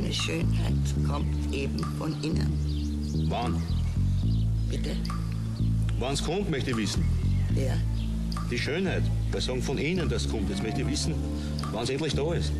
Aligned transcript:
Deine 0.00 0.14
Schönheit 0.14 1.08
kommt 1.08 1.52
eben 1.52 1.78
von 1.98 2.14
innen. 2.22 3.26
Wann? 3.28 3.60
Bitte? 4.70 4.90
Wann's 5.98 6.22
kommt, 6.22 6.48
möchte 6.48 6.70
ich 6.70 6.76
wissen. 6.76 7.04
Ja. 7.56 7.74
Die 8.48 8.58
Schönheit. 8.58 9.02
Wir 9.32 9.40
sagen 9.40 9.60
von 9.60 9.76
Ihnen, 9.76 10.08
das 10.08 10.28
kommt. 10.28 10.48
Jetzt 10.50 10.62
möchte 10.62 10.82
ich 10.82 10.86
wissen, 10.86 11.14
wann's 11.72 11.90
endlich 11.90 12.14
da 12.14 12.32
ist. 12.32 12.52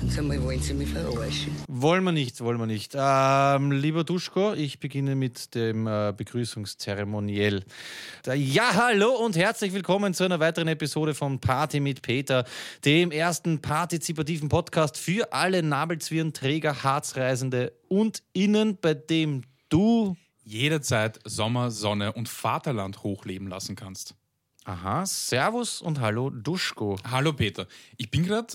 Sagen 0.00 0.08
Sie 0.08 0.22
mal, 0.22 0.42
wollen 0.42 0.62
Sie 0.62 0.72
mich 0.72 0.88
verarschen? 0.88 1.52
Wollen 1.84 2.02
wir 2.04 2.12
nicht, 2.12 2.40
wollen 2.40 2.58
wir 2.58 2.66
nicht. 2.66 2.94
Ähm, 2.96 3.70
lieber 3.70 4.04
Duschko, 4.04 4.54
ich 4.54 4.80
beginne 4.80 5.14
mit 5.16 5.54
dem 5.54 5.86
äh, 5.86 6.14
Begrüßungszeremoniell. 6.16 7.62
Ja, 8.34 8.72
hallo 8.72 9.10
und 9.10 9.36
herzlich 9.36 9.74
willkommen 9.74 10.14
zu 10.14 10.24
einer 10.24 10.40
weiteren 10.40 10.68
Episode 10.68 11.12
von 11.12 11.40
Party 11.40 11.80
mit 11.80 12.00
Peter, 12.00 12.46
dem 12.86 13.10
ersten 13.10 13.60
partizipativen 13.60 14.48
Podcast 14.48 14.96
für 14.96 15.34
alle 15.34 15.62
Nabelzwirnträger, 15.62 16.84
Harzreisende 16.84 17.74
und 17.88 18.22
Innen, 18.32 18.78
bei 18.80 18.94
dem 18.94 19.42
du, 19.68 20.16
jederzeit 20.42 21.20
Sommer, 21.26 21.70
Sonne 21.70 22.14
und 22.14 22.30
Vaterland 22.30 23.02
hochleben 23.02 23.48
lassen 23.48 23.76
kannst. 23.76 24.14
aha, 24.64 25.04
Servus 25.04 25.82
und 25.82 26.00
hallo 26.00 26.30
Duschko. 26.30 26.96
Hallo 27.10 27.34
Peter, 27.34 27.66
ich 27.98 28.10
bin 28.10 28.24
gerade 28.24 28.54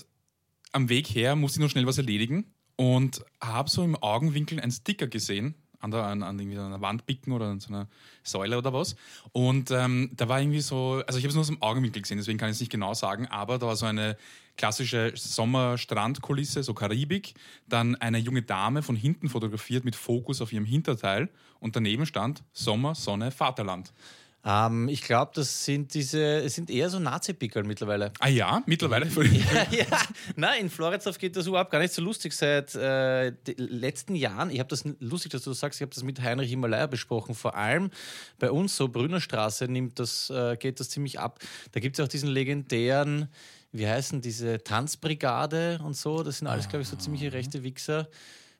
am 0.72 0.88
Weg 0.88 1.06
her, 1.06 1.36
musste 1.36 1.60
noch 1.60 1.70
schnell 1.70 1.86
was 1.86 1.98
erledigen 1.98 2.52
und 2.80 3.22
habe 3.42 3.68
so 3.68 3.84
im 3.84 3.94
Augenwinkel 3.94 4.58
einen 4.58 4.72
Sticker 4.72 5.06
gesehen, 5.06 5.54
an, 5.80 5.90
der, 5.90 6.04
an, 6.04 6.22
an 6.22 6.38
irgendwie 6.38 6.58
einer 6.58 6.80
Wand 6.80 7.04
bicken 7.04 7.34
oder 7.34 7.44
an 7.44 7.60
so 7.60 7.68
einer 7.68 7.88
Säule 8.22 8.56
oder 8.56 8.72
was. 8.72 8.96
Und 9.32 9.70
ähm, 9.70 10.08
da 10.14 10.30
war 10.30 10.40
irgendwie 10.40 10.62
so, 10.62 11.02
also 11.06 11.18
ich 11.18 11.24
habe 11.24 11.28
es 11.28 11.34
nur 11.34 11.42
aus 11.42 11.48
dem 11.48 11.60
Augenwinkel 11.60 12.00
gesehen, 12.00 12.16
deswegen 12.16 12.38
kann 12.38 12.48
ich 12.48 12.54
es 12.54 12.60
nicht 12.60 12.72
genau 12.72 12.94
sagen, 12.94 13.26
aber 13.26 13.58
da 13.58 13.66
war 13.66 13.76
so 13.76 13.84
eine 13.84 14.16
klassische 14.56 15.12
Sommerstrandkulisse, 15.14 16.62
so 16.62 16.72
Karibik, 16.72 17.34
dann 17.68 17.96
eine 17.96 18.16
junge 18.16 18.40
Dame 18.40 18.82
von 18.82 18.96
hinten 18.96 19.28
fotografiert 19.28 19.84
mit 19.84 19.94
Fokus 19.94 20.40
auf 20.40 20.50
ihrem 20.50 20.64
Hinterteil 20.64 21.28
und 21.58 21.76
daneben 21.76 22.06
stand 22.06 22.42
Sommer, 22.54 22.94
Sonne, 22.94 23.30
Vaterland. 23.30 23.92
Ähm, 24.42 24.88
ich 24.88 25.02
glaube, 25.02 25.32
das 25.34 25.64
sind 25.64 25.92
diese, 25.92 26.22
es 26.38 26.54
sind 26.54 26.70
eher 26.70 26.88
so 26.88 26.98
Nazi-Pickel 26.98 27.64
mittlerweile. 27.64 28.12
Ah 28.20 28.28
ja, 28.28 28.62
mittlerweile. 28.64 29.06
ja, 29.16 29.66
ja. 29.70 29.86
Nein, 30.36 30.62
in 30.62 30.70
Floridsdorf 30.70 31.18
geht 31.18 31.36
das 31.36 31.46
überhaupt 31.46 31.70
gar 31.70 31.78
nicht 31.78 31.92
so 31.92 32.00
lustig 32.00 32.32
seit 32.32 32.74
äh, 32.74 33.32
den 33.32 33.58
letzten 33.58 34.14
Jahren. 34.14 34.50
Ich 34.50 34.58
habe 34.58 34.68
das 34.68 34.84
lustig, 34.98 35.32
dass 35.32 35.42
du 35.42 35.50
das 35.50 35.60
sagst. 35.60 35.78
Ich 35.80 35.82
habe 35.82 35.94
das 35.94 36.02
mit 36.02 36.22
Heinrich 36.22 36.48
Himalaya 36.48 36.86
besprochen. 36.86 37.34
Vor 37.34 37.54
allem 37.54 37.90
bei 38.38 38.50
uns 38.50 38.76
so 38.76 38.88
Brünnerstraße 38.88 39.68
nimmt 39.68 39.98
das, 39.98 40.30
äh, 40.30 40.56
geht 40.56 40.80
das 40.80 40.88
ziemlich 40.88 41.20
ab. 41.20 41.40
Da 41.72 41.80
gibt 41.80 41.98
es 41.98 42.04
auch 42.04 42.08
diesen 42.08 42.30
legendären, 42.30 43.28
wie 43.72 43.86
heißen 43.86 44.22
diese 44.22 44.64
Tanzbrigade 44.64 45.80
und 45.84 45.96
so. 45.96 46.22
Das 46.22 46.38
sind 46.38 46.46
alles, 46.46 46.68
glaube 46.68 46.82
ich, 46.82 46.88
so 46.88 46.96
ziemliche 46.96 47.32
rechte 47.34 47.62
Wichser. 47.62 48.08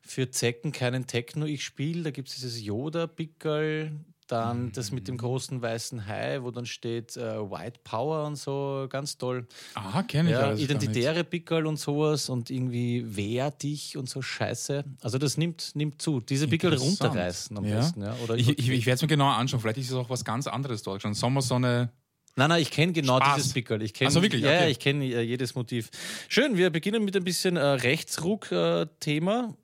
Für 0.03 0.31
Zecken 0.31 0.73
keinen 0.73 1.07
Techno. 1.07 1.47
Ich 1.47 1.65
spiele. 1.65 2.03
Da 2.03 2.11
gibt 2.11 2.29
es 2.29 2.35
dieses 2.35 2.63
Yoda-Pickel. 2.63 3.93
Dann 4.31 4.71
das 4.73 4.93
mit 4.93 5.09
dem 5.09 5.17
großen 5.17 5.61
weißen 5.61 6.07
Hai, 6.07 6.43
wo 6.43 6.51
dann 6.51 6.67
steht 6.67 7.17
äh, 7.17 7.39
White 7.51 7.81
Power 7.83 8.27
und 8.27 8.37
so, 8.37 8.87
ganz 8.89 9.19
toll. 9.19 9.47
Ah, 9.75 10.03
kenne 10.05 10.31
ich 10.31 10.35
Ja, 10.37 10.43
alles 10.47 10.61
identitäre 10.61 11.25
Pickel 11.25 11.67
und 11.67 11.79
sowas 11.79 12.29
und 12.29 12.49
irgendwie 12.51 13.05
wehr 13.17 13.51
dich 13.51 13.97
und 13.97 14.09
so 14.09 14.23
Scheiße. 14.23 14.85
Also 15.03 15.19
das 15.19 15.37
nimmt, 15.37 15.75
nimmt 15.75 16.01
zu. 16.01 16.21
Diese 16.21 16.47
Pickel 16.47 16.75
runterreißen 16.75 17.57
am 17.57 17.65
Ja. 17.65 17.77
besten. 17.79 18.03
Ja? 18.03 18.15
Oder 18.23 18.37
Ich, 18.37 18.49
ich, 18.51 18.69
ich 18.71 18.87
werde 18.87 18.95
es 18.97 19.03
mir 19.03 19.09
genauer 19.09 19.35
anschauen. 19.35 19.61
Vielleicht 19.61 19.79
ist 19.79 19.89
es 19.91 19.95
auch 19.95 20.11
was 20.11 20.25
ganz 20.25 20.47
anderes 20.47 20.83
dort 20.83 21.03
schon. 21.03 21.15
Sommersonne. 21.15 21.91
Nein, 22.37 22.49
nein, 22.51 22.63
ich 22.63 22.71
kenne 22.71 22.93
genau 22.93 23.17
Spaß. 23.17 23.35
dieses 23.35 23.53
Pickel. 23.53 23.83
Ich 23.83 23.93
kenn, 23.93 24.07
Ach 24.07 24.13
so, 24.13 24.23
wirklich? 24.23 24.43
Ja, 24.43 24.53
ja, 24.53 24.61
Okay. 24.61 24.71
ich 24.71 24.79
kenne 24.79 25.05
äh, 25.05 25.21
jedes 25.23 25.57
Motiv. 25.57 25.91
Schön, 26.29 26.57
wir 26.57 26.71
beginnen 26.71 27.05
mit 27.05 27.17
ein 27.17 27.25
bisschen 27.25 27.57
äh, 27.57 27.61
Rechtsruck-Thema. 27.61 29.57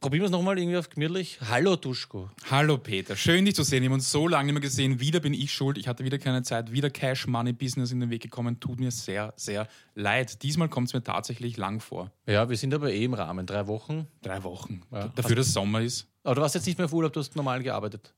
Probieren 0.00 0.22
wir 0.22 0.26
es 0.26 0.30
nochmal 0.30 0.58
irgendwie 0.58 0.76
auf 0.76 0.90
gemütlich. 0.90 1.38
Hallo 1.48 1.74
Duschko. 1.74 2.30
Hallo 2.50 2.76
Peter, 2.76 3.16
schön 3.16 3.46
dich 3.46 3.54
zu 3.54 3.62
sehen. 3.62 3.82
Wir 3.82 3.88
haben 3.88 3.94
uns 3.94 4.10
so 4.10 4.28
lange 4.28 4.46
nicht 4.46 4.54
mehr 4.54 4.60
gesehen. 4.60 5.00
Wieder 5.00 5.20
bin 5.20 5.32
ich 5.32 5.52
schuld. 5.52 5.78
Ich 5.78 5.88
hatte 5.88 6.04
wieder 6.04 6.18
keine 6.18 6.42
Zeit. 6.42 6.70
Wieder 6.70 6.90
Cash 6.90 7.26
Money 7.26 7.54
Business 7.54 7.92
in 7.92 8.00
den 8.00 8.10
Weg 8.10 8.22
gekommen. 8.22 8.60
Tut 8.60 8.78
mir 8.78 8.90
sehr, 8.90 9.32
sehr 9.36 9.68
leid. 9.94 10.42
Diesmal 10.42 10.68
kommt 10.68 10.88
es 10.88 10.94
mir 10.94 11.02
tatsächlich 11.02 11.56
lang 11.56 11.80
vor. 11.80 12.12
Ja, 12.26 12.50
wir 12.50 12.56
sind 12.58 12.74
aber 12.74 12.92
eh 12.92 13.04
im 13.04 13.14
Rahmen. 13.14 13.46
Drei 13.46 13.66
Wochen. 13.68 14.06
Drei 14.20 14.42
Wochen. 14.44 14.82
Ja. 14.92 15.08
Dafür, 15.08 15.36
dass 15.36 15.52
Sommer 15.54 15.80
ist. 15.80 16.06
Aber 16.24 16.34
du 16.34 16.40
warst 16.42 16.54
jetzt 16.54 16.66
nicht 16.66 16.76
mehr 16.76 16.84
auf 16.84 16.92
Urlaub, 16.92 17.14
du 17.14 17.20
hast 17.20 17.34
normal 17.34 17.62
gearbeitet. 17.62 18.12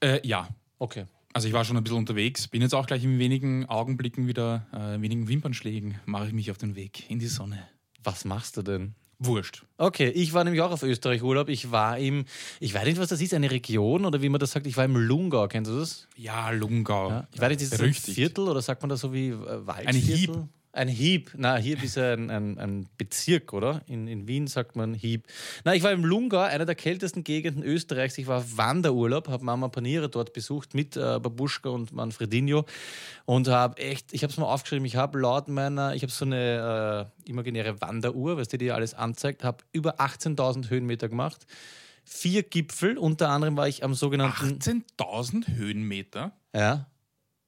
Äh, 0.00 0.20
ja. 0.26 0.48
Okay. 0.78 1.06
Also 1.32 1.48
ich 1.48 1.54
war 1.54 1.64
schon 1.64 1.78
ein 1.78 1.84
bisschen 1.84 1.98
unterwegs. 1.98 2.48
Bin 2.48 2.60
jetzt 2.60 2.74
auch 2.74 2.86
gleich 2.86 3.02
in 3.02 3.18
wenigen 3.18 3.64
Augenblicken 3.66 4.28
wieder, 4.28 4.66
äh, 4.74 4.96
in 4.96 5.02
wenigen 5.02 5.26
Wimpernschlägen, 5.26 6.00
mache 6.04 6.26
ich 6.26 6.32
mich 6.34 6.50
auf 6.50 6.58
den 6.58 6.76
Weg 6.76 7.08
in 7.10 7.18
die 7.18 7.28
Sonne. 7.28 7.66
Was 8.02 8.26
machst 8.26 8.58
du 8.58 8.62
denn? 8.62 8.94
Wurscht. 9.18 9.64
Okay, 9.78 10.08
ich 10.08 10.32
war 10.32 10.44
nämlich 10.44 10.62
auch 10.62 10.70
auf 10.70 10.82
Österreich-Urlaub. 10.82 11.48
Ich 11.48 11.70
war 11.70 11.98
im, 11.98 12.24
ich 12.60 12.74
weiß 12.74 12.84
nicht, 12.84 12.98
was 12.98 13.08
das 13.08 13.20
ist, 13.20 13.34
eine 13.34 13.50
Region 13.50 14.04
oder 14.04 14.22
wie 14.22 14.28
man 14.28 14.38
das 14.38 14.52
sagt. 14.52 14.66
Ich 14.66 14.76
war 14.76 14.84
im 14.84 14.96
Lungau, 14.96 15.48
kennst 15.48 15.70
du 15.70 15.78
das? 15.78 16.08
Ja, 16.16 16.50
Lungau. 16.50 17.10
Ja. 17.10 17.28
Ich 17.32 17.40
weiß 17.40 17.48
nicht, 17.50 17.62
ist 17.62 17.72
das 17.72 17.80
ein. 17.80 17.94
Viertel 17.94 18.48
oder 18.48 18.62
sagt 18.62 18.82
man 18.82 18.88
das 18.88 19.00
so 19.00 19.12
wie 19.12 19.28
äh, 19.28 19.66
Waldviertel? 19.66 19.86
Ein 19.88 19.96
Hieb. 19.96 20.48
Ein 20.74 20.88
Hieb. 20.88 21.30
Na, 21.36 21.56
Hieb 21.56 21.84
ist 21.84 21.96
ein, 21.96 22.30
ein, 22.30 22.58
ein 22.58 22.88
Bezirk, 22.98 23.52
oder? 23.52 23.82
In, 23.86 24.08
in 24.08 24.26
Wien 24.26 24.48
sagt 24.48 24.74
man 24.74 24.92
Hieb. 24.92 25.28
Na, 25.64 25.72
ich 25.72 25.84
war 25.84 25.92
im 25.92 26.04
Lungau, 26.04 26.40
einer 26.40 26.64
der 26.64 26.74
kältesten 26.74 27.22
Gegenden 27.22 27.62
Österreichs. 27.62 28.18
Ich 28.18 28.26
war 28.26 28.38
auf 28.38 28.56
Wanderurlaub, 28.56 29.28
habe 29.28 29.44
Mama 29.44 29.68
Paniere 29.68 30.08
dort 30.08 30.32
besucht 30.32 30.74
mit 30.74 30.96
äh, 30.96 31.20
Babuschka 31.20 31.68
und 31.68 31.92
Manfredinho 31.92 32.64
und 33.24 33.46
habe 33.46 33.80
echt, 33.80 34.12
ich 34.12 34.24
habe 34.24 34.32
es 34.32 34.36
mal 34.36 34.46
aufgeschrieben, 34.46 34.84
ich 34.84 34.96
habe 34.96 35.20
laut 35.20 35.46
meiner, 35.46 35.94
ich 35.94 36.02
habe 36.02 36.10
so 36.10 36.24
eine 36.24 37.10
äh, 37.24 37.30
imaginäre 37.30 37.80
Wanderuhr, 37.80 38.36
was 38.36 38.48
die 38.48 38.58
dir 38.58 38.74
alles 38.74 38.94
anzeigt, 38.94 39.44
habe 39.44 39.58
über 39.70 40.00
18.000 40.00 40.70
Höhenmeter 40.70 41.08
gemacht. 41.08 41.46
Vier 42.02 42.42
Gipfel, 42.42 42.98
unter 42.98 43.28
anderem 43.28 43.56
war 43.56 43.68
ich 43.68 43.84
am 43.84 43.94
sogenannten, 43.94 44.58
18.000 44.58 45.54
Höhenmeter. 45.54 46.32
ja, 46.52 46.86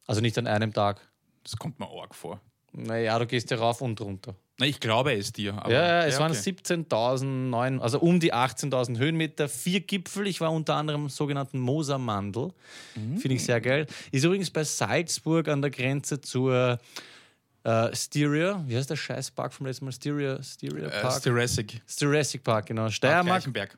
also 0.06 0.20
nicht 0.20 0.38
an 0.38 0.46
einem 0.46 0.72
Tag. 0.72 1.00
Das 1.42 1.56
kommt 1.56 1.80
mir 1.80 1.88
arg 1.88 2.14
vor. 2.14 2.40
Naja, 2.76 3.18
du 3.18 3.26
gehst 3.26 3.50
ja 3.50 3.56
rauf 3.56 3.80
und 3.80 4.00
runter. 4.00 4.34
Na, 4.58 4.66
ich 4.66 4.80
glaube 4.80 5.12
es 5.14 5.32
dir. 5.32 5.54
Aber, 5.54 5.72
ja, 5.72 5.80
ja, 6.02 6.06
es 6.06 6.18
waren 6.18 6.30
okay. 6.32 6.50
17.000, 6.50 7.78
also 7.80 8.00
um 8.00 8.20
die 8.20 8.32
18.000 8.32 8.98
Höhenmeter, 8.98 9.48
vier 9.48 9.80
Gipfel. 9.80 10.26
Ich 10.26 10.40
war 10.40 10.52
unter 10.52 10.74
anderem 10.76 11.02
im 11.04 11.08
sogenannten 11.08 11.58
Mosermandel. 11.58 12.52
Finde 12.94 13.34
ich 13.34 13.44
sehr 13.44 13.60
geil. 13.60 13.86
Ist 14.12 14.24
übrigens 14.24 14.50
bei 14.50 14.64
Salzburg 14.64 15.48
an 15.48 15.60
der 15.62 15.70
Grenze 15.70 16.20
zur 16.20 16.78
äh, 17.64 17.94
Styria. 17.94 18.62
Wie 18.66 18.76
heißt 18.76 18.88
der 18.90 18.96
Scheißpark 18.96 19.52
vom 19.52 19.66
letzten 19.66 19.86
Mal? 19.86 19.92
Styria, 19.92 20.42
Styria 20.42 20.88
Äh, 20.88 21.02
Park? 21.02 21.24
Jurassic. 21.24 21.80
Jurassic 21.98 22.42
Park, 22.42 22.66
genau. 22.66 22.88
Steiermark. 22.88 23.42
Gleichenberg. 23.42 23.76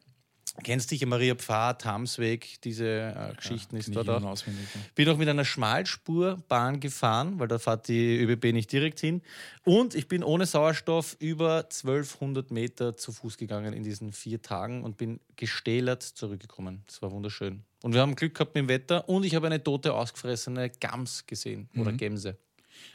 Kennst 0.62 0.90
dich, 0.90 1.04
Maria 1.06 1.34
Pfad, 1.34 1.82
Tamsweg, 1.82 2.60
diese 2.62 2.86
äh, 2.86 3.34
Geschichten 3.36 3.76
ist 3.76 3.86
Kenn 3.86 3.94
dort 3.94 4.08
auch. 4.08 4.22
auswendig, 4.22 4.66
ja. 4.74 4.80
Bin 4.94 5.08
auch 5.08 5.16
mit 5.16 5.28
einer 5.28 5.44
Schmalspurbahn 5.44 6.80
gefahren, 6.80 7.38
weil 7.38 7.48
da 7.48 7.58
fährt 7.58 7.88
die 7.88 8.18
ÖBB 8.18 8.52
nicht 8.52 8.72
direkt 8.72 9.00
hin. 9.00 9.22
Und 9.64 9.94
ich 9.94 10.08
bin 10.08 10.22
ohne 10.22 10.46
Sauerstoff 10.46 11.16
über 11.20 11.64
1200 11.64 12.50
Meter 12.50 12.96
zu 12.96 13.12
Fuß 13.12 13.36
gegangen 13.36 13.72
in 13.72 13.84
diesen 13.84 14.12
vier 14.12 14.42
Tagen 14.42 14.82
und 14.82 14.96
bin 14.96 15.20
gestählert 15.36 16.02
zurückgekommen. 16.02 16.82
Das 16.86 17.02
war 17.02 17.12
wunderschön. 17.12 17.62
Und 17.82 17.94
wir 17.94 18.00
haben 18.00 18.16
Glück 18.16 18.34
gehabt 18.34 18.54
mit 18.54 18.62
dem 18.62 18.68
Wetter 18.68 19.08
und 19.08 19.24
ich 19.24 19.34
habe 19.34 19.46
eine 19.46 19.62
tote, 19.62 19.94
ausgefressene 19.94 20.70
Gams 20.80 21.26
gesehen 21.26 21.68
oder 21.76 21.92
Gemse. 21.92 22.36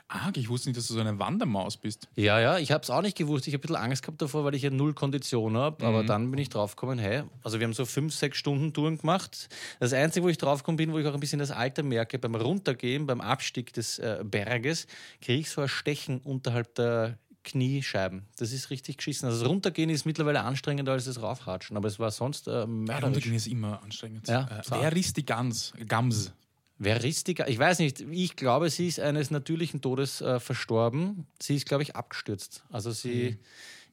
Ah, 0.07 0.31
ich 0.35 0.49
wusste 0.49 0.69
nicht, 0.69 0.77
dass 0.77 0.87
du 0.87 0.93
so 0.93 0.99
eine 0.99 1.17
Wandermaus 1.17 1.77
bist. 1.77 2.07
Ja, 2.15 2.39
ja, 2.39 2.57
ich 2.59 2.71
habe 2.71 2.83
es 2.83 2.89
auch 2.89 3.01
nicht 3.01 3.17
gewusst. 3.17 3.47
Ich 3.47 3.53
habe 3.53 3.61
ein 3.61 3.67
bisschen 3.67 3.75
Angst 3.77 4.03
gehabt 4.03 4.21
davor, 4.21 4.43
weil 4.45 4.53
ich 4.53 4.61
ja 4.61 4.69
null 4.69 4.93
Kondition 4.93 5.57
habe. 5.57 5.85
Aber 5.85 6.03
dann 6.03 6.29
bin 6.29 6.39
ich 6.39 6.49
draufgekommen, 6.49 6.99
hey, 6.99 7.23
also 7.41 7.59
wir 7.59 7.65
haben 7.65 7.73
so 7.73 7.85
fünf, 7.85 8.13
sechs 8.13 8.37
Stunden 8.37 8.73
Touren 8.73 8.97
gemacht. 8.97 9.49
Das 9.79 9.93
Einzige, 9.93 10.25
wo 10.25 10.29
ich 10.29 10.37
draufgekommen 10.37 10.77
bin, 10.77 10.93
wo 10.93 10.99
ich 10.99 11.07
auch 11.07 11.13
ein 11.13 11.19
bisschen 11.19 11.39
das 11.39 11.51
Alter 11.51 11.83
merke, 11.83 12.19
beim 12.19 12.35
Runtergehen, 12.35 13.07
beim 13.07 13.21
Abstieg 13.21 13.73
des 13.73 13.97
äh, 13.99 14.23
Berges, 14.23 14.85
kriege 15.21 15.39
ich 15.39 15.49
so 15.49 15.61
ein 15.61 15.67
Stechen 15.67 16.19
unterhalb 16.19 16.75
der 16.75 17.17
Kniescheiben. 17.43 18.23
Das 18.37 18.51
ist 18.51 18.69
richtig 18.69 18.97
geschissen. 18.97 19.27
Also 19.27 19.41
das 19.41 19.49
Runtergehen 19.49 19.89
ist 19.89 20.05
mittlerweile 20.05 20.41
anstrengender 20.41 20.93
als 20.93 21.05
das 21.05 21.21
Raufhatschen, 21.21 21.75
aber 21.77 21.87
es 21.87 21.99
war 21.99 22.11
sonst 22.11 22.47
äh, 22.47 22.65
mörderisch. 22.65 23.03
Runtergehen 23.03 23.35
ist 23.35 23.47
immer 23.47 23.81
anstrengend. 23.83 24.27
Ja, 24.27 24.43
äh, 24.43 24.61
wer 24.69 24.95
ist 24.95 25.17
die 25.17 25.25
Gans? 25.25 25.73
Gams? 25.87 26.31
Wer 26.77 27.03
ist 27.03 27.27
die? 27.27 27.33
Ga- 27.35 27.47
Ich 27.47 27.59
weiß 27.59 27.79
nicht. 27.79 28.01
Ich 28.01 28.35
glaube, 28.35 28.69
sie 28.69 28.87
ist 28.87 28.99
eines 28.99 29.31
natürlichen 29.31 29.81
Todes 29.81 30.21
äh, 30.21 30.39
verstorben. 30.39 31.27
Sie 31.41 31.55
ist, 31.55 31.65
glaube 31.67 31.83
ich, 31.83 31.95
abgestürzt. 31.95 32.63
Also 32.71 32.91
sie, 32.91 33.37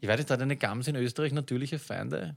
ich 0.00 0.09
weiß 0.09 0.19
nicht, 0.19 0.31
hat 0.31 0.41
eine 0.41 0.56
Gams 0.56 0.88
in 0.88 0.97
Österreich 0.97 1.32
natürliche 1.32 1.79
Feinde? 1.79 2.37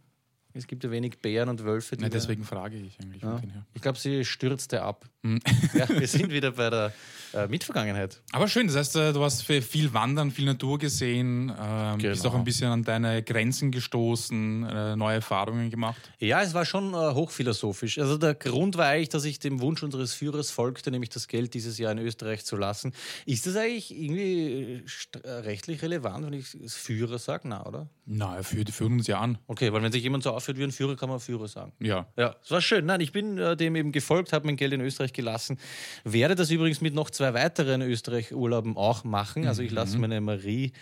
Es 0.56 0.68
gibt 0.68 0.84
ja 0.84 0.92
wenig 0.92 1.20
Bären 1.20 1.50
und 1.50 1.64
Wölfe. 1.64 1.96
Die 1.98 2.04
da- 2.04 2.10
deswegen 2.10 2.44
frage 2.44 2.78
ich 2.78 3.00
eigentlich. 3.02 3.22
Ja. 3.24 3.42
Ich 3.74 3.82
glaube, 3.82 3.98
sie 3.98 4.24
stürzte 4.26 4.82
ab. 4.84 5.06
Hm. 5.24 5.40
Ja, 5.74 5.88
wir 5.90 6.08
sind 6.08 6.32
wieder 6.32 6.52
bei 6.52 6.70
der 6.70 6.94
äh, 7.34 7.48
Mitvergangenheit. 7.48 8.22
Aber 8.32 8.48
schön, 8.48 8.68
das 8.68 8.76
heißt, 8.76 8.96
äh, 8.98 9.14
du 9.14 9.24
hast 9.24 9.42
viel 9.44 9.94
Wandern, 9.94 10.30
viel 10.30 10.46
Natur 10.46 10.78
gesehen, 10.78 11.52
ähm, 11.60 11.98
bist 11.98 12.22
Genau. 12.24 12.34
auch 12.36 12.38
ein 12.38 12.44
bisschen 12.44 12.70
an 12.70 12.84
deine 12.84 13.24
Grenzen 13.24 13.72
gestoßen, 13.72 14.64
äh, 14.66 14.96
neue 14.96 15.16
Erfahrungen 15.16 15.70
gemacht. 15.72 16.12
Ja, 16.20 16.42
es 16.44 16.54
war 16.54 16.66
schon 16.66 16.94
äh, 16.94 16.98
hochphilosophisch. 17.14 17.98
Also 17.98 18.18
der 18.18 18.36
Grund 18.36 18.78
war 18.78 18.88
eigentlich, 18.88 19.10
dass 19.10 19.26
ich 19.26 19.40
dem 19.40 19.62
Wunsch 19.62 19.82
unseres 19.82 20.14
Führers 20.14 20.52
folgte, 20.52 20.92
nämlich 20.92 21.10
das 21.10 21.28
Geld 21.28 21.54
dieses 21.56 21.78
Jahr 21.80 21.92
in 21.94 21.98
Österreich 22.00 22.46
zu 22.46 22.56
lassen. 22.56 22.94
Ist 23.26 23.48
das 23.48 23.56
eigentlich 23.56 23.96
irgendwie 23.96 24.84
äh, 24.84 24.84
äh, 25.24 25.30
rechtlich 25.32 25.82
relevant, 25.82 26.26
wenn 26.28 26.34
ich 26.34 26.48
Führer 26.68 27.18
sage? 27.18 27.48
Na, 27.48 27.66
oder? 27.66 27.88
Na, 28.06 28.36
er 28.36 28.44
führt, 28.44 28.70
führt 28.70 28.92
uns 28.92 29.08
ja 29.08 29.20
an. 29.20 29.38
Okay, 29.48 29.72
weil 29.74 29.82
wenn 29.82 29.92
sich 29.92 30.04
jemand 30.04 30.24
so 30.24 30.32
aufführt 30.44 30.57
wie 30.57 30.63
ein 30.63 30.72
Führer, 30.72 30.95
kann 30.95 31.10
man 31.10 31.19
Führer 31.19 31.48
sagen. 31.48 31.72
Ja. 31.80 32.06
Ja, 32.18 32.36
es 32.44 32.51
war 32.51 32.62
schön. 32.62 32.86
Nein, 32.86 33.00
ich 33.01 33.12
bin 33.12 33.38
äh, 33.38 33.56
dem 33.56 33.75
eben 33.75 33.92
gefolgt, 33.92 34.34
habe 34.34 34.45
mein 34.45 34.57
Geld 34.57 34.74
in 34.74 34.81
Österreich 34.81 35.13
gelassen. 35.13 35.57
Werde 36.04 36.36
das 36.36 36.51
übrigens 36.51 36.81
mit 36.81 36.94
noch 36.94 37.10
zwei 37.10 37.34
weiteren 37.34 37.81
Österreich-Urlauben 37.81 38.75
auch 38.78 39.04
machen. 39.04 39.48
Also 39.48 39.62
ich 39.63 39.72
lasse 39.72 39.98
meine 39.98 40.19
Marie 40.19 40.74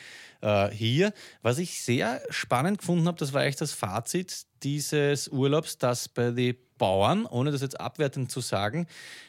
äh, 0.41 0.69
hier. 0.69 1.13
Was 1.43 1.59
ich 1.59 1.83
sehr 1.83 2.21
spannend 2.29 2.79
gefunden 2.79 3.07
habe, 3.07 3.17
das 3.17 3.33
war 3.33 3.41
eigentlich 3.41 3.55
das 3.57 3.73
Fazit 3.73 4.45
dieses 4.63 5.27
Urlaubs, 5.27 5.77
dass 5.77 6.09
bei 6.09 6.31
den 6.31 6.55
Bauern, 6.77 7.27
ohne 7.27 7.51
das 7.51 7.61
jetzt 7.61 7.79
abwertend 7.79 8.31
zu 8.31 8.39
sagen, 8.41 8.87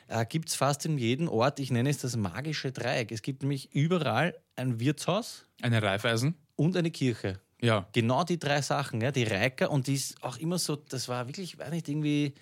äh, 0.08 0.25
gibt 0.25 0.49
es 0.49 0.55
fast 0.55 0.87
in 0.87 0.96
jedem 0.96 1.29
Ort, 1.29 1.61
ich 1.61 1.70
nenne 1.70 1.90
es 1.90 1.99
das 1.99 2.17
magische 2.17 2.73
Dreieck. 2.73 3.12
Es 3.12 3.20
gibt 3.20 3.43
nämlich 3.43 3.75
überall 3.75 4.34
ein 4.56 4.81
Wirtshaus 4.81 5.44
Eine 5.61 5.82
Reifeisen? 5.82 6.34
und 6.56 6.76
eine 6.79 6.90
Kirche. 6.90 7.40
Ja. 7.62 7.88
Genau 7.93 8.25
die 8.25 8.38
drei 8.38 8.61
Sachen, 8.61 9.00
ja, 9.00 9.12
die 9.12 9.25
Reiker 9.25 9.70
und 9.70 9.87
die 9.87 9.94
ist 9.94 10.23
auch 10.23 10.37
immer 10.38 10.59
so, 10.59 10.76
das 10.76 11.09
war 11.09 11.26
wirklich, 11.29 11.59
weiß 11.59 11.70
nicht, 11.70 11.88
irgendwie, 11.88 12.35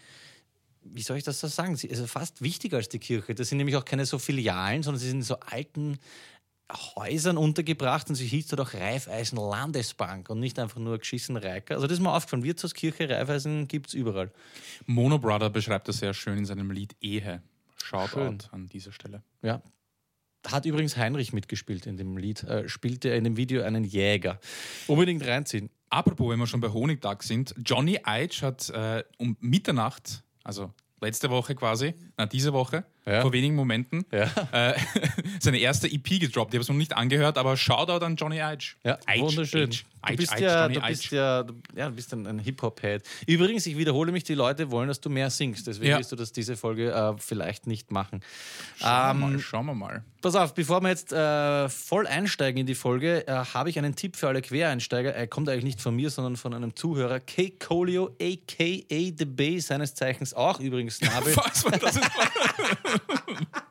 wie 0.82 1.02
soll 1.02 1.18
ich 1.18 1.24
das 1.24 1.38
so 1.40 1.46
sagen? 1.46 1.76
Sie- 1.76 1.90
Also 1.90 2.06
fast 2.06 2.40
wichtiger 2.42 2.78
als 2.78 2.88
die 2.88 2.98
Kirche. 2.98 3.34
Das 3.34 3.48
sind 3.50 3.58
nämlich 3.58 3.76
auch 3.76 3.84
keine 3.84 4.06
so 4.06 4.18
Filialen, 4.18 4.82
sondern 4.82 4.98
sie 4.98 5.08
sind 5.08 5.18
in 5.18 5.22
so 5.22 5.38
alten 5.40 5.98
Häusern 6.96 7.36
untergebracht 7.36 8.08
und 8.08 8.14
sie 8.14 8.26
hieß 8.26 8.46
dort 8.48 8.60
auch 8.60 8.74
Raiffeisen 8.74 9.36
Landesbank 9.36 10.30
und 10.30 10.38
nicht 10.40 10.58
einfach 10.58 10.78
nur 10.78 10.98
geschissen 10.98 11.36
Reiker. 11.36 11.74
Also 11.74 11.86
das 11.88 11.98
ist 11.98 12.02
mir 12.02 12.12
aufgefallen, 12.14 12.44
Wirtshauskirche, 12.44 13.08
Raiffeisen 13.10 13.66
gibt 13.68 13.88
es 13.88 13.94
überall. 13.94 14.30
Mono 14.86 15.18
Brother 15.18 15.50
beschreibt 15.50 15.88
das 15.88 15.98
sehr 15.98 16.14
schön 16.14 16.38
in 16.38 16.44
seinem 16.46 16.70
Lied 16.70 16.94
Ehe. 17.00 17.42
Shoutout 17.82 18.08
Schön. 18.20 18.38
an 18.52 18.68
dieser 18.68 18.92
Stelle. 18.92 19.22
Ja. 19.42 19.60
Hat 20.46 20.64
übrigens 20.64 20.96
Heinrich 20.96 21.32
mitgespielt 21.32 21.86
in 21.86 21.96
dem 21.96 22.16
Lied, 22.16 22.42
äh, 22.44 22.68
spielte 22.68 23.10
er 23.10 23.16
in 23.16 23.24
dem 23.24 23.36
Video 23.36 23.62
einen 23.62 23.84
Jäger. 23.84 24.40
Unbedingt 24.86 25.26
reinziehen. 25.26 25.70
Apropos, 25.90 26.30
wenn 26.30 26.38
wir 26.38 26.46
schon 26.46 26.60
bei 26.60 26.68
Honigtag 26.68 27.22
sind, 27.22 27.54
Johnny 27.64 27.98
Eich 28.04 28.42
hat 28.42 28.70
äh, 28.70 29.02
um 29.18 29.36
Mitternacht, 29.40 30.22
also 30.44 30.72
letzte 31.00 31.30
Woche 31.30 31.54
quasi, 31.54 31.94
na 32.16 32.26
diese 32.26 32.52
Woche, 32.52 32.84
Ja. 33.06 33.22
vor 33.22 33.32
wenigen 33.32 33.54
Momenten, 33.54 34.04
Ja. 34.12 34.30
äh, 34.52 34.74
seine 35.40 35.58
erste 35.58 35.88
EP 35.90 36.20
gedroppt. 36.20 36.52
Ich 36.52 36.58
habe 36.58 36.62
es 36.62 36.68
noch 36.68 36.76
nicht 36.76 36.96
angehört, 36.96 37.38
aber 37.38 37.56
Shoutout 37.56 38.04
an 38.04 38.16
Johnny 38.16 38.40
Eich. 38.42 38.76
Ja, 38.84 38.98
Eich, 39.06 39.20
wunderschön. 39.22 39.70
Eich, 40.02 40.12
du 40.12 40.16
bist 40.16 40.32
Eich, 40.32 40.40
ja, 40.40 40.62
Johnny 40.62 40.74
du 40.74 40.80
bist 40.86 41.10
ja, 41.10 41.42
du, 41.42 41.54
ja, 41.74 41.88
du 41.88 41.94
bist 41.94 42.12
ein, 42.12 42.26
ein 42.26 42.38
Hip-Hop-Head. 42.38 43.02
Übrigens, 43.26 43.66
ich 43.66 43.76
wiederhole 43.76 44.12
mich, 44.12 44.24
die 44.24 44.34
Leute 44.34 44.70
wollen, 44.70 44.88
dass 44.88 45.00
du 45.00 45.10
mehr 45.10 45.28
singst. 45.30 45.66
Deswegen 45.66 45.98
wirst 45.98 46.12
du 46.12 46.16
das 46.16 46.32
diese 46.32 46.56
Folge 46.56 46.90
äh, 46.92 47.14
vielleicht 47.18 47.66
nicht 47.66 47.90
machen. 47.90 48.20
Schauen 48.78 48.90
wir 48.90 49.10
Ähm, 49.10 49.32
mal, 49.32 49.38
schauen 49.40 49.66
wir 49.66 49.74
mal. 49.74 50.04
Pass 50.22 50.34
auf, 50.34 50.54
bevor 50.54 50.82
wir 50.82 50.88
jetzt 50.90 51.12
äh, 51.12 51.68
voll 51.70 52.06
einsteigen 52.06 52.60
in 52.60 52.66
die 52.66 52.74
Folge, 52.74 53.26
äh, 53.26 53.32
habe 53.32 53.70
ich 53.70 53.78
einen 53.78 53.96
Tipp 53.96 54.16
für 54.16 54.28
alle 54.28 54.42
Quereinsteiger. 54.42 55.14
Er 55.14 55.26
kommt 55.26 55.48
eigentlich 55.48 55.64
nicht 55.64 55.80
von 55.80 55.96
mir, 55.96 56.10
sondern 56.10 56.36
von 56.36 56.52
einem 56.54 56.76
Zuhörer. 56.76 57.20
K. 57.20 57.50
Colio, 57.58 58.14
a.k.a. 58.20 59.10
The 59.18 59.24
Bay, 59.24 59.58
seines 59.60 59.94
Zeichens 59.94 60.34
auch 60.34 60.60
übrigens 60.60 61.00
Nabel. 61.00 61.34
Was 61.36 61.64
das? 61.64 62.00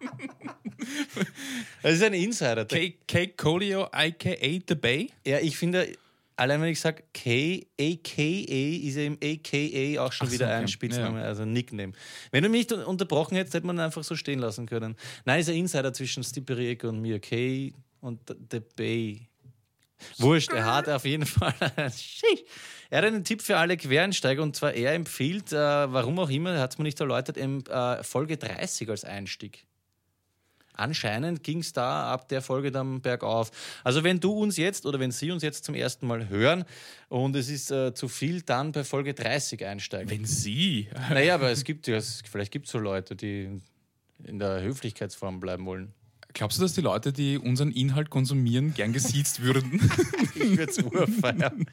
Das 1.82 1.94
ist 1.94 2.04
ein 2.04 2.14
Insider. 2.14 2.66
K. 2.66 2.98
K. 3.08 3.28
Colio, 3.28 3.84
aka 3.92 4.60
The 4.68 4.76
Bay? 4.76 5.10
Ja, 5.26 5.40
ich 5.40 5.58
finde, 5.58 5.88
allein 6.36 6.62
wenn 6.62 6.70
ich 6.70 6.80
sage 6.80 7.04
K, 7.14 7.66
AKA, 7.80 8.88
ist 8.88 8.96
ja 8.96 9.04
im 9.04 9.18
AKA 9.22 10.02
auch 10.06 10.12
schon 10.12 10.28
Ach 10.28 10.32
so, 10.32 10.36
wieder 10.36 10.48
okay. 10.48 10.56
ein 10.56 10.68
Spitzname, 10.68 11.20
Ja. 11.20 11.26
also 11.26 11.44
ein 11.44 11.54
Nickname. 11.54 11.94
Wenn 12.32 12.44
du 12.44 12.50
mich 12.50 12.72
unterbrochen 12.74 13.36
hättest, 13.36 13.54
hätte 13.56 13.68
man 13.68 13.78
ihn 13.78 13.82
einfach 13.82 14.04
so 14.04 14.16
stehen 14.16 14.40
lassen 14.40 14.66
können. 14.66 14.96
Nein, 15.26 15.40
ist 15.42 15.50
ein 15.50 15.56
Insider 15.56 15.94
zwischen 15.94 16.24
Stiperiek 16.24 16.84
und 16.84 17.02
mir. 17.02 17.20
K 17.20 17.74
und 18.02 18.20
The 18.52 18.62
Bay. 18.76 19.28
Wurscht, 20.18 20.52
er 20.52 20.66
hat 20.66 20.88
auf 20.88 21.06
jeden 21.06 21.26
Fall. 21.26 21.54
Er 22.90 23.00
hat 23.00 23.06
einen 23.06 23.24
Tipp 23.24 23.42
für 23.42 23.58
alle 23.58 23.78
Quereinsteiger 23.78 24.42
und 24.42 24.56
zwar 24.56 24.74
er 24.74 24.94
empfiehlt, 24.94 25.52
äh, 25.52 25.56
warum 25.58 26.18
auch 26.20 26.30
immer, 26.30 26.54
er 26.54 26.62
hat 26.62 26.72
es 26.72 26.78
mir 26.78 26.86
nicht 26.86 27.00
erläutert, 27.00 27.38
em- 27.38 27.64
äh, 27.70 28.04
Folge 28.04 28.38
30 28.38 28.90
als 28.90 29.04
Einstieg. 29.04 29.66
Anscheinend 30.74 31.44
ging 31.44 31.60
es 31.60 31.74
da 31.74 32.12
ab 32.14 32.30
der 32.30 32.42
Folge 32.42 32.72
dann 32.72 33.02
bergauf. 33.02 33.52
Also 33.84 34.04
wenn 34.06 34.22
du 34.22 34.32
uns 34.32 34.56
jetzt 34.56 34.86
oder 34.86 34.98
wenn 35.00 35.12
Sie 35.12 35.30
uns 35.30 35.44
jetzt 35.44 35.66
zum 35.66 35.76
ersten 35.76 36.08
Mal 36.08 36.30
hören 36.30 36.64
und 37.10 37.36
es 37.36 37.50
ist 37.50 37.70
äh, 37.70 37.94
zu 37.94 38.08
viel, 38.08 38.42
dann 38.44 38.72
bei 38.72 38.86
Folge 38.86 39.14
30 39.14 39.66
einsteigen. 39.66 40.10
Wenn 40.10 40.26
Sie. 40.26 40.88
Naja, 41.10 41.36
aber 41.36 41.50
es 41.52 41.66
gibt 41.66 41.86
ja, 41.88 42.00
vielleicht 42.00 42.52
gibt 42.54 42.68
es 42.68 42.72
so 42.72 42.80
Leute, 42.80 43.16
die 43.18 43.60
in 44.24 44.40
der 44.40 44.62
Höflichkeitsform 44.62 45.42
bleiben 45.42 45.66
wollen. 45.66 45.94
Glaubst 46.34 46.58
du, 46.60 46.62
dass 46.62 46.74
die 46.74 46.82
Leute, 46.82 47.12
die 47.12 47.38
unseren 47.38 47.72
Inhalt 47.72 48.10
konsumieren, 48.12 48.74
gern 48.76 48.94
gesiezt 48.94 49.42
würden? 49.42 49.82
Ich 50.42 50.58
würde 50.58 50.72
es 50.72 50.78
urfeiern. 50.82 51.66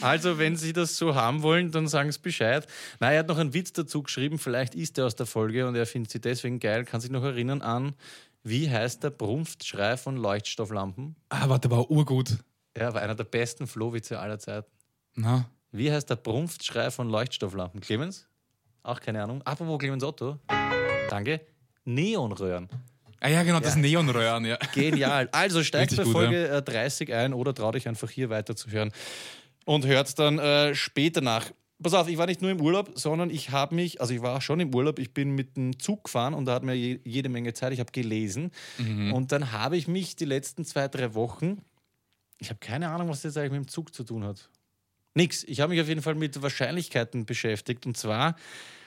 Also, 0.00 0.38
wenn 0.38 0.56
Sie 0.56 0.72
das 0.72 0.96
so 0.96 1.14
haben 1.14 1.42
wollen, 1.42 1.70
dann 1.70 1.86
sagen 1.86 2.10
Sie 2.10 2.18
Bescheid. 2.18 2.66
Na, 2.98 3.12
er 3.12 3.20
hat 3.20 3.28
noch 3.28 3.38
einen 3.38 3.54
Witz 3.54 3.72
dazu 3.72 4.02
geschrieben, 4.02 4.38
vielleicht 4.38 4.74
ist 4.74 4.98
er 4.98 5.06
aus 5.06 5.14
der 5.14 5.26
Folge 5.26 5.68
und 5.68 5.76
er 5.76 5.86
findet 5.86 6.10
sie 6.10 6.20
deswegen 6.20 6.58
geil. 6.58 6.84
Kann 6.84 7.00
sich 7.00 7.10
noch 7.10 7.22
erinnern 7.22 7.62
an, 7.62 7.94
wie 8.42 8.68
heißt 8.68 9.04
der 9.04 9.10
Brumpfschrei 9.10 9.96
von 9.96 10.16
Leuchtstofflampen? 10.16 11.14
ah, 11.28 11.48
warte, 11.48 11.70
war 11.70 11.88
urgut. 11.90 12.38
Er 12.74 12.92
war 12.92 13.02
einer 13.02 13.14
der 13.14 13.24
besten 13.24 13.66
Flohwitze 13.68 14.18
aller 14.18 14.38
Zeiten. 14.40 14.70
Na, 15.14 15.48
Wie 15.70 15.90
heißt 15.92 16.10
der 16.10 16.16
Brumpfschrei 16.16 16.90
von 16.90 17.08
Leuchtstofflampen? 17.08 17.80
Clemens? 17.80 18.26
Auch 18.82 19.00
keine 19.00 19.22
Ahnung. 19.22 19.42
Apropos 19.42 19.78
Clemens 19.78 20.02
Otto. 20.02 20.38
Danke. 21.08 21.40
Neonröhren. 21.84 22.68
Ah 23.20 23.28
ja, 23.28 23.42
genau, 23.42 23.60
das 23.60 23.76
Neonröhren, 23.76 24.44
ja. 24.44 24.58
Genial. 24.74 25.28
Also 25.32 25.62
steigt 25.64 25.92
Richtig 25.92 25.98
bei 25.98 26.04
gut, 26.04 26.12
Folge 26.12 26.48
äh, 26.48 26.62
30 26.62 27.12
ein 27.12 27.32
oder 27.32 27.54
trau 27.54 27.72
dich 27.72 27.88
einfach 27.88 28.10
hier 28.10 28.30
weiterzuhören 28.30 28.92
und 29.64 29.86
hört 29.86 30.18
dann 30.18 30.38
äh, 30.38 30.74
später 30.74 31.20
nach. 31.20 31.50
Pass 31.82 31.92
auf, 31.92 32.08
ich 32.08 32.16
war 32.16 32.26
nicht 32.26 32.40
nur 32.40 32.50
im 32.50 32.60
Urlaub, 32.60 32.92
sondern 32.94 33.28
ich 33.28 33.50
habe 33.50 33.74
mich, 33.74 34.00
also 34.00 34.14
ich 34.14 34.22
war 34.22 34.40
schon 34.40 34.60
im 34.60 34.74
Urlaub, 34.74 34.98
ich 34.98 35.12
bin 35.12 35.32
mit 35.34 35.56
dem 35.58 35.78
Zug 35.78 36.04
gefahren 36.04 36.32
und 36.32 36.46
da 36.46 36.54
hatten 36.54 36.66
wir 36.66 36.74
je, 36.74 37.00
jede 37.04 37.28
Menge 37.28 37.52
Zeit, 37.52 37.72
ich 37.74 37.80
habe 37.80 37.92
gelesen 37.92 38.50
und 39.12 39.30
dann 39.30 39.52
habe 39.52 39.76
ich 39.76 39.86
mich 39.86 40.16
die 40.16 40.24
letzten 40.24 40.64
zwei, 40.64 40.88
drei 40.88 41.12
Wochen, 41.12 41.60
ich 42.38 42.48
habe 42.48 42.60
keine 42.60 42.88
Ahnung, 42.88 43.10
was 43.10 43.18
das 43.18 43.34
jetzt 43.34 43.38
eigentlich 43.38 43.58
mit 43.58 43.66
dem 43.66 43.68
Zug 43.68 43.94
zu 43.94 44.04
tun 44.04 44.24
hat. 44.24 44.48
Nix. 45.14 45.44
Ich 45.44 45.60
habe 45.60 45.72
mich 45.72 45.80
auf 45.82 45.88
jeden 45.88 46.02
Fall 46.02 46.14
mit 46.14 46.40
Wahrscheinlichkeiten 46.40 47.26
beschäftigt 47.26 47.84
und 47.84 47.96
zwar, 47.96 48.36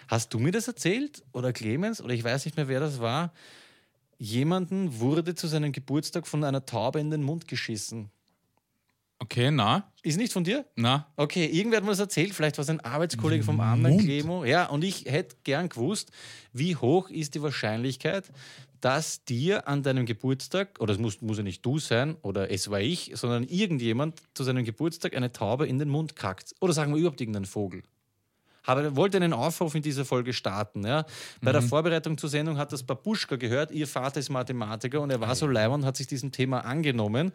hast 0.08 0.34
du 0.34 0.40
mir 0.40 0.52
das 0.52 0.68
erzählt 0.68 1.24
oder 1.32 1.54
Clemens 1.54 2.02
oder 2.02 2.14
ich 2.14 2.24
weiß 2.24 2.46
nicht 2.46 2.58
mehr, 2.58 2.68
wer 2.68 2.80
das 2.80 3.00
war, 3.00 3.34
jemanden 4.20 5.00
wurde 5.00 5.34
zu 5.34 5.48
seinem 5.48 5.72
Geburtstag 5.72 6.28
von 6.28 6.44
einer 6.44 6.66
Taube 6.66 7.00
in 7.00 7.10
den 7.10 7.24
Mund 7.24 7.48
geschissen. 7.48 8.12
Okay, 9.22 9.52
na, 9.52 9.92
Ist 10.02 10.18
nicht 10.18 10.32
von 10.32 10.46
dir? 10.46 10.66
na. 10.76 11.08
Okay, 11.18 11.46
irgendwer 11.46 11.78
hat 11.78 11.84
mir 11.84 11.90
das 11.90 12.00
erzählt, 12.00 12.34
vielleicht 12.34 12.58
war 12.58 12.64
es 12.64 12.70
ein 12.70 12.80
Arbeitskollege 12.80 13.44
vom 13.44 13.60
anderen? 13.60 13.98
Clemo. 13.98 14.46
Ja, 14.46 14.68
und 14.68 14.84
ich 14.84 15.06
hätte 15.06 15.36
gern 15.44 15.68
gewusst, 15.68 16.12
wie 16.54 16.76
hoch 16.78 17.10
ist 17.10 17.36
die 17.36 17.42
Wahrscheinlichkeit, 17.42 18.32
dass 18.80 19.26
dir 19.26 19.68
an 19.68 19.84
deinem 19.84 20.06
Geburtstag, 20.06 20.80
oder 20.80 20.94
es 20.94 21.00
muss, 21.00 21.22
muss 21.22 21.36
ja 21.36 21.44
nicht 21.44 21.66
du 21.66 21.80
sein, 21.80 22.16
oder 22.22 22.50
es 22.50 22.70
war 22.70 22.80
ich, 22.80 23.12
sondern 23.16 23.44
irgendjemand 23.44 24.22
zu 24.34 24.46
seinem 24.46 24.64
Geburtstag 24.64 25.14
eine 25.16 25.34
Taube 25.34 25.68
in 25.68 25.80
den 25.80 25.90
Mund 25.90 26.16
kackt. 26.16 26.56
Oder 26.62 26.72
sagen 26.72 26.94
wir 26.94 27.00
überhaupt 27.00 27.20
irgendeinen 27.20 27.46
Vogel. 27.46 27.84
Habe, 28.70 28.96
wollte 28.96 29.18
einen 29.18 29.34
Aufruf 29.34 29.76
in 29.76 29.82
dieser 29.82 30.06
Folge 30.06 30.32
starten. 30.32 30.86
Ja. 30.86 31.06
Bei 31.42 31.52
der 31.52 31.62
Vorbereitung 31.62 32.18
zur 32.18 32.30
Sendung 32.30 32.58
hat 32.58 32.72
das 32.72 32.84
Babuschka 32.84 33.36
gehört, 33.36 33.72
ihr 33.72 33.88
Vater 33.88 34.20
ist 34.20 34.30
Mathematiker 34.30 35.02
und 35.02 35.10
er 35.10 35.20
war 35.20 35.36
so 35.36 35.48
leibend 35.48 35.80
und 35.80 35.86
hat 35.86 35.98
sich 35.98 36.08
diesem 36.08 36.32
Thema 36.32 36.60
angenommen. 36.60 37.32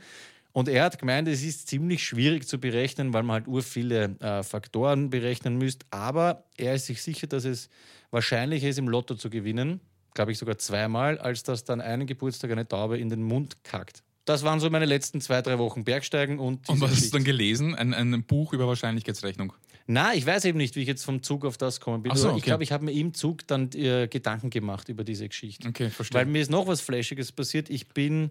Und 0.52 0.68
er 0.68 0.84
hat 0.84 1.00
gemeint, 1.00 1.26
es 1.26 1.42
ist 1.42 1.66
ziemlich 1.66 2.04
schwierig 2.04 2.46
zu 2.46 2.60
berechnen, 2.60 3.12
weil 3.12 3.24
man 3.24 3.34
halt 3.34 3.48
ur 3.48 3.62
viele 3.62 4.16
äh, 4.20 4.44
Faktoren 4.44 5.10
berechnen 5.10 5.58
müsste. 5.58 5.84
Aber 5.90 6.44
er 6.56 6.76
ist 6.76 6.86
sich 6.86 7.02
sicher, 7.02 7.26
dass 7.26 7.44
es 7.44 7.68
wahrscheinlicher 8.12 8.68
ist, 8.68 8.78
im 8.78 8.88
Lotto 8.88 9.16
zu 9.16 9.30
gewinnen. 9.30 9.80
Glaube 10.14 10.30
ich 10.30 10.38
sogar 10.38 10.56
zweimal, 10.58 11.18
als 11.18 11.42
dass 11.42 11.64
dann 11.64 11.80
einen 11.80 12.06
Geburtstag 12.06 12.52
eine 12.52 12.68
Taube 12.68 12.98
in 12.98 13.08
den 13.08 13.24
Mund 13.24 13.64
kackt. 13.64 14.04
Das 14.26 14.44
waren 14.44 14.60
so 14.60 14.70
meine 14.70 14.86
letzten 14.86 15.20
zwei, 15.20 15.42
drei 15.42 15.58
Wochen 15.58 15.82
Bergsteigen 15.82 16.38
und. 16.38 16.68
Und 16.68 16.80
was 16.80 16.92
hast 16.92 17.06
du 17.06 17.10
dann 17.10 17.24
gelesen? 17.24 17.74
Ein, 17.74 17.92
ein 17.92 18.22
Buch 18.22 18.52
über 18.52 18.68
Wahrscheinlichkeitsrechnung. 18.68 19.52
Na, 19.86 20.14
ich 20.14 20.24
weiß 20.24 20.46
eben 20.46 20.58
nicht, 20.58 20.76
wie 20.76 20.80
ich 20.82 20.88
jetzt 20.88 21.04
vom 21.04 21.22
Zug 21.22 21.44
auf 21.44 21.58
das 21.58 21.78
gekommen 21.78 22.02
bin. 22.02 22.14
So, 22.16 22.28
Aber 22.28 22.36
Ich 22.36 22.42
okay. 22.42 22.50
glaube, 22.50 22.62
ich 22.64 22.72
habe 22.72 22.84
mir 22.86 22.92
im 22.92 23.12
Zug 23.12 23.46
dann 23.46 23.70
äh, 23.72 24.08
Gedanken 24.08 24.48
gemacht 24.50 24.88
über 24.88 25.04
diese 25.04 25.28
Geschichte. 25.28 25.68
Okay, 25.68 25.90
verstehe. 25.90 26.18
Weil 26.20 26.26
mir 26.26 26.40
ist 26.40 26.50
noch 26.50 26.66
was 26.66 26.80
Flashiges 26.80 27.32
passiert. 27.32 27.68
Ich 27.68 27.88
bin 27.88 28.30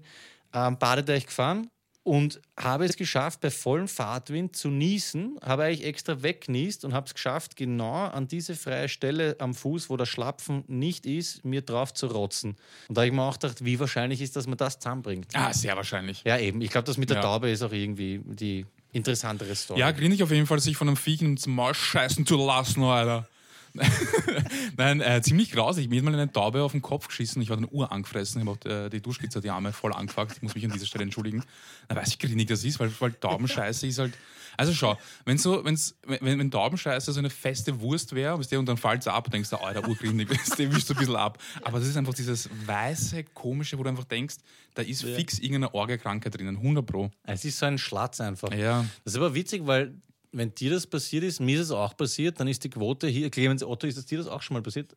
am 0.51 0.79
Badeteich 0.79 1.27
gefahren 1.27 1.67
und 2.01 2.41
habe 2.60 2.86
es 2.86 2.98
geschafft, 2.98 3.39
bei 3.39 3.50
vollem 3.50 3.88
Fahrtwind 3.88 4.55
zu 4.55 4.69
niesen, 4.69 5.38
habe 5.41 5.63
eigentlich 5.65 5.86
extra 5.86 6.22
weggenießt 6.22 6.83
und 6.86 6.93
habe 6.93 7.05
es 7.07 7.13
geschafft, 7.13 7.55
genau 7.55 7.93
an 8.07 8.27
diese 8.27 8.55
freie 8.55 8.89
Stelle 8.89 9.36
am 9.39 9.53
Fuß, 9.53 9.89
wo 9.89 9.95
der 9.95 10.05
Schlapfen 10.05 10.63
nicht 10.67 11.05
ist, 11.05 11.45
mir 11.45 11.62
drauf 11.62 11.93
zu 11.93 12.07
rotzen. 12.07 12.57
Und 12.89 12.98
da 12.98 13.01
habe 13.01 13.07
ich 13.07 13.13
mir 13.13 13.22
auch 13.24 13.39
gedacht, 13.39 13.63
wie 13.63 13.79
wahrscheinlich 13.79 14.22
ist, 14.22 14.36
dass 14.36 14.48
man 14.48 14.57
das 14.57 14.79
zusammenbringt. 14.79 15.27
Ah, 15.33 15.53
sehr 15.53 15.75
wahrscheinlich. 15.77 16.24
Ja, 16.25 16.38
eben. 16.39 16.62
Ich 16.62 16.72
glaube, 16.72 16.86
das 16.86 16.98
mit 16.98 17.10
der 17.10 17.17
Ja. 17.17 17.24
Taube 17.24 17.50
ist 17.51 17.62
auch 17.62 17.72
irgendwie 17.72 18.19
die 18.25 18.65
interessantere 18.93 19.53
Story. 19.55 19.79
Ja, 19.79 19.91
grinig 19.91 20.23
auf 20.23 20.31
jeden 20.31 20.47
Fall, 20.47 20.59
sich 20.59 20.77
von 20.77 20.88
einem 20.88 20.97
Viech 20.97 21.19
zum 21.38 21.55
Maul 21.55 21.73
scheißen 21.73 22.25
zu 22.25 22.38
lassen, 22.38 22.83
Alter. 22.83 23.27
Nein, 24.77 25.01
äh, 25.01 25.22
ziemlich 25.22 25.51
grausig. 25.51 25.89
Mir 25.89 25.98
ist 25.98 26.03
mal 26.03 26.13
eine 26.13 26.32
Taube 26.32 26.62
auf 26.62 26.74
den 26.74 26.82
Kopf 26.82 27.08
geschissen. 27.08 27.42
Ich 27.42 27.50
war 27.50 27.58
dann 27.58 27.68
Uhr 27.70 27.92
angefressen. 27.92 28.42
Ich 28.42 28.48
habe 28.48 28.60
auch 28.60 28.70
äh, 28.70 28.89
die 28.89 29.01
Duschkizze, 29.01 29.42
die 29.42 29.50
Arme 29.50 29.74
voll 29.74 29.94
angefuckt. 29.94 30.38
Ich 30.38 30.42
muss 30.44 30.56
mich 30.56 30.63
an 30.65 30.72
dieser 30.72 30.86
Stelle 30.86 31.03
entschuldigen. 31.03 31.44
Da 31.88 31.96
weiß 31.96 32.10
ich, 32.10 32.22
wie 32.22 32.27
grinig 32.27 32.48
das 32.48 32.63
ist, 32.63 32.80
weil, 32.80 32.92
weil 33.00 33.13
Taubenscheiße 33.13 33.88
ist 33.88 34.00
halt. 34.00 34.13
Also 34.56 34.72
schau, 34.72 35.00
wenn 35.25 35.39
so, 35.39 35.65
wenn's, 35.65 35.96
wenn, 36.06 36.38
wenn 36.38 36.51
Taubenscheiße 36.51 37.12
so 37.12 37.18
eine 37.18 37.32
feste 37.32 37.82
Wurst 37.82 38.13
wäre, 38.13 38.38
weißt 38.38 38.51
du, 38.51 38.60
und 38.60 38.68
dann 38.68 38.77
fällt 38.77 39.01
es 39.01 39.08
ab, 39.08 39.32
denkst 39.32 39.50
du, 39.50 39.58
Alter, 39.58 39.88
urgrinig, 39.88 40.30
weißt 40.30 40.60
du, 40.60 40.72
wischst 40.72 40.89
du 40.92 40.94
ein 40.94 41.00
bisschen 41.00 41.15
ab. 41.15 41.39
Aber 41.63 41.80
das 41.80 41.88
ist 41.88 41.98
einfach 41.98 42.13
dieses 42.13 42.48
weiße, 42.68 43.24
komische, 43.34 43.80
wo 43.80 43.84
du 43.84 43.89
einfach 43.89 44.03
denkst, 44.03 44.36
da 44.75 44.84
ist 44.84 45.03
fix 45.03 45.39
irgendeine 45.39 45.74
Orgelkrankheit 45.74 46.38
drinnen, 46.38 46.58
100 46.58 46.86
Pro. 46.86 47.10
Es 47.24 47.46
ist 47.46 47.58
so 47.58 47.65
ein 47.65 47.80
Schlatz 47.80 48.22
einfach. 48.22 48.53
Ja. 48.53 48.86
Das 49.03 49.13
ist 49.13 49.18
aber 49.18 49.34
witzig, 49.34 49.65
weil 49.65 49.96
wenn 50.34 50.54
dir 50.54 50.72
das 50.72 50.86
passiert 50.88 51.24
ist, 51.24 51.40
mir 51.40 51.56
ist 51.56 51.68
es 51.68 51.72
auch 51.72 51.96
passiert, 51.96 52.40
dann 52.40 52.48
ist 52.48 52.63
die 52.63 52.70
Quote 52.70 53.08
hier, 53.08 53.30
Clemens 53.30 53.63
Otto, 53.63 53.88
ist 53.88 53.98
es 53.98 54.06
dir 54.06 54.18
das 54.18 54.28
auch 54.28 54.42
schon 54.42 54.56
mal 54.56 54.62
passiert? 54.63 54.96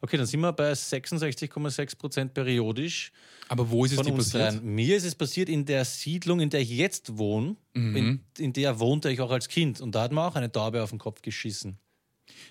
Okay, 0.00 0.16
dann 0.16 0.26
sind 0.26 0.40
wir 0.40 0.52
bei 0.52 0.72
66,6 0.72 1.98
Prozent 1.98 2.32
periodisch 2.34 3.12
Aber 3.48 3.68
wo 3.68 3.84
ist 3.84 3.92
es 3.92 4.00
dir 4.00 4.12
passiert? 4.14 4.62
Mir 4.62 4.96
ist 4.96 5.04
es 5.04 5.14
passiert 5.14 5.48
in 5.48 5.64
der 5.66 5.84
Siedlung, 5.84 6.40
in 6.40 6.48
der 6.50 6.60
ich 6.60 6.70
jetzt 6.70 7.18
wohne, 7.18 7.56
Mhm. 7.74 7.96
in, 7.96 8.20
in 8.38 8.52
der 8.54 8.78
wohnte 8.78 9.10
ich 9.10 9.20
auch 9.20 9.30
als 9.30 9.48
Kind 9.48 9.80
und 9.80 9.94
da 9.94 10.02
hat 10.02 10.12
man 10.12 10.24
auch 10.30 10.34
eine 10.36 10.50
Taube 10.50 10.82
auf 10.82 10.90
den 10.90 10.98
Kopf 10.98 11.20
geschissen. 11.20 11.78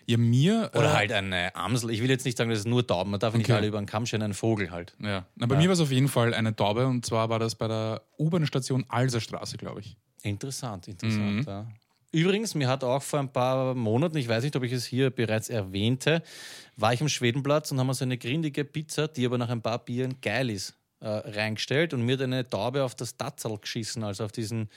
Ja, 0.05 0.17
mir. 0.17 0.69
Oder 0.75 0.91
äh, 0.91 0.95
halt 0.95 1.11
eine 1.11 1.53
Amsel. 1.55 1.89
Ich 1.89 2.01
will 2.01 2.09
jetzt 2.09 2.25
nicht 2.25 2.37
sagen, 2.37 2.49
das 2.49 2.59
ist 2.59 2.67
nur 2.67 2.85
Tauben, 2.85 3.11
man 3.11 3.19
darf 3.19 3.33
nicht 3.33 3.45
Okay. 3.47 3.53
alle 3.57 3.67
über 3.67 3.79
den 3.79 3.87
Kamm 3.87 4.05
scheren, 4.05 4.21
ein 4.21 4.33
Vogel 4.33 4.69
halt. 4.71 4.95
Ja. 5.01 5.25
Na, 5.35 5.47
bei 5.47 5.57
mir 5.57 5.65
war 5.67 5.73
es 5.73 5.79
auf 5.79 5.91
jeden 5.91 6.07
Fall 6.07 6.33
eine 6.33 6.55
Taube 6.55 6.85
und 6.87 7.05
zwar 7.05 7.29
war 7.29 7.39
das 7.39 7.55
bei 7.55 7.67
der 7.67 8.03
U-Bahn-Station 8.19 8.85
Alserstraße, 8.87 9.57
glaube 9.57 9.81
ich. 9.81 9.97
Interessant, 10.21 10.87
interessant. 10.87 11.37
Mhm. 11.37 11.43
Ja. 11.47 11.67
Übrigens, 12.11 12.55
mir 12.55 12.67
hat 12.67 12.83
auch 12.83 13.01
vor 13.03 13.19
ein 13.19 13.31
paar 13.31 13.75
Monaten, 13.75 14.17
ich 14.17 14.27
weiß 14.27 14.43
nicht, 14.43 14.55
ob 14.55 14.63
ich 14.63 14.71
es 14.71 14.85
hier 14.85 15.09
bereits 15.09 15.49
erwähnte, 15.49 16.21
war 16.77 16.93
ich 16.93 17.01
am 17.01 17.09
Schwedenplatz 17.09 17.71
und 17.71 17.79
haben 17.79 17.93
so 17.93 18.05
eine 18.05 18.17
grindige 18.17 18.63
Pizza, 18.63 19.07
die 19.07 19.25
aber 19.25 19.37
nach 19.37 19.49
ein 19.49 19.61
paar 19.61 19.79
Bieren 19.83 20.15
geil 20.21 20.49
ist, 20.49 20.75
äh, 21.01 21.07
reingestellt 21.07 21.93
und 21.93 22.03
mir 22.03 22.13
hat 22.13 22.21
eine 22.21 22.47
Taube 22.47 22.83
auf 22.83 22.95
das 22.95 23.17
Tatzal 23.17 23.57
geschissen, 23.57 24.03
also 24.03 24.23
auf 24.23 24.31
diesen, 24.31 24.69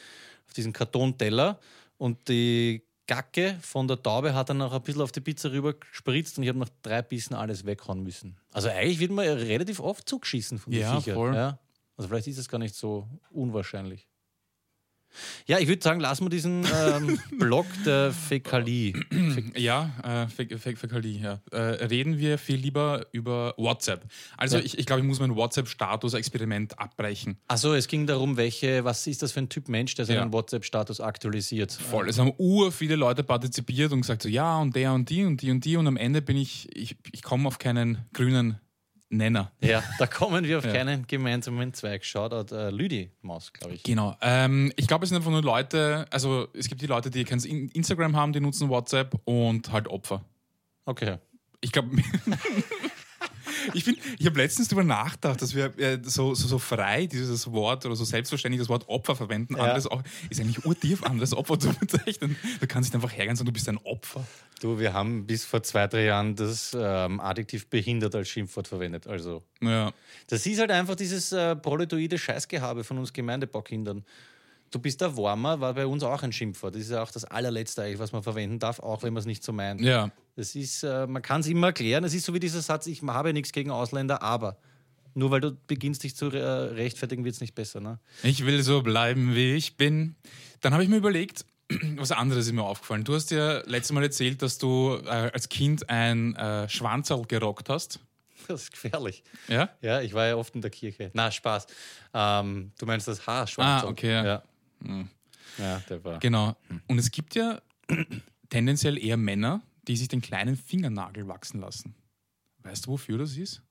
auf 0.46 0.52
diesen 0.54 0.72
Kartonteller. 0.72 1.58
Und 1.96 2.28
die 2.28 2.82
Gacke 3.06 3.56
von 3.62 3.86
der 3.88 4.02
Taube 4.02 4.34
hat 4.34 4.50
dann 4.50 4.58
noch 4.58 4.72
ein 4.72 4.82
bisschen 4.82 5.02
auf 5.02 5.12
die 5.12 5.20
Pizza 5.20 5.50
rüber 5.52 5.74
gespritzt 5.74 6.38
und 6.38 6.42
ich 6.44 6.48
habe 6.48 6.58
nach 6.58 6.68
drei 6.82 7.02
Bissen 7.02 7.34
alles 7.34 7.64
weghauen 7.64 8.02
müssen. 8.02 8.36
Also 8.52 8.68
eigentlich 8.68 8.98
wird 8.98 9.12
man 9.12 9.24
ja 9.24 9.34
relativ 9.34 9.80
oft 9.80 10.08
zugeschissen 10.08 10.58
von 10.58 10.72
den 10.72 10.80
Ja, 10.82 10.96
Viechern. 11.00 11.14
voll. 11.14 11.34
Ja? 11.34 11.58
Also 11.96 12.08
vielleicht 12.08 12.26
ist 12.26 12.38
es 12.38 12.48
gar 12.48 12.58
nicht 12.58 12.74
so 12.74 13.08
unwahrscheinlich. 13.30 14.07
Ja, 15.46 15.58
ich 15.58 15.66
würde 15.68 15.82
sagen, 15.82 15.98
lassen 16.00 16.24
wir 16.24 16.30
diesen 16.30 16.64
ähm, 16.64 17.18
Block 17.38 17.66
der 17.84 18.12
Fäkalie. 18.12 18.92
Ja, 19.56 19.90
äh, 20.02 20.08
Fä- 20.26 20.54
Fä- 20.56 20.76
Fäkalie, 20.76 21.20
ja. 21.20 21.40
Äh, 21.50 21.84
reden 21.86 22.18
wir 22.18 22.38
viel 22.38 22.56
lieber 22.56 23.06
über 23.12 23.54
WhatsApp. 23.56 24.04
Also 24.36 24.56
Ja. 24.58 24.64
ich, 24.64 24.78
ich 24.78 24.86
glaube, 24.86 25.00
ich 25.00 25.06
muss 25.06 25.18
mein 25.20 25.34
WhatsApp-Status-Experiment 25.34 26.78
abbrechen. 26.78 27.38
Achso, 27.48 27.74
es 27.74 27.88
ging 27.88 28.06
darum, 28.06 28.36
welche, 28.36 28.84
was 28.84 29.06
ist 29.06 29.22
das 29.22 29.32
für 29.32 29.40
ein 29.40 29.48
Typ 29.48 29.68
Mensch, 29.68 29.94
der 29.94 30.04
seinen 30.04 30.16
Ja. 30.28 30.32
WhatsApp-Status 30.32 31.00
aktualisiert? 31.00 31.72
Voll. 31.72 32.08
Es 32.08 32.18
haben 32.18 32.32
ur 32.38 32.70
viele 32.72 32.96
Leute 32.96 33.24
partizipiert 33.24 33.92
und 33.92 34.02
gesagt 34.02 34.22
so, 34.22 34.28
ja, 34.28 34.58
und 34.58 34.76
der 34.76 34.92
und 34.92 35.08
die 35.10 35.24
und 35.24 35.40
die 35.42 35.50
und 35.50 35.64
die 35.64 35.76
und 35.76 35.86
am 35.86 35.96
Ende 35.96 36.22
bin 36.22 36.36
ich, 36.36 36.68
ich, 36.76 36.96
ich 37.12 37.22
komme 37.22 37.48
auf 37.48 37.58
keinen 37.58 37.98
grünen 38.12 38.58
Nenner. 39.10 39.52
Ja, 39.60 39.82
da 39.98 40.06
kommen 40.06 40.44
wir 40.44 40.58
auf 40.58 40.64
Ja. 40.66 40.72
keinen 40.72 41.06
gemeinsamen 41.06 41.72
Zweig. 41.72 42.04
Shoutout 42.04 42.54
äh, 42.54 42.70
Lüdi 42.70 43.10
Maus, 43.22 43.52
glaube 43.52 43.74
ich. 43.74 43.82
Genau. 43.82 44.16
Ähm, 44.20 44.72
ich 44.76 44.86
glaube, 44.86 45.04
es 45.04 45.08
sind 45.08 45.16
einfach 45.16 45.30
nur 45.30 45.42
Leute, 45.42 46.06
also 46.10 46.48
es 46.52 46.68
gibt 46.68 46.82
die 46.82 46.86
Leute, 46.86 47.10
die 47.10 47.24
kein 47.24 47.38
In- 47.40 47.68
Instagram 47.70 48.14
haben, 48.16 48.32
die 48.32 48.40
nutzen 48.40 48.68
WhatsApp 48.68 49.14
und 49.24 49.72
halt 49.72 49.88
Opfer. 49.88 50.24
Okay. 50.84 51.16
Ich 51.60 51.72
glaube, 51.72 51.90
ich 53.74 53.84
bin, 53.84 53.96
ich 54.18 54.26
habe 54.26 54.38
letztens 54.40 54.68
darüber 54.68 54.84
nachgedacht, 54.84 55.40
dass 55.42 55.54
wir 55.54 55.78
äh, 55.78 55.98
so, 56.02 56.34
so, 56.34 56.48
so 56.48 56.58
frei 56.58 57.06
dieses 57.06 57.50
Wort 57.52 57.86
oder 57.86 57.96
so 57.96 58.04
selbstverständlich 58.04 58.60
das 58.60 58.68
Wort 58.68 58.88
Opfer 58.88 59.16
verwenden. 59.16 59.56
Ja. 59.56 59.62
Anderes 59.64 59.88
ist 60.30 60.40
eigentlich 60.40 60.64
urtief, 60.64 61.02
anderes 61.02 61.34
Opfer 61.34 61.58
zu 61.58 61.72
bezeichnen. 61.74 62.36
Du 62.60 62.66
kannst 62.66 62.90
nicht 62.92 62.94
einfach 62.94 63.12
hergehen 63.12 63.30
und 63.30 63.36
sagen, 63.36 63.46
du 63.46 63.52
bist 63.52 63.68
ein 63.68 63.78
Opfer. 63.78 64.26
Du, 64.60 64.78
wir 64.78 64.92
haben 64.92 65.26
bis 65.26 65.44
vor 65.44 65.62
zwei, 65.62 65.86
drei 65.86 66.04
Jahren 66.04 66.34
das 66.34 66.76
ähm, 66.78 67.20
Adjektiv 67.20 67.68
behindert 67.68 68.14
als 68.14 68.28
Schimpfwort 68.28 68.66
verwendet. 68.68 69.06
Also, 69.06 69.42
Ja. 69.60 69.92
das 70.28 70.44
ist 70.46 70.58
halt 70.58 70.70
einfach 70.70 70.96
dieses 70.96 71.32
äh, 71.32 71.54
proletoide 71.54 72.18
Scheißgehabe 72.18 72.82
von 72.84 72.98
uns 72.98 73.12
Gemeindebaukindern. 73.12 74.04
Du 74.70 74.78
bist 74.78 75.00
der 75.00 75.16
Warmer, 75.16 75.60
war 75.60 75.74
bei 75.74 75.86
uns 75.86 76.02
auch 76.02 76.22
ein 76.22 76.32
Schimpfwort. 76.32 76.74
Das 76.74 76.82
ist 76.82 76.90
ja 76.90 77.02
auch 77.02 77.10
das 77.10 77.24
allerletzte 77.24 77.82
eigentlich, 77.82 77.98
was 77.98 78.12
man 78.12 78.22
verwenden 78.22 78.58
darf, 78.58 78.80
auch 78.80 79.02
wenn 79.02 79.12
man 79.12 79.20
es 79.20 79.26
nicht 79.26 79.42
so 79.42 79.52
meint. 79.52 79.80
ja. 79.80 80.10
Das 80.36 80.54
ist, 80.54 80.84
äh, 80.84 81.04
man 81.08 81.20
kann 81.20 81.40
es 81.40 81.48
immer 81.48 81.68
erklären. 81.68 82.04
Es 82.04 82.14
ist 82.14 82.24
so 82.24 82.32
wie 82.32 82.38
dieser 82.38 82.60
Satz, 82.62 82.86
ich 82.86 83.02
habe 83.02 83.32
nichts 83.32 83.50
gegen 83.50 83.72
Ausländer, 83.72 84.22
aber. 84.22 84.56
Nur 85.14 85.32
weil 85.32 85.40
du 85.40 85.56
beginnst, 85.66 86.04
dich 86.04 86.14
zu 86.14 86.26
äh, 86.26 86.38
rechtfertigen, 86.38 87.24
wird 87.24 87.34
es 87.34 87.40
nicht 87.40 87.56
besser. 87.56 87.80
Ne? 87.80 87.98
Ich 88.22 88.46
will 88.46 88.62
so 88.62 88.82
bleiben, 88.82 89.34
wie 89.34 89.54
ich 89.54 89.76
bin. 89.76 90.14
Dann 90.60 90.74
habe 90.74 90.84
ich 90.84 90.88
mir 90.88 90.98
überlegt, 90.98 91.44
was 91.96 92.12
anderes 92.12 92.46
ist 92.46 92.52
mir 92.52 92.62
aufgefallen. 92.62 93.02
Du 93.02 93.14
hast 93.14 93.32
ja 93.32 93.62
letztes 93.66 93.90
Mal 93.92 94.04
erzählt, 94.04 94.40
dass 94.40 94.58
du 94.58 95.00
äh, 95.04 95.08
als 95.08 95.48
Kind 95.48 95.90
ein 95.90 96.36
äh, 96.36 96.68
Schwanzerl 96.68 97.24
gerockt 97.26 97.68
hast. 97.68 97.98
Das 98.46 98.62
ist 98.62 98.70
gefährlich. 98.70 99.24
Ja? 99.48 99.70
Ja, 99.82 100.00
ich 100.00 100.14
war 100.14 100.26
ja 100.26 100.36
oft 100.36 100.54
in 100.54 100.62
der 100.62 100.70
Kirche. 100.70 101.10
Na, 101.14 101.30
Spaß. 101.30 101.66
Ähm, 102.14 102.70
du 102.78 102.86
meinst 102.86 103.08
das 103.08 103.26
Haarschwanz? 103.26 103.82
Ah, 103.82 103.88
okay, 103.88 104.12
ja. 104.12 104.24
Ja. 104.24 104.42
Ja, 105.58 105.80
der 105.88 106.04
war. 106.04 106.18
Genau. 106.18 106.56
Und 106.86 106.98
es 106.98 107.10
gibt 107.10 107.34
ja 107.34 107.60
tendenziell 108.48 108.98
eher 109.02 109.16
Männer, 109.16 109.62
die 109.86 109.96
sich 109.96 110.08
den 110.08 110.20
kleinen 110.20 110.56
Fingernagel 110.56 111.26
wachsen 111.28 111.60
lassen. 111.60 111.94
Weißt 112.62 112.86
du, 112.86 112.90
wofür 112.92 113.18
das 113.18 113.36
ist? 113.36 113.62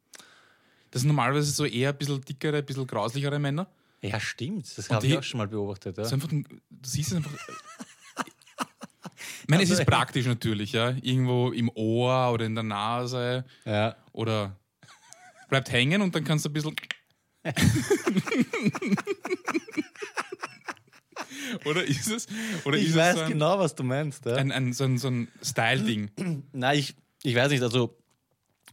Das 0.92 1.02
sind 1.02 1.08
normalerweise 1.10 1.52
so 1.52 1.66
eher 1.66 1.90
ein 1.90 1.98
bisschen 1.98 2.22
dickere, 2.22 2.58
ein 2.58 2.66
bisschen 2.66 2.88
grauslichere 2.88 3.40
Männer. 3.40 3.68
Ja, 4.02 4.20
stimmt. 4.20 4.78
Das 4.78 4.90
habe 4.90 5.06
ich 5.08 5.18
auch 5.18 5.24
schon 5.24 5.40
mal 5.40 5.48
beobachtet. 5.48 5.98
Ja. 5.98 6.04
Das 6.04 6.08
ist 6.08 6.14
einfach, 6.14 6.32
ein- 6.32 6.46
du 6.70 6.90
siehst 6.90 7.12
es 7.12 7.18
einfach. 7.18 7.32
Ich 9.42 9.50
meine, 9.50 9.64
es 9.64 9.70
Also, 9.70 9.82
ist 9.82 9.88
praktisch 9.88 10.26
natürlich, 10.26 10.74
ja. 10.74 10.90
Irgendwo 11.02 11.52
im 11.52 11.70
Ohr 11.74 12.32
oder 12.34 12.46
in 12.46 12.54
der 12.56 12.64
Nase 12.66 13.46
ja. 13.66 13.96
oder 14.12 14.58
bleibt 15.50 15.72
hängen 15.72 16.02
und 16.02 16.14
dann 16.16 16.24
kannst 16.26 16.46
du 16.46 16.50
ein 16.50 16.54
bisschen. 16.54 16.76
oder 21.66 21.84
ist 21.84 22.08
es? 22.08 22.27
Oder 22.66 22.77
Ich 22.77 22.89
ist 22.89 22.96
weiß 22.96 23.13
es 23.13 23.20
so 23.20 23.25
ein, 23.25 23.32
genau, 23.32 23.60
was 23.60 23.75
du 23.75 23.84
meinst. 23.84 24.25
Ja. 24.25 24.36
ein, 24.36 24.51
ein, 24.51 24.74
so 24.74 24.84
ein, 24.84 24.98
so 24.98 25.08
ein 25.08 25.27
Style-Ding? 25.42 26.12
Nein, 26.51 26.80
ich, 26.80 26.96
ich 27.24 27.36
weiß 27.36 27.51
nicht. 27.51 27.63
Also, 27.63 27.98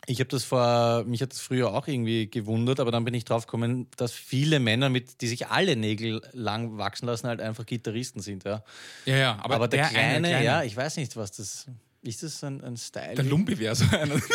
ich 0.06 0.20
habe 0.20 0.28
das 0.28 0.44
vor, 0.44 1.04
mich 1.04 1.22
hat 1.22 1.32
das 1.32 1.40
früher 1.40 1.72
auch 1.72 1.88
irgendwie 1.88 2.28
gewundert, 2.28 2.80
aber 2.80 2.90
dann 2.90 3.04
bin 3.04 3.14
ich 3.14 3.24
drauf 3.24 3.46
gekommen, 3.46 3.88
dass 3.96 4.12
viele 4.12 4.60
Männer, 4.60 4.90
mit, 4.90 5.22
die 5.22 5.28
sich 5.28 5.46
alle 5.46 5.76
Nägel 5.76 6.20
lang 6.32 6.76
wachsen 6.76 7.06
lassen, 7.06 7.26
halt 7.26 7.40
einfach 7.40 7.64
Gitarristen 7.64 8.20
sind. 8.20 8.44
Ja. 8.44 8.62
Ja, 9.06 9.16
ja, 9.16 9.38
aber, 9.40 9.54
Aber, 9.54 9.68
der, 9.68 9.86
eine 9.86 10.28
kleine, 10.28 10.44
ja, 10.44 10.62
ich 10.62 10.76
weiß 10.76 10.96
nicht, 10.96 11.16
was 11.16 11.32
das 11.32 11.66
ist. 12.02 12.22
Das 12.22 12.44
ein, 12.44 12.62
ein 12.62 12.76
Style? 12.76 13.14
Der 13.14 13.24
Lumpi 13.24 13.58
wäre 13.58 13.74
so 13.74 13.86
einer. 13.96 14.20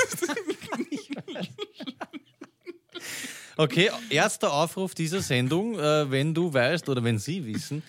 Okay, 3.60 3.92
erster 4.10 4.54
Aufruf 4.54 4.96
dieser 4.96 5.20
Sendung, 5.20 5.78
äh, 5.78 6.10
wenn 6.10 6.34
du 6.34 6.54
weißt 6.54 6.88
oder 6.88 7.04
wenn 7.04 7.20
Sie 7.20 7.46
wissen, 7.46 7.84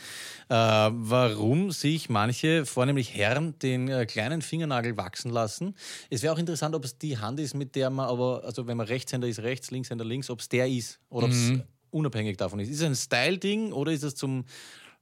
warum 0.54 1.70
sich 1.70 2.08
manche, 2.08 2.66
vornehmlich 2.66 3.14
Herren, 3.14 3.58
den 3.60 3.88
äh, 3.88 4.04
kleinen 4.06 4.42
Fingernagel 4.42 4.96
wachsen 4.96 5.30
lassen. 5.30 5.76
Es 6.10 6.22
wäre 6.22 6.34
auch 6.34 6.38
interessant, 6.38 6.74
ob 6.74 6.84
es 6.84 6.98
die 6.98 7.18
Hand 7.18 7.38
ist, 7.38 7.54
mit 7.54 7.76
der 7.76 7.90
man 7.90 8.08
aber, 8.08 8.42
also 8.44 8.66
wenn 8.66 8.76
man 8.76 8.86
Rechtshänder 8.86 9.28
ist, 9.28 9.40
rechts, 9.40 9.70
Linkshänder 9.70 10.04
links, 10.04 10.28
ob 10.28 10.40
es 10.40 10.48
der 10.48 10.68
ist 10.68 10.98
oder 11.08 11.26
ob 11.26 11.32
es 11.32 11.52
unabhängig 11.90 12.36
davon 12.36 12.58
ist. 12.60 12.68
Ist 12.68 12.80
es 12.80 12.84
ein 12.84 12.96
Style-Ding 12.96 13.72
oder 13.72 13.92
ist 13.92 14.02
es 14.02 14.14
zum 14.14 14.44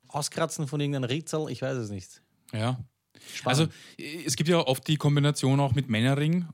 Auskratzen 0.08 0.66
von 0.66 0.80
irgendeinem 0.80 1.04
Ritzel? 1.04 1.46
Ich 1.50 1.62
weiß 1.62 1.76
es 1.76 1.90
nicht. 1.90 2.22
Ja. 2.52 2.78
Spannend. 3.34 3.60
Also 3.60 3.64
äh, 3.98 4.24
es 4.24 4.36
gibt 4.36 4.48
ja 4.48 4.58
oft 4.58 4.86
die 4.86 4.96
Kombination 4.96 5.60
auch 5.60 5.74
mit 5.74 5.88
Männerring 5.88 6.46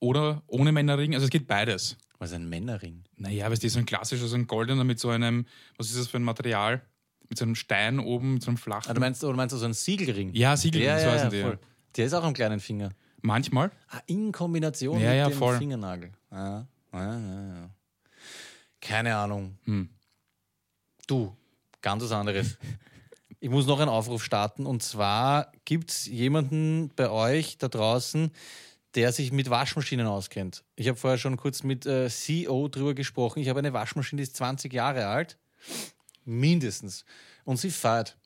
oder 0.00 0.42
ohne 0.46 0.72
Männerring. 0.72 1.14
Also 1.14 1.24
es 1.24 1.30
geht 1.30 1.46
beides. 1.46 1.96
Was 2.18 2.30
ist 2.30 2.36
ein 2.36 2.48
Männerring? 2.48 3.04
Naja, 3.16 3.50
weißt 3.50 3.62
du, 3.62 3.68
so 3.68 3.78
ein 3.78 3.86
klassischer, 3.86 4.26
so 4.26 4.36
ein 4.36 4.46
goldener 4.46 4.84
mit 4.84 4.98
so 4.98 5.10
einem, 5.10 5.46
was 5.76 5.90
ist 5.90 5.98
das 5.98 6.08
für 6.08 6.16
ein 6.16 6.24
Material? 6.24 6.82
Mit 7.28 7.38
so 7.38 7.44
einem 7.44 7.54
Stein 7.54 7.98
oben, 7.98 8.34
mit 8.34 8.42
so 8.42 8.50
einem 8.50 8.56
flachen. 8.56 8.90
Ah, 8.90 8.94
du 8.94 9.00
meinst, 9.00 9.22
oder 9.22 9.36
meinst 9.36 9.52
du 9.52 9.58
so 9.58 9.64
einen 9.64 9.74
Siegelring? 9.74 10.32
ja, 10.34 10.56
Siegel, 10.56 10.82
ja, 10.82 10.94
das 10.94 11.04
ja, 11.04 11.12
weiß 11.12 11.32
ja, 11.32 11.42
voll. 11.42 11.58
Der 11.96 12.06
ist 12.06 12.14
auch 12.14 12.24
am 12.24 12.32
kleinen 12.34 12.60
Finger. 12.60 12.90
Manchmal. 13.20 13.70
Ah, 13.88 14.00
in 14.06 14.32
Kombination 14.32 15.00
Ja, 15.00 15.10
mit 15.10 15.18
ja, 15.18 15.28
dem 15.28 15.38
voll. 15.38 15.58
Fingernagel. 15.58 16.12
Ah, 16.30 16.64
ja, 16.92 17.18
ja, 17.18 17.54
ja. 17.54 17.70
Keine 18.80 19.16
Ahnung. 19.16 19.58
Hm. 19.64 19.88
Du, 21.06 21.36
Ganz 21.82 22.02
was 22.02 22.12
anderes. 22.12 22.58
Ich 23.40 23.50
muss 23.50 23.68
noch 23.68 23.78
einen 23.78 23.88
Aufruf 23.88 24.24
starten 24.24 24.66
und 24.66 24.82
zwar 24.82 25.52
gibt 25.64 25.92
es 25.92 26.06
jemanden 26.06 26.90
bei 26.96 27.08
euch 27.08 27.56
da 27.56 27.68
draußen, 27.68 28.32
der 28.96 29.12
sich 29.12 29.30
mit 29.30 29.48
Waschmaschinen 29.48 30.08
auskennt. 30.08 30.64
Ich 30.74 30.88
habe 30.88 30.98
vorher 30.98 31.18
schon 31.18 31.36
kurz 31.36 31.62
mit 31.62 31.86
äh, 31.86 32.08
CEO 32.08 32.66
drüber 32.66 32.94
gesprochen. 32.94 33.38
Ich 33.38 33.48
habe 33.48 33.60
eine 33.60 33.72
Waschmaschine, 33.72 34.18
die 34.18 34.24
ist 34.24 34.34
20 34.34 34.72
Jahre 34.72 35.06
alt, 35.06 35.38
mindestens. 36.28 37.04
Und 37.44 37.58
sie 37.58 37.70
fährt. 37.70 38.16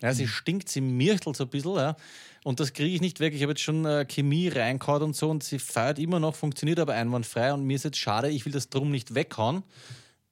Ja, 0.00 0.14
sie 0.14 0.28
stinkt, 0.28 0.68
sie 0.68 0.80
mirchtelt 0.80 1.36
so 1.36 1.44
ein 1.44 1.50
bisschen, 1.50 1.74
ja. 1.74 1.96
Und 2.44 2.60
das 2.60 2.72
kriege 2.72 2.94
ich 2.94 3.00
nicht 3.00 3.18
weg. 3.18 3.34
Ich 3.34 3.42
habe 3.42 3.52
jetzt 3.52 3.62
schon 3.62 3.84
äh, 3.84 4.06
Chemie 4.06 4.48
reingehauen 4.48 5.02
und 5.02 5.16
so 5.16 5.28
und 5.28 5.42
sie 5.42 5.58
feiert 5.58 5.98
immer 5.98 6.20
noch, 6.20 6.36
funktioniert 6.36 6.78
aber 6.78 6.94
einwandfrei. 6.94 7.52
Und 7.52 7.64
mir 7.64 7.74
ist 7.74 7.84
jetzt 7.84 7.98
schade, 7.98 8.30
ich 8.30 8.46
will 8.46 8.52
das 8.52 8.70
drum 8.70 8.92
nicht 8.92 9.16
weghauen, 9.16 9.64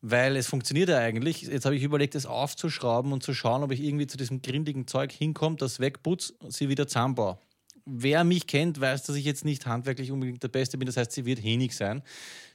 weil 0.02 0.37
es 0.37 0.47
funktioniert 0.47 0.88
ja 0.88 0.99
eigentlich. 0.99 1.42
Jetzt 1.42 1.64
habe 1.64 1.75
ich 1.75 1.83
überlegt, 1.83 2.14
es 2.14 2.26
aufzuschrauben 2.26 3.12
und 3.12 3.25
zu 3.25 3.35
schauen, 3.35 3.64
ob 3.64 3.73
ich 3.73 3.83
irgendwie 3.83 4.06
zu 4.06 4.16
diesem 4.16 4.40
grindigen 4.40 4.87
Zeug 4.87 5.11
hinkomme, 5.11 5.56
das 5.56 5.80
wegputze, 5.80 6.35
sie 6.49 6.68
wieder 6.68 6.87
zusammenbaue. 6.87 7.38
Wer 7.85 8.23
mich 8.25 8.47
kennt, 8.47 8.80
weiß, 8.80 9.02
dass 9.04 9.16
ich 9.16 9.25
jetzt 9.25 9.45
nicht 9.45 9.66
handwerklich 9.66 10.12
unbedingt 10.12 10.42
der 10.42 10.49
Beste 10.49 10.78
bin. 10.78 10.87
Das 10.87 10.97
heißt, 10.97 11.12
sie 11.12 11.25
wird 11.25 11.40
hinig 11.40 11.75
sein. 11.76 12.02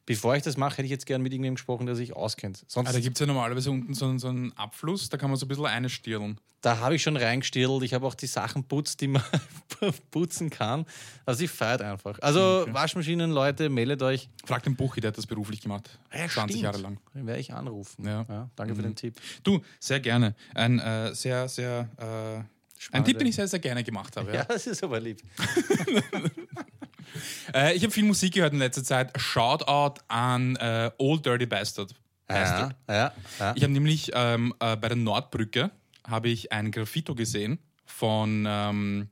Bevor 0.05 0.35
ich 0.35 0.43
das 0.43 0.57
mache, 0.57 0.73
hätte 0.77 0.85
ich 0.85 0.91
jetzt 0.91 1.05
gerne 1.05 1.21
mit 1.23 1.31
irgendjemandem 1.31 1.55
gesprochen, 1.55 1.85
der 1.85 1.95
sich 1.95 2.15
auskennt. 2.15 2.63
Sonst, 2.67 2.89
Ah, 2.89 2.93
da 2.93 2.99
gibt 2.99 3.15
es 3.17 3.19
ja 3.19 3.27
normalerweise 3.27 3.69
unten 3.71 3.93
so, 3.93 4.05
einen- 4.05 4.19
so 4.19 4.27
einen 4.29 4.51
Abfluss, 4.57 5.09
da 5.09 5.17
kann 5.17 5.29
man 5.29 5.37
so 5.37 5.45
ein 5.45 5.49
bisschen 5.49 5.65
einstirlen. 5.67 6.39
da 6.61 6.77
habe 6.79 6.95
ich 6.95 7.01
schon 7.01 7.17
reingestirlt. 7.17 7.81
Ich 7.83 7.93
habe 7.95 8.05
auch 8.05 8.13
die 8.15 8.27
Sachen 8.27 8.63
putzt, 8.63 9.01
die 9.01 9.07
man 9.07 9.23
putzen 10.11 10.49
kann. 10.51 10.85
Also 11.25 11.43
ich 11.43 11.49
feiert 11.51 11.81
einfach. 11.81 12.19
Also 12.21 12.65
Waschmaschinen, 12.69 13.31
Leute, 13.31 13.69
meldet 13.69 14.01
euch. 14.03 14.29
Frag 14.45 14.61
den 14.63 14.75
Buchi, 14.75 15.01
der 15.01 15.09
hat 15.09 15.17
das 15.17 15.25
beruflich 15.27 15.61
gemacht. 15.61 15.97
Ja, 16.13 16.27
20 16.27 16.33
stimmt. 16.57 16.61
Jahre 16.63 16.77
lang. 16.79 16.99
Den 17.15 17.25
werde 17.25 17.39
ich 17.39 17.51
anrufen. 17.53 18.05
Ja. 18.05 18.49
danke 18.55 18.75
für 18.75 18.81
den 18.83 18.95
Tipp. 18.95 19.19
Du, 19.43 19.61
sehr 19.79 19.99
gerne. 19.99 20.35
Ein 20.53 20.77
äh, 20.79 21.15
sehr, 21.15 21.47
sehr, 21.49 21.89
äh, 21.97 22.95
ein 22.95 23.05
Tipp, 23.05 23.17
den 23.19 23.27
ich 23.27 23.35
sehr, 23.35 23.47
sehr 23.47 23.59
gerne 23.59 23.83
gemacht 23.83 24.15
habe. 24.17 24.29
Ja, 24.29 24.35
Ja. 24.37 24.43
das 24.45 24.67
ist 24.67 24.83
aber 24.83 24.99
lieb. 24.99 25.21
Äh, 27.53 27.75
ich 27.75 27.83
habe 27.83 27.91
viel 27.91 28.05
Musik 28.05 28.35
gehört 28.35 28.53
in 28.53 28.59
letzter 28.59 28.83
Zeit. 28.83 29.11
Shoutout 29.19 30.01
an 30.07 30.55
äh, 30.55 30.89
Old 30.97 31.25
Dirty 31.25 31.45
Bastard. 31.45 31.93
Bastard. 32.27 32.75
ja, 32.87 33.13
ja. 33.39 33.53
Ich 33.55 33.63
habe 33.63 33.73
nämlich 33.73 34.11
ähm, 34.13 34.53
äh, 34.59 34.77
bei 34.77 34.87
der 34.87 34.95
Nordbrücke 34.95 35.71
habe 36.07 36.29
ich 36.29 36.51
ein 36.51 36.71
Graffito 36.71 37.13
gesehen 37.13 37.59
von, 37.85 38.45
ähm, 38.47 39.09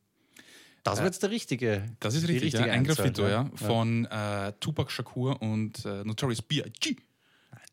Das 0.84 1.00
war 1.00 1.06
jetzt 1.06 1.22
der 1.22 1.32
richtige. 1.32 1.84
das 2.00 2.16
ist 2.16 2.28
richtig, 2.28 2.54
ja, 2.54 2.60
richtige 2.60 2.72
ein 2.72 2.84
Graffito, 2.84 3.28
ja, 3.28 3.50
von 3.56 4.06
äh, 4.06 4.54
Tupac 4.60 4.90
Shakur 4.90 5.42
und 5.42 5.86
äh, 5.86 6.04
Notorious 6.04 6.42
B.I.G. 6.42 6.96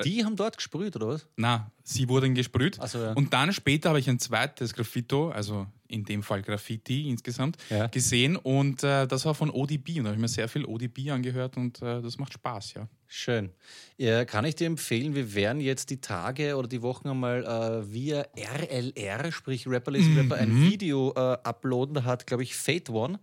Die 0.04 0.24
haben 0.24 0.36
dort 0.36 0.56
gesprüht, 0.58 0.94
oder 0.96 1.08
was? 1.08 1.26
Na, 1.36 1.70
sie 1.82 2.08
wurden 2.08 2.34
gesprüht. 2.34 2.78
So, 2.86 2.98
ja. 2.98 3.12
Und 3.14 3.32
dann 3.32 3.52
später 3.52 3.88
habe 3.90 3.98
ich 3.98 4.08
ein 4.10 4.18
zweites 4.18 4.74
Graffito, 4.74 5.30
also 5.30 5.66
in 5.88 6.04
dem 6.04 6.22
Fall 6.22 6.42
Graffiti 6.42 7.08
insgesamt, 7.08 7.56
Ja. 7.70 7.86
gesehen 7.86 8.36
und 8.36 8.82
äh, 8.82 9.06
das 9.06 9.24
war 9.24 9.34
von 9.34 9.50
ODB 9.50 9.98
und 9.98 10.04
da 10.04 10.08
habe 10.10 10.14
ich 10.16 10.20
mir 10.20 10.28
sehr 10.28 10.48
viel 10.48 10.64
ODB 10.64 11.10
angehört 11.10 11.56
und 11.56 11.80
äh, 11.80 12.02
das 12.02 12.18
macht 12.18 12.32
Spaß, 12.34 12.74
ja. 12.74 12.88
Schön. 13.06 13.50
Ja, 13.96 14.24
kann 14.24 14.44
ich 14.44 14.56
dir 14.56 14.66
empfehlen, 14.66 15.14
wir 15.14 15.32
werden 15.34 15.60
jetzt 15.60 15.90
die 15.90 16.00
Tage 16.00 16.56
oder 16.56 16.66
die 16.66 16.82
Wochen 16.82 17.08
einmal 17.08 17.44
äh, 17.44 17.92
via 17.92 18.26
RLR, 18.36 19.30
sprich 19.30 19.66
Rapperless 19.68 20.06
Rapper, 20.16 20.34
ein 20.36 20.60
Video 20.60 21.12
äh, 21.14 21.38
uploaden. 21.44 21.94
Da 21.94 22.04
hat, 22.04 22.26
glaube 22.26 22.42
ich, 22.42 22.56
Fate 22.56 22.90
One. 22.90 23.20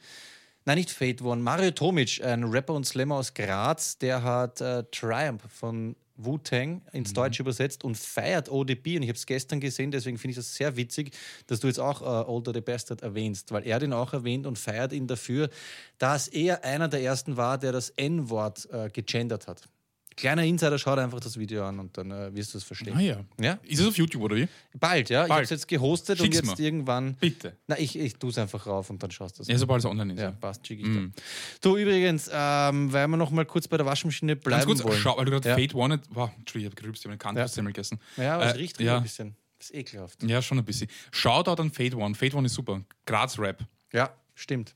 Nein, 0.65 0.77
nicht 0.77 0.89
Fate 0.91 1.21
One. 1.21 1.41
Mario 1.41 1.71
Tomic, 1.71 2.23
ein 2.23 2.45
Rapper 2.45 2.73
und 2.75 2.85
Slammer 2.85 3.15
aus 3.15 3.33
Graz, 3.33 3.97
der 3.97 4.23
hat 4.23 4.61
äh, 4.61 4.85
Triumph 4.89 5.41
von 5.49 5.97
Wu-Tang 6.15 6.81
ins 6.91 7.13
Deutsche 7.13 7.41
übersetzt 7.41 7.83
und 7.83 7.97
feiert 7.97 8.49
ODB. 8.49 8.95
Und 8.97 9.03
ich 9.03 9.09
habe 9.09 9.17
es 9.17 9.25
gestern 9.25 9.59
gesehen, 9.59 9.91
deswegen 9.91 10.17
finde 10.17 10.31
ich 10.31 10.37
das 10.37 10.55
sehr 10.55 10.75
witzig, 10.75 11.15
dass 11.47 11.59
du 11.59 11.67
jetzt 11.67 11.79
auch 11.79 12.01
äh, 12.01 12.29
Older 12.29 12.53
the 12.53 12.61
Bastard 12.61 13.01
erwähnst, 13.01 13.51
weil 13.51 13.65
er 13.65 13.79
den 13.79 13.93
auch 13.93 14.13
erwähnt 14.13 14.45
und 14.45 14.57
feiert 14.57 14.93
ihn 14.93 15.07
dafür, 15.07 15.49
dass 15.97 16.27
er 16.27 16.63
einer 16.63 16.87
der 16.87 17.01
ersten 17.01 17.37
war, 17.37 17.57
der 17.57 17.71
das 17.71 17.89
N-Wort 17.91 18.69
äh, 18.71 18.89
gegendert 18.89 19.47
hat. 19.47 19.69
Kleiner 20.15 20.43
Insider, 20.43 20.77
schau 20.77 20.95
dir 20.95 21.03
einfach 21.03 21.19
das 21.19 21.37
Video 21.37 21.65
an 21.65 21.79
und 21.79 21.97
dann 21.97 22.11
äh, 22.11 22.33
wirst 22.35 22.53
du 22.53 22.57
es 22.57 22.63
verstehen. 22.63 22.93
Ah 22.95 22.99
ja. 23.01 23.23
Ja? 23.39 23.59
Ist 23.63 23.79
es 23.79 23.87
auf 23.87 23.97
YouTube 23.97 24.21
oder 24.23 24.35
wie? 24.35 24.47
Bald, 24.79 25.09
ja. 25.09 25.19
Ich 25.25 25.29
habe 25.29 25.29
Bald. 25.29 25.43
es 25.45 25.49
jetzt 25.49 25.67
gehostet 25.67 26.17
Schick's 26.19 26.39
und 26.39 26.47
jetzt 26.47 26.59
mir. 26.59 26.65
irgendwann. 26.65 27.15
Bitte. 27.15 27.57
Na, 27.67 27.77
ich, 27.79 27.97
ich 27.97 28.15
tue 28.15 28.29
es 28.29 28.37
einfach 28.37 28.65
rauf 28.67 28.89
und 28.89 29.01
dann 29.01 29.11
schaust 29.11 29.37
du 29.39 29.41
es. 29.43 29.47
Ja, 29.47 29.57
sobald 29.57 29.79
es 29.79 29.85
online 29.85 30.13
ist. 30.13 30.19
Ja, 30.19 30.25
Ja. 30.25 30.31
passt, 30.31 30.65
schick 30.67 30.79
ich 30.79 30.85
dann. 30.85 31.13
Du, 31.61 31.77
übrigens, 31.77 32.29
ähm, 32.31 32.91
weil 32.93 33.07
wir 33.07 33.17
noch 33.17 33.31
mal 33.31 33.45
kurz 33.45 33.67
bei 33.67 33.77
der 33.77 33.85
Waschmaschine 33.85 34.33
Ganz 34.35 34.43
bleiben 34.43 34.65
kurz, 34.65 34.83
wollen. 34.83 34.97
schau, 34.99 35.17
weil 35.17 35.25
du 35.25 35.31
gerade 35.31 35.49
Ja. 35.49 35.55
Fate 35.55 35.73
One, 35.75 35.99
wow, 36.11 36.29
Entschuldigung, 36.37 36.71
ich 36.73 36.75
habe 36.77 36.81
gerübst, 36.81 37.01
ich 37.01 37.05
habe 37.05 37.11
eine 37.13 37.17
Kantossemmel 37.17 37.73
gegessen. 37.73 37.99
Ja, 38.17 38.35
aber 38.35 38.45
es 38.47 38.53
Äh, 38.53 38.57
riecht 38.57 38.79
ja. 38.79 38.97
ein 38.97 39.03
bisschen. 39.03 39.35
Das 39.59 39.69
ist 39.69 39.75
ekelhaft. 39.75 40.21
Ja, 40.23 40.41
schon 40.41 40.59
ein 40.59 40.65
bisschen. 40.65 40.89
Shoutout 41.11 41.61
an 41.61 41.71
Fate 41.71 41.95
One. 41.95 42.15
Fate 42.15 42.33
One 42.35 42.45
ist 42.47 42.53
super. 42.53 42.81
Graz 43.05 43.39
Rap. 43.39 43.63
Ja, 43.93 44.13
stimmt. 44.35 44.75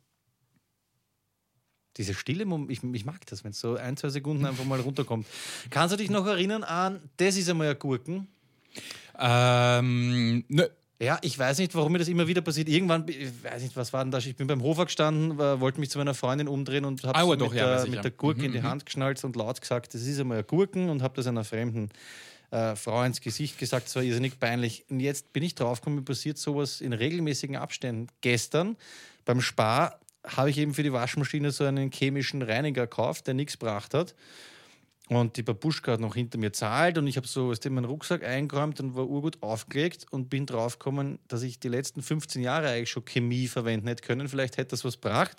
Diese 1.98 2.14
Stille, 2.14 2.46
Mom- 2.46 2.70
ich, 2.70 2.84
ich 2.84 3.06
mag 3.06 3.26
das, 3.26 3.44
wenn 3.44 3.52
es 3.52 3.60
so 3.60 3.76
ein, 3.76 3.98
zwei 3.98 4.10
Sekunden 4.10 4.46
einfach 4.46 4.66
mal 4.66 4.80
runterkommt. 4.80 5.26
Kannst 5.70 5.94
du 5.94 5.98
dich 5.98 6.10
noch 6.10 6.26
erinnern 6.26 6.64
an, 6.64 7.02
das 7.18 7.38
ist 7.38 7.50
einmal 7.50 7.70
ein 7.70 7.80
Gurken? 7.80 8.28
Ähm, 9.20 10.44
nö. 10.48 10.68
Ja, 11.00 11.20
ich 11.22 11.38
weiß 11.38 11.60
nicht, 11.60 11.76
warum 11.76 11.92
mir 11.92 12.00
das 12.00 12.08
immer 12.08 12.28
wieder 12.28 12.42
passiert. 12.42 12.70
Irgendwann, 12.70 13.08
ich 13.08 13.30
weiß 13.44 13.62
nicht, 13.62 13.76
was 13.76 13.94
war 13.94 14.04
denn 14.04 14.10
das? 14.10 14.26
Ich 14.26 14.36
bin 14.36 14.48
beim 14.48 14.64
Hofer 14.64 14.86
gestanden, 14.86 15.40
äh, 15.40 15.60
wollte 15.60 15.80
mich 15.80 15.92
zu 15.92 16.00
meiner 16.00 16.16
Freundin 16.16 16.48
umdrehen 16.48 16.86
und 16.86 17.04
habe 17.04 17.16
Ah, 17.16 17.36
doch, 17.36 17.52
mit, 17.52 17.60
ja, 17.60 17.68
der, 17.68 17.84
ich, 17.84 17.90
mit 17.90 17.96
ja. 17.98 18.02
der 18.02 18.12
Gurke 18.12 18.40
Mhm, 18.40 18.46
in 18.46 18.52
die 18.54 18.64
Hand 18.64 18.84
geschnallt 18.86 19.24
und 19.24 19.36
laut 19.36 19.62
gesagt, 19.62 19.94
das 19.94 20.02
ist 20.02 20.20
einmal 20.20 20.40
ein 20.40 20.48
Gurken 20.48 20.90
und 20.90 21.04
habe 21.04 21.14
das 21.16 21.28
einer 21.28 21.44
fremden 21.44 21.90
äh, 22.50 22.76
Frau 22.76 23.04
ins 23.04 23.22
Gesicht 23.22 23.60
gesagt. 23.60 23.88
Es 23.90 23.96
war 23.96 24.02
irrsinnig 24.02 24.40
peinlich. 24.40 24.86
Und 24.90 25.00
jetzt 25.00 25.34
bin 25.34 25.44
ich 25.44 25.54
draufgekommen, 25.54 26.00
mir 26.00 26.06
passiert 26.06 26.40
sowas 26.40 26.82
in 26.82 26.94
regelmäßigen 26.94 27.58
Abständen. 27.58 28.08
Gestern 28.22 28.76
beim 29.24 29.40
Spar 29.40 30.00
habe 30.36 30.50
ich 30.50 30.58
eben 30.58 30.74
für 30.74 30.84
die 30.84 30.94
Waschmaschine 30.94 31.52
so 31.52 31.64
einen 31.64 31.92
chemischen 31.92 32.42
Reiniger 32.42 32.84
gekauft, 32.84 33.28
der 33.28 33.34
nichts 33.34 33.58
gebracht 33.58 33.94
hat. 33.94 34.16
Und 35.10 35.38
die 35.38 35.44
Babuschka 35.44 35.94
hat 35.94 36.02
noch 36.02 36.16
hinter 36.16 36.38
mir 36.38 36.52
zahlt 36.52 36.98
und 36.98 37.08
ich 37.08 37.16
habe 37.16 37.28
so 37.28 37.50
aus 37.50 37.62
dem 37.62 37.76
meinen 37.76 37.86
Rucksack 37.86 38.26
eingeräumt 38.26 38.82
und 38.82 38.96
war 38.96 39.08
urgut 39.08 39.42
aufgelegt 39.42 40.06
und 40.12 40.30
bin 40.30 40.46
draufgekommen, 40.46 41.20
dass 41.30 41.44
ich 41.44 41.60
die 41.60 41.70
letzten 41.70 42.02
15 42.02 42.42
Jahre 42.42 42.70
eigentlich 42.70 42.90
schon 42.90 43.06
Chemie 43.06 43.48
verwenden 43.48 43.88
hätte 43.88 44.04
können. 44.04 44.28
Vielleicht 44.28 44.58
hätte 44.58 44.72
das 44.72 44.84
was 44.84 45.00
gebracht. 45.00 45.38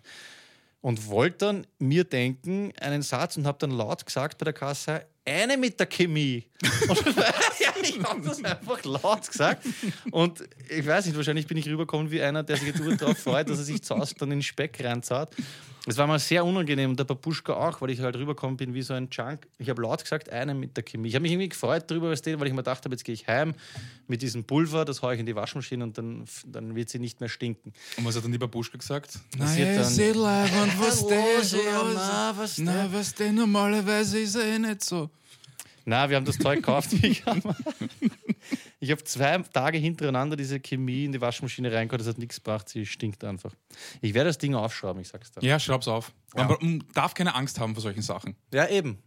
Und 0.81 1.09
wollte 1.09 1.47
dann 1.47 1.67
mir 1.79 2.05
denken, 2.05 2.73
einen 2.81 3.03
Satz 3.03 3.37
und 3.37 3.47
habe 3.47 3.59
dann 3.59 3.73
laut 3.73 4.07
gesagt 4.07 4.39
bei 4.39 4.45
der 4.45 4.53
Kasse, 4.55 5.05
eine 5.25 5.59
mit 5.59 5.79
der 5.79 5.87
Chemie. 5.87 6.47
Und, 6.89 7.05
ja, 7.61 7.68
ich 7.83 8.03
habe 8.03 8.21
das 8.21 8.43
einfach 8.45 8.85
laut 8.85 9.27
gesagt. 9.27 9.67
Und 10.11 10.43
ich 10.69 10.87
weiß 10.87 11.07
nicht, 11.07 11.17
wahrscheinlich 11.17 11.47
bin 11.47 11.57
ich 11.57 11.67
rübergekommen 11.67 12.11
wie 12.11 12.23
einer, 12.23 12.43
der 12.43 12.57
sich 12.57 12.69
jetzt 12.69 13.01
darauf 13.01 13.19
freut, 13.19 13.49
dass 13.49 13.59
er 13.59 13.65
sich 13.65 13.83
zu 13.83 13.97
Hause 13.97 14.15
dann 14.19 14.31
in 14.31 14.39
den 14.39 14.43
Speck 14.43 14.83
reinzahlt. 14.83 15.31
Es 15.89 15.97
war 15.97 16.07
mal 16.07 16.19
sehr 16.19 16.45
unangenehm 16.45 16.91
und 16.91 16.99
der 16.99 17.05
Papuschka 17.05 17.55
auch, 17.55 17.81
weil 17.81 17.89
ich 17.89 18.01
halt 18.01 18.15
rübergekommen 18.15 18.59
bin 18.59 18.75
wie 18.75 18.83
so 18.83 18.93
ein 18.93 19.09
Junk. 19.11 19.47
Ich 19.59 19.71
habe 19.71 19.81
laut 19.81 20.03
gesagt, 20.03 20.29
eine 20.29 20.53
mit 20.53 20.77
der 20.77 20.85
Chemie. 20.85 21.09
Ich 21.09 21.15
habe 21.15 21.23
mich 21.23 21.33
irgendwie 21.33 21.49
gefreut 21.49 21.85
darüber, 21.87 22.11
weil 22.11 22.19
ich 22.47 22.53
mir 22.53 22.57
gedacht 22.57 22.85
habe, 22.85 22.95
jetzt 22.95 23.05
gehe 23.05 23.15
ich 23.15 23.27
heim 23.27 23.55
mit 24.07 24.21
diesem 24.21 24.45
Pulver, 24.45 24.85
das 24.85 25.01
haue 25.01 25.15
ich 25.15 25.21
in 25.21 25.25
die 25.25 25.35
Waschmaschine 25.35 25.83
und 25.83 25.97
dann, 25.97 26.27
dann 26.47 26.75
wird 26.77 26.91
sie 26.91 26.99
nicht 26.99 27.21
mehr 27.21 27.31
stinken. 27.31 27.73
Und 27.97 28.05
was 28.05 28.17
hat 28.17 28.25
dann 28.25 28.33
die 28.33 28.39
Babuschka 28.39 28.77
gesagt? 28.77 29.19
Was 29.39 29.57
Ja, 29.57 29.65
der 31.09 31.19
was, 31.39 31.53
ja, 31.53 31.83
na, 31.95 32.35
was 32.37 32.59
Na, 32.59 32.93
was 32.93 33.15
denn 33.15 33.37
normalerweise 33.37 34.19
ist 34.19 34.35
er 34.35 34.45
eh 34.45 34.59
nicht 34.59 34.85
so. 34.85 35.09
Na, 35.89 36.11
wir 36.11 36.17
haben 36.17 36.27
das 36.27 36.37
Zeug 36.39 36.57
gekauft. 36.57 36.91
Ich 37.03 37.27
habe 37.27 37.55
hab 39.01 39.09
zwei 39.09 39.39
Tage 39.39 39.79
hintereinander 39.79 40.37
diese 40.37 40.61
Chemie 40.61 41.07
in 41.07 41.13
die 41.13 41.21
Waschmaschine 41.21 41.73
reingehauen. 41.73 41.99
Das 41.99 42.07
hat 42.07 42.19
nichts 42.19 42.37
gebracht. 42.37 42.69
Sie 42.69 42.87
stinkt 42.87 43.25
einfach. 43.25 43.53
Ich 44.01 44.15
werde 44.15 44.29
das 44.29 44.39
Ding 44.39 44.55
aufschrauben, 44.55 45.03
ich 45.03 45.09
sag's 45.09 45.33
dir. 45.33 45.43
Ja, 45.43 45.59
schraub's 45.59 45.89
auf. 45.89 46.13
Ja. 46.37 46.45
Man, 46.45 46.57
man 46.61 46.85
darf 46.95 47.15
keine 47.15 47.35
Angst 47.35 47.59
haben 47.59 47.75
vor 47.75 47.83
solchen 47.83 48.03
Sachen. 48.03 48.37
Ja, 48.53 48.69
eben. 48.69 49.03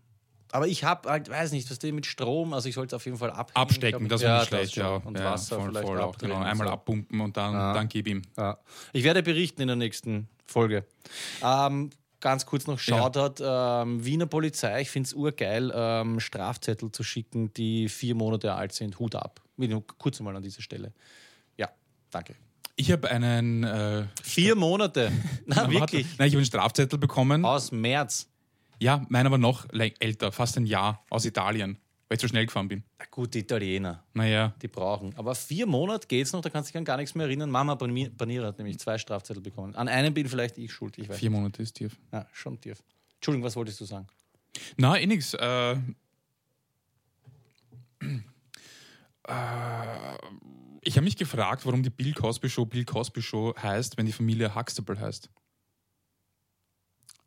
Aber 0.52 0.68
ich 0.68 0.84
habe 0.84 1.10
halt, 1.10 1.30
weiß 1.30 1.52
nicht, 1.54 1.70
was 1.70 1.80
denn 1.80 1.96
mit 1.96 2.06
Strom, 2.06 2.54
also 2.54 2.68
ich 2.68 2.76
sollte 2.76 2.96
es 2.96 3.00
auf 3.00 3.06
jeden 3.06 3.18
Fall 3.18 3.32
abhängen. 3.32 3.56
Abstecken, 3.56 4.04
Ich 4.04 4.10
das 4.10 4.22
wäre 4.22 4.40
ja, 4.40 4.46
schlecht, 4.46 4.76
ja. 4.76 4.96
Und 4.96 5.18
ja, 5.18 5.26
Wasser 5.32 5.58
voll, 5.58 5.70
vielleicht 5.70 5.88
voll 5.88 6.02
auch, 6.02 6.18
genau. 6.18 6.40
Einmal 6.40 6.68
so. 6.68 6.74
abpumpen 6.74 7.22
und 7.22 7.38
dann, 7.38 7.54
dann 7.54 7.88
gib 7.88 8.08
ihm. 8.08 8.24
Ja. 8.38 8.58
Ich 8.92 9.04
werde 9.04 9.24
berichten 9.24 9.62
in 9.62 9.68
der 9.68 9.78
nächsten 9.78 10.28
Folge. 10.46 10.86
Ähm, 11.42 11.92
ganz 12.22 12.46
kurz 12.46 12.68
noch 12.68 12.80
Shoutout. 12.80 13.44
Ähm, 13.44 14.06
Wiener 14.06 14.28
Polizei, 14.28 14.82
ich 14.82 14.90
finde 14.90 15.08
es 15.08 15.14
urgeil, 15.14 15.72
ähm, 15.76 16.20
Strafzettel 16.20 16.92
zu 16.92 17.04
schicken, 17.04 17.54
die 17.54 17.90
vier 17.90 18.16
Monate 18.16 18.54
alt 18.54 18.74
sind. 18.74 19.00
Hut 19.00 19.16
ab. 19.16 19.42
Kurz 19.98 20.20
mal 20.22 20.36
an 20.36 20.42
dieser 20.42 20.62
Stelle. 20.62 20.94
Ja, 21.58 21.70
danke. 22.10 22.36
Ich 22.76 22.92
habe 22.92 23.10
einen. 23.10 23.64
Äh, 23.64 24.06
Vier 24.24 24.56
Monate. 24.56 25.12
Na, 25.46 25.58
warte. 25.58 25.72
wirklich. 25.74 26.08
Nein, 26.18 26.28
ich 26.28 26.34
habe 26.34 26.40
einen 26.40 26.46
Strafzettel 26.46 26.98
bekommen. 26.98 27.46
Aus 27.46 27.72
März. 27.72 28.28
Ja, 28.80 29.06
meiner 29.10 29.30
war 29.30 29.38
noch 29.38 29.68
älter, 29.72 30.32
fast 30.32 30.58
ein 30.58 30.66
Jahr 30.66 31.06
aus 31.12 31.26
Italien, 31.26 31.78
weil 32.12 32.16
ich 32.16 32.20
zu 32.20 32.28
schnell 32.28 32.46
gefahren 32.46 32.68
bin. 32.68 32.84
Na 33.00 33.06
gut, 33.10 33.34
die 33.34 33.40
Italiener, 33.40 34.04
Naja, 34.14 34.54
die 34.62 34.68
brauchen. 34.68 35.16
Aber 35.16 35.34
vier 35.34 35.66
Monate 35.66 36.06
geht's 36.10 36.34
noch, 36.34 36.42
da 36.42 36.50
kannst 36.50 36.68
du 36.68 36.74
dich 36.74 36.78
an 36.78 36.84
gar 36.84 36.98
nichts 36.98 37.16
mehr 37.16 37.26
erinnern. 37.26 37.50
Mama 37.50 37.76
Banira 37.76 38.48
hat 38.48 38.58
nämlich 38.58 38.80
zwei 38.80 38.98
Strafzettel 38.98 39.42
bekommen. 39.42 39.74
An 39.78 39.88
einem 39.88 40.14
bin 40.14 40.28
vielleicht 40.28 40.58
ich 40.58 40.74
schuld. 40.74 40.98
Ich 40.98 41.08
weiß. 41.08 41.18
vier 41.18 41.30
Monate 41.30 41.64
ist 41.64 41.72
tief. 41.72 41.96
Ja, 42.12 42.28
schon 42.34 42.60
tief. 42.60 42.84
Entschuldigung, 43.16 43.46
was 43.46 43.56
wolltest 43.56 43.80
du 43.80 43.86
sagen? 43.86 44.08
Na, 44.76 44.98
eh 45.00 45.06
nix. 45.08 45.34
Äh, 45.36 45.72
äh, 45.72 45.78
Ich 50.82 50.98
habe 50.98 51.06
mich 51.06 51.16
gefragt, 51.16 51.66
warum 51.66 51.82
die 51.82 51.90
Bill 51.90 52.14
Cosby 52.14 52.50
Show 52.50 52.66
Bill 52.66 52.84
Cosby 52.84 53.22
Show 53.22 53.56
heißt, 53.56 53.98
wenn 53.98 54.06
die 54.06 54.12
Familie 54.12 54.54
Huxtable 54.54 55.00
heißt. 55.00 55.30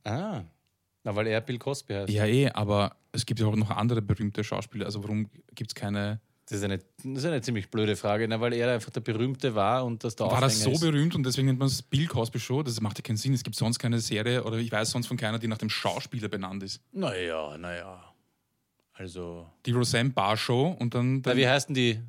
Ah. 0.04 0.42
Na, 1.04 1.14
weil 1.14 1.26
er 1.26 1.40
Bill 1.42 1.58
Cosby 1.58 1.92
heißt. 1.94 2.08
Ja, 2.12 2.24
eh, 2.26 2.48
aber 2.50 2.96
es 3.12 3.24
gibt 3.26 3.38
ja 3.38 3.46
auch 3.46 3.54
noch 3.56 3.70
andere 3.70 4.00
berühmte 4.02 4.42
Schauspieler. 4.42 4.86
Also 4.86 5.02
warum 5.02 5.28
gibt 5.54 5.70
es 5.70 5.74
keine. 5.74 6.20
Das 6.46 6.58
ist, 6.58 6.64
eine, 6.64 6.76
das 6.78 6.86
ist 7.04 7.24
eine 7.24 7.40
ziemlich 7.40 7.70
blöde 7.70 7.96
Frage, 7.96 8.28
na, 8.28 8.38
weil 8.38 8.52
er 8.52 8.74
einfach 8.74 8.90
der 8.90 9.00
Berühmte 9.00 9.54
war 9.54 9.82
und 9.84 10.04
das 10.04 10.14
der 10.14 10.26
War 10.30 10.42
das 10.42 10.60
so 10.62 10.72
ist. 10.72 10.80
berühmt 10.80 11.14
und 11.14 11.22
deswegen 11.24 11.46
nennt 11.46 11.58
man 11.58 11.68
es 11.68 11.80
Bill 11.80 12.06
Cosby 12.06 12.38
Show? 12.38 12.62
Das 12.62 12.78
macht 12.82 12.98
ja 12.98 13.02
keinen 13.02 13.16
Sinn. 13.16 13.32
Es 13.32 13.42
gibt 13.42 13.56
sonst 13.56 13.78
keine 13.78 13.98
Serie 13.98 14.44
oder 14.44 14.58
ich 14.58 14.70
weiß 14.70 14.90
sonst 14.90 15.06
von 15.06 15.16
keiner, 15.16 15.38
die 15.38 15.48
nach 15.48 15.56
dem 15.58 15.70
Schauspieler 15.70 16.28
benannt 16.28 16.62
ist. 16.62 16.82
Naja, 16.92 17.56
naja. 17.56 18.12
Also. 18.92 19.46
Die 19.64 19.70
Roseanne 19.72 20.10
Barr 20.10 20.36
Show 20.36 20.76
und 20.78 20.94
dann. 20.94 21.22
Na, 21.24 21.34
wie 21.36 21.48
heißt 21.48 21.68
denn 21.68 21.74
die, 21.74 22.00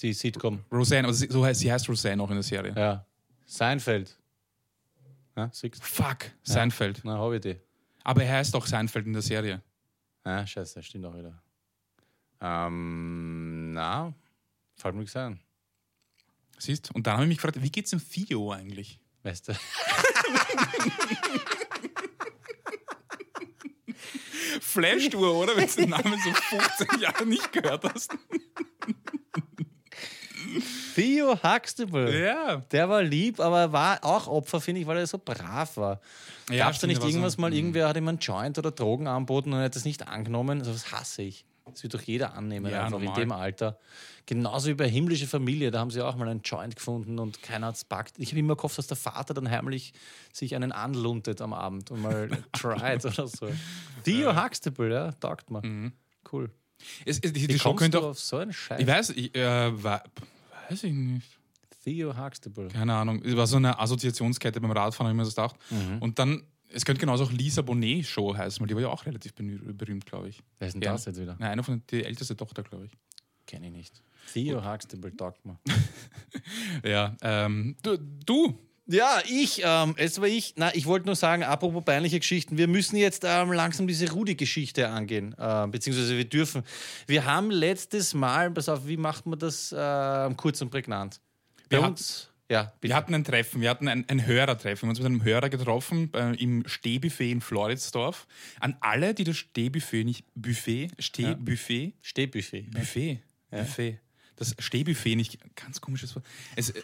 die 0.00 0.12
Sitcom? 0.12 0.60
Roseanne, 0.70 1.08
also 1.08 1.18
sie- 1.18 1.30
so 1.32 1.44
heißt, 1.44 1.60
sie 1.60 1.72
heißt 1.72 1.88
Roseanne 1.88 2.22
auch 2.22 2.28
in 2.30 2.36
der 2.36 2.42
Serie. 2.44 2.72
Ja. 2.76 3.04
Seinfeld. 3.46 4.16
Ja, 5.36 5.50
Six. 5.52 5.80
Fuck, 5.82 6.30
Seinfeld. 6.42 7.00
Na, 7.04 7.18
habe 7.18 7.36
ich 7.36 7.40
die. 7.42 7.56
Aber 8.04 8.24
er 8.24 8.38
heißt 8.38 8.54
auch 8.54 8.66
Seinfeld 8.66 9.06
in 9.06 9.12
der 9.12 9.22
Serie. 9.22 9.62
Ah, 10.24 10.46
scheiße, 10.46 10.82
stimmt 10.82 11.06
auch 11.06 11.16
wieder. 11.16 11.42
Ähm, 12.40 13.72
na, 13.72 14.14
fällt 14.76 14.94
mir 14.94 15.00
nichts 15.00 15.16
ein. 15.16 15.40
Siehst? 16.58 16.94
Und 16.94 17.06
dann 17.06 17.14
habe 17.14 17.24
ich 17.24 17.28
mich 17.28 17.38
gefragt, 17.38 17.62
wie 17.62 17.70
geht's 17.70 17.90
dem 17.90 18.00
Theo 18.00 18.52
eigentlich? 18.52 18.98
Weißt 19.22 19.48
du? 19.48 19.54
Flasht 24.60 25.14
du, 25.14 25.26
oder? 25.26 25.56
Wenn 25.56 25.66
du 25.68 25.74
den 25.74 25.90
Namen 25.90 26.20
so 26.22 26.32
15 26.32 27.00
Jahre 27.00 27.26
nicht 27.26 27.52
gehört 27.52 27.84
hast. 27.84 28.16
Theo 30.94 31.38
Huxtable. 31.42 32.22
Ja. 32.24 32.56
Der 32.70 32.88
war 32.88 33.02
lieb, 33.02 33.40
aber 33.40 33.72
war 33.72 34.04
auch 34.04 34.26
Opfer, 34.26 34.60
finde 34.60 34.80
ich, 34.80 34.86
weil 34.86 34.98
er 34.98 35.06
so 35.06 35.18
brav 35.18 35.76
war. 35.76 36.00
Ja, 36.50 36.64
Gab 36.66 36.74
es 36.74 36.80
da 36.80 36.86
nicht 36.86 37.00
war 37.00 37.08
irgendwas 37.08 37.34
so- 37.34 37.40
mal, 37.40 37.52
irgendwer 37.54 37.88
hat 37.88 37.96
ihm 37.96 38.08
einen 38.08 38.18
Joint 38.18 38.58
oder 38.58 38.70
Drogen 38.70 39.06
anboten 39.06 39.52
und 39.52 39.58
er 39.60 39.66
hat 39.66 39.76
das 39.76 39.84
nicht 39.84 40.06
angenommen? 40.08 40.58
Also, 40.60 40.72
das 40.72 40.92
hasse 40.92 41.22
ich. 41.22 41.44
Das 41.64 41.82
wird 41.84 41.94
doch 41.94 42.02
jeder 42.02 42.34
annehmen, 42.34 42.70
Ja, 42.70 42.78
einfach 42.84 42.90
normal. 42.98 43.08
in 43.14 43.20
dem 43.28 43.32
Alter. 43.32 43.78
Genauso 44.26 44.68
wie 44.68 44.74
bei 44.74 44.88
Himmlische 44.88 45.26
Familie, 45.26 45.70
da 45.70 45.78
haben 45.78 45.90
sie 45.90 46.02
auch 46.02 46.16
mal 46.16 46.28
einen 46.28 46.42
Joint 46.42 46.76
gefunden 46.76 47.18
und 47.18 47.40
keiner 47.42 47.68
hat 47.68 47.76
es 47.76 47.84
packt. 47.84 48.14
Ich 48.18 48.30
habe 48.30 48.40
immer 48.40 48.56
gehofft, 48.56 48.78
dass 48.78 48.88
der 48.88 48.96
Vater 48.96 49.32
dann 49.32 49.48
heimlich 49.50 49.92
sich 50.32 50.54
einen 50.56 50.72
anluntet 50.72 51.40
am 51.40 51.52
Abend 51.52 51.90
und 51.90 52.02
mal 52.02 52.28
tried 52.52 53.04
oder 53.04 53.26
so. 53.28 53.48
Theo 54.04 54.34
Huxtable, 54.44 54.92
ja, 54.92 55.12
taugt 55.12 55.50
mir. 55.50 55.64
Mhm. 55.64 55.92
Cool. 56.30 56.50
Es, 57.04 57.20
es, 57.20 57.32
die, 57.32 57.46
die 57.46 57.58
Show 57.58 57.74
könnte 57.74 58.00
auch. 58.00 58.04
auf 58.10 58.18
so 58.18 58.38
einen 58.38 58.52
Scheiß? 58.52 58.80
Ich 58.80 58.86
weiß, 58.86 59.10
ich, 59.10 59.34
äh, 59.36 59.82
wa- 59.84 60.02
weiß 60.72 60.84
ich 60.84 60.92
nicht. 60.92 61.38
Theo 61.84 62.16
Huxtable. 62.16 62.68
Keine 62.68 62.94
Ahnung. 62.94 63.22
Es 63.24 63.36
war 63.36 63.46
so 63.46 63.56
eine 63.56 63.78
Assoziationskette 63.78 64.60
beim 64.60 64.70
Radfahren, 64.70 65.08
habe 65.08 65.14
ich 65.14 65.16
mir 65.16 65.24
das 65.24 65.34
gedacht. 65.34 65.56
Mhm. 65.70 65.98
Und 65.98 66.18
dann, 66.18 66.42
es 66.68 66.84
könnte 66.84 67.00
genauso 67.00 67.24
auch 67.24 67.32
Lisa 67.32 67.62
Bonet 67.62 68.06
Show 68.06 68.36
heißen, 68.36 68.60
weil 68.60 68.68
die 68.68 68.74
war 68.74 68.82
ja 68.82 68.88
auch 68.88 69.04
relativ 69.04 69.34
berühmt, 69.34 70.06
glaube 70.06 70.28
ich. 70.28 70.42
Wer 70.58 70.68
ist 70.68 70.74
denn 70.74 70.82
Ja. 70.82 70.92
das 70.92 71.04
jetzt 71.06 71.20
wieder? 71.20 71.36
Nein, 71.38 71.50
eine 71.50 71.62
von 71.62 71.82
die 71.90 72.04
älteste 72.04 72.36
Tochter, 72.36 72.62
glaube 72.62 72.86
ich. 72.86 72.92
Kenne 73.46 73.66
ich 73.66 73.72
nicht. 73.72 74.02
Theo 74.32 74.64
Huxtable 74.64 75.12
mir. 75.44 75.58
Ja, 76.84 77.16
ähm, 77.22 77.76
du, 77.82 77.98
du, 77.98 78.58
Ja, 78.86 79.22
ich, 79.28 79.62
ähm, 79.64 79.94
es 79.96 80.20
war 80.20 80.26
ich. 80.26 80.54
Na, 80.56 80.74
ich 80.74 80.86
wollte 80.86 81.06
nur 81.06 81.14
sagen, 81.14 81.44
apropos 81.44 81.84
peinliche 81.84 82.18
Geschichten, 82.18 82.58
wir 82.58 82.66
müssen 82.66 82.96
jetzt 82.96 83.22
ähm, 83.24 83.52
langsam 83.52 83.86
diese 83.86 84.10
Rudi-Geschichte 84.10 84.88
angehen, 84.88 85.34
äh, 85.38 85.66
beziehungsweise 85.68 86.16
wir 86.16 86.24
dürfen. 86.24 86.64
Wir 87.06 87.24
haben 87.24 87.50
letztes 87.50 88.12
Mal, 88.12 88.50
pass 88.50 88.68
auf, 88.68 88.86
wie 88.88 88.96
macht 88.96 89.24
man 89.26 89.38
das 89.38 89.74
ähm, 89.76 90.36
kurz 90.36 90.60
und 90.62 90.70
prägnant? 90.70 91.20
Bei 91.70 91.76
Wir 91.78 91.84
uns, 91.86 92.28
ja, 92.50 92.72
bitte. 92.80 92.90
wir 92.90 92.96
hatten 92.96 93.14
ein 93.14 93.22
Treffen, 93.24 93.60
wir 93.60 93.70
hatten 93.70 93.86
ein, 93.86 94.04
ein 94.08 94.26
Hörertreffen. 94.26 94.82
Wir 94.82 94.88
haben 94.88 94.90
uns 94.90 94.98
mit 94.98 95.06
einem 95.06 95.22
Hörer 95.22 95.48
getroffen 95.48 96.12
äh, 96.14 96.34
im 96.42 96.64
Stehbuffet 96.66 97.30
in 97.30 97.40
Floridsdorf. 97.40 98.26
An 98.58 98.76
alle, 98.80 99.14
die 99.14 99.22
das 99.24 99.36
Stehbuffet 99.36 100.04
nicht, 100.04 100.24
Buffet, 100.34 100.88
Stehbuffet, 100.98 101.94
Stehbuffet. 102.02 102.62
Buffet, 102.72 103.20
Buffet, 103.50 104.00
das 104.36 104.56
Stehbuffet 104.58 105.14
nicht, 105.14 105.38
ganz 105.54 105.80
komisches 105.80 106.16
Wort. 106.16 106.26
Es, 106.56 106.70
äh, 106.70 106.82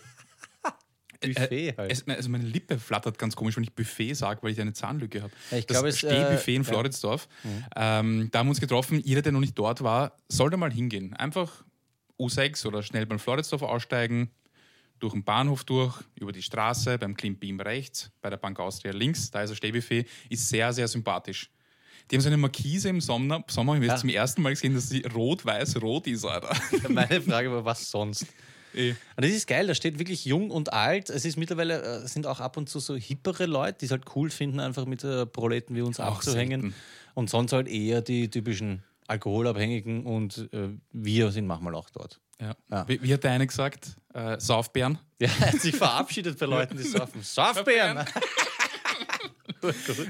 Buffet 1.20 1.74
halt. 1.76 1.90
Es, 1.90 2.06
also 2.06 2.28
meine 2.28 2.44
Lippe 2.44 2.78
flattert 2.78 3.18
ganz 3.18 3.34
komisch, 3.36 3.56
wenn 3.56 3.64
ich 3.64 3.72
Buffet 3.72 4.14
sage, 4.14 4.42
weil 4.42 4.52
ich 4.52 4.60
eine 4.60 4.72
Zahnlücke 4.72 5.22
habe. 5.22 5.32
Ja, 5.50 5.58
ich 5.58 5.66
das 5.66 5.74
glaube, 5.74 5.88
es, 5.88 5.98
Stehbuffet 5.98 6.52
äh, 6.52 6.56
in 6.56 6.62
ja. 6.62 6.68
Floridsdorf. 6.68 7.28
Ähm, 7.76 8.28
da 8.30 8.38
haben 8.38 8.46
wir 8.46 8.50
uns 8.50 8.60
getroffen. 8.60 9.00
Jeder, 9.04 9.22
der 9.22 9.32
noch 9.32 9.40
nicht 9.40 9.58
dort 9.58 9.82
war, 9.82 10.16
sollte 10.28 10.56
mal 10.56 10.72
hingehen. 10.72 11.14
Einfach 11.14 11.64
U6 12.18 12.66
oder 12.66 12.82
schnell 12.82 13.06
beim 13.06 13.18
Floridsdorf 13.18 13.62
aussteigen, 13.62 14.30
durch 14.98 15.12
den 15.12 15.22
Bahnhof 15.24 15.64
durch, 15.64 15.94
über 16.16 16.32
die 16.32 16.42
Straße, 16.42 16.98
beim 16.98 17.16
Clean 17.16 17.36
Beam 17.36 17.60
rechts, 17.60 18.10
bei 18.20 18.30
der 18.30 18.36
Bank 18.36 18.58
Austria 18.58 18.92
links. 18.92 19.30
Da 19.30 19.42
ist 19.42 19.50
ein 19.50 19.56
Stehbuffet. 19.56 20.06
Ist 20.28 20.48
sehr, 20.48 20.72
sehr 20.72 20.88
sympathisch. 20.88 21.50
Die 22.10 22.16
haben 22.16 22.22
so 22.22 22.28
eine 22.28 22.38
Markise 22.38 22.88
im 22.88 23.00
Sommer, 23.00 23.44
Sommer 23.48 23.74
haben 23.74 23.82
wir 23.82 23.88
Ja. 23.88 23.96
zum 23.96 24.08
ersten 24.08 24.40
Mal 24.42 24.50
gesehen, 24.50 24.74
dass 24.74 24.88
sie 24.88 25.02
rot-weiß-rot 25.04 26.06
ist, 26.06 26.24
Alter. 26.24 26.56
Meine 26.88 27.20
Frage 27.20 27.52
war, 27.52 27.64
was 27.64 27.90
sonst? 27.90 28.26
Eh. 28.74 28.90
Und 28.90 29.24
das 29.24 29.30
ist 29.30 29.46
geil, 29.46 29.66
da 29.66 29.74
steht 29.74 29.98
wirklich 29.98 30.24
jung 30.24 30.50
und 30.50 30.72
alt. 30.72 31.10
Es 31.10 31.24
ist 31.24 31.36
mittlerweile, 31.36 31.82
äh, 31.82 32.08
sind 32.08 32.26
auch 32.26 32.40
ab 32.40 32.56
und 32.56 32.68
zu 32.68 32.80
so 32.80 32.96
hippere 32.96 33.46
Leute, 33.46 33.78
die 33.80 33.84
es 33.86 33.90
halt 33.90 34.04
cool 34.14 34.30
finden, 34.30 34.60
einfach 34.60 34.86
mit 34.86 35.04
äh, 35.04 35.26
Proleten 35.26 35.74
wie 35.76 35.82
uns 35.82 36.00
Auch 36.00 36.16
abzuhängen. 36.16 36.60
selten. 36.60 36.74
Und 37.14 37.30
sonst 37.30 37.52
halt 37.52 37.68
eher 37.68 38.02
die 38.02 38.30
typischen 38.30 38.82
Alkoholabhängigen 39.08 40.04
und 40.04 40.48
äh, 40.52 40.68
wir 40.92 41.30
sind 41.30 41.46
manchmal 41.46 41.74
auch 41.74 41.90
dort. 41.90 42.20
Ja. 42.40 42.54
Ja. 42.70 42.86
Wie, 42.88 43.02
wie 43.02 43.12
hat 43.12 43.24
der 43.24 43.32
eine 43.32 43.46
gesagt? 43.46 43.96
Äh, 44.14 44.38
Saufbären? 44.38 44.98
Ja, 45.20 45.28
er 45.40 45.52
hat 45.52 45.60
sich 45.60 45.74
verabschiedet 45.74 46.38
bei 46.38 46.46
Leuten, 46.46 46.76
die 46.76 46.84
saufen. 46.84 47.20
Saufbären! 47.22 47.98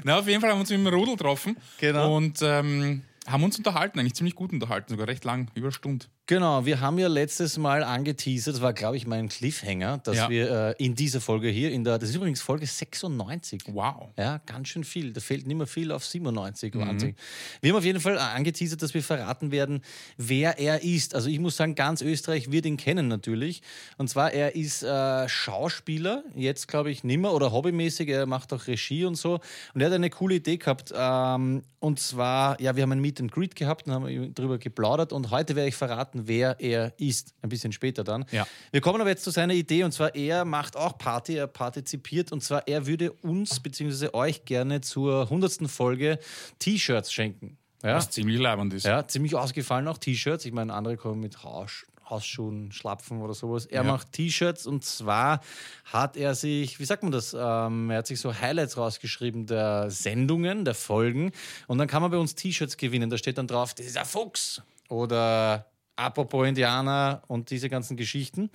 Na, 0.03 0.19
auf 0.19 0.27
jeden 0.27 0.39
Fall 0.39 0.51
haben 0.51 0.57
wir 0.57 0.61
uns 0.61 0.69
mit 0.69 0.79
dem 0.79 0.87
Rudel 0.87 1.15
getroffen. 1.15 1.57
Genau. 1.79 2.15
Und 2.15 2.39
ähm, 2.43 3.01
haben 3.25 3.43
uns 3.43 3.57
unterhalten, 3.57 3.99
eigentlich 3.99 4.13
ziemlich 4.13 4.35
gut 4.35 4.53
unterhalten, 4.53 4.89
sogar 4.89 5.07
recht 5.07 5.25
lang, 5.25 5.49
über 5.55 5.67
eine 5.67 5.71
Stunde. 5.71 6.05
Genau, 6.29 6.63
wir 6.63 6.79
haben 6.79 6.99
ja 6.99 7.07
letztes 7.07 7.57
Mal 7.57 7.83
angeteasert, 7.83 8.53
das 8.53 8.61
war, 8.61 8.73
glaube 8.73 8.97
ich, 8.97 9.07
mein 9.07 9.29
Cliffhanger, 9.29 9.97
dass 9.97 10.15
Ja. 10.15 10.29
wir 10.29 10.75
äh, 10.77 10.85
in 10.85 10.93
dieser 10.93 11.21
Folge 11.21 11.47
hier, 11.49 11.71
in 11.71 11.83
der, 11.83 11.97
das 11.97 12.09
ist 12.09 12.15
übrigens 12.17 12.39
Folge 12.39 12.67
96. 12.67 13.63
Wow. 13.73 14.09
Ja, 14.15 14.39
ganz 14.45 14.67
schön 14.67 14.83
viel. 14.83 15.11
Da 15.11 15.21
fehlt 15.21 15.47
nicht 15.47 15.57
mehr 15.57 15.65
viel 15.65 15.91
auf 15.91 16.05
97. 16.05 16.75
Mhm. 16.75 16.79
Wahnsinn. 16.81 17.15
Wir 17.61 17.71
haben 17.71 17.79
auf 17.79 17.83
jeden 17.83 17.99
Fall 17.99 18.19
angeteasert, 18.19 18.79
dass 18.83 18.93
wir 18.93 19.01
verraten 19.01 19.49
werden, 19.49 19.81
wer 20.17 20.59
er 20.59 20.83
ist. 20.83 21.15
Also 21.15 21.29
ich 21.29 21.39
muss 21.39 21.57
sagen, 21.57 21.73
ganz 21.73 22.03
Österreich 22.03 22.51
wird 22.51 22.67
ihn 22.67 22.77
kennen 22.77 23.07
natürlich. 23.07 23.63
Und 23.97 24.07
zwar, 24.07 24.31
er 24.31 24.53
ist 24.55 24.83
äh, 24.83 25.27
Schauspieler, 25.27 26.23
jetzt 26.35 26.67
glaube 26.67 26.91
ich 26.91 27.03
nimmer 27.03 27.33
oder 27.33 27.51
hobbymäßig, 27.51 28.07
er 28.07 28.27
macht 28.27 28.53
auch 28.53 28.67
Regie 28.67 29.03
und 29.05 29.15
so. 29.15 29.39
Und 29.73 29.81
er 29.81 29.87
hat 29.87 29.93
eine 29.95 30.11
coole 30.11 30.35
Idee 30.35 30.57
gehabt. 30.57 30.93
Ähm, 30.95 31.63
und 31.79 31.99
zwar, 31.99 32.59
ja, 32.61 32.75
wir 32.75 32.83
haben 32.83 32.91
ein 32.91 32.99
Meet 32.99 33.21
and 33.21 33.31
Greet 33.31 33.55
gehabt 33.55 33.87
und 33.87 33.93
haben 33.93 34.33
darüber 34.35 34.57
geplaudert. 34.57 35.13
Und 35.13 35.31
heute 35.31 35.55
werde 35.55 35.69
ich 35.69 35.75
verraten, 35.75 36.18
wer 36.27 36.59
er 36.59 36.93
ist. 36.97 37.33
Ein 37.41 37.49
bisschen 37.49 37.71
später 37.71 38.03
dann. 38.03 38.25
Ja. 38.31 38.45
Wir 38.71 38.81
kommen 38.81 38.99
aber 39.01 39.09
jetzt 39.09 39.23
zu 39.23 39.31
seiner 39.31 39.53
Idee 39.53 39.83
und 39.83 39.91
zwar 39.91 40.15
er 40.15 40.45
macht 40.45 40.75
auch 40.75 40.97
Party, 40.97 41.35
er 41.35 41.47
partizipiert 41.47 42.31
und 42.31 42.43
zwar 42.43 42.67
er 42.67 42.85
würde 42.87 43.11
uns 43.11 43.59
bzw. 43.59 44.09
euch 44.13 44.45
gerne 44.45 44.81
zur 44.81 45.23
100. 45.23 45.69
Folge 45.69 46.19
T-Shirts 46.59 47.11
schenken. 47.11 47.57
Ja? 47.83 47.95
Was 47.95 48.09
ziemlich 48.09 48.39
leibend 48.39 48.73
ist. 48.73 48.85
ja, 48.85 49.07
ziemlich 49.07 49.35
ausgefallen 49.35 49.87
auch 49.87 49.97
T-Shirts. 49.97 50.43
Ich 50.45 50.51
meine, 50.51 50.73
andere 50.73 50.97
kommen 50.97 51.21
mit 51.21 51.43
Haus, 51.43 51.85
Hausschuhen, 52.09 52.71
Schlapfen 52.73 53.21
oder 53.21 53.33
sowas. 53.33 53.65
Er 53.67 53.83
Ja. 53.83 53.91
macht 53.91 54.11
T-Shirts 54.11 54.65
und 54.67 54.83
zwar 54.83 55.39
hat 55.85 56.17
er 56.17 56.35
sich, 56.35 56.79
wie 56.79 56.85
sagt 56.85 57.03
man 57.03 57.11
das, 57.13 57.33
ähm, 57.33 57.89
er 57.89 57.99
hat 57.99 58.07
sich 58.07 58.19
so 58.19 58.33
Highlights 58.35 58.75
rausgeschrieben 58.77 59.45
der 59.45 59.89
Sendungen, 59.91 60.65
der 60.65 60.73
Folgen 60.75 61.31
und 61.67 61.77
dann 61.77 61.87
kann 61.87 62.01
man 62.01 62.11
bei 62.11 62.17
uns 62.17 62.35
T-Shirts 62.35 62.75
gewinnen. 62.75 63.09
Da 63.09 63.17
steht 63.17 63.37
dann 63.37 63.47
drauf, 63.47 63.73
das 63.75 63.85
ist 63.85 63.95
ein 63.97 64.05
Fuchs 64.05 64.61
oder 64.89 65.68
Apropos 65.99 66.47
Indianer 66.47 67.23
und 67.27 67.49
diese 67.49 67.67
ganzen 67.67 67.97
Geschichten. 67.97 68.49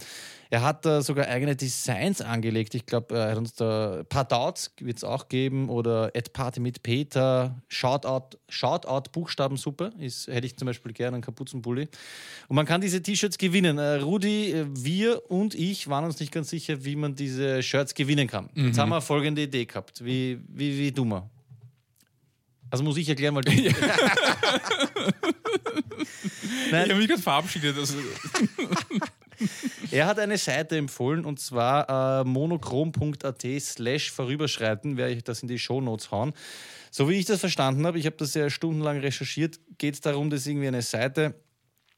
Er 0.49 0.63
hat 0.63 0.87
da 0.87 1.03
sogar 1.03 1.27
eigene 1.29 1.55
Designs 1.55 2.23
angelegt. 2.23 2.75
Ich 2.75 2.87
glaube, 2.87 3.19
er 3.19 3.33
hat 3.33 3.37
uns 3.37 3.55
da 3.55 4.03
Partouts 4.09 4.73
wird 4.81 4.97
es 4.97 5.05
auch 5.05 5.29
geben 5.29 5.69
oder 5.69 6.11
At 6.17 6.33
Party 6.33 6.61
mit 6.61 6.83
Peter, 6.83 7.61
Shoutout, 7.69 8.39
Shoutout 8.49 9.11
Buchstabensuppe 9.13 9.93
ist, 9.99 10.29
hätte 10.29 10.47
ich 10.47 10.57
zum 10.57 10.67
Beispiel 10.67 10.93
gerne 10.93 11.17
einen 11.17 11.23
Kapuzenpulli. 11.23 11.89
Und 12.49 12.57
man 12.57 12.65
kann 12.65 12.81
diese 12.81 13.03
T-Shirts 13.03 13.37
gewinnen. 13.37 13.77
Äh, 13.77 13.97
Rudi, 13.97 14.53
äh, 14.53 14.67
wir 14.71 15.31
und 15.31 15.55
ich 15.55 15.89
waren 15.89 16.05
uns 16.05 16.21
nicht 16.21 16.33
ganz 16.33 16.49
sicher, 16.49 16.85
wie 16.85 16.97
man 16.97 17.15
diese 17.15 17.63
Shirts 17.63 17.95
gewinnen 17.95 18.27
kann. 18.27 18.49
Jetzt 18.55 18.79
haben 18.79 18.89
wir 18.89 19.03
folgende 19.03 19.43
Idee 19.43 19.67
gehabt. 19.67 20.03
Wie, 20.03 20.41
wie, 20.49 20.79
wie 20.79 21.01
mal? 21.03 21.29
Also 22.75 22.83
muss 22.83 22.97
ich 22.97 23.09
erklären, 23.09 23.37
weil 23.37 23.43
du. 23.43 23.53
Ich 26.67 26.73
habe 26.73 26.95
mich 26.97 27.07
gerade 27.07 27.23
verabschiedet. 27.23 27.79
Also, 27.79 27.95
Er 29.93 30.07
hat 30.07 30.19
eine 30.19 30.39
Seite 30.39 30.77
empfohlen 30.77 31.25
und 31.25 31.39
zwar 31.39 32.21
äh, 32.21 32.25
monochrom.at 32.25 33.47
slash 33.61 34.11
vorüberschreiten, 34.11 34.97
werde 34.97 35.15
ich 35.15 35.23
das 35.23 35.43
in 35.43 35.47
die 35.47 35.61
Shownotes 35.61 36.11
hauen. 36.11 36.33
So 36.91 37.09
wie 37.09 37.15
ich 37.15 37.27
das 37.27 37.39
verstanden 37.39 37.87
habe, 37.87 37.97
ich 38.01 38.07
habe 38.07 38.17
das 38.17 38.35
ja 38.35 38.51
stundenlang 38.51 38.99
recherchiert, 38.99 39.61
geht 39.79 39.95
es 39.95 40.01
darum, 40.01 40.31
dass 40.31 40.45
irgendwie 40.45 40.67
eine 40.67 40.83
Seite 40.83 41.37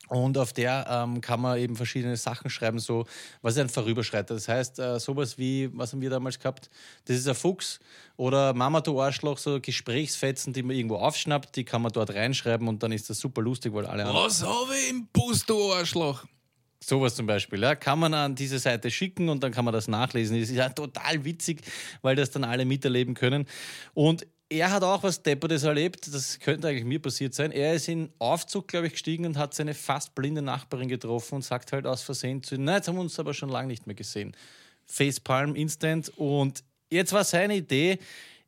Und 0.09 0.39
auf 0.39 0.53
der 0.53 0.87
ähm, 0.89 1.21
kann 1.21 1.41
man 1.41 1.59
eben 1.59 1.75
verschiedene 1.75 2.17
Sachen 2.17 2.49
schreiben, 2.49 2.79
so 2.79 3.07
was 3.43 3.55
ist 3.55 3.61
ein 3.61 3.69
Vorüberschreiter. 3.69 4.35
Das 4.35 4.49
heißt, 4.49 4.79
äh, 4.79 5.01
sowas 5.01 5.37
wie, 5.37 5.71
was 5.77 5.93
haben 5.93 6.01
wir 6.01 6.11
damals 6.11 6.39
gehabt? 6.39 6.71
Das 7.07 7.17
ist 7.17 7.27
ein 7.27 7.35
Fuchs 7.35 7.81
oder 8.17 8.55
Mama, 8.55 8.81
du 8.81 9.01
Arschloch, 9.01 9.39
so 9.39 9.61
Gesprächsfetzen, 9.61 10.53
die 10.53 10.63
man 10.63 10.77
irgendwo 10.77 10.97
aufschnappt, 10.97 11.57
die 11.57 11.65
kann 11.65 11.83
man 11.83 11.93
dort 11.93 12.15
reinschreiben 12.15 12.69
und 12.69 12.83
dann 12.83 12.93
ist 12.93 13.11
das 13.11 13.19
super 13.19 13.43
lustig, 13.43 13.75
weil 13.75 13.87
alle. 13.87 14.05
Was 14.07 14.43
habe 14.43 14.73
ich 14.77 14.91
im 14.91 15.09
Bus, 15.13 15.45
du 15.45 15.73
Arschloch? 15.73 16.25
Sowas 16.79 17.17
zum 17.17 17.27
Beispiel, 17.27 17.61
ja, 17.63 17.75
kann 17.75 17.99
man 17.99 18.15
an 18.15 18.35
diese 18.37 18.61
Seite 18.61 18.91
schicken 18.91 19.29
und 19.29 19.43
dann 19.43 19.51
kann 19.51 19.65
man 19.65 19.75
das 19.75 19.89
nachlesen. 19.89 20.39
Das 20.39 20.51
ist 20.51 20.55
ja 20.55 20.69
total 20.69 21.25
witzig, 21.25 21.63
weil 22.03 22.15
das 22.15 22.31
dann 22.31 22.45
alle 22.45 22.65
miterleben 22.65 23.15
können. 23.15 23.47
Und 23.95 24.27
er 24.49 24.71
hat 24.71 24.85
auch 24.85 25.03
was 25.03 25.23
Deppertes 25.23 25.65
erlebt, 25.65 26.13
das 26.13 26.39
könnte 26.39 26.69
eigentlich 26.69 26.85
mir 26.85 27.01
passiert 27.01 27.35
sein. 27.35 27.51
Er 27.51 27.75
ist 27.75 27.89
in 27.89 28.11
Aufzug, 28.19 28.69
glaube 28.69 28.87
ich, 28.87 28.93
gestiegen 28.93 29.27
und 29.27 29.39
hat 29.39 29.55
seine 29.55 29.75
fast 29.75 30.15
blinde 30.15 30.43
Nachbarin 30.43 30.89
getroffen 30.89 31.37
und 31.37 31.43
sagt 31.43 31.73
halt 31.73 31.87
aus 31.87 32.03
Versehen 32.03 32.43
zu 32.43 32.55
ihm, 32.55 32.65
na, 32.65 32.77
jetzt 32.77 32.89
haben 32.89 32.97
wir 32.97 33.03
uns 33.03 33.19
aber 33.19 33.35
schon 33.35 33.49
lange 33.49 33.69
nicht 33.69 33.87
mehr 33.87 33.97
gesehen. 33.97 34.37
Facepalm 34.87 35.57
Instant 35.57 36.13
und 36.17 36.63
jetzt 36.91 37.13
war 37.13 37.25
seine 37.25 37.57
Idee, 37.57 37.99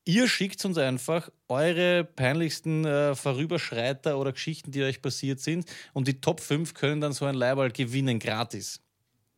ihr 0.04 0.28
schickt 0.28 0.64
uns 0.64 0.78
einfach 0.78 1.30
eure 1.48 2.04
peinlichsten 2.04 2.84
äh, 2.84 3.16
Vorüberschreiter 3.16 4.18
oder 4.18 4.32
Geschichten, 4.32 4.70
die 4.70 4.84
euch 4.84 5.02
passiert 5.02 5.40
sind 5.40 5.68
und 5.94 6.06
die 6.06 6.20
Top 6.20 6.40
5 6.40 6.74
können 6.74 7.00
dann 7.00 7.12
so 7.12 7.24
ein 7.24 7.34
Leiberl 7.34 7.72
gewinnen, 7.72 8.20
gratis. 8.20 8.80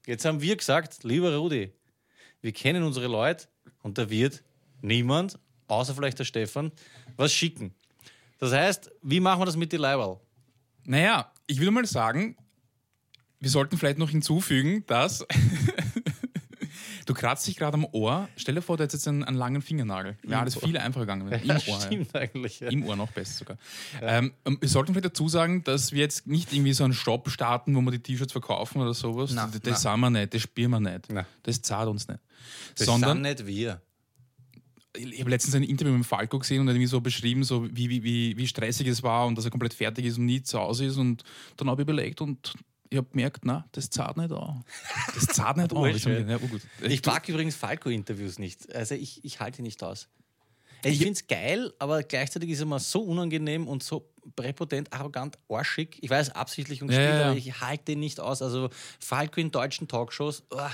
Jetzt 0.06 0.26
haben 0.26 0.42
wir 0.42 0.56
gesagt, 0.56 1.04
lieber 1.04 1.34
Rudi, 1.34 1.72
wir 2.42 2.52
kennen 2.52 2.82
unsere 2.82 3.06
Leute 3.06 3.48
und 3.82 3.96
da 3.96 4.10
wird 4.10 4.42
niemand 4.82 5.38
außer 5.70 5.94
vielleicht 5.94 6.18
der 6.18 6.24
Stefan, 6.24 6.72
was 7.16 7.32
schicken. 7.32 7.74
Das 8.38 8.52
heißt, 8.52 8.90
wie 9.02 9.20
machen 9.20 9.40
wir 9.40 9.46
das 9.46 9.56
mit 9.56 9.72
die 9.72 9.76
Leihwahl? 9.76 10.18
Naja, 10.84 11.30
ich 11.46 11.58
würde 11.58 11.70
mal 11.70 11.84
sagen, 11.86 12.36
wir 13.38 13.50
sollten 13.50 13.76
vielleicht 13.78 13.98
noch 13.98 14.10
hinzufügen, 14.10 14.84
dass 14.86 15.26
du 17.06 17.14
kratzt 17.14 17.46
dich 17.46 17.56
gerade 17.56 17.74
am 17.74 17.86
Ohr. 17.92 18.28
Stell 18.36 18.54
dir 18.54 18.62
vor, 18.62 18.76
du 18.76 18.84
hättest 18.84 19.04
jetzt 19.04 19.08
einen, 19.08 19.24
einen 19.24 19.36
langen 19.36 19.62
Fingernagel. 19.62 20.16
Wäre 20.22 20.40
alles 20.40 20.58
viel 20.58 20.76
einfacher 20.78 21.06
gegangen. 21.06 21.30
Im 21.32 21.44
Ja, 21.48 21.58
Ohr. 21.66 21.80
stimmt 21.80 22.14
eigentlich. 22.14 22.60
Ja. 22.60 22.68
Im 22.68 22.84
Ohr 22.84 22.96
noch 22.96 23.10
besser 23.12 23.38
sogar. 23.38 23.58
Ähm, 24.00 24.32
wir 24.60 24.68
sollten 24.68 24.92
vielleicht 24.92 25.06
dazu 25.06 25.28
sagen, 25.28 25.64
dass 25.64 25.92
wir 25.92 26.00
jetzt 26.00 26.26
nicht 26.26 26.52
irgendwie 26.52 26.72
so 26.72 26.84
einen 26.84 26.92
Shop 26.94 27.28
starten, 27.30 27.74
wo 27.74 27.80
wir 27.82 27.90
die 27.90 28.02
T-Shirts 28.02 28.32
verkaufen 28.32 28.80
oder 28.80 28.94
sowas. 28.94 29.32
Na, 29.34 29.46
das 29.46 29.60
na. 29.62 29.70
das 29.70 29.82
sind 29.82 30.00
wir 30.00 30.10
nicht, 30.10 30.34
das 30.34 30.42
spielen 30.42 30.70
wir 30.70 30.80
nicht. 30.80 31.06
Na. 31.10 31.26
Das 31.42 31.60
zahlt 31.62 31.88
uns 31.88 32.08
nicht. 32.08 32.20
Das 32.76 32.86
Sondern 32.86 33.22
sind 33.22 33.22
nicht 33.22 33.46
wir. 33.46 33.82
Ich 34.96 35.20
habe 35.20 35.30
letztens 35.30 35.54
ein 35.54 35.62
Interview 35.62 35.92
mit 35.96 36.06
Falco 36.06 36.38
gesehen 36.38 36.60
und 36.60 36.66
er 36.68 36.70
hat 36.70 36.76
irgendwie 36.76 36.86
so 36.88 37.00
beschrieben, 37.00 37.44
so 37.44 37.66
wie, 37.70 37.88
wie, 37.90 38.02
wie, 38.02 38.36
wie 38.36 38.46
stressig 38.46 38.86
es 38.88 39.02
war 39.02 39.26
und 39.26 39.36
dass 39.36 39.44
er 39.44 39.50
komplett 39.50 39.74
fertig 39.74 40.04
ist 40.06 40.18
und 40.18 40.26
nie 40.26 40.42
zu 40.42 40.58
Hause 40.58 40.86
ist. 40.86 40.96
Und 40.96 41.22
dann 41.56 41.68
habe 41.70 41.82
ich 41.82 41.84
überlegt 41.86 42.20
und 42.20 42.54
ich 42.88 42.96
habe 42.96 43.08
gemerkt, 43.10 43.44
na, 43.44 43.66
das 43.72 43.88
zahlt 43.88 44.16
nicht 44.16 44.32
an. 44.32 44.64
Das 45.14 45.26
zahlt 45.26 45.56
nicht 45.58 45.70
an. 45.72 45.76
Oh, 45.78 45.86
Ich 45.86 46.04
mir- 46.06 46.26
ja, 46.28 46.38
oh. 46.38 46.84
Ich 46.86 47.04
mag 47.06 47.28
übrigens 47.28 47.54
Falco-Interviews 47.54 48.38
nicht. 48.40 48.74
Also 48.74 48.96
ich, 48.96 49.24
ich 49.24 49.38
halte 49.38 49.62
nicht 49.62 49.82
aus. 49.84 50.08
Ich 50.84 50.98
finde 50.98 51.12
es 51.12 51.26
geil, 51.26 51.72
aber 51.78 52.02
gleichzeitig 52.02 52.50
ist 52.50 52.60
er 52.60 52.66
mir 52.66 52.78
so 52.78 53.02
unangenehm 53.02 53.68
und 53.68 53.82
so 53.82 54.10
präpotent, 54.36 54.92
arrogant, 54.92 55.38
arschig. 55.48 55.98
Ich 56.00 56.10
weiß, 56.10 56.30
absichtlich 56.30 56.82
und 56.82 56.90
Ja, 56.90 56.94
still, 56.94 57.18
ja, 57.20 57.28
aber 57.30 57.36
ich 57.36 57.60
halte 57.60 57.84
den 57.86 58.00
nicht 58.00 58.20
aus. 58.20 58.42
Also 58.42 58.68
Falco 58.98 59.40
in 59.40 59.50
deutschen 59.50 59.88
Talkshows, 59.88 60.42
oh, 60.50 60.56
Ja, 60.58 60.70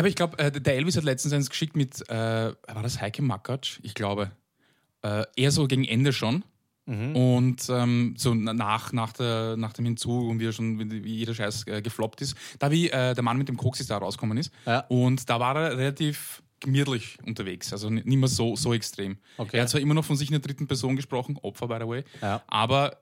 aber 0.00 0.08
ich 0.08 0.16
glaube, 0.16 0.38
äh, 0.38 0.50
der 0.52 0.76
Elvis 0.76 0.96
hat 0.96 1.04
letztens 1.04 1.34
eins 1.34 1.50
geschickt 1.50 1.76
mit, 1.76 2.08
äh, 2.08 2.14
war 2.14 2.82
das 2.82 3.00
Heike 3.00 3.22
Makatsch? 3.22 3.80
Ich 3.82 3.94
glaube. 3.94 4.30
Äh, 5.02 5.24
eher 5.36 5.50
so 5.50 5.66
gegen 5.66 5.84
Ende 5.84 6.12
schon. 6.12 6.44
Und 6.86 7.68
ähm, 7.68 8.14
so 8.18 8.34
na- 8.34 8.52
nach, 8.52 8.92
nach, 8.92 9.12
der, 9.12 9.56
nach 9.56 9.72
dem 9.72 9.84
Hinzug 9.84 10.28
und 10.28 10.40
wie, 10.40 10.46
er 10.46 10.52
schon, 10.52 10.90
wie 11.04 11.14
jeder 11.18 11.34
Scheiß 11.34 11.64
äh, 11.68 11.82
gefloppt 11.82 12.20
ist, 12.20 12.34
da 12.58 12.72
wie 12.72 12.90
äh, 12.90 13.14
der 13.14 13.22
Mann 13.22 13.38
mit 13.38 13.48
dem 13.48 13.56
Koks 13.56 13.86
da 13.86 13.98
rausgekommen 13.98 14.36
ist. 14.38 14.52
Ja. 14.66 14.80
Und 14.88 15.30
da 15.30 15.38
war 15.38 15.54
er 15.54 15.78
relativ 15.78 16.42
gemütlich 16.60 17.18
unterwegs, 17.24 17.72
also 17.72 17.90
ni- 17.90 18.02
nicht 18.04 18.18
mehr 18.18 18.28
so, 18.28 18.54
so 18.56 18.72
extrem. 18.74 19.18
Okay. 19.38 19.56
Er 19.56 19.62
hat 19.62 19.70
zwar 19.70 19.80
immer 19.80 19.94
noch 19.94 20.04
von 20.04 20.16
sich 20.16 20.28
in 20.28 20.32
der 20.32 20.40
dritten 20.40 20.66
Person 20.66 20.96
gesprochen, 20.96 21.38
Opfer 21.42 21.68
by 21.68 21.76
the 21.80 21.88
way, 21.88 22.04
Ja. 22.20 22.42
aber 22.46 22.98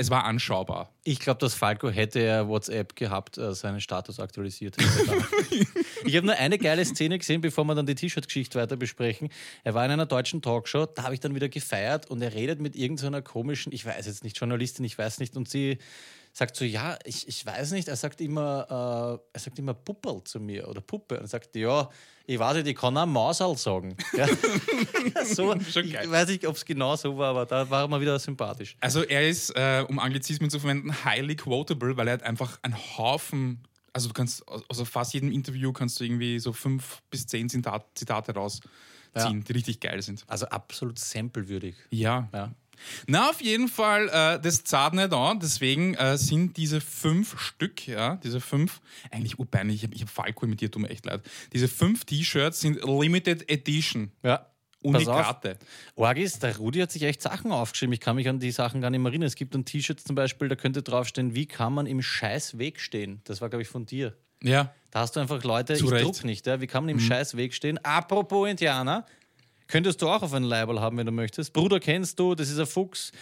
es 0.00 0.10
war 0.10 0.24
anschaubar. 0.24 0.94
Ich 1.02 1.18
glaube, 1.18 1.40
dass 1.40 1.54
Falco 1.54 1.90
hätte 1.90 2.20
er 2.20 2.46
WhatsApp 2.48 2.94
gehabt, 2.94 3.36
äh, 3.36 3.52
seinen 3.52 3.80
Status 3.80 4.20
aktualisiert. 4.20 4.76
hätte. 4.78 5.66
ich 6.04 6.16
habe 6.16 6.26
nur 6.26 6.36
eine 6.36 6.56
geile 6.56 6.84
Szene 6.84 7.18
gesehen, 7.18 7.40
bevor 7.40 7.64
wir 7.64 7.74
dann 7.74 7.84
die 7.84 7.96
T-Shirt-Geschichte 7.96 8.60
weiter 8.60 8.76
besprechen. 8.76 9.28
Er 9.64 9.74
war 9.74 9.84
in 9.84 9.90
einer 9.90 10.06
deutschen 10.06 10.40
Talkshow, 10.40 10.86
da 10.86 11.02
habe 11.02 11.14
ich 11.14 11.20
dann 11.20 11.34
wieder 11.34 11.48
gefeiert 11.48 12.06
und 12.08 12.22
er 12.22 12.32
redet 12.32 12.60
mit 12.60 12.76
irgendeiner 12.76 13.22
komischen, 13.22 13.72
ich 13.72 13.84
weiß 13.84 14.06
jetzt 14.06 14.22
nicht, 14.22 14.38
Journalistin, 14.38 14.84
ich 14.84 14.96
weiß 14.96 15.18
nicht, 15.18 15.36
und 15.36 15.48
sie 15.48 15.78
sagt 16.38 16.54
so, 16.54 16.64
ja, 16.64 16.96
ich, 17.04 17.26
ich 17.26 17.44
weiß 17.44 17.72
nicht, 17.72 17.88
er 17.88 17.96
sagt 17.96 18.20
immer, 18.20 19.18
äh, 19.20 19.28
er 19.32 19.40
sagt 19.40 19.58
immer 19.58 19.74
Pupperl 19.74 20.22
zu 20.22 20.38
mir 20.38 20.68
oder 20.68 20.80
Puppe 20.80 21.18
und 21.18 21.26
sagt, 21.26 21.56
ja, 21.56 21.88
ich 22.26 22.38
weiß 22.38 22.56
nicht, 22.58 22.68
ich 22.68 22.76
kann 22.76 22.96
auch 22.96 23.06
Mausal 23.06 23.56
sagen. 23.56 23.96
Ja. 24.16 24.28
so, 25.24 25.58
Schon 25.60 25.86
ich 25.86 25.92
geil. 25.92 26.08
weiß 26.10 26.28
nicht, 26.28 26.46
ob 26.46 26.54
es 26.54 26.64
genau 26.64 26.94
so 26.94 27.18
war, 27.18 27.30
aber 27.30 27.44
da 27.46 27.68
war 27.68 27.82
er 27.82 27.88
mal 27.88 28.00
wieder 28.00 28.18
sympathisch. 28.20 28.76
Also 28.80 29.02
er 29.02 29.28
ist, 29.28 29.50
äh, 29.56 29.84
um 29.88 29.98
Anglizismen 29.98 30.48
zu 30.48 30.60
verwenden, 30.60 30.92
highly 31.04 31.34
quotable, 31.34 31.96
weil 31.96 32.06
er 32.06 32.14
hat 32.14 32.22
einfach 32.22 32.58
einen 32.62 32.76
Haufen, 32.96 33.64
also 33.92 34.06
du 34.08 34.14
kannst, 34.14 34.44
also 34.68 34.84
fast 34.84 35.14
jedem 35.14 35.32
Interview 35.32 35.72
kannst 35.72 35.98
du 35.98 36.04
irgendwie 36.04 36.38
so 36.38 36.52
fünf 36.52 37.02
bis 37.10 37.26
zehn 37.26 37.48
Zitat, 37.48 37.84
Zitate 37.96 38.32
rausziehen, 38.34 38.70
Ja. 39.16 39.32
die 39.32 39.52
richtig 39.52 39.80
geil 39.80 40.00
sind. 40.02 40.22
Also 40.28 40.46
absolut 40.46 40.98
samplewürdig. 41.00 41.74
Ja. 41.90 42.28
Ja. 42.32 42.52
Na, 43.06 43.30
auf 43.30 43.40
jeden 43.40 43.68
Fall, 43.68 44.08
äh, 44.08 44.40
das 44.40 44.64
zahlt 44.64 44.94
nicht 44.94 45.12
an. 45.12 45.40
Deswegen 45.40 45.94
äh, 45.94 46.16
sind 46.16 46.56
diese 46.56 46.80
fünf 46.80 47.38
Stück, 47.40 47.86
ja, 47.86 48.16
diese 48.16 48.40
fünf, 48.40 48.80
eigentlich 49.10 49.38
urpeinlich, 49.38 49.76
ich 49.76 49.82
habe 49.84 49.94
ich 49.94 50.02
hab 50.02 50.08
Falco 50.08 50.46
mit 50.46 50.60
dir, 50.60 50.70
tut 50.70 50.82
mir 50.82 50.90
echt 50.90 51.06
leid. 51.06 51.22
Diese 51.52 51.68
fünf 51.68 52.04
T-Shirts 52.04 52.60
sind 52.60 52.82
Limited 52.84 53.50
Edition. 53.50 54.12
Ja. 54.22 54.46
Unikate. 54.82 55.58
Orgis, 55.96 56.38
der 56.38 56.56
Rudi 56.56 56.78
hat 56.78 56.92
sich 56.92 57.02
echt 57.02 57.20
Sachen 57.20 57.50
aufgeschrieben. 57.50 57.92
Ich 57.92 58.00
kann 58.00 58.14
mich 58.14 58.28
an 58.28 58.38
die 58.38 58.52
Sachen 58.52 58.80
gar 58.80 58.90
nicht 58.90 59.00
mehr 59.00 59.10
erinnern. 59.10 59.26
Es 59.26 59.34
gibt 59.34 59.54
ein 59.54 59.64
T-Shirt 59.64 60.00
zum 60.00 60.14
Beispiel, 60.14 60.48
da 60.48 60.54
könnte 60.54 60.82
draufstehen, 60.82 61.34
wie 61.34 61.46
kann 61.46 61.72
man 61.72 61.86
im 61.86 62.00
scheiß 62.00 62.58
Weg 62.58 62.80
stehen? 62.80 63.20
Das 63.24 63.40
war, 63.40 63.48
glaube 63.48 63.62
ich, 63.62 63.68
von 63.68 63.86
dir. 63.86 64.16
Ja. 64.42 64.72
Da 64.90 65.00
hast 65.00 65.16
du 65.16 65.20
einfach 65.20 65.42
Leute, 65.42 65.74
Zu 65.74 65.86
ich 65.86 65.90
Recht. 65.90 66.04
druck 66.04 66.24
nicht, 66.24 66.46
ja? 66.46 66.60
wie 66.60 66.66
kann 66.66 66.84
man 66.84 66.90
im 66.90 67.00
scheiß 67.00 67.36
Weg 67.36 67.54
stehen? 67.54 67.78
Apropos 67.84 68.48
Indianer, 68.48 69.04
könntest 69.68 70.02
du 70.02 70.08
auch 70.08 70.22
auf 70.22 70.32
ein 70.34 70.42
Label 70.44 70.80
haben, 70.80 70.96
wenn 70.96 71.06
du 71.06 71.12
möchtest. 71.12 71.52
Bruder 71.52 71.78
kennst 71.78 72.18
du, 72.18 72.34
das 72.34 72.50
ist 72.50 72.58
ein 72.58 72.66
Fuchs. 72.66 73.12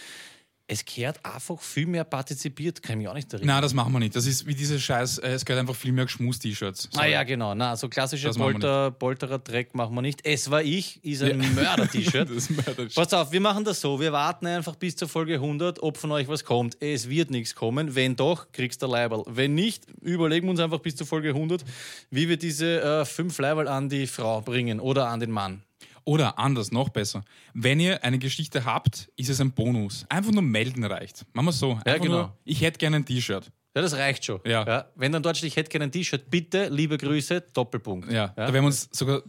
Es 0.68 0.84
kehrt 0.84 1.24
einfach 1.24 1.60
viel 1.60 1.86
mehr 1.86 2.02
partizipiert, 2.02 2.82
kann 2.82 2.94
ich 2.94 2.98
mich 3.04 3.08
auch 3.08 3.14
nicht 3.14 3.32
erinnern. 3.32 3.54
Nein, 3.54 3.62
das 3.62 3.72
machen 3.72 3.92
wir 3.92 4.00
nicht. 4.00 4.16
Das 4.16 4.26
ist 4.26 4.46
wie 4.48 4.54
diese 4.56 4.80
Scheiß, 4.80 5.18
äh, 5.18 5.28
es 5.28 5.44
gehört 5.44 5.60
einfach 5.60 5.76
viel 5.76 5.92
mehr 5.92 6.06
Geschmus-T-Shirts. 6.06 6.88
Ah 6.96 7.06
ja, 7.06 7.22
genau. 7.22 7.54
Na, 7.54 7.76
so 7.76 7.88
klassische 7.88 8.26
Das 8.26 8.36
machen 8.36 8.54
wir 8.54 8.90
Polter, 8.90 8.90
Polterer 8.90 9.38
Dreck 9.38 9.76
machen 9.76 9.94
wir 9.94 10.02
nicht. 10.02 10.22
Es 10.26 10.50
war 10.50 10.64
ich, 10.64 11.04
ist 11.04 11.22
ein 11.22 11.54
Mörder-T-Shirt. 11.54 12.28
Das 12.34 12.36
ist 12.36 12.50
Mörder- 12.50 12.88
Pass 12.92 13.14
auf, 13.14 13.30
wir 13.30 13.40
machen 13.40 13.62
das 13.62 13.80
so. 13.80 14.00
Wir 14.00 14.10
warten 14.10 14.46
einfach 14.48 14.74
bis 14.74 14.96
zur 14.96 15.06
Folge 15.08 15.34
100, 15.34 15.80
ob 15.84 15.98
von 15.98 16.10
euch 16.10 16.26
was 16.26 16.44
kommt. 16.44 16.76
Es 16.80 17.08
wird 17.08 17.30
nichts 17.30 17.54
kommen. 17.54 17.94
Wenn 17.94 18.16
doch, 18.16 18.50
kriegst 18.50 18.82
du 18.82 18.88
Leiberl. 18.88 19.22
Wenn 19.28 19.54
nicht, 19.54 19.84
überlegen 20.02 20.48
wir 20.48 20.50
uns 20.50 20.58
einfach 20.58 20.80
bis 20.80 20.96
zur 20.96 21.06
Folge 21.06 21.28
100, 21.28 21.64
wie 22.10 22.28
wir 22.28 22.38
diese 22.38 22.80
äh, 22.82 23.04
fünf 23.04 23.38
Leiberl 23.38 23.68
an 23.68 23.88
die 23.88 24.08
Frau 24.08 24.40
bringen 24.40 24.80
oder 24.80 25.06
an 25.10 25.20
den 25.20 25.30
Mann. 25.30 25.62
Oder 26.06 26.38
anders, 26.38 26.70
noch 26.70 26.88
besser. 26.88 27.24
Wenn 27.52 27.80
ihr 27.80 28.04
eine 28.04 28.18
Geschichte 28.18 28.64
habt, 28.64 29.10
ist 29.16 29.28
es 29.28 29.40
ein 29.40 29.50
Bonus. 29.50 30.06
Einfach 30.08 30.30
nur 30.30 30.42
melden 30.42 30.84
reicht. 30.84 31.26
Machen 31.32 31.46
wir 31.46 31.52
so. 31.52 31.72
Einfach 31.72 32.00
genau. 32.00 32.14
Nur, 32.14 32.38
ich 32.44 32.60
hätte 32.62 32.78
gerne 32.78 32.96
ein 32.96 33.04
T-Shirt. 33.04 33.50
Ja, 33.74 33.82
das 33.82 33.92
reicht 33.94 34.24
schon. 34.24 34.40
Ja. 34.46 34.86
Wenn 34.94 35.10
dann 35.10 35.22
dort 35.22 35.36
steht, 35.36 35.48
ich 35.48 35.56
hätte 35.56 35.68
gerne 35.68 35.86
ein 35.86 35.92
T-Shirt, 35.92 36.30
bitte, 36.30 36.68
liebe 36.68 36.96
Grüße, 36.96 37.42
Doppelpunkt. 37.52 38.10
Ja, 38.10 38.28
da 38.28 38.52
werden 38.52 38.54
wir 38.54 38.66
uns 38.68 38.88
sogar, 38.92 39.22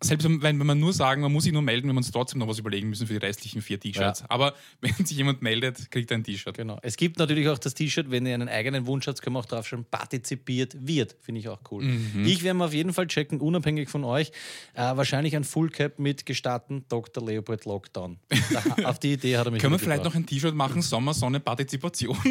selbst 0.00 0.24
wenn, 0.24 0.42
wenn 0.42 0.66
wir 0.66 0.74
nur 0.74 0.92
sagen, 0.92 1.22
man 1.22 1.32
muss 1.32 1.44
sich 1.44 1.52
nur 1.52 1.62
melden, 1.62 1.88
wenn 1.88 1.94
wir 1.94 1.98
uns 1.98 2.10
trotzdem 2.10 2.38
noch 2.38 2.48
was 2.48 2.58
überlegen 2.58 2.88
müssen 2.88 3.06
für 3.06 3.14
die 3.14 3.26
restlichen 3.26 3.62
vier 3.62 3.80
T-Shirts. 3.80 4.20
Ja. 4.20 4.26
Aber 4.28 4.54
wenn 4.80 4.92
sich 5.04 5.16
jemand 5.16 5.42
meldet, 5.42 5.90
kriegt 5.90 6.10
er 6.10 6.18
ein 6.18 6.24
T-Shirt. 6.24 6.56
Genau. 6.56 6.78
Es 6.82 6.96
gibt 6.96 7.18
natürlich 7.18 7.48
auch 7.48 7.58
das 7.58 7.74
T-Shirt, 7.74 8.10
wenn 8.10 8.24
ihr 8.26 8.34
einen 8.34 8.48
eigenen 8.48 8.86
Wunsch 8.86 9.06
habt, 9.06 9.20
können 9.22 9.34
wir 9.34 9.40
auch 9.40 9.46
drauf 9.46 9.66
schon 9.66 9.84
partizipiert 9.84 10.76
wird. 10.78 11.16
Finde 11.20 11.40
ich 11.40 11.48
auch 11.48 11.60
cool. 11.70 11.84
Mhm. 11.84 12.24
Ich 12.24 12.42
werde 12.42 12.58
mir 12.58 12.66
auf 12.66 12.74
jeden 12.74 12.92
Fall 12.92 13.06
checken, 13.08 13.40
unabhängig 13.40 13.88
von 13.88 14.04
euch. 14.04 14.30
Äh, 14.74 14.82
wahrscheinlich 14.96 15.34
ein 15.34 15.44
Full 15.44 15.70
Cap 15.70 15.98
mit 15.98 16.26
gestatten 16.26 16.84
Dr. 16.88 17.24
Leopold 17.24 17.64
Lockdown. 17.64 18.18
Da, 18.52 18.84
auf 18.88 18.98
die 18.98 19.14
Idee 19.14 19.36
hat 19.36 19.46
er 19.46 19.50
mich 19.50 19.60
Können 19.60 19.74
wir 19.74 19.78
vielleicht 19.78 20.04
noch 20.04 20.14
ein 20.14 20.26
T-Shirt 20.26 20.54
machen, 20.54 20.82
Sommer, 20.82 21.14
Sonne, 21.14 21.40
Partizipation? 21.40 22.16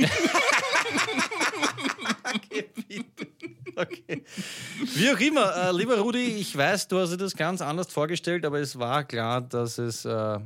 Okay. 3.77 4.23
Wie 4.97 5.11
auch 5.11 5.19
immer, 5.19 5.55
äh, 5.55 5.71
lieber 5.71 5.99
Rudi, 5.99 6.25
ich 6.25 6.57
weiß, 6.57 6.87
du 6.87 6.97
hast 6.97 7.11
dir 7.11 7.17
das 7.17 7.35
ganz 7.35 7.61
anders 7.61 7.91
vorgestellt, 7.91 8.43
aber 8.45 8.59
es 8.59 8.79
war 8.79 9.03
klar, 9.03 9.41
dass 9.41 9.77
es 9.77 10.05
äh, 10.05 10.39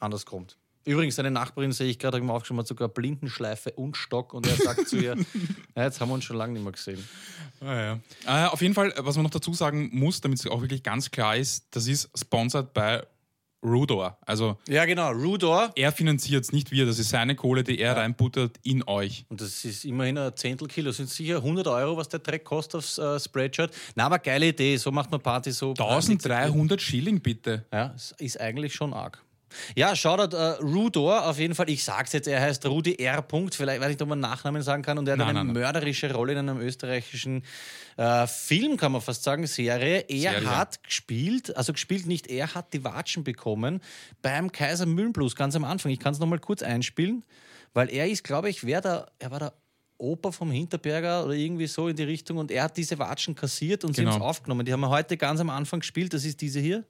anders 0.00 0.26
kommt. 0.26 0.58
Übrigens, 0.84 1.14
seine 1.14 1.30
Nachbarin 1.30 1.70
sehe 1.70 1.88
ich 1.88 1.98
gerade, 1.98 2.16
habe 2.16 2.24
ich 2.24 2.26
mir 2.26 2.32
aufgeschrieben, 2.32 2.60
hat 2.60 2.66
sogar 2.66 2.88
Blindenschleife 2.88 3.70
und 3.72 3.96
Stock 3.96 4.34
und 4.34 4.46
er 4.46 4.56
sagt 4.56 4.88
zu 4.88 4.96
ihr, 4.96 5.16
ja, 5.76 5.84
jetzt 5.84 6.00
haben 6.00 6.08
wir 6.08 6.14
uns 6.14 6.24
schon 6.24 6.36
lange 6.36 6.54
nicht 6.54 6.62
mehr 6.62 6.72
gesehen. 6.72 7.08
Ah, 7.60 7.98
ja. 8.26 8.46
äh, 8.46 8.48
auf 8.48 8.60
jeden 8.60 8.74
Fall, 8.74 8.92
was 8.98 9.14
man 9.14 9.22
noch 9.22 9.30
dazu 9.30 9.54
sagen 9.54 9.90
muss, 9.92 10.20
damit 10.20 10.40
es 10.40 10.46
auch 10.46 10.60
wirklich 10.60 10.82
ganz 10.82 11.10
klar 11.10 11.36
ist, 11.36 11.66
das 11.70 11.86
ist 11.86 12.10
sponsored 12.16 12.74
bei 12.74 13.06
Rudor. 13.64 14.18
Also 14.24 14.58
Ja, 14.68 14.84
genau, 14.84 15.10
Rudor. 15.10 15.72
er 15.74 15.92
finanziert 15.92 16.44
es, 16.44 16.52
nicht 16.52 16.70
wir. 16.70 16.86
Das 16.86 16.98
ist 16.98 17.08
seine 17.10 17.34
Kohle, 17.34 17.64
die 17.64 17.78
er 17.78 17.96
reinbuttert 17.96 18.56
in 18.62 18.82
euch. 18.86 19.24
Und 19.28 19.40
das 19.40 19.64
ist 19.64 19.84
immerhin 19.84 20.18
ein 20.18 20.36
Zehntel 20.36 20.68
Kilo. 20.68 20.90
Das 20.90 20.98
sind 20.98 21.10
sicher 21.10 21.36
100 21.36 21.66
Euro, 21.66 21.96
was 21.96 22.08
der 22.08 22.20
Dreck 22.20 22.44
kostet 22.44 22.76
aufs 22.76 22.98
äh, 22.98 23.18
Spreadshirt. 23.18 23.72
Na, 23.94 24.06
aber 24.06 24.18
geile 24.18 24.48
Idee. 24.48 24.76
So 24.76 24.90
macht 24.92 25.10
man 25.10 25.20
Party 25.20 25.50
so. 25.52 25.70
1300 25.70 26.80
Schilling 26.80 27.20
bitte. 27.20 27.64
Ja, 27.72 27.94
ist 28.18 28.40
eigentlich 28.40 28.74
schon 28.74 28.92
arg. 28.92 29.22
Ja, 29.74 29.94
Shoutout 29.96 30.36
äh, 30.36 30.40
Rudor 30.62 31.26
auf 31.26 31.38
jeden 31.38 31.54
Fall. 31.54 31.68
Ich 31.70 31.84
sag's 31.84 32.12
jetzt, 32.12 32.28
er 32.28 32.40
heißt 32.40 32.64
Rudi 32.66 32.94
R. 32.96 33.22
Punkt. 33.22 33.54
Vielleicht 33.54 33.80
weiß 33.80 33.88
nicht, 33.88 34.02
ob 34.02 34.08
man 34.08 34.20
Nachnamen 34.20 34.62
sagen 34.62 34.82
kann. 34.82 34.98
Und 34.98 35.08
er 35.08 35.12
hat 35.12 35.18
Nein, 35.18 35.36
eine 35.36 35.44
nein, 35.44 35.52
mörderische 35.54 36.12
Rolle 36.12 36.32
in 36.32 36.38
einem 36.38 36.60
österreichischen 36.60 37.42
äh, 37.96 38.26
Film, 38.26 38.76
kann 38.76 38.92
man 38.92 39.00
fast 39.00 39.22
sagen, 39.22 39.46
Serie. 39.46 40.00
Er 40.08 40.32
Serie. 40.32 40.56
hat 40.56 40.82
gespielt, 40.82 41.56
also 41.56 41.72
gespielt 41.72 42.06
nicht, 42.06 42.26
er 42.28 42.54
hat 42.54 42.72
die 42.72 42.84
Watschen 42.84 43.24
bekommen 43.24 43.80
beim 44.22 44.52
Kaiser 44.52 44.86
Mühlenblues 44.86 45.34
ganz 45.36 45.56
am 45.56 45.64
Anfang. 45.64 45.92
Ich 45.92 45.98
kann 46.00 46.12
es 46.12 46.18
nochmal 46.18 46.38
kurz 46.38 46.62
einspielen, 46.62 47.24
weil 47.74 47.90
er 47.90 48.08
ist, 48.08 48.24
glaube 48.24 48.48
ich, 48.50 48.64
wer 48.64 48.80
da, 48.80 49.06
er 49.18 49.30
war 49.30 49.38
der 49.38 49.52
Opa 49.98 50.30
vom 50.30 50.50
Hinterberger 50.50 51.24
oder 51.24 51.32
irgendwie 51.32 51.66
so 51.66 51.88
in 51.88 51.96
die 51.96 52.02
Richtung 52.02 52.36
und 52.36 52.50
er 52.50 52.64
hat 52.64 52.76
diese 52.76 52.98
Watschen 52.98 53.34
kassiert 53.34 53.82
und 53.82 53.96
sie 53.96 54.02
Genau. 54.02 54.12
haben 54.12 54.20
es 54.20 54.26
aufgenommen. 54.26 54.66
Die 54.66 54.72
haben 54.74 54.80
wir 54.80 54.90
heute 54.90 55.16
ganz 55.16 55.40
am 55.40 55.48
Anfang 55.48 55.80
gespielt. 55.80 56.12
Das 56.12 56.24
ist 56.26 56.42
diese 56.42 56.60
hier. 56.60 56.84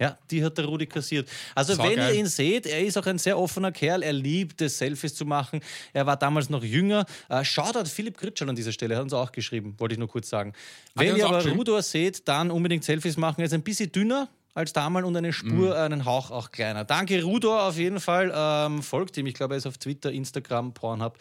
Ja, 0.00 0.18
die 0.30 0.42
hat 0.42 0.58
der 0.58 0.64
Rudi 0.64 0.86
kassiert. 0.86 1.28
Also, 1.54 1.74
Sau 1.74 1.84
wenn 1.84 1.96
geil. 1.96 2.14
ihr 2.14 2.20
ihn 2.20 2.26
seht, 2.26 2.66
er 2.66 2.80
ist 2.80 2.96
auch 2.98 3.06
ein 3.06 3.18
sehr 3.18 3.38
offener 3.38 3.70
Kerl. 3.70 4.02
Er 4.02 4.12
liebt 4.12 4.60
es, 4.60 4.78
Selfies 4.78 5.14
zu 5.14 5.24
machen. 5.24 5.60
Er 5.92 6.06
war 6.06 6.16
damals 6.16 6.50
noch 6.50 6.64
jünger. 6.64 7.04
Äh, 7.28 7.44
Shoutout 7.44 7.84
Philipp 7.88 8.18
Gritschel 8.18 8.48
an 8.48 8.56
dieser 8.56 8.72
Stelle, 8.72 8.96
hat 8.96 9.02
uns 9.04 9.12
auch 9.12 9.30
geschrieben, 9.30 9.74
wollte 9.78 9.92
ich 9.94 9.98
nur 10.00 10.08
kurz 10.08 10.28
sagen. 10.28 10.54
der 10.98 11.06
Wenn 11.08 11.16
ihr 11.16 11.26
aber? 11.26 11.46
Rudor 11.46 11.82
seht, 11.82 12.26
dann 12.26 12.50
unbedingt 12.50 12.82
Selfies 12.82 13.16
machen. 13.16 13.40
Er 13.42 13.46
ist 13.46 13.54
ein 13.54 13.62
bisschen 13.62 13.92
dünner 13.92 14.28
als 14.54 14.72
damals 14.74 15.06
und 15.06 15.16
eine 15.16 15.32
Spur, 15.32 15.50
Mhm. 15.68 15.72
einen 15.72 16.04
Hauch 16.04 16.30
auch 16.30 16.50
kleiner. 16.50 16.84
Danke, 16.84 17.22
Rudor, 17.22 17.62
auf 17.68 17.78
jeden 17.78 18.00
Fall. 18.00 18.30
Ähm, 18.34 18.82
folgt 18.82 19.16
ihm. 19.16 19.26
Ich 19.26 19.32
glaube, 19.34 19.54
er 19.54 19.58
ist 19.58 19.66
auf 19.66 19.78
Twitter, 19.78 20.10
Instagram, 20.12 20.74
Pornhub 20.74 21.16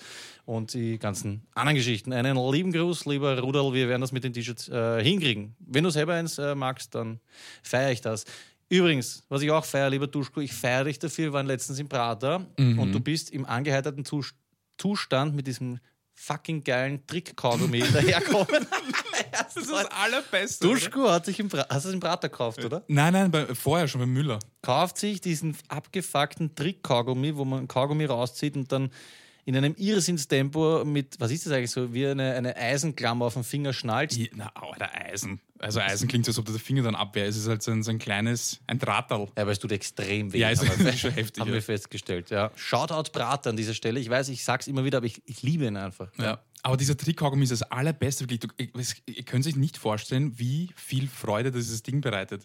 und 0.46 0.74
die 0.74 0.98
ganzen 1.00 1.46
anderen 1.56 1.78
Geschichten. 1.78 2.12
Einen 2.12 2.36
lieben 2.52 2.74
Gruß, 2.74 3.06
lieber 3.06 3.40
Rudolf. 3.40 3.74
Wir 3.74 3.88
werden 3.88 4.02
das 4.02 4.12
mit 4.12 4.26
den 4.26 4.34
T-Shirts 4.34 4.68
äh, 4.68 5.02
hinkriegen. 5.02 5.56
Wenn 5.60 5.84
du 5.86 5.92
selber 5.92 6.16
eins 6.16 6.40
äh, 6.40 6.56
magst, 6.56 6.94
dann 6.96 7.22
feiere 7.64 7.92
ich 7.92 8.02
das. 8.02 8.26
Übrigens, 8.72 9.24
was 9.28 9.42
ich 9.42 9.52
auch 9.52 9.66
feiere, 9.66 9.90
lieber 9.90 10.08
Duschko, 10.08 10.40
ich 10.40 10.54
feiere 10.54 10.86
dich 10.86 10.98
dafür. 10.98 11.26
Wir 11.26 11.34
waren 11.34 11.46
letztens 11.48 11.78
im 11.80 11.90
Prater 11.90 12.48
Mhm. 12.58 12.80
und 12.80 12.92
du 12.94 13.00
bist 13.02 13.30
im 13.32 13.46
angeheiterten 13.46 14.06
Zus- 14.06 14.34
Zustand 14.78 15.36
mit 15.36 15.46
diesem 15.46 15.80
fucking 16.14 16.64
geilen 16.64 17.06
Trick-Kaugummi 17.06 17.80
daherkommen. 17.94 18.66
Das 19.32 19.56
ist 19.58 19.70
das 19.72 19.86
Allerbeste. 19.92 20.68
Duschko 20.68 21.10
hat 21.10 21.26
sich 21.26 21.40
im, 21.40 21.50
Bra 21.50 21.66
hast 21.70 21.84
du 21.86 21.90
es 21.90 21.94
im 21.96 22.00
Prater 22.00 22.30
gekauft, 22.30 22.64
oder? 22.64 22.84
Nein, 22.88 23.12
nein, 23.14 23.32
bei, 23.32 23.54
vorher 23.56 23.88
schon 23.88 24.00
bei 24.02 24.08
Müller. 24.08 24.40
kauft 24.62 24.98
sich 24.98 25.20
diesen 25.20 25.58
abgefuckten 25.68 26.56
Trick-Kaugummi, 26.56 27.36
wo 27.36 27.44
man 27.46 27.68
Kaugummi 27.68 28.06
rauszieht 28.06 28.56
und 28.56 28.72
dann 28.72 28.90
in 29.44 29.56
einem 29.58 29.74
Irrsinnstempo 29.76 30.86
mit, 30.86 31.20
was 31.20 31.32
ist 31.32 31.46
das 31.46 31.54
eigentlich 31.54 31.72
so, 31.72 31.94
wie 31.94 32.08
eine, 32.08 32.34
eine 32.36 32.56
Eisenklammer 32.56 33.26
auf 33.26 33.34
den 33.34 33.44
Finger 33.44 33.74
schnallt. 33.74 34.16
Na, 34.36 34.52
oh, 34.62 34.74
der 34.80 34.94
Eisen. 35.08 35.40
Also 35.62 35.80
Eisen 35.80 36.08
klingt 36.08 36.26
so, 36.26 36.32
als 36.32 36.40
ob 36.40 36.46
der 36.46 36.56
Finger 36.56 36.82
dann 36.82 36.96
abwehrt. 36.96 37.30
Es 37.30 37.38
ist 37.38 37.48
halt 37.48 37.62
so 37.62 37.72
ein, 37.72 37.84
so 37.84 37.92
ein 37.92 38.00
kleines, 38.00 38.60
ein 38.68 38.80
Drahttal. 38.80 39.28
Ja, 39.38 39.44
aber 39.44 39.52
es 39.52 39.60
tut 39.60 39.72
extrem 39.72 40.34
weh. 40.34 40.40
Ja, 40.40 40.50
es 40.50 40.62
ist 40.64 41.00
schon 41.00 41.12
heftig, 41.12 41.40
Haben 41.40 41.50
ja. 41.50 41.56
wir 41.56 41.62
festgestellt, 41.62 42.32
ja. 42.32 42.52
Shoutout 42.56 43.12
Prater 43.12 43.52
an 43.52 43.58
dieser 43.58 43.76
Stelle. 43.76 44.00
Ich 44.00 44.10
weiß, 44.10 44.30
ich 44.30 44.44
sag's 44.44 44.68
immer 44.68 44.84
wieder, 44.84 44.98
aber 44.98 45.06
ich, 45.06 45.22
ich 45.26 45.44
liebe 45.44 45.66
ihn 45.66 45.78
einfach. 45.78 46.10
Ja. 46.18 46.42
Aber 46.64 46.78
dieser 46.78 46.96
Trickkaugummi 46.96 47.44
ist 47.44 47.52
das 47.52 47.64
allerbeste. 47.64 48.24
Wirklich. 48.24 48.40
Du, 48.40 48.48
ihr, 49.06 49.24
könnt 49.24 49.44
sich 49.44 49.56
nicht 49.56 49.78
vorstellen, 49.78 50.38
wie 50.38 50.70
viel 50.76 51.08
Freude 51.08 51.52
dieses 51.52 51.82
Ding 51.84 52.02
bereitet. 52.02 52.44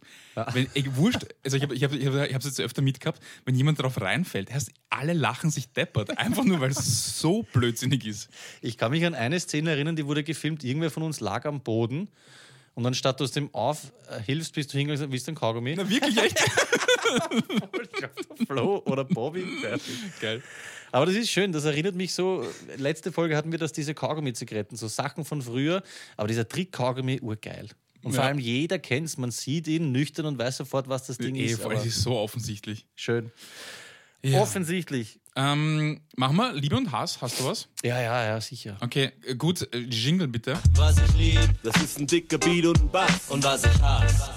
Wenn, 0.52 0.68
ich, 0.74 0.96
wurscht, 0.96 1.26
also 1.44 1.56
ich 1.56 1.62
habe 1.62 1.74
es 1.74 1.80
ich 1.80 1.84
hab, 1.84 1.92
ich 1.92 2.34
hab, 2.34 2.44
jetzt 2.44 2.60
öfter 2.60 2.80
mitgehabt, 2.80 3.22
wenn 3.44 3.54
jemand 3.54 3.80
drauf 3.80 4.00
reinfällt, 4.00 4.52
heißt, 4.52 4.72
alle 4.88 5.12
lachen 5.12 5.50
sich 5.50 5.72
deppert. 5.72 6.16
Einfach 6.18 6.44
nur, 6.44 6.60
weil 6.60 6.70
es 6.70 7.18
so 7.20 7.42
blödsinnig 7.52 8.06
ist. 8.06 8.30
Ich 8.62 8.78
kann 8.78 8.90
mich 8.90 9.04
an 9.04 9.14
eine 9.14 9.38
Szene 9.38 9.70
erinnern, 9.70 9.96
die 9.96 10.06
wurde 10.06 10.24
gefilmt. 10.24 10.64
Irgendwer 10.64 10.90
von 10.90 11.02
uns 11.02 11.20
lag 11.20 11.44
am 11.44 11.60
Boden 11.60 12.08
und 12.76 12.86
anstatt 12.86 13.20
dass 13.20 13.32
du 13.32 13.40
dem 13.40 13.52
auf 13.54 13.92
äh, 14.08 14.22
hilfst, 14.22 14.54
bist 14.54 14.72
du 14.72 14.78
hingegangen 14.78 15.06
und 15.06 15.12
willst 15.12 15.26
du 15.26 15.30
einen 15.32 15.36
Kaugummi? 15.36 15.74
Na, 15.76 15.88
wirklich 15.90 16.16
echt? 16.18 16.38
Ich 17.82 17.92
glaub, 17.92 18.12
der 18.38 18.46
Flo 18.46 18.82
oder 18.86 19.04
Bobby. 19.04 19.44
Geil. 20.20 20.42
Aber 20.92 21.06
das 21.06 21.14
ist 21.14 21.30
schön, 21.30 21.52
das 21.52 21.64
erinnert 21.64 21.94
mich 21.94 22.12
so. 22.12 22.44
Letzte 22.76 23.12
Folge 23.12 23.36
hatten 23.36 23.50
wir 23.52 23.58
das, 23.58 23.72
diese 23.72 23.94
Kaugummi-Zigaretten, 23.94 24.76
so 24.76 24.88
Sachen 24.88 25.24
von 25.24 25.40
früher. 25.40 25.82
Aber 26.16 26.28
dieser 26.28 26.46
Trick-Kaugummi, 26.48 27.20
urgeil. 27.20 27.68
Und 28.02 28.12
vor 28.12 28.22
Ja. 28.24 28.28
allem 28.28 28.38
jeder 28.38 28.78
kennt 28.78 29.06
es, 29.06 29.16
man 29.16 29.30
sieht 29.30 29.66
ihn 29.68 29.92
nüchtern 29.92 30.26
und 30.26 30.38
weiß 30.38 30.58
sofort, 30.58 30.88
was 30.88 31.06
das 31.06 31.16
Ding 31.18 31.34
Eh, 31.36 31.44
ist. 31.46 31.64
es 31.64 31.86
ist 31.86 32.02
so 32.02 32.16
offensichtlich. 32.16 32.86
schön. 32.96 33.30
Ja. 34.26 34.40
Offensichtlich. 34.40 35.20
Ähm, 35.36 36.00
machen 36.16 36.36
wir 36.36 36.52
Liebe 36.52 36.76
und 36.76 36.90
Hass. 36.90 37.22
Hast 37.22 37.38
du 37.38 37.44
was? 37.44 37.68
Ja, 37.84 38.00
ja, 38.00 38.24
ja, 38.26 38.40
sicher. 38.40 38.76
Okay, 38.80 39.12
äh, 39.24 39.36
gut. 39.36 39.72
äh, 39.72 39.78
Jingle 39.78 40.26
bitte. 40.26 40.58
Was 40.74 40.96
ich 40.98 41.16
lieb, 41.16 41.50
das 41.62 41.76
ist 41.80 42.00
ein 42.00 42.08
dicker 42.08 42.36
Beat 42.38 42.66
und 42.66 42.80
ein 42.80 42.90
Bass. 42.90 43.28
Und 43.30 43.44
was 43.44 43.64
ich 43.64 43.80
hasse, 43.80 44.32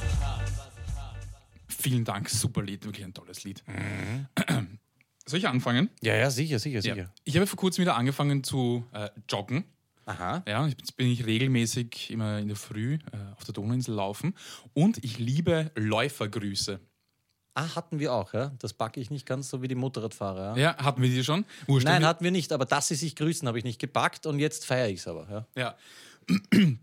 Vielen 1.68 2.04
Dank. 2.06 2.30
Super 2.30 2.62
Lied. 2.62 2.86
Wirklich 2.86 3.04
ein 3.06 3.14
tolles 3.16 3.44
Lied. 3.46 3.64
Mhm. 3.66 4.28
Soll 5.26 5.40
ich 5.40 5.48
anfangen? 5.48 5.90
Ja, 6.02 6.14
ja, 6.16 6.30
sicher, 6.30 6.60
sicher, 6.60 6.82
sicher. 6.84 7.12
Ich 7.24 7.36
habe 7.36 7.48
vor 7.48 7.58
kurzem 7.58 7.82
wieder 7.84 7.96
angefangen 7.96 8.44
zu 8.44 8.86
äh, 8.92 9.10
joggen. 9.28 9.64
Aha. 10.06 10.44
Ja, 10.48 10.68
jetzt 10.68 10.98
bin 10.98 11.08
ich 11.08 11.26
regelmäßig 11.26 12.12
immer 12.12 12.38
in 12.40 12.48
der 12.48 12.58
Früh 12.58 12.96
äh, 12.96 13.18
auf 13.38 13.44
der 13.44 13.54
Donauinsel 13.54 13.96
laufen 13.96 14.36
und 14.74 15.04
ich 15.04 15.18
liebe 15.20 15.72
Läufergrüße. 15.76 16.80
Ah, 17.60 17.76
hatten 17.76 18.00
wir 18.00 18.14
auch, 18.14 18.34
ja. 18.34 18.52
Das 18.60 18.74
backe 18.74 19.00
ich 19.00 19.10
nicht 19.10 19.26
ganz 19.26 19.50
so 19.50 19.62
wie 19.62 19.68
die 19.68 19.76
Motorradfahrer. 19.76 20.58
Ja. 20.58 20.72
Ja, 20.72 20.78
hatten 20.78 21.02
wir 21.02 21.10
die 21.10 21.24
schon? 21.24 21.46
Wurscht, 21.68 21.86
Nein, 21.86 22.06
hatten 22.06 22.24
wir 22.24 22.32
nicht, 22.32 22.54
aber 22.54 22.66
dass 22.66 22.88
sie 22.88 22.96
sich 22.96 23.16
grüßen, 23.16 23.48
habe 23.48 23.58
ich 23.58 23.64
nicht 23.64 23.80
gepackt 23.80 24.26
und 24.26 24.40
jetzt 24.40 24.66
feiere 24.66 24.88
ich 24.88 25.00
es 25.00 25.08
aber. 25.08 25.46
Ja. 25.56 25.76
ja. 26.30 26.78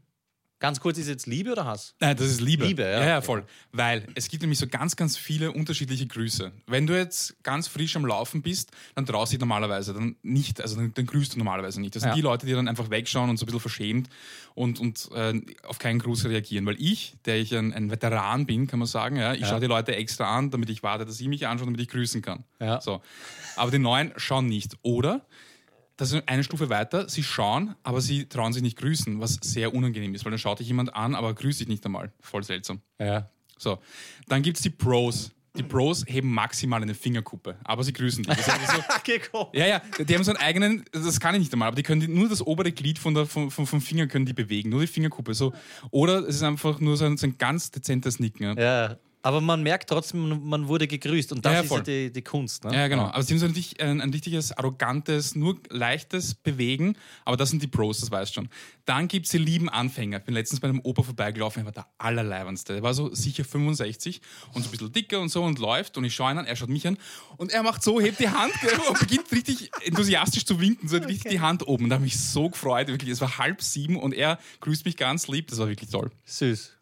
Ganz 0.58 0.80
kurz, 0.80 0.96
ist 0.96 1.08
jetzt 1.08 1.26
Liebe 1.26 1.52
oder 1.52 1.66
Hass? 1.66 1.94
Nein, 2.00 2.16
das 2.16 2.28
ist 2.28 2.40
Liebe. 2.40 2.64
Liebe, 2.66 2.82
ja. 2.82 3.00
Ja, 3.00 3.06
ja, 3.06 3.20
voll. 3.20 3.44
Weil 3.72 4.06
es 4.14 4.28
gibt 4.28 4.42
nämlich 4.42 4.58
so 4.58 4.66
ganz, 4.66 4.96
ganz 4.96 5.18
viele 5.18 5.52
unterschiedliche 5.52 6.06
Grüße. 6.06 6.50
Wenn 6.66 6.86
du 6.86 6.96
jetzt 6.96 7.42
ganz 7.42 7.68
frisch 7.68 7.94
am 7.94 8.06
Laufen 8.06 8.40
bist, 8.40 8.70
dann 8.94 9.04
traust 9.04 9.32
du 9.32 9.36
dich 9.36 9.40
normalerweise 9.40 9.92
dann 9.92 10.16
nicht, 10.22 10.62
also 10.62 10.76
dann, 10.76 10.94
dann 10.94 11.04
grüßt 11.04 11.34
du 11.34 11.38
normalerweise 11.38 11.78
nicht. 11.80 11.94
Das 11.94 12.02
sind 12.02 12.10
Ja. 12.10 12.14
die 12.14 12.22
Leute, 12.22 12.46
die 12.46 12.52
dann 12.52 12.68
einfach 12.68 12.88
wegschauen 12.88 13.28
und 13.28 13.36
so 13.36 13.44
ein 13.44 13.46
bisschen 13.46 13.60
verschämt 13.60 14.08
und, 14.54 14.80
und 14.80 15.10
äh, 15.14 15.40
auf 15.64 15.78
keinen 15.78 15.98
Gruß 15.98 16.24
reagieren. 16.24 16.64
Weil 16.64 16.76
ich, 16.80 17.16
der 17.26 17.36
ich 17.38 17.54
ein, 17.54 17.74
ein 17.74 17.90
Veteran 17.90 18.46
bin, 18.46 18.66
kann 18.66 18.78
man 18.78 18.88
sagen, 18.88 19.16
ja, 19.16 19.34
ich 19.34 19.46
schaue 19.46 19.60
die 19.60 19.66
Leute 19.66 19.94
extra 19.94 20.36
an, 20.38 20.50
damit 20.50 20.70
ich 20.70 20.82
warte, 20.82 21.04
dass 21.04 21.18
sie 21.18 21.28
mich 21.28 21.46
anschauen, 21.46 21.66
damit 21.68 21.82
ich 21.82 21.88
grüßen 21.88 22.22
kann. 22.22 22.44
Ja. 22.60 22.80
So. 22.80 23.02
Aber 23.56 23.70
die 23.70 23.78
Neuen 23.78 24.14
schauen 24.16 24.46
nicht. 24.46 24.76
Oder 24.80 25.26
das 25.96 26.12
ist 26.12 26.28
eine 26.28 26.44
Stufe 26.44 26.68
weiter. 26.68 27.08
Sie 27.08 27.22
schauen, 27.22 27.74
aber 27.82 28.00
sie 28.00 28.28
trauen 28.28 28.52
sich 28.52 28.62
nicht 28.62 28.76
grüßen, 28.78 29.20
was 29.20 29.38
sehr 29.42 29.74
unangenehm 29.74 30.14
ist, 30.14 30.24
weil 30.24 30.30
dann 30.30 30.38
schaut 30.38 30.60
dich 30.60 30.66
jemand 30.68 30.94
an, 30.94 31.14
aber 31.14 31.34
grüßt 31.34 31.60
dich 31.60 31.68
nicht 31.68 31.84
einmal. 31.86 32.12
Voll 32.20 32.42
seltsam. 32.44 32.80
Ja. 32.98 33.30
So, 33.58 33.78
dann 34.28 34.42
gibt 34.42 34.58
es 34.58 34.62
die 34.62 34.70
Pros. 34.70 35.30
Die 35.56 35.62
Pros 35.62 36.04
heben 36.06 36.34
maximal 36.34 36.82
eine 36.82 36.94
Fingerkuppe, 36.94 37.56
aber 37.64 37.82
sie 37.82 37.94
grüßen 37.94 38.24
dich. 38.24 38.36
Das 38.36 38.44
so, 38.46 38.52
Okay, 38.98 39.20
komm. 39.32 39.46
ja, 39.54 39.66
ja, 39.66 39.82
die 39.98 40.14
haben 40.14 40.22
so 40.22 40.32
einen 40.32 40.40
eigenen, 40.40 40.84
das 40.92 41.18
kann 41.18 41.34
ich 41.34 41.40
nicht 41.40 41.52
einmal, 41.54 41.68
aber 41.68 41.76
die 41.76 41.82
können 41.82 42.12
nur 42.14 42.28
das 42.28 42.46
obere 42.46 42.72
Glied 42.72 42.98
von 42.98 43.14
der, 43.14 43.24
vom, 43.24 43.50
vom, 43.50 43.66
vom 43.66 43.80
Finger 43.80 44.06
können 44.06 44.26
die 44.26 44.34
bewegen, 44.34 44.68
nur 44.68 44.82
die 44.82 44.86
Fingerkuppe. 44.86 45.32
So. 45.32 45.54
Oder 45.90 46.18
es 46.28 46.36
ist 46.36 46.42
einfach 46.42 46.78
nur 46.80 46.98
so 46.98 47.06
ein, 47.06 47.16
so 47.16 47.26
ein 47.26 47.38
ganz 47.38 47.70
dezentes 47.70 48.20
Nicken. 48.20 48.42
Ja. 48.58 48.88
Ja, 48.88 48.96
aber 49.26 49.40
man 49.40 49.60
merkt 49.60 49.90
trotzdem, 49.90 50.48
man 50.48 50.68
wurde 50.68 50.86
gegrüßt 50.86 51.32
und 51.32 51.44
das 51.44 51.50
Ja, 51.50 51.56
ja, 51.58 51.62
ist 51.62 51.68
voll. 51.68 51.78
ja 51.78 51.82
die, 51.84 52.12
die 52.12 52.22
Kunst. 52.22 52.62
Ne? 52.62 52.72
Ja, 52.72 52.86
genau. 52.86 53.06
Aber 53.06 53.22
sie 53.24 53.34
haben 53.34 53.40
so 53.40 53.46
ein, 53.46 53.88
ein, 53.88 54.00
ein 54.00 54.10
richtiges, 54.10 54.52
arrogantes, 54.52 55.34
nur 55.34 55.56
leichtes 55.68 56.34
Bewegen. 56.36 56.96
Aber 57.24 57.36
das 57.36 57.50
sind 57.50 57.60
die 57.60 57.66
Pros, 57.66 57.98
das 57.98 58.12
weißt 58.12 58.30
du 58.30 58.34
schon. 58.34 58.48
Dann 58.84 59.08
gibt 59.08 59.26
es 59.26 59.32
die 59.32 59.38
lieben 59.38 59.68
Anfänger. 59.68 60.18
Ich 60.18 60.24
bin 60.24 60.34
letztens 60.34 60.60
bei 60.60 60.68
einem 60.68 60.80
Opa 60.84 61.02
vorbeigelaufen, 61.02 61.62
er 61.62 61.66
war 61.66 61.72
der 61.72 61.86
allerleibendste. 61.98 62.74
Der 62.74 62.84
war 62.84 62.94
so 62.94 63.12
sicher 63.12 63.44
65 63.44 64.20
und 64.54 64.62
so 64.62 64.68
ein 64.68 64.70
bisschen 64.70 64.92
dicker 64.92 65.18
und 65.20 65.28
so 65.28 65.42
und 65.42 65.58
läuft. 65.58 65.98
Und 65.98 66.04
ich 66.04 66.14
schaue 66.14 66.30
ihn 66.30 66.38
an, 66.38 66.46
er 66.46 66.54
schaut 66.54 66.68
mich 66.68 66.86
an 66.86 66.96
und 67.36 67.50
er 67.50 67.64
macht 67.64 67.82
so, 67.82 68.00
hebt 68.00 68.20
die 68.20 68.28
Hand 68.28 68.52
und 68.88 69.00
beginnt 69.00 69.32
richtig 69.32 69.70
enthusiastisch 69.84 70.44
zu 70.44 70.60
winken, 70.60 70.88
so 70.88 70.98
richtig 70.98 71.32
die 71.32 71.40
Hand 71.40 71.66
oben. 71.66 71.84
Und 71.84 71.90
da 71.90 71.96
habe 71.96 72.06
ich 72.06 72.14
mich 72.14 72.22
so 72.22 72.48
gefreut, 72.48 72.86
wirklich. 72.86 73.10
Es 73.10 73.20
war 73.20 73.38
halb 73.38 73.60
sieben 73.60 73.96
und 73.96 74.14
er 74.14 74.38
grüßt 74.60 74.84
mich 74.84 74.96
ganz 74.96 75.26
lieb. 75.26 75.48
Das 75.48 75.58
war 75.58 75.66
wirklich 75.68 75.90
toll. 75.90 76.12
Süß. 76.24 76.75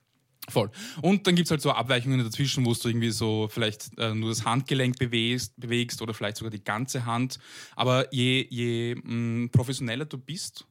Voll. 0.49 0.71
Und 1.01 1.27
dann 1.27 1.35
gibt 1.35 1.47
es 1.47 1.51
halt 1.51 1.63
so 1.63 1.71
Abweichungen 1.73 2.23
dazwischen, 2.23 2.65
wo 2.65 2.75
du 2.75 2.89
irgendwie 2.89 3.11
so 3.11 3.49
vielleicht 3.49 3.91
äh, 3.99 4.15
nur 4.15 4.29
das 4.29 4.45
Handgelenk 4.45 4.99
bewegst, 4.99 5.55
bewegst 5.57 6.03
oder 6.03 6.13
vielleicht 6.13 6.37
sogar 6.37 6.51
die 6.51 6.63
ganze 6.63 7.07
Hand. 7.07 7.39
Aber 7.77 8.13
je, 8.13 8.47
je 8.51 8.95
mh, 8.95 9.49
professioneller 9.53 10.05
du 10.05 10.19
bist, 10.19 10.67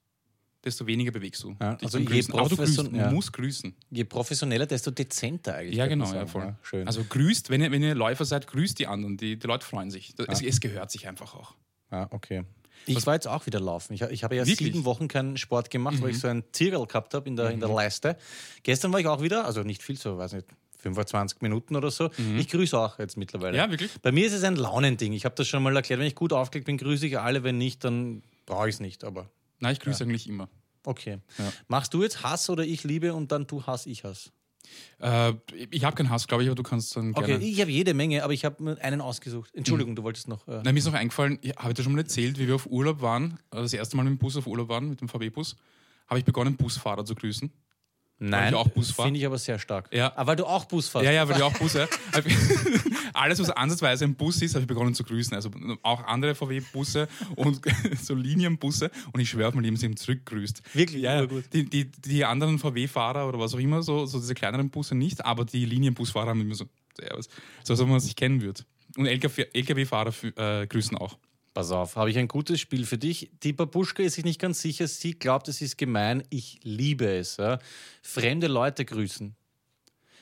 desto 0.63 0.85
weniger 0.85 1.11
bewegst 1.11 1.43
du. 1.43 1.55
Ja, 1.59 1.77
also 1.81 1.97
je. 1.97 2.23
Aber 2.31 2.49
du 2.49 2.55
grüßt, 2.55 2.89
ja. 2.93 3.11
musst 3.11 3.33
grüßen. 3.33 3.75
Je 3.89 4.03
professioneller, 4.03 4.65
desto 4.65 4.91
dezenter 4.91 5.55
eigentlich. 5.55 5.75
Ja, 5.75 5.87
genau, 5.87 6.11
ja, 6.13 6.25
voll. 6.25 6.55
schön. 6.61 6.87
Also 6.87 7.03
grüßt, 7.03 7.49
wenn 7.49 7.61
ihr, 7.61 7.71
wenn 7.71 7.83
ihr 7.83 7.95
Läufer 7.95 8.25
seid, 8.25 8.47
grüßt 8.47 8.79
die 8.79 8.87
anderen. 8.87 9.17
Die, 9.17 9.37
die 9.37 9.47
Leute 9.47 9.65
freuen 9.65 9.91
sich. 9.91 10.13
Das, 10.15 10.27
es, 10.29 10.41
es 10.41 10.61
gehört 10.61 10.91
sich 10.91 11.07
einfach 11.07 11.33
auch. 11.35 11.55
ja, 11.91 12.07
okay. 12.11 12.43
Ich 12.85 13.05
war 13.05 13.13
jetzt 13.13 13.27
auch 13.27 13.45
wieder 13.45 13.59
laufen. 13.59 13.93
Ich, 13.93 14.01
ich 14.01 14.23
habe 14.23 14.35
ja 14.35 14.45
Wirklich? 14.45 14.69
Mhm. 14.69 14.73
sieben 14.73 14.85
Wochen 14.85 15.07
keinen 15.07 15.37
Sport 15.37 15.69
gemacht, 15.69 16.01
weil 16.01 16.11
ich 16.11 16.19
so 16.19 16.27
ein 16.27 16.43
Zirkel 16.51 16.85
gehabt 16.85 17.13
habe 17.13 17.27
in 17.27 17.35
der, 17.35 17.49
in 17.51 17.59
der 17.59 17.69
Leiste. 17.69 18.17
Gestern 18.63 18.91
war 18.91 18.99
ich 18.99 19.07
auch 19.07 19.21
wieder, 19.21 19.45
also 19.45 19.61
nicht 19.63 19.81
viel, 19.83 19.97
so 19.97 20.17
weiß 20.17 20.33
nicht, 20.33 20.47
25 20.79 21.41
Minuten 21.41 21.75
oder 21.77 21.91
so. 21.91 22.09
Ich 22.37 22.49
grüße 22.49 22.77
auch 22.77 22.99
jetzt 22.99 23.15
mittlerweile. 23.15 23.57
Ja, 23.57 23.69
wirklich? 23.71 23.89
Bei 24.01 24.11
mir 24.11 24.27
ist 24.27 24.33
es 24.33 24.43
ein 24.43 24.57
Launending. 24.57 25.13
Ich 25.13 25.23
habe 25.23 25.33
das 25.35 25.47
schon 25.47 25.63
mal 25.63 25.73
erklärt. 25.75 25.99
Wenn 25.99 26.07
ich 26.07 26.15
gut 26.15 26.33
aufgelegt 26.33 26.65
bin, 26.65 26.77
grüße 26.77 27.07
ich 27.07 27.17
alle. 27.17 27.43
Wenn 27.43 27.57
nicht, 27.57 27.83
dann 27.85 28.21
brauche 28.45 28.67
ich 28.67 28.75
es 28.75 28.79
nicht. 28.81 29.03
Aber 29.05 29.29
Nein, 29.59 29.73
ich 29.73 29.79
grüße 29.79 30.03
eigentlich 30.03 30.27
immer. 30.27 30.49
okay. 30.85 31.19
Ja. 31.37 31.53
Machst 31.69 31.93
du 31.93 32.03
jetzt 32.03 32.23
Hass 32.23 32.49
oder 32.49 32.65
ich 32.65 32.83
liebe 32.83 33.13
und 33.13 33.31
dann 33.31 33.47
du 33.47 33.65
Hass, 33.65 33.85
ich 33.85 34.03
Hass? 34.03 34.31
Äh, 34.99 35.33
ich 35.71 35.83
habe 35.83 35.95
keinen 35.95 36.09
Hass, 36.09 36.27
glaube 36.27 36.43
ich, 36.43 36.49
aber 36.49 36.55
du 36.55 36.63
kannst 36.63 36.95
dann 36.95 37.13
Okay, 37.15 37.27
gerne. 37.27 37.45
ich 37.45 37.59
habe 37.61 37.71
jede 37.71 37.93
Menge, 37.93 38.23
aber 38.23 38.33
ich 38.33 38.45
habe 38.45 38.63
mir 38.63 38.81
einen 38.81 39.01
ausgesucht. 39.01 39.51
Entschuldigung, 39.53 39.95
du 39.95 40.03
wolltest 40.03 40.27
noch. 40.27 40.47
Äh, 40.47 40.61
Nein, 40.63 40.73
mir 40.73 40.79
ist 40.79 40.85
noch 40.85 40.93
eingefallen, 40.93 41.39
habe 41.57 41.69
ich 41.71 41.75
dir 41.75 41.83
schon 41.83 41.93
mal 41.93 41.99
erzählt, 41.99 42.37
wie 42.39 42.47
wir 42.47 42.55
auf 42.55 42.65
Urlaub 42.67 43.01
waren, 43.01 43.39
äh, 43.51 43.57
das 43.57 43.73
erste 43.73 43.97
Mal 43.97 44.03
mit 44.03 44.11
dem 44.11 44.17
Bus 44.17 44.37
auf 44.37 44.47
Urlaub 44.47 44.69
waren, 44.69 44.89
mit 44.89 45.01
dem 45.01 45.09
VW-Bus, 45.09 45.57
habe 46.07 46.19
ich 46.19 46.25
begonnen, 46.25 46.55
Busfahrer 46.55 47.05
zu 47.05 47.15
grüßen. 47.15 47.51
Nein, 48.29 48.49
ich 48.49 48.55
auch 48.55 48.67
Bus 48.69 48.91
fahre? 48.91 49.07
finde 49.07 49.19
ich 49.19 49.25
aber 49.25 49.37
sehr 49.37 49.59
stark. 49.59 49.89
Ja. 49.91 50.13
Aber 50.15 50.27
weil 50.27 50.35
du 50.37 50.45
auch 50.45 50.65
Bus 50.65 50.87
fährst. 50.87 51.05
Ja, 51.05 51.11
ja, 51.11 51.27
weil 51.27 51.37
ich 51.37 51.43
auch 51.43 51.53
Busse. 51.53 51.89
Alles, 53.13 53.39
was 53.39 53.49
ansatzweise 53.49 54.05
ein 54.05 54.15
Bus 54.15 54.41
ist, 54.41 54.55
habe 54.55 54.61
ich 54.61 54.67
begonnen 54.67 54.95
zu 54.95 55.03
grüßen. 55.03 55.33
Also 55.35 55.51
auch 55.81 56.03
andere 56.05 56.33
VW-Busse 56.33 57.07
und 57.35 57.61
so 58.01 58.15
Linienbusse. 58.15 58.91
Und 59.11 59.19
ich 59.19 59.29
schwöre 59.29 59.49
auf 59.49 59.53
mein 59.53 59.65
Leben, 59.65 59.75
sie 59.75 59.87
haben 59.87 59.97
zurückgrüßt. 59.97 60.61
Wirklich? 60.73 61.03
Ja, 61.03 61.21
ja. 61.21 61.27
Die, 61.51 61.69
die, 61.69 61.91
die 61.91 62.25
anderen 62.25 62.59
VW-Fahrer 62.59 63.27
oder 63.27 63.39
was 63.39 63.53
auch 63.53 63.59
immer, 63.59 63.83
so, 63.83 64.05
so 64.05 64.19
diese 64.19 64.33
kleineren 64.33 64.69
Busse 64.69 64.95
nicht, 64.95 65.25
aber 65.25 65.43
die 65.43 65.65
Linienbusfahrer 65.65 66.29
haben 66.29 66.41
immer 66.41 66.55
so, 66.55 66.65
Servus. 66.97 67.27
So, 67.63 67.73
als 67.73 67.79
ob 67.81 67.87
man 67.89 67.99
sich 67.99 68.15
kennen 68.15 68.41
würde. 68.41 68.63
Und 68.95 69.07
LKW-Fahrer 69.07 70.13
äh, 70.37 70.67
grüßen 70.67 70.97
auch. 70.97 71.17
Pass 71.53 71.71
auf, 71.71 71.95
habe 71.95 72.09
ich 72.09 72.17
ein 72.17 72.27
gutes 72.27 72.59
Spiel 72.59 72.85
für 72.85 72.97
dich. 72.97 73.29
Die 73.43 73.53
Babuschka 73.53 74.01
ist 74.01 74.13
sich 74.15 74.23
nicht 74.25 74.41
ganz 74.41 74.61
sicher. 74.61 74.87
Sie 74.87 75.13
glaubt, 75.13 75.47
es 75.47 75.61
ist 75.61 75.77
gemein. 75.77 76.23
Ich 76.31 76.59
liebe 76.63 77.05
es. 77.05 77.37
Ja. 77.37 77.59
Fremde 78.01 78.47
Leute 78.47 78.85
grüßen. 78.85 79.35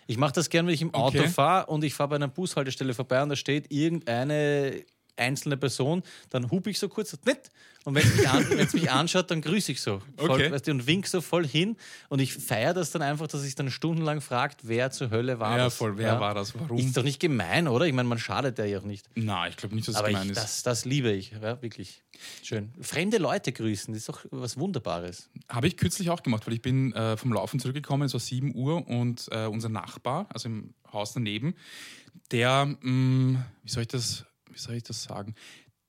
Ich 0.07 0.17
mache 0.17 0.33
das 0.33 0.49
gern, 0.49 0.67
wenn 0.67 0.73
ich 0.73 0.81
im 0.81 0.93
Auto 0.93 1.19
Okay. 1.19 1.29
fahre 1.29 1.67
und 1.67 1.85
ich 1.85 1.93
fahre 1.93 2.09
bei 2.09 2.15
einer 2.17 2.27
Bushaltestelle 2.27 2.93
vorbei 2.93 3.23
und 3.23 3.29
da 3.29 3.37
steht 3.37 3.71
irgendeine 3.71 4.83
einzelne 5.17 5.57
Person, 5.57 6.03
dann 6.29 6.49
hupe 6.51 6.69
ich 6.69 6.79
so 6.79 6.89
kurz 6.89 7.17
nicht. 7.25 7.51
Und 7.83 7.95
wenn 7.95 8.03
es 8.05 8.15
mich, 8.15 8.29
an, 8.29 8.47
mich 8.73 8.91
anschaut, 8.91 9.31
dann 9.31 9.41
grüße 9.41 9.71
ich 9.71 9.81
so. 9.81 10.03
Voll, 10.15 10.29
Okay. 10.29 10.51
weißt 10.51 10.67
du, 10.67 10.71
und 10.71 10.85
wink 10.85 11.07
so 11.07 11.19
voll 11.19 11.47
hin. 11.47 11.77
Und 12.09 12.19
ich 12.19 12.31
feiere 12.35 12.75
das 12.75 12.91
dann 12.91 13.01
einfach, 13.01 13.25
dass 13.25 13.41
sich 13.41 13.55
dann 13.55 13.71
stundenlang 13.71 14.21
fragt, 14.21 14.59
wer 14.67 14.91
zur 14.91 15.09
Hölle 15.09 15.39
war 15.39 15.57
Ja, 15.57 15.63
das. 15.65 15.75
voll, 15.77 15.97
wer 15.97 16.19
war 16.19 16.35
das? 16.35 16.53
Warum? 16.53 16.77
Ist 16.77 16.95
doch 16.95 17.01
nicht 17.03 17.19
gemein, 17.19 17.67
oder? 17.67 17.85
Ich 17.87 17.93
meine, 17.93 18.07
man 18.07 18.19
schadet 18.19 18.59
ja 18.59 18.77
auch 18.77 18.83
nicht. 18.83 19.09
Nein, 19.15 19.49
ich 19.49 19.57
glaube 19.57 19.73
nicht, 19.73 19.87
dass 19.87 19.95
es 19.95 19.99
Aber 19.99 20.09
gemein 20.09 20.25
ich, 20.25 20.31
ist. 20.33 20.37
das, 20.37 20.61
das 20.63 20.85
liebe 20.85 21.11
ich, 21.11 21.31
ja, 21.31 21.59
wirklich. 21.63 22.03
Schön. 22.43 22.71
Fremde 22.81 23.17
Leute 23.17 23.51
grüßen, 23.51 23.95
das 23.95 24.01
ist 24.01 24.09
doch 24.09 24.25
was 24.29 24.57
Wunderbares. 24.59 25.29
Habe 25.49 25.65
ich 25.65 25.75
kürzlich 25.75 26.11
auch 26.11 26.21
gemacht, 26.21 26.45
weil 26.45 26.53
ich 26.53 26.61
bin 26.61 26.93
äh, 26.93 27.17
vom 27.17 27.33
Laufen 27.33 27.59
zurückgekommen, 27.59 28.03
es 28.03 28.13
war 28.13 28.19
7 28.19 28.53
Uhr 28.53 28.87
und 28.87 29.27
äh, 29.31 29.47
unser 29.47 29.69
Nachbar, 29.69 30.27
also 30.29 30.49
im 30.49 30.75
Haus 30.93 31.13
daneben, 31.13 31.55
der, 32.31 32.65
mh, 32.79 33.43
wie, 33.63 33.69
soll 33.71 33.81
ich 33.83 33.87
das, 33.87 34.25
wie 34.53 34.57
soll 34.59 34.75
ich 34.75 34.83
das 34.83 35.03
sagen, 35.03 35.35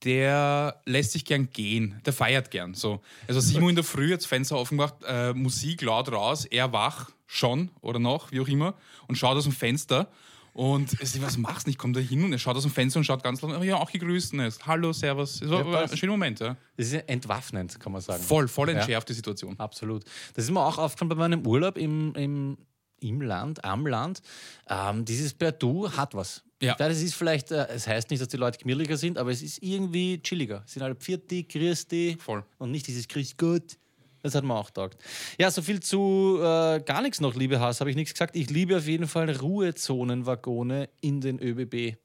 der 0.03 0.81
lässt 0.85 1.13
sich 1.13 1.23
gern 1.23 1.49
gehen, 1.49 2.01
der 2.05 2.13
feiert 2.13 2.51
gern. 2.51 2.73
So. 2.73 3.01
Also 3.27 3.39
7 3.39 3.63
Uhr 3.63 3.69
in 3.69 3.75
der 3.75 3.85
Früh, 3.85 4.09
jetzt 4.09 4.27
Fenster 4.27 4.57
offen 4.57 4.77
gemacht, 4.77 4.95
äh, 5.07 5.33
Musik 5.33 5.81
laut 5.81 6.11
raus, 6.11 6.45
er 6.45 6.73
wach, 6.73 7.11
schon 7.25 7.71
oder 7.81 7.99
noch, 7.99 8.31
wie 8.31 8.39
auch 8.41 8.47
immer, 8.47 8.75
und 9.07 9.15
schaut 9.17 9.37
aus 9.37 9.43
dem 9.45 9.53
Fenster. 9.53 10.09
Und 10.51 11.01
es 11.01 11.19
was 11.19 11.37
machst 11.37 11.65
du? 11.65 11.71
Ich 11.71 11.79
komme 11.79 11.93
da 11.93 11.99
hin 11.99 12.23
und 12.23 12.31
er 12.31 12.37
schaut 12.37 12.55
aus 12.55 12.61
dem 12.61 12.71
Fenster 12.71 12.99
und 12.99 13.05
schaut 13.05 13.23
ganz 13.23 13.41
laut, 13.41 13.57
oh, 13.59 13.63
ja, 13.63 13.77
auch 13.77 13.91
gegrüßt. 13.91 14.35
Ist, 14.35 14.67
Hallo, 14.67 14.93
Servus. 14.93 15.41
Es 15.41 15.49
war, 15.49 15.65
Ja, 15.65 15.81
ein 15.89 15.97
schöner 15.97 16.11
Moment, 16.11 16.41
ja. 16.41 16.55
Das 16.77 16.87
ist 16.87 16.93
ja 16.93 16.99
entwaffnend, 17.07 17.79
kann 17.79 17.91
man 17.91 18.01
sagen. 18.01 18.21
Voll, 18.21 18.47
voll 18.47 18.69
Ja. 18.69 18.75
entschärft 18.75 19.09
die 19.09 19.13
Situation. 19.13 19.57
Absolut. 19.57 20.03
Das 20.35 20.45
ist 20.45 20.51
mir 20.51 20.59
auch 20.63 20.77
aufgefallen 20.77 21.09
bei 21.09 21.15
meinem 21.15 21.47
Urlaub 21.47 21.75
im, 21.75 22.13
im, 22.13 22.57
im 23.03 23.21
Land, 23.21 23.63
am 23.63 23.85
Land. 23.85 24.21
Ähm, 24.69 25.05
dieses 25.05 25.33
Per 25.33 25.51
Du 25.51 25.91
hat 25.91 26.15
was. 26.15 26.43
Ja. 26.61 26.75
Das 26.75 27.01
ist 27.01 27.15
vielleicht, 27.15 27.51
äh, 27.51 27.67
es 27.67 27.87
heißt 27.87 28.09
nicht, 28.09 28.21
dass 28.21 28.29
die 28.29 28.37
Leute 28.37 28.57
gemütlicher 28.57 28.97
sind, 28.97 29.17
aber 29.17 29.31
es 29.31 29.41
ist 29.41 29.61
irgendwie 29.61 30.21
chilliger. 30.21 30.63
Es 30.65 30.73
sind 30.73 30.83
alle 30.83 30.95
Pfirti, 30.95 31.43
dich 31.43 32.17
Voll. 32.21 32.45
und 32.57 32.71
nicht 32.71 32.87
dieses 32.87 33.07
Grüß 33.07 33.35
Gott. 33.37 33.77
Das 34.21 34.35
hat 34.35 34.45
mir 34.45 34.55
auch 34.55 34.69
taugt. 34.69 34.97
Ja, 35.37 35.51
so 35.51 35.61
viel 35.61 35.81
zu 35.81 36.37
äh, 36.39 36.79
gar 36.79 37.01
nichts 37.01 37.19
noch, 37.19 37.35
liebe 37.35 37.59
Hass, 37.59 37.81
habe 37.81 37.89
ich 37.89 37.97
nichts 37.97 38.13
gesagt. 38.13 38.37
Ich 38.37 38.49
liebe 38.49 38.77
auf 38.77 38.87
jeden 38.87 39.07
Fall 39.07 39.29
Ruhezonenwaggone 39.29 40.89
in 41.01 41.19
den 41.19 41.39
ÖBB. 41.39 41.97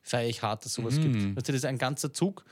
Feiere 0.00 0.28
ich 0.28 0.40
hart, 0.40 0.64
dass 0.64 0.72
sowas 0.72 0.98
gibt. 0.98 1.16
Weißt 1.36 1.48
du, 1.48 1.52
das 1.52 1.56
ist 1.56 1.64
ein 1.66 1.78
ganzer 1.78 2.12
Zug. 2.12 2.44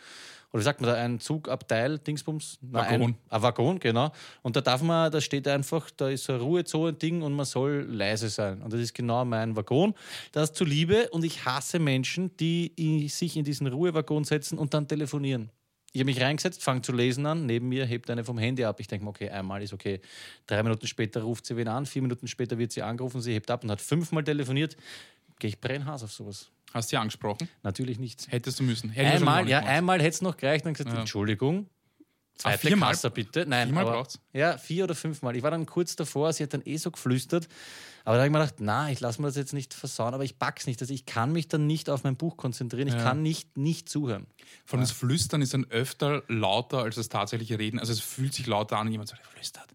Oder 0.54 0.60
wie 0.60 0.64
sagt 0.66 0.80
man 0.80 0.90
da, 0.90 0.94
ein 0.94 1.18
Zugabteil, 1.18 1.98
Dingsbums? 1.98 2.60
Nein, 2.62 2.72
Waggon. 2.72 3.02
Ein, 3.02 3.16
ein 3.28 3.42
Waggon, 3.42 3.80
genau. 3.80 4.12
Und 4.42 4.54
da 4.54 4.60
darf 4.60 4.82
man, 4.82 5.10
da 5.10 5.20
steht 5.20 5.48
einfach, 5.48 5.90
da 5.90 6.08
ist 6.08 6.22
so 6.22 6.32
ein 6.32 6.40
Ruhezone-Ding 6.40 7.22
und 7.22 7.32
man 7.32 7.44
soll 7.44 7.84
leise 7.90 8.28
sein. 8.28 8.62
Und 8.62 8.72
das 8.72 8.80
ist 8.80 8.94
genau 8.94 9.24
mein 9.24 9.56
Waggon. 9.56 9.94
Das 10.30 10.52
zuliebe 10.52 11.08
und 11.10 11.24
ich 11.24 11.44
hasse 11.44 11.80
Menschen, 11.80 12.36
die 12.36 13.08
sich 13.08 13.36
in 13.36 13.42
diesen 13.42 13.66
Ruhewaggon 13.66 14.22
setzen 14.22 14.56
und 14.56 14.72
dann 14.74 14.86
telefonieren. 14.86 15.50
Ich 15.92 15.98
habe 15.98 16.06
mich 16.06 16.20
reingesetzt, 16.20 16.62
fange 16.62 16.82
zu 16.82 16.92
lesen 16.92 17.26
an, 17.26 17.46
neben 17.46 17.68
mir 17.68 17.84
hebt 17.84 18.08
eine 18.08 18.22
vom 18.22 18.38
Handy 18.38 18.64
ab. 18.64 18.78
Ich 18.78 18.86
denke 18.86 19.06
mir, 19.06 19.10
okay, 19.10 19.30
einmal 19.30 19.60
ist 19.60 19.72
okay. 19.72 20.00
Drei 20.46 20.62
Minuten 20.62 20.86
später 20.86 21.22
ruft 21.22 21.46
sie 21.46 21.56
wen 21.56 21.66
an, 21.66 21.84
vier 21.84 22.02
Minuten 22.02 22.28
später 22.28 22.58
wird 22.58 22.70
sie 22.70 22.82
angerufen, 22.82 23.20
sie 23.20 23.32
hebt 23.32 23.50
ab 23.50 23.64
und 23.64 23.72
hat 23.72 23.80
fünfmal 23.80 24.22
telefoniert. 24.22 24.76
Gehe 25.40 25.48
ich 25.48 25.60
brennhaß 25.60 26.04
auf 26.04 26.12
sowas? 26.12 26.52
Hast 26.74 26.90
du 26.90 26.96
ja 26.96 27.00
angesprochen? 27.00 27.48
Natürlich 27.62 27.98
nicht. 28.00 28.26
Hättest 28.30 28.58
du 28.58 28.64
müssen. 28.64 28.90
Hätte 28.90 29.12
Einmal, 29.12 29.48
ja, 29.48 29.60
einmal 29.60 30.00
hätte 30.00 30.08
es 30.16 30.22
noch 30.22 30.36
gereicht 30.36 30.66
und 30.66 30.74
gesagt, 30.76 30.92
Ja. 30.92 31.00
Entschuldigung. 31.00 31.68
Zweite 32.36 32.66
viermal? 32.66 32.90
Kasse 32.90 33.10
bitte. 33.12 33.46
Nein, 33.46 33.68
Viermal 33.68 33.84
aber, 33.86 33.92
braucht's? 33.98 34.18
Ja, 34.32 34.58
vier 34.58 34.82
oder 34.84 34.96
fünfmal. 34.96 35.36
Ich 35.36 35.44
war 35.44 35.52
dann 35.52 35.66
kurz 35.66 35.94
davor, 35.94 36.32
sie 36.32 36.42
hat 36.42 36.52
dann 36.52 36.62
eh 36.64 36.76
so 36.78 36.90
geflüstert. 36.90 37.46
Aber 38.04 38.16
da 38.16 38.22
habe 38.22 38.26
ich 38.26 38.32
mir 38.32 38.40
gedacht, 38.40 38.56
na, 38.58 38.90
ich 38.90 38.98
lasse 38.98 39.20
mir 39.22 39.28
das 39.28 39.36
jetzt 39.36 39.52
nicht 39.52 39.72
versauen, 39.72 40.12
aber 40.14 40.24
ich 40.24 40.36
pack's 40.36 40.66
nicht. 40.66 40.80
Also 40.82 40.92
ich 40.92 41.06
kann 41.06 41.30
mich 41.32 41.46
dann 41.46 41.68
nicht 41.68 41.88
auf 41.88 42.02
mein 42.02 42.16
Buch 42.16 42.36
konzentrieren. 42.36 42.88
Ich 42.88 42.94
Ja. 42.94 43.02
kann 43.04 43.22
nicht 43.22 43.56
nicht 43.56 43.88
zuhören. 43.88 44.26
Von 44.66 44.80
das 44.80 44.90
Flüstern 44.90 45.42
ist 45.42 45.54
dann 45.54 45.64
öfter 45.70 46.24
lauter 46.26 46.78
als 46.78 46.96
das 46.96 47.08
tatsächliche 47.08 47.60
Reden. 47.60 47.78
Also 47.78 47.92
es 47.92 48.00
fühlt 48.00 48.34
sich 48.34 48.48
lauter 48.48 48.78
an, 48.78 48.86
wenn 48.86 48.92
jemand 48.92 49.10
so 49.10 49.16
flüstert. 49.32 49.68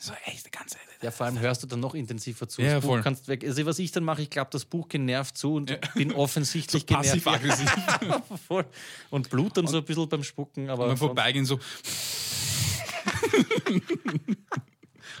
So 0.00 0.12
echt 0.26 0.46
die 0.46 0.50
ganze 0.50 0.76
Ja, 1.02 1.10
vor 1.10 1.26
allem 1.26 1.40
hörst 1.40 1.62
du 1.62 1.66
dann 1.66 1.80
noch 1.80 1.94
intensiver 1.94 2.48
zu. 2.48 2.62
Ja, 2.62 2.74
das 2.74 2.82
Buch 2.82 2.90
voll. 2.90 3.02
kannst 3.02 3.26
weg. 3.28 3.44
Also 3.44 3.66
was 3.66 3.78
ich 3.80 3.90
dann 3.92 4.04
mache, 4.04 4.22
ich 4.22 4.30
klappe 4.30 4.50
das 4.52 4.64
Buch 4.64 4.88
genervt 4.88 5.36
zu 5.36 5.54
und 5.54 5.76
bin 5.94 6.12
offensichtlich 6.12 6.82
so 6.86 6.86
genervt. 6.86 7.08
passiv-aggressiv. 7.24 7.76
Ja, 8.02 8.22
voll. 8.46 8.64
Und 9.10 9.28
blut 9.30 9.56
dann 9.56 9.66
so 9.66 9.78
ein 9.78 9.84
bisschen 9.84 10.08
beim 10.08 10.22
Spucken. 10.22 10.70
Aber 10.70 10.84
Und 10.84 10.90
sonst- 10.90 11.00
vorbeigehen 11.00 11.44
so, 11.44 11.58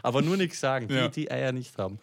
Aber 0.02 0.22
nur 0.22 0.36
nichts 0.36 0.60
sagen, 0.60 0.88
Ja. 0.92 1.08
die 1.08 1.22
die 1.22 1.30
Eier 1.30 1.50
nicht 1.52 1.76
haben. 1.76 1.98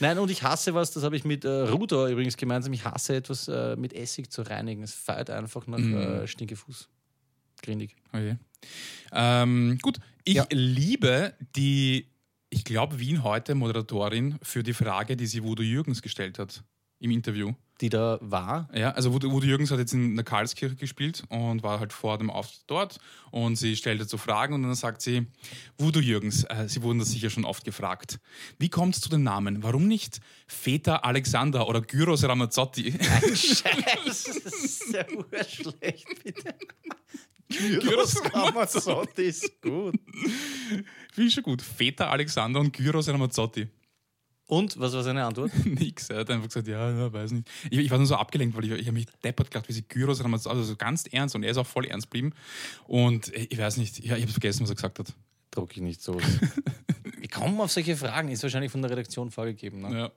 Nein, 0.00 0.18
und 0.18 0.30
ich 0.30 0.42
hasse 0.42 0.74
was, 0.74 0.90
das 0.90 1.02
habe 1.02 1.16
ich 1.16 1.24
mit 1.24 1.44
äh, 1.46 1.48
Rudor 1.48 2.08
übrigens 2.08 2.36
gemeinsam, 2.36 2.72
ich 2.74 2.84
hasse 2.84 3.16
etwas 3.16 3.48
äh, 3.48 3.74
mit 3.76 3.94
Essig 3.94 4.30
zu 4.30 4.42
reinigen. 4.42 4.82
Es 4.82 4.92
feiert 4.92 5.30
einfach 5.30 5.66
nach 5.66 5.78
Mm. 5.78 5.94
äh, 5.96 6.26
Stinkefuß. 6.28 6.88
Grindig. 7.62 7.96
Okay. 8.12 8.36
Ähm, 9.12 9.78
gut, 9.80 9.98
ich 10.24 10.34
Ja. 10.34 10.46
liebe 10.50 11.32
die, 11.56 12.06
ich 12.50 12.64
glaube, 12.64 12.98
Wien 12.98 13.22
heute 13.22 13.54
Moderatorin 13.54 14.38
für 14.42 14.62
die 14.62 14.74
Frage, 14.74 15.16
die 15.16 15.26
sie 15.26 15.42
Voodoo 15.42 15.62
Jürgens 15.62 16.02
gestellt 16.02 16.38
hat 16.38 16.62
im 17.00 17.10
Interview. 17.10 17.52
Die 17.80 17.90
da 17.90 18.18
war. 18.20 18.68
Ja, 18.74 18.90
also 18.90 19.12
Voodoo, 19.12 19.30
Voodoo 19.30 19.46
Jürgens 19.46 19.70
hat 19.70 19.78
jetzt 19.78 19.92
in 19.92 20.16
der 20.16 20.24
Karlskirche 20.24 20.74
gespielt 20.74 21.22
und 21.28 21.62
war 21.62 21.78
halt 21.78 21.92
vor 21.92 22.18
dem 22.18 22.28
Auftritt 22.28 22.64
dort 22.66 22.98
und 23.30 23.54
sie 23.54 23.76
stellte 23.76 24.04
so 24.04 24.16
Fragen 24.16 24.54
und 24.54 24.64
dann 24.64 24.74
sagt 24.74 25.00
sie, 25.00 25.28
Voodoo 25.78 26.00
Jürgens, 26.00 26.42
äh, 26.44 26.68
Sie 26.68 26.82
wurden 26.82 26.98
das 26.98 27.10
sicher 27.10 27.30
schon 27.30 27.44
oft 27.44 27.64
gefragt. 27.64 28.18
Wie 28.58 28.68
kommt 28.68 28.96
es 28.96 29.00
zu 29.00 29.08
den 29.08 29.22
Namen? 29.22 29.62
Warum 29.62 29.86
nicht 29.86 30.20
Feta 30.48 30.96
Alexander 30.96 31.68
oder 31.68 31.80
Gyros 31.80 32.24
Ramazzotti? 32.24 32.90
Scheiße, 32.92 34.40
das 34.42 34.64
ist 34.64 34.92
ja 34.92 35.04
urschlecht, 35.14 36.24
bitte. 36.24 36.54
Gyros 37.48 38.22
Ramazzotti 38.32 39.22
ist 39.22 39.60
gut. 39.62 39.94
Wie 41.14 41.30
schon 41.30 41.42
gut. 41.42 41.62
Feta 41.62 42.10
Alexander 42.10 42.60
und 42.60 42.72
Gyros 42.72 43.08
Ramazzotti. 43.08 43.68
Und, 44.48 44.80
was 44.80 44.94
war 44.94 45.02
seine 45.02 45.24
Antwort? 45.24 45.52
Nix. 45.64 46.08
Er 46.08 46.20
hat 46.20 46.30
einfach 46.30 46.48
gesagt, 46.48 46.68
ja, 46.68 46.90
ja 46.90 47.12
weiß 47.12 47.32
nicht. 47.32 47.48
Ich, 47.70 47.78
ich 47.78 47.90
war 47.90 47.98
nur 47.98 48.06
so 48.06 48.16
abgelenkt, 48.16 48.56
weil 48.56 48.64
ich, 48.64 48.70
ich 48.72 48.86
habe 48.86 48.92
mich 48.92 49.06
deppert 49.22 49.50
gedacht, 49.50 49.68
wie 49.68 49.74
sie 49.74 49.82
Gyros 49.82 50.24
Ramazzotti, 50.24 50.56
also 50.56 50.68
so 50.68 50.76
ganz 50.76 51.06
ernst 51.06 51.34
und 51.34 51.42
er 51.42 51.50
ist 51.50 51.58
auch 51.58 51.66
voll 51.66 51.84
ernst 51.84 52.06
geblieben. 52.06 52.32
Und 52.86 53.32
äh, 53.34 53.46
ich 53.50 53.58
weiß 53.58 53.76
nicht, 53.76 54.02
ja, 54.02 54.16
ich 54.16 54.22
habe 54.22 54.32
vergessen, 54.32 54.62
was 54.62 54.70
er 54.70 54.76
gesagt 54.76 54.98
hat. 55.00 55.12
Druck 55.50 55.76
ich 55.76 55.82
nicht 55.82 56.02
so. 56.02 56.18
Wie 57.20 57.28
kommen 57.28 57.56
wir 57.56 57.64
auf 57.64 57.72
solche 57.72 57.94
Fragen? 57.96 58.30
Ist 58.30 58.42
wahrscheinlich 58.42 58.72
von 58.72 58.80
der 58.80 58.90
Redaktion 58.90 59.30
vorgegeben. 59.30 59.82
Ne? 59.82 59.98
Ja. 59.98 60.10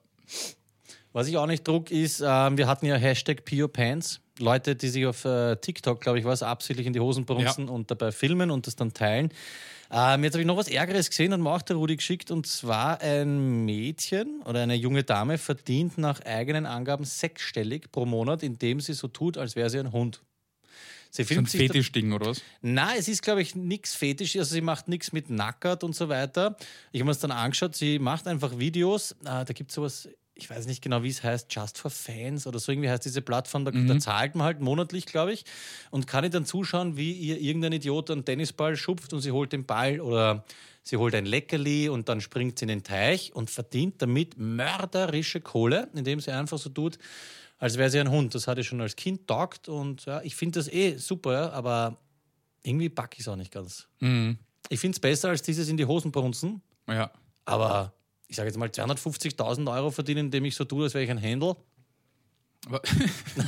Was 1.12 1.28
ich 1.28 1.36
auch 1.36 1.46
nicht 1.46 1.68
druck, 1.68 1.90
ist, 1.90 2.22
ähm, 2.26 2.56
wir 2.56 2.66
hatten 2.66 2.86
ja 2.86 2.96
Hashtag 2.96 3.44
PioPants. 3.44 4.21
Leute, 4.38 4.74
die 4.76 4.88
sich 4.88 5.06
auf 5.06 5.24
äh, 5.24 5.56
TikTok, 5.56 6.00
glaube 6.00 6.18
ich, 6.18 6.24
was 6.24 6.42
absichtlich 6.42 6.86
in 6.86 6.92
die 6.92 7.00
Hosen 7.00 7.24
brunzen 7.24 7.68
und 7.68 7.90
dabei 7.90 8.12
filmen 8.12 8.50
und 8.50 8.66
das 8.66 8.76
dann 8.76 8.92
teilen. 8.94 9.30
Ähm, 9.90 10.24
jetzt 10.24 10.32
habe 10.34 10.40
ich 10.40 10.46
noch 10.46 10.56
was 10.56 10.68
Ärgeres 10.68 11.10
gesehen, 11.10 11.32
hat 11.34 11.40
mir 11.40 11.50
auch 11.50 11.60
der 11.60 11.76
Rudi 11.76 11.96
geschickt. 11.96 12.30
Und 12.30 12.46
zwar 12.46 13.00
ein 13.02 13.64
Mädchen 13.66 14.40
oder 14.46 14.60
eine 14.62 14.74
junge 14.74 15.04
Dame 15.04 15.36
verdient 15.36 15.98
nach 15.98 16.20
eigenen 16.24 16.64
Angaben 16.64 17.04
sechsstellig 17.04 17.92
pro 17.92 18.06
Monat, 18.06 18.42
indem 18.42 18.80
sie 18.80 18.94
so 18.94 19.08
tut, 19.08 19.36
als 19.36 19.54
wäre 19.54 19.68
sie 19.68 19.78
ein 19.80 19.92
Hund. 19.92 20.22
Sie 21.10 21.24
So 21.24 21.24
ein 21.24 21.26
filmt 21.34 21.50
sich 21.50 21.60
da- 21.68 21.74
Fetischding 21.74 22.12
oder 22.14 22.28
was? 22.30 22.40
na, 22.62 22.96
es 22.96 23.06
ist, 23.08 23.20
glaube 23.22 23.42
ich, 23.42 23.54
nichts 23.54 23.94
fetisch. 23.94 24.34
Also 24.36 24.54
sie 24.54 24.62
macht 24.62 24.88
nichts 24.88 25.12
mit 25.12 25.28
Nackert 25.28 25.84
und 25.84 25.94
so 25.94 26.08
weiter. 26.08 26.56
Ich 26.90 27.00
habe 27.00 27.04
mir 27.04 27.10
das 27.10 27.20
dann 27.20 27.32
angeschaut. 27.32 27.76
Sie 27.76 27.98
macht 27.98 28.26
einfach 28.26 28.58
Videos. 28.58 29.12
Äh, 29.20 29.44
da 29.44 29.44
gibt 29.52 29.68
es 29.72 29.74
sowas, 29.74 30.08
ich 30.42 30.50
weiß 30.50 30.66
nicht 30.66 30.82
genau, 30.82 31.02
wie 31.02 31.08
es 31.08 31.22
heißt, 31.22 31.54
Just 31.54 31.78
for 31.78 31.90
Fans 31.90 32.46
oder 32.46 32.58
so 32.58 32.70
irgendwie 32.72 32.90
heißt 32.90 33.04
diese 33.04 33.22
Plattform. 33.22 33.64
Da, 33.64 33.70
da 33.70 33.98
zahlt 33.98 34.34
man 34.34 34.44
halt 34.44 34.60
monatlich, 34.60 35.06
glaube 35.06 35.32
ich, 35.32 35.44
und 35.90 36.06
kann 36.06 36.24
ich 36.24 36.30
dann 36.30 36.44
zuschauen, 36.44 36.96
wie 36.96 37.12
ihr 37.12 37.38
irgendein 37.40 37.72
Idiot 37.72 38.10
einen 38.10 38.24
Tennisball 38.24 38.76
schupft 38.76 39.12
und 39.12 39.20
sie 39.20 39.30
holt 39.32 39.52
den 39.52 39.64
Ball 39.64 40.00
oder 40.00 40.44
sie 40.82 40.96
holt 40.96 41.14
ein 41.14 41.26
Leckerli 41.26 41.88
und 41.88 42.08
dann 42.08 42.20
springt 42.20 42.58
sie 42.58 42.64
in 42.64 42.68
den 42.68 42.82
Teich 42.82 43.34
und 43.34 43.50
verdient 43.50 44.02
damit 44.02 44.36
mörderische 44.36 45.40
Kohle, 45.40 45.88
indem 45.94 46.20
sie 46.20 46.32
einfach 46.32 46.58
so 46.58 46.70
tut, 46.70 46.98
als 47.58 47.78
wäre 47.78 47.88
sie 47.90 48.00
ein 48.00 48.10
Hund. 48.10 48.34
Das 48.34 48.48
hatte 48.48 48.62
ich 48.62 48.66
schon 48.66 48.80
als 48.80 48.96
Kind 48.96 49.28
taugt 49.28 49.68
und 49.68 50.04
ja, 50.06 50.20
ich 50.22 50.34
finde 50.34 50.58
das 50.58 50.66
eh 50.72 50.96
super, 50.96 51.52
aber 51.52 51.98
irgendwie 52.64 52.88
packe 52.88 53.14
ich 53.14 53.20
es 53.20 53.28
auch 53.28 53.36
nicht 53.36 53.52
ganz. 53.52 53.86
Ich 54.68 54.80
finde 54.80 54.94
es 54.96 55.00
besser 55.00 55.28
als 55.28 55.42
dieses 55.42 55.68
in 55.68 55.76
die 55.76 55.84
Hosen 55.86 56.10
brunzen, 56.10 56.62
Ja. 56.88 57.10
aber 57.44 57.92
ich 58.32 58.36
sage 58.36 58.48
jetzt 58.48 58.56
mal 58.56 58.70
250.000 58.70 59.70
Euro 59.70 59.90
verdienen, 59.90 60.20
indem 60.20 60.46
ich 60.46 60.56
so 60.56 60.64
tue, 60.64 60.84
als 60.84 60.94
wäre 60.94 61.04
ich 61.04 61.10
ein 61.10 61.18
Händel. 61.18 61.54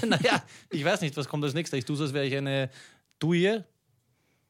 Naja, 0.06 0.44
ich 0.70 0.84
weiß 0.84 1.00
nicht, 1.00 1.16
was 1.16 1.26
kommt 1.26 1.42
als 1.42 1.54
nächstes. 1.54 1.78
Ich 1.78 1.84
tue 1.86 1.96
so, 1.96 2.02
als 2.04 2.12
wäre 2.12 2.26
ich 2.26 2.36
eine 2.36 2.68
Duje, 3.18 3.64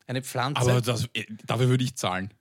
eine 0.09 0.23
Pflanze. 0.23 0.61
Aber 0.61 0.81
das, 0.81 1.09
äh, 1.13 1.25
dafür 1.47 1.69
würde 1.69 1.85
ich 1.85 1.95
zahlen. 1.95 2.35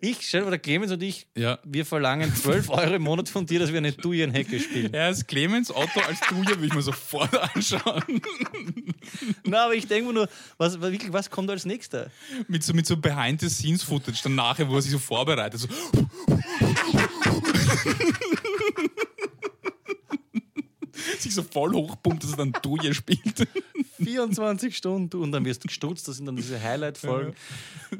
Ich, 0.00 0.26
stell 0.26 0.44
der 0.48 0.58
Clemens 0.58 0.92
und 0.92 1.02
ich, 1.02 1.26
Ja. 1.36 1.58
wir 1.64 1.84
verlangen 1.86 2.34
12 2.34 2.68
Euro 2.70 2.94
im 2.94 3.02
Monat 3.02 3.28
von 3.28 3.46
dir, 3.46 3.58
dass 3.60 3.70
wir 3.70 3.78
eine 3.78 3.92
Duje 3.92 4.24
in 4.24 4.32
Hecke 4.32 4.58
spielen. 4.60 4.92
Ja, 4.92 5.08
das 5.08 5.26
Clemens 5.26 5.70
Otto 5.74 6.00
als 6.00 6.20
Duje 6.28 6.48
würde 6.48 6.66
ich 6.66 6.74
mir 6.74 6.82
sofort 6.82 7.36
anschauen. 7.54 8.20
Na, 9.44 9.64
aber 9.64 9.74
ich 9.74 9.86
denke 9.86 10.08
mir 10.08 10.12
nur, 10.14 10.28
was, 10.58 10.80
was- 10.80 10.92
wirklich, 10.92 11.12
was 11.12 11.30
kommt 11.30 11.50
als 11.50 11.64
nächster? 11.64 12.10
mit 12.48 12.62
so, 12.64 12.72
mit 12.74 12.86
so 12.86 12.96
Behind-the-Scenes-Footage 12.96 14.22
dann 14.24 14.34
nachher, 14.34 14.68
wo 14.68 14.76
er 14.76 14.82
sich 14.82 14.92
so 14.92 14.98
vorbereitet. 14.98 15.60
So, 15.60 15.68
sich 21.18 21.34
so 21.34 21.42
voll 21.42 21.72
hochpumpt, 21.72 22.22
dass 22.24 22.32
er 22.32 22.36
dann 22.38 22.52
Duje 22.62 22.94
spielt. 22.94 23.46
24 24.02 24.76
Stunden 24.76 25.16
und 25.18 25.32
dann 25.32 25.44
wirst 25.44 25.64
du 25.64 25.68
gestutzt, 25.68 26.08
das 26.08 26.16
sind 26.16 26.26
dann 26.26 26.36
diese 26.36 26.60
Highlight-Folgen. 26.62 27.34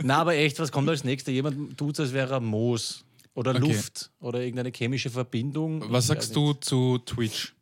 Na, 0.02 0.18
aber 0.18 0.34
echt, 0.34 0.58
was 0.58 0.72
kommt 0.72 0.88
als 0.88 1.04
nächster? 1.04 1.30
Jemand 1.30 1.76
tut 1.76 1.94
es, 1.94 2.00
als 2.00 2.12
wäre 2.12 2.34
er 2.34 2.40
Moos 2.40 3.04
oder 3.34 3.50
Okay. 3.50 3.60
Luft 3.60 4.10
oder 4.20 4.40
irgendeine 4.40 4.70
chemische 4.74 5.10
Verbindung. 5.10 5.84
Was 5.92 6.06
sagst 6.06 6.34
du 6.34 6.54
zu 6.54 6.98
Twitch? 6.98 7.54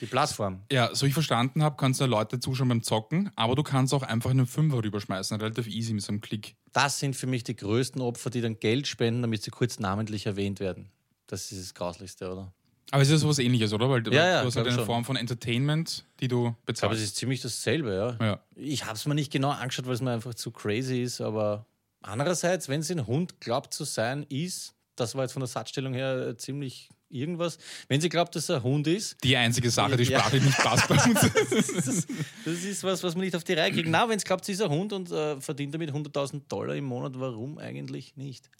Die 0.00 0.06
Plattform. 0.06 0.62
Ja, 0.72 0.92
so 0.94 1.06
ich 1.06 1.14
verstanden 1.14 1.62
habe, 1.62 1.76
kannst 1.76 2.00
du 2.00 2.06
Leute 2.06 2.40
zuschauen 2.40 2.68
beim 2.68 2.82
Zocken, 2.82 3.30
aber 3.36 3.54
du 3.54 3.62
kannst 3.62 3.94
auch 3.94 4.02
einfach 4.02 4.30
einen 4.30 4.46
Fünfer 4.48 4.82
rüberschmeißen, 4.82 5.40
relativ 5.40 5.68
easy 5.68 5.92
mit 5.94 6.02
so 6.02 6.08
einem 6.08 6.20
Klick. 6.20 6.56
Das 6.72 6.98
sind 6.98 7.14
für 7.14 7.28
mich 7.28 7.44
die 7.44 7.54
größten 7.54 8.02
Opfer, 8.02 8.30
die 8.30 8.40
dann 8.40 8.58
Geld 8.58 8.88
spenden, 8.88 9.22
damit 9.22 9.42
sie 9.44 9.52
kurz 9.52 9.78
namentlich 9.78 10.26
erwähnt 10.26 10.58
werden. 10.58 10.90
Das 11.28 11.52
ist 11.52 11.60
das 11.62 11.74
Grauslichste, 11.74 12.32
oder? 12.32 12.52
Aber 12.90 13.02
es 13.02 13.08
ist 13.10 13.20
sowas 13.22 13.38
ähnliches, 13.38 13.72
oder? 13.72 13.88
Weil 13.88 14.04
weil 14.04 14.12
Ja, 14.12 14.26
ja, 14.26 14.40
du 14.42 14.48
hast 14.48 14.56
halt 14.56 14.66
eine 14.66 14.76
schon. 14.76 14.86
Form 14.86 15.04
von 15.04 15.16
Entertainment, 15.16 16.04
die 16.20 16.28
du 16.28 16.36
Ich 16.36 16.42
glaube, 16.42 16.56
es 16.58 16.64
bezahlst. 16.66 17.02
ist 17.02 17.16
ziemlich 17.16 17.40
dasselbe, 17.40 17.94
ja. 18.20 18.26
Ja. 18.26 18.40
Ich 18.54 18.84
habe 18.84 18.94
es 18.96 19.06
mir 19.06 19.14
nicht 19.14 19.32
genau 19.32 19.50
angeschaut, 19.50 19.86
weil 19.86 19.94
es 19.94 20.02
mir 20.02 20.10
einfach 20.12 20.34
zu 20.34 20.50
crazy 20.50 21.02
ist, 21.02 21.20
aber 21.20 21.64
andererseits, 22.02 22.68
wenn 22.68 22.80
es 22.80 22.90
ein 22.90 23.06
Hund 23.06 23.40
glaubt 23.40 23.72
zu 23.72 23.84
sein, 23.84 24.24
ist, 24.28 24.74
das 24.96 25.14
war 25.14 25.22
jetzt 25.22 25.32
von 25.32 25.40
der 25.40 25.46
Satzstellung 25.48 25.94
her 25.94 26.28
äh, 26.28 26.36
ziemlich 26.36 26.90
irgendwas, 27.08 27.58
wenn 27.88 28.00
sie 28.00 28.08
glaubt, 28.08 28.34
dass 28.36 28.48
er 28.48 28.56
ein 28.56 28.62
Hund 28.62 28.86
ist, 28.86 29.22
Die 29.22 29.36
einzige 29.36 29.70
Sache, 29.70 29.96
die 29.96 30.04
Ja. 30.04 30.18
sprachlich 30.20 30.42
nicht 30.42 30.58
passt 30.58 30.88
bei 30.88 30.94
uns. 30.96 31.20
das 31.50 31.68
ist, 31.88 32.08
das 32.44 32.54
ist 32.64 32.84
was, 32.84 33.02
was 33.02 33.14
man 33.14 33.24
nicht 33.24 33.36
auf 33.36 33.44
die 33.44 33.52
Reihe 33.54 33.70
kriegt. 33.72 33.88
Na, 33.88 34.08
wenn 34.08 34.16
es 34.16 34.24
glaubt, 34.24 34.44
sie 34.44 34.52
ist 34.52 34.62
ein 34.62 34.70
Hund 34.70 34.92
und 34.92 35.10
äh, 35.10 35.40
verdient 35.40 35.74
damit 35.74 35.90
100.000 35.90 36.42
Dollar 36.48 36.74
im 36.74 36.84
Monat, 36.84 37.12
warum 37.16 37.58
eigentlich 37.58 38.16
nicht? 38.16 38.50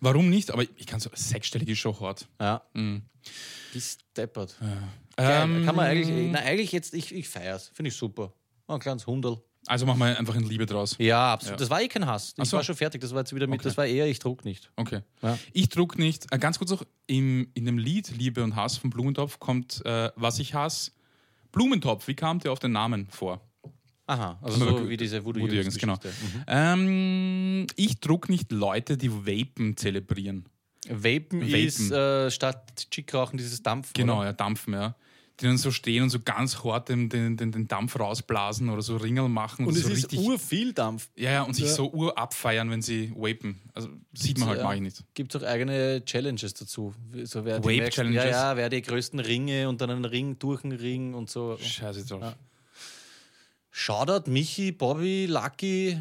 Warum 0.00 0.28
nicht? 0.30 0.50
Aber 0.50 0.62
ich 0.62 0.86
kann 0.86 1.00
so, 1.00 1.10
sechsstellig 1.14 1.68
ist 1.68 1.78
schon 1.78 1.98
hart. 2.00 2.28
Ja. 2.40 2.62
Ist 3.74 4.00
deppert. 4.16 4.56
Geil. 4.60 4.78
Ähm, 5.16 5.66
Kann 5.66 5.76
man 5.76 5.86
eigentlich, 5.86 6.08
na, 6.32 6.40
eigentlich 6.40 6.72
jetzt, 6.72 6.94
ich, 6.94 7.14
ich 7.14 7.28
feiere 7.28 7.56
es, 7.56 7.68
finde 7.74 7.90
ich 7.90 7.96
super. 7.96 8.32
Ein 8.66 8.80
kleines 8.80 9.06
Hundel. 9.06 9.38
Also 9.66 9.86
machen 9.86 10.00
wir 10.00 10.18
einfach 10.18 10.34
in 10.34 10.42
Liebe 10.44 10.66
draus. 10.66 10.96
Ja, 10.98 11.34
absolut. 11.34 11.52
Ja. 11.52 11.64
Das 11.64 11.70
war 11.70 11.80
eh 11.82 11.86
kein 11.88 12.06
Hass. 12.06 12.34
Ich 12.36 12.48
so. 12.48 12.56
war 12.56 12.64
schon 12.64 12.74
fertig. 12.74 13.00
Das 13.00 13.12
war 13.12 13.20
jetzt 13.20 13.32
wieder 13.34 13.46
mit, 13.46 13.60
Okay. 13.60 13.68
das 13.68 13.76
war 13.76 13.86
eher, 13.86 14.06
ich 14.06 14.18
druck 14.18 14.44
nicht. 14.44 14.72
Okay. 14.76 15.02
Ja. 15.22 15.38
Ich 15.52 15.68
druck 15.68 15.98
nicht. 15.98 16.32
Äh, 16.32 16.38
ganz 16.38 16.58
kurz 16.58 16.70
noch, 16.70 16.84
im, 17.06 17.48
in 17.54 17.66
dem 17.66 17.78
Lied 17.78 18.10
Liebe 18.16 18.42
und 18.42 18.56
Hass 18.56 18.78
von 18.78 18.90
Blumentopf 18.90 19.38
kommt, 19.38 19.84
äh, 19.84 20.10
was 20.16 20.38
ich 20.40 20.54
hasse. 20.54 20.90
Blumentopf, 21.52 22.08
wie 22.08 22.14
kam 22.14 22.40
der 22.40 22.50
auf 22.50 22.58
den 22.58 22.72
Namen 22.72 23.06
vor? 23.10 23.40
Aha, 24.12 24.38
also 24.42 24.66
Aber 24.68 24.80
so 24.80 24.88
wie 24.90 24.96
diese 24.96 25.24
Voodoo, 25.24 25.40
Woody 25.42 25.54
Jürgens 25.56 25.78
genau. 25.78 25.94
Mhm. 25.94 26.44
Ähm, 26.46 27.66
ich 27.76 28.00
druck 28.00 28.28
nicht 28.28 28.52
Leute, 28.52 28.96
die 28.96 29.10
Vapen 29.10 29.76
zelebrieren. 29.76 30.46
Vapen, 30.88 31.40
Vapen. 31.42 31.54
ist 31.54 31.90
äh, 31.92 32.30
statt 32.30 32.88
Chickrauchen 32.90 33.36
dieses 33.38 33.62
Dampf. 33.62 33.92
Genau, 33.92 34.18
Oder? 34.18 34.26
ja, 34.26 34.32
Dampfen, 34.32 34.74
ja. 34.74 34.96
Die 35.40 35.46
dann 35.46 35.56
so 35.56 35.70
stehen 35.70 36.02
und 36.02 36.10
so 36.10 36.20
ganz 36.20 36.62
hart 36.62 36.88
den, 36.90 37.08
den, 37.08 37.36
den, 37.38 37.52
den 37.52 37.66
Dampf 37.66 37.98
rausblasen 37.98 38.68
oder 38.68 38.82
so 38.82 38.96
Ringel 38.98 39.28
machen. 39.28 39.66
Und 39.66 39.74
es 39.76 39.82
so 39.84 39.88
ist 39.88 39.96
richtig, 39.96 40.18
urviel 40.20 40.72
Dampf. 40.74 41.08
ja, 41.16 41.30
ja, 41.30 41.42
und 41.42 41.54
sich 41.54 41.64
Ja. 41.66 41.70
so 41.72 41.90
urabfeiern, 41.90 42.68
wenn 42.70 42.82
sie 42.82 43.12
vapen. 43.16 43.60
Also 43.72 43.88
sieht 44.12 44.38
man 44.38 44.48
halt, 44.48 44.58
Ja. 44.58 44.64
mache 44.64 44.74
ich 44.76 44.80
nicht. 44.82 45.02
Gibt 45.14 45.34
es 45.34 45.42
auch 45.42 45.46
eigene 45.46 46.04
Challenges 46.04 46.52
dazu. 46.54 46.94
So 47.24 47.44
wer 47.46 47.60
die 47.60 47.64
Vape 47.64 47.76
nächsten- 47.76 47.90
Challenges? 47.94 48.24
Ja, 48.24 48.30
ja, 48.30 48.56
wer 48.56 48.68
die 48.68 48.82
größten 48.82 49.20
Ringe 49.20 49.68
und 49.68 49.80
dann 49.80 49.90
einen 49.90 50.04
Ring 50.04 50.38
durch 50.38 50.64
einen 50.64 50.76
Ring 50.78 51.14
und 51.14 51.30
so. 51.30 51.56
Scheiße 51.58 52.04
drauf. 52.06 52.20
Ja. 52.22 52.34
Shoutout 53.74 54.30
Michi, 54.30 54.70
Bobby, 54.70 55.26
Lucky, 55.26 55.98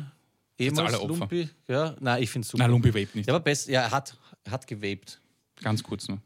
ehemals. 0.60 1.02
Lumpi. 1.02 1.50
Ja, 1.68 1.96
nein, 2.02 2.22
ich 2.22 2.30
finde 2.30 2.46
es 2.46 2.52
super. 2.52 2.64
Nein, 2.64 2.72
Lumpi 2.72 2.90
vape 2.90 3.18
nicht. 3.18 3.28
Ja, 3.28 3.34
aber 3.34 3.44
best, 3.44 3.70
ja, 3.70 3.82
er 3.82 3.92
hat, 3.92 4.18
er 4.44 4.52
hat 4.52 4.68
gewaped. 4.68 5.22
Ganz 5.62 5.82
kurz 5.82 6.08
nur. 6.10 6.22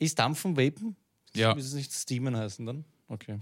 Ist 0.00 0.18
Dampfen 0.18 0.56
Vapen? 0.56 0.96
Ja. 1.34 1.54
Muss 1.54 1.66
es 1.66 1.74
nicht 1.74 1.92
Steamen 1.92 2.36
heißen 2.36 2.66
dann? 2.66 2.84
Okay. 3.06 3.38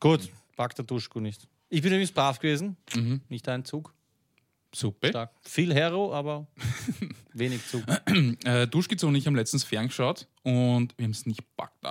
Gut, 0.00 0.30
packt 0.56 0.78
der 0.78 0.84
Duschko 0.86 1.20
nicht. 1.20 1.46
Ich 1.68 1.82
bin 1.82 1.92
übrigens 1.92 2.12
brav 2.12 2.38
gewesen. 2.38 2.76
Mhm. 2.94 3.20
Nicht 3.28 3.48
ein 3.48 3.64
Zug. 3.64 3.92
Super. 4.74 5.08
Stark. 5.08 5.30
Viel 5.42 5.74
Hero, 5.74 6.12
aber 6.14 6.46
wenig 7.34 7.60
Zug. 7.66 7.84
Äh, 8.44 8.66
Duschkizo 8.66 9.08
und 9.08 9.14
ich 9.14 9.26
haben 9.26 9.36
letztens 9.36 9.64
ferngeschaut 9.64 10.26
und 10.42 10.96
wir 10.96 11.04
haben 11.04 11.12
es 11.12 11.26
nicht 11.26 11.42
packt. 11.56 11.84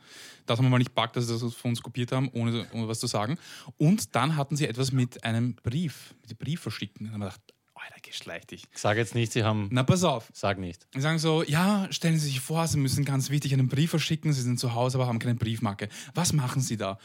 das 0.46 0.60
haben 0.60 0.66
wir 0.66 0.70
mal 0.70 0.78
nicht 0.78 0.94
packt, 0.94 1.16
dass 1.16 1.26
sie 1.26 1.34
das 1.34 1.42
von 1.56 1.72
uns 1.72 1.82
kopiert 1.82 2.12
haben, 2.12 2.30
ohne, 2.32 2.68
ohne 2.74 2.88
was 2.88 3.00
zu 3.00 3.08
sagen. 3.08 3.40
Und 3.78 4.16
dann 4.16 4.38
hatten 4.38 4.56
sie 4.56 4.68
etwas 4.68 4.92
mit 4.92 5.24
einem 5.24 5.56
Brief, 5.56 6.14
mit 6.22 6.30
dem 6.30 6.38
Brief 6.38 6.62
verschicken. 6.62 7.08
Und 7.08 7.14
dann 7.14 7.24
haben 7.24 7.32
wir 7.32 7.32
gedacht, 7.32 7.42
Alter, 7.84 8.00
geschleicht 8.02 8.52
dich. 8.52 8.64
Sag 8.74 8.96
jetzt 8.98 9.14
nicht, 9.14 9.34
sie 9.34 9.44
haben. 9.44 9.68
Na, 9.72 9.84
pass 9.84 10.04
auf. 10.04 10.30
Sag 10.34 10.58
nicht. 10.58 10.88
Die 10.94 11.02
sagen 11.02 11.20
so, 11.20 11.44
ja, 11.44 11.88
stellen 11.92 12.18
Sie 12.18 12.28
sich 12.28 12.40
vor, 12.40 12.66
Sie 12.68 12.78
müssen 12.78 13.04
ganz 13.04 13.30
wichtig 13.30 13.52
einen 13.54 13.68
Brief 13.68 13.90
verschicken, 13.90 14.32
Sie 14.32 14.42
sind 14.42 14.58
zu 14.60 14.74
Hause, 14.74 14.98
aber 14.98 15.08
haben 15.08 15.20
keine 15.20 15.36
Briefmarke. 15.36 15.90
Was 16.14 16.32
machen 16.32 16.62
Sie 16.62 16.78
da? 16.78 16.98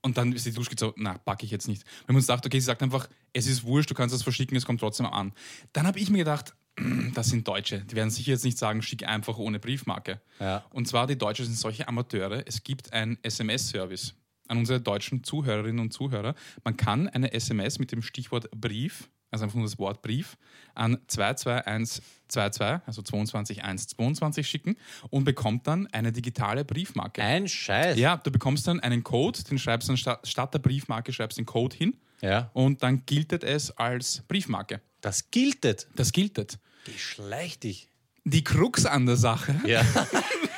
Und 0.00 0.16
dann 0.16 0.32
ist 0.32 0.46
die 0.46 0.52
Duschke 0.52 0.76
so, 0.78 0.94
na, 0.96 1.18
packe 1.18 1.44
ich 1.44 1.50
jetzt 1.50 1.68
nicht. 1.68 1.84
Wir 1.84 2.08
haben 2.08 2.16
uns 2.16 2.26
gedacht, 2.26 2.44
okay, 2.44 2.60
sie 2.60 2.66
sagt 2.66 2.82
einfach, 2.82 3.08
es 3.32 3.46
ist 3.46 3.64
wurscht, 3.64 3.90
du 3.90 3.94
kannst 3.94 4.14
das 4.14 4.22
verschicken, 4.22 4.56
es 4.56 4.66
kommt 4.66 4.80
trotzdem 4.80 5.06
an. 5.06 5.32
Dann 5.72 5.86
habe 5.86 5.98
ich 5.98 6.10
mir 6.10 6.18
gedacht, 6.18 6.54
das 7.14 7.28
sind 7.28 7.48
Deutsche, 7.48 7.80
die 7.80 7.96
werden 7.96 8.10
sicher 8.10 8.32
jetzt 8.32 8.44
nicht 8.44 8.58
sagen, 8.58 8.82
schick 8.82 9.06
einfach 9.06 9.38
ohne 9.38 9.58
Briefmarke. 9.58 10.20
Ja. 10.40 10.64
Und 10.70 10.88
zwar, 10.88 11.06
die 11.06 11.16
Deutschen 11.16 11.46
sind 11.46 11.56
solche 11.56 11.88
Amateure, 11.88 12.46
es 12.46 12.62
gibt 12.62 12.92
einen 12.92 13.18
SMS-Service 13.22 14.14
an 14.48 14.58
unsere 14.58 14.80
deutschen 14.80 15.24
Zuhörerinnen 15.24 15.80
und 15.80 15.92
Zuhörer. 15.92 16.34
Man 16.64 16.76
kann 16.76 17.08
eine 17.08 17.32
SMS 17.32 17.78
mit 17.78 17.92
dem 17.92 18.02
Stichwort 18.02 18.50
Brief, 18.50 19.08
also 19.34 19.44
einfach 19.44 19.56
nur 19.56 19.66
das 19.66 19.78
Wort 19.78 20.00
Brief, 20.00 20.38
an 20.74 20.98
22122, 21.08 22.86
also 22.86 23.02
22122 23.02 24.48
schicken 24.48 24.76
und 25.10 25.24
bekommt 25.24 25.66
dann 25.66 25.88
eine 25.88 26.12
digitale 26.12 26.64
Briefmarke. 26.64 27.22
Ein 27.22 27.48
Scheiß. 27.48 27.98
Ja, 27.98 28.16
du 28.16 28.30
bekommst 28.30 28.66
dann 28.68 28.80
einen 28.80 29.02
Code, 29.02 29.42
den 29.42 29.58
schreibst 29.58 29.88
dann 29.88 29.96
statt, 29.96 30.54
der 30.54 30.60
Briefmarke 30.60 31.12
schreibst 31.12 31.36
den 31.36 31.46
Code 31.46 31.76
hin 31.76 31.96
ja. 32.22 32.50
und 32.54 32.82
dann 32.82 33.04
giltet 33.06 33.44
es 33.44 33.70
als 33.72 34.22
Briefmarke. 34.28 34.80
Das 35.00 35.30
giltet. 35.30 35.88
Das 35.96 36.12
giltet. 36.12 36.58
Geschleich 36.84 37.58
dich. 37.58 37.88
Die 38.24 38.44
Krux 38.44 38.86
an 38.86 39.04
der 39.04 39.16
Sache 39.16 39.54
Ja. 39.66 39.82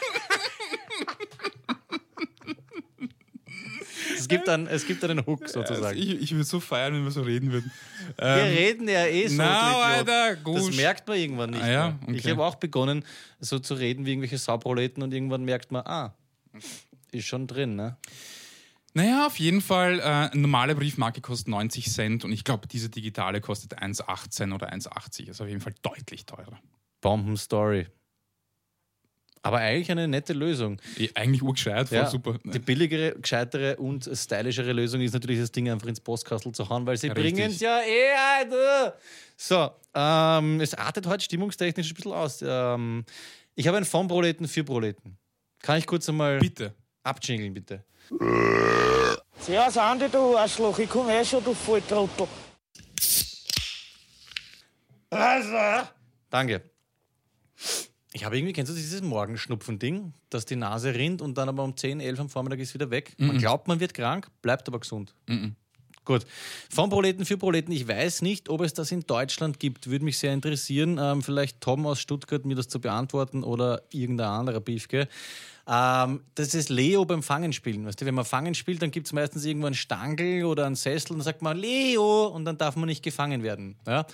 es, 4.26 4.28
gibt 4.28 4.48
dann, 4.48 4.66
es 4.66 4.86
gibt 4.86 5.04
einen 5.04 5.24
Hook 5.24 5.48
sozusagen. 5.48 5.84
Also 5.84 5.98
ich, 5.98 6.20
ich 6.20 6.32
würde 6.32 6.44
so 6.44 6.60
feiern, 6.60 6.94
wenn 6.94 7.04
wir 7.04 7.10
so 7.10 7.22
reden 7.22 7.52
würden. 7.52 7.70
Wir 8.18 8.26
Ähm, 8.26 8.54
reden 8.56 8.88
ja 8.88 9.06
eh 9.06 9.28
so. 9.28 9.36
na. 9.36 9.76
Alter, 9.78 10.36
Das 10.36 10.76
merkt 10.76 11.06
man 11.08 11.16
irgendwann 11.18 11.50
nicht. 11.50 11.62
Ah, 11.62 11.70
ja? 11.70 11.98
mehr. 12.06 12.14
Ich 12.16 12.20
Okay. 12.22 12.30
habe 12.32 12.44
auch 12.44 12.56
begonnen, 12.56 13.04
so 13.40 13.58
zu 13.58 13.74
reden 13.74 14.04
wie 14.06 14.10
irgendwelche 14.10 14.38
Sauproleten 14.38 15.02
und 15.02 15.12
irgendwann 15.14 15.44
merkt 15.44 15.70
man, 15.72 15.86
ah, 15.86 16.14
ist 17.12 17.26
schon 17.26 17.46
drin, 17.46 17.76
ne? 17.76 17.96
Naja, 18.94 19.26
auf 19.26 19.38
jeden 19.38 19.60
Fall, 19.60 19.98
äh, 20.00 20.02
eine 20.02 20.30
normale 20.40 20.74
Briefmarke 20.74 21.20
kostet 21.20 21.48
90 21.48 21.92
Cent 21.92 22.24
und 22.24 22.32
ich 22.32 22.44
glaube, 22.44 22.66
diese 22.66 22.88
digitale 22.88 23.40
kostet 23.42 23.78
1,18 23.78 24.54
oder 24.54 24.72
1,80. 24.72 25.28
Also 25.28 25.44
auf 25.44 25.50
jeden 25.50 25.60
Fall 25.60 25.74
deutlich 25.82 26.24
teurer. 26.24 26.58
Bombenstory. 27.02 27.88
Aber 29.46 29.58
eigentlich 29.58 29.88
eine 29.92 30.08
nette 30.08 30.32
Lösung. 30.32 30.80
Eh, 30.98 31.08
Eigentlich 31.14 31.40
urgescheit, 31.40 31.88
voll 31.88 31.98
Ja, 31.98 32.10
super. 32.10 32.36
Die 32.42 32.58
billigere, 32.58 33.12
gescheitere 33.12 33.76
und 33.76 34.10
stylischere 34.12 34.72
Lösung 34.72 35.00
ist 35.00 35.12
natürlich 35.12 35.38
das 35.38 35.52
Ding 35.52 35.70
einfach 35.70 35.86
ins 35.86 36.00
Postkastel 36.00 36.50
zu 36.50 36.68
hauen, 36.68 36.84
weil 36.84 36.96
sie 36.96 37.10
bringen 37.10 37.50
es 37.50 37.60
ja 37.60 37.78
eh 37.80 38.42
ein. 38.42 38.52
So, 39.36 39.70
ähm, 39.94 40.60
es 40.60 40.74
artet 40.74 41.06
heute 41.06 41.22
stimmungstechnisch 41.22 41.92
ein 41.92 41.94
bisschen 41.94 42.12
aus. 42.12 42.42
Ähm, 42.44 43.04
ich 43.54 43.68
habe 43.68 43.76
einen 43.76 43.86
von 43.86 44.08
Proleten 44.08 44.48
für 44.48 44.64
Proleten. 44.64 45.16
Kann 45.60 45.78
ich 45.78 45.86
kurz 45.86 46.08
einmal 46.08 46.40
Bitte. 46.40 46.74
abjingeln, 47.04 47.54
bitte? 47.54 47.84
Servus 49.38 49.78
Andi, 49.78 50.08
du 50.08 50.36
Arschloch, 50.36 50.76
ich 50.80 50.88
komm 50.88 51.08
eh 51.08 51.24
schon, 51.24 51.44
du 51.44 51.54
Volltrottel. 51.54 52.26
Danke. 56.30 56.62
Ich 58.16 58.24
habe 58.24 58.38
irgendwie, 58.38 58.54
kennst 58.54 58.72
du 58.72 58.74
dieses 58.74 59.02
Morgenschnupfen-Ding, 59.02 60.14
dass 60.30 60.46
die 60.46 60.56
Nase 60.56 60.94
rinnt 60.94 61.20
und 61.20 61.36
dann 61.36 61.50
aber 61.50 61.62
um 61.62 61.76
10, 61.76 62.00
11 62.00 62.20
am 62.20 62.28
Vormittag 62.30 62.60
ist 62.60 62.72
wieder 62.72 62.90
weg? 62.90 63.14
Man 63.18 63.36
glaubt, 63.36 63.68
man 63.68 63.78
wird 63.78 63.92
krank, 63.92 64.28
bleibt 64.40 64.66
aber 64.68 64.80
gesund. 64.80 65.14
Gut. 66.06 66.24
Von 66.70 66.88
Proleten 66.88 67.26
für 67.26 67.36
Proleten. 67.36 67.72
Ich 67.72 67.86
weiß 67.86 68.22
nicht, 68.22 68.48
ob 68.48 68.62
es 68.62 68.72
das 68.72 68.90
in 68.90 69.02
Deutschland 69.02 69.60
gibt. 69.60 69.90
Würde 69.90 70.06
mich 70.06 70.16
sehr 70.16 70.32
interessieren. 70.32 70.98
Ähm, 70.98 71.22
vielleicht 71.22 71.60
Tom 71.60 71.84
aus 71.84 72.00
Stuttgart 72.00 72.46
mir 72.46 72.54
das 72.54 72.68
zu 72.68 72.80
beantworten 72.80 73.44
oder 73.44 73.82
irgendein 73.90 74.28
anderer 74.28 74.60
Biefke. 74.60 75.08
Ähm, 75.68 76.22
das 76.36 76.54
ist 76.54 76.70
Leo 76.70 77.04
beim 77.04 77.22
Fangenspielen. 77.22 77.84
Weißt 77.84 78.00
du, 78.00 78.06
wenn 78.06 78.14
man 78.14 78.24
Fangen 78.24 78.54
spielt, 78.54 78.80
dann 78.80 78.92
gibt 78.92 79.08
es 79.08 79.12
meistens 79.12 79.44
irgendwo 79.44 79.66
einen 79.66 79.74
Stangel 79.74 80.46
oder 80.46 80.64
einen 80.64 80.76
Sessel 80.76 81.12
und 81.12 81.18
dann 81.18 81.24
sagt 81.26 81.42
man 81.42 81.58
Leo 81.58 82.28
und 82.28 82.46
dann 82.46 82.56
darf 82.56 82.76
man 82.76 82.86
nicht 82.86 83.02
gefangen 83.02 83.42
werden. 83.42 83.76
Ja? 83.86 84.06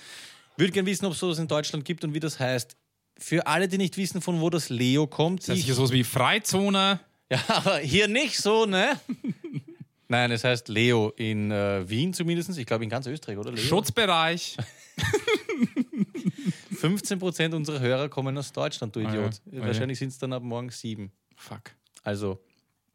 Würde 0.57 0.73
gerne 0.73 0.89
wissen, 0.89 1.05
ob 1.05 1.13
es 1.13 1.19
sowas 1.19 1.39
in 1.39 1.47
Deutschland 1.47 1.85
gibt 1.85 2.03
und 2.03 2.13
wie 2.13 2.19
das 2.19 2.37
heißt. 2.37 2.75
Für 3.17 3.47
alle, 3.47 3.67
die 3.67 3.77
nicht 3.77 3.95
wissen, 3.97 4.21
von 4.21 4.41
wo 4.41 4.49
das 4.49 4.69
Leo 4.69 5.07
kommt, 5.07 5.41
Das 5.43 5.49
heißt 5.49 5.59
ich- 5.59 5.65
hier 5.65 5.75
sowas 5.75 5.91
wie 5.91 6.03
Freizone. 6.03 6.99
ja, 7.31 7.39
aber 7.47 7.77
hier 7.79 8.07
nicht 8.07 8.37
so, 8.37 8.65
ne? 8.65 8.99
Nein, 10.09 10.31
es 10.31 10.43
heißt 10.43 10.67
Leo 10.67 11.09
in 11.15 11.49
äh, 11.51 11.87
Wien 11.89 12.13
zumindest. 12.13 12.55
Ich 12.57 12.65
glaube 12.65 12.83
in 12.83 12.89
ganz 12.89 13.07
Österreich, 13.07 13.37
oder? 13.37 13.51
Leo? 13.51 13.63
Schutzbereich. 13.63 14.57
15% 16.73 17.53
unserer 17.55 17.79
Hörer 17.79 18.09
kommen 18.09 18.37
aus 18.37 18.51
Deutschland, 18.51 18.95
du 18.95 18.99
Ah 18.99 19.03
ja, 19.03 19.09
Idiot. 19.09 19.33
ah 19.51 19.55
ja. 19.55 19.65
Wahrscheinlich 19.65 19.97
sind 19.99 20.09
es 20.09 20.17
dann 20.17 20.33
ab 20.33 20.43
morgen 20.43 20.69
sieben. 20.69 21.11
Fuck. 21.35 21.71
Also, 22.03 22.39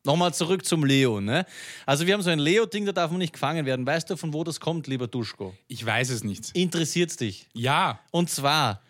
nochmal 0.05 0.35
zurück 0.35 0.64
zum 0.64 0.85
Leo, 0.85 1.21
ne? 1.21 1.47
Also, 1.87 2.07
wir 2.07 2.14
haben 2.14 2.23
so 2.23 2.31
ein 2.31 2.39
Leo-Ding, 2.39 2.85
da 2.87 2.93
darf 2.93 3.11
man 3.11 3.19
nicht 3.19 3.33
gefangen 3.33 3.64
werden. 3.66 3.87
Weißt 3.87 4.11
du, 4.11 4.16
von 4.16 4.33
wo 4.35 4.45
das 4.45 4.61
kommt, 4.61 4.87
lieber 4.87 5.07
Duschko? 5.09 5.55
Ich 5.69 5.85
weiß 5.85 6.11
es 6.11 6.23
nicht. 6.25 6.51
Interessiert's 6.55 7.16
dich? 7.16 7.49
Ja. 7.55 8.01
Und 8.11 8.31
zwar 8.31 8.83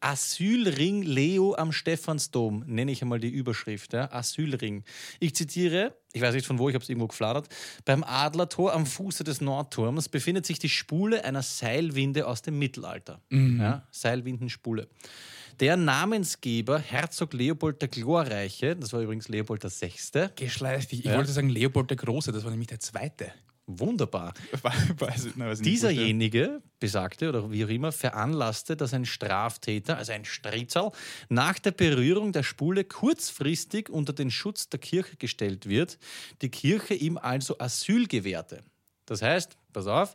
Asylring 0.00 1.02
Leo 1.02 1.54
am 1.54 1.72
Stephansdom, 1.72 2.64
nenne 2.66 2.90
ich 2.92 3.02
einmal 3.02 3.20
die 3.20 3.28
Überschrift. 3.28 3.92
Ja? 3.92 4.10
Asylring. 4.12 4.84
Ich 5.18 5.34
zitiere, 5.34 5.94
ich 6.12 6.22
weiß 6.22 6.34
nicht 6.34 6.46
von 6.46 6.58
wo, 6.58 6.68
ich 6.68 6.74
habe 6.74 6.82
es 6.82 6.88
irgendwo 6.88 7.06
gefladert. 7.08 7.48
Beim 7.84 8.02
Adlertor 8.04 8.72
am 8.72 8.86
Fuße 8.86 9.24
des 9.24 9.40
Nordturms 9.40 10.08
befindet 10.08 10.46
sich 10.46 10.58
die 10.58 10.68
Spule 10.68 11.24
einer 11.24 11.42
Seilwinde 11.42 12.26
aus 12.26 12.42
dem 12.42 12.58
Mittelalter. 12.58 13.20
Ja? 13.30 13.86
Seilwindenspule. 13.90 14.88
Der 15.60 15.76
Namensgeber, 15.76 16.78
Herzog 16.78 17.34
Leopold 17.34 17.82
der 17.82 17.88
Glorreiche, 17.88 18.76
das 18.76 18.94
war 18.94 19.00
übrigens 19.02 19.28
Leopold 19.28 19.62
VI., 19.62 19.90
Geschleift. 20.34 20.92
Ich, 20.92 21.00
ich 21.00 21.04
Ja. 21.04 21.16
wollte 21.18 21.32
sagen 21.32 21.50
Leopold 21.50 21.90
der 21.90 21.98
Große, 21.98 22.32
das 22.32 22.44
war 22.44 22.50
nämlich 22.50 22.68
der 22.68 22.80
zweite. 22.80 23.30
Wunderbar. 23.66 24.34
weiß, 24.62 25.28
nein, 25.36 25.48
weiß. 25.48 25.62
Dieserjenige, 25.62 26.62
besagte 26.78 27.28
oder 27.28 27.50
wie 27.50 27.64
auch 27.64 27.68
immer, 27.68 27.92
veranlasste, 27.92 28.76
dass 28.76 28.94
ein 28.94 29.04
Straftäter, 29.04 29.96
also 29.96 30.12
ein 30.12 30.24
Stritzel, 30.24 30.90
nach 31.28 31.58
der 31.58 31.72
Berührung 31.72 32.32
der 32.32 32.42
Spule 32.42 32.84
kurzfristig 32.84 33.88
unter 33.88 34.12
den 34.12 34.30
Schutz 34.30 34.68
der 34.68 34.80
Kirche 34.80 35.16
gestellt 35.16 35.68
wird, 35.68 35.98
die 36.42 36.50
Kirche 36.50 36.94
ihm 36.94 37.18
also 37.18 37.58
Asyl 37.58 38.06
gewährte. 38.06 38.64
Das 39.10 39.22
heißt, 39.22 39.56
pass 39.72 39.88
auf, 39.88 40.14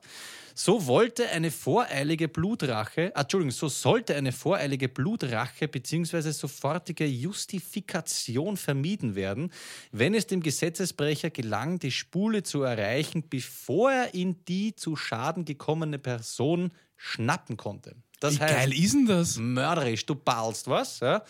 so 0.53 0.87
wollte 0.87 1.27
eine 1.31 1.51
voreilige 1.51 2.29
Blutrache, 2.29 3.11
ah, 3.13 3.21
Entschuldigung, 3.23 3.51
so 3.51 3.67
sollte 3.67 4.15
eine 4.15 4.31
voreilige 4.31 4.87
Blutrache 4.87 5.67
bzw. 5.67 6.31
sofortige 6.31 7.05
Justifikation 7.05 8.55
vermieden 8.55 9.15
werden, 9.15 9.51
wenn 9.91 10.13
es 10.13 10.27
dem 10.27 10.41
Gesetzesbrecher 10.41 11.29
gelang, 11.29 11.77
die 11.77 11.91
Spule 11.91 12.43
zu 12.43 12.61
erreichen, 12.61 13.25
bevor 13.29 13.91
er 13.91 14.13
in 14.13 14.45
die 14.45 14.73
zu 14.77 14.95
Schaden 14.95 15.43
gekommene 15.43 15.99
Person 15.99 16.71
schnappen 16.95 17.57
konnte. 17.57 17.97
Das 18.21 18.35
Wie 18.35 18.39
heißt, 18.39 18.55
geil 18.55 18.73
ist 18.73 18.93
denn 18.93 19.07
das? 19.07 19.35
mörderisch, 19.35 20.05
du 20.05 20.15
ballst 20.15 20.69
was, 20.69 21.01
ja? 21.01 21.21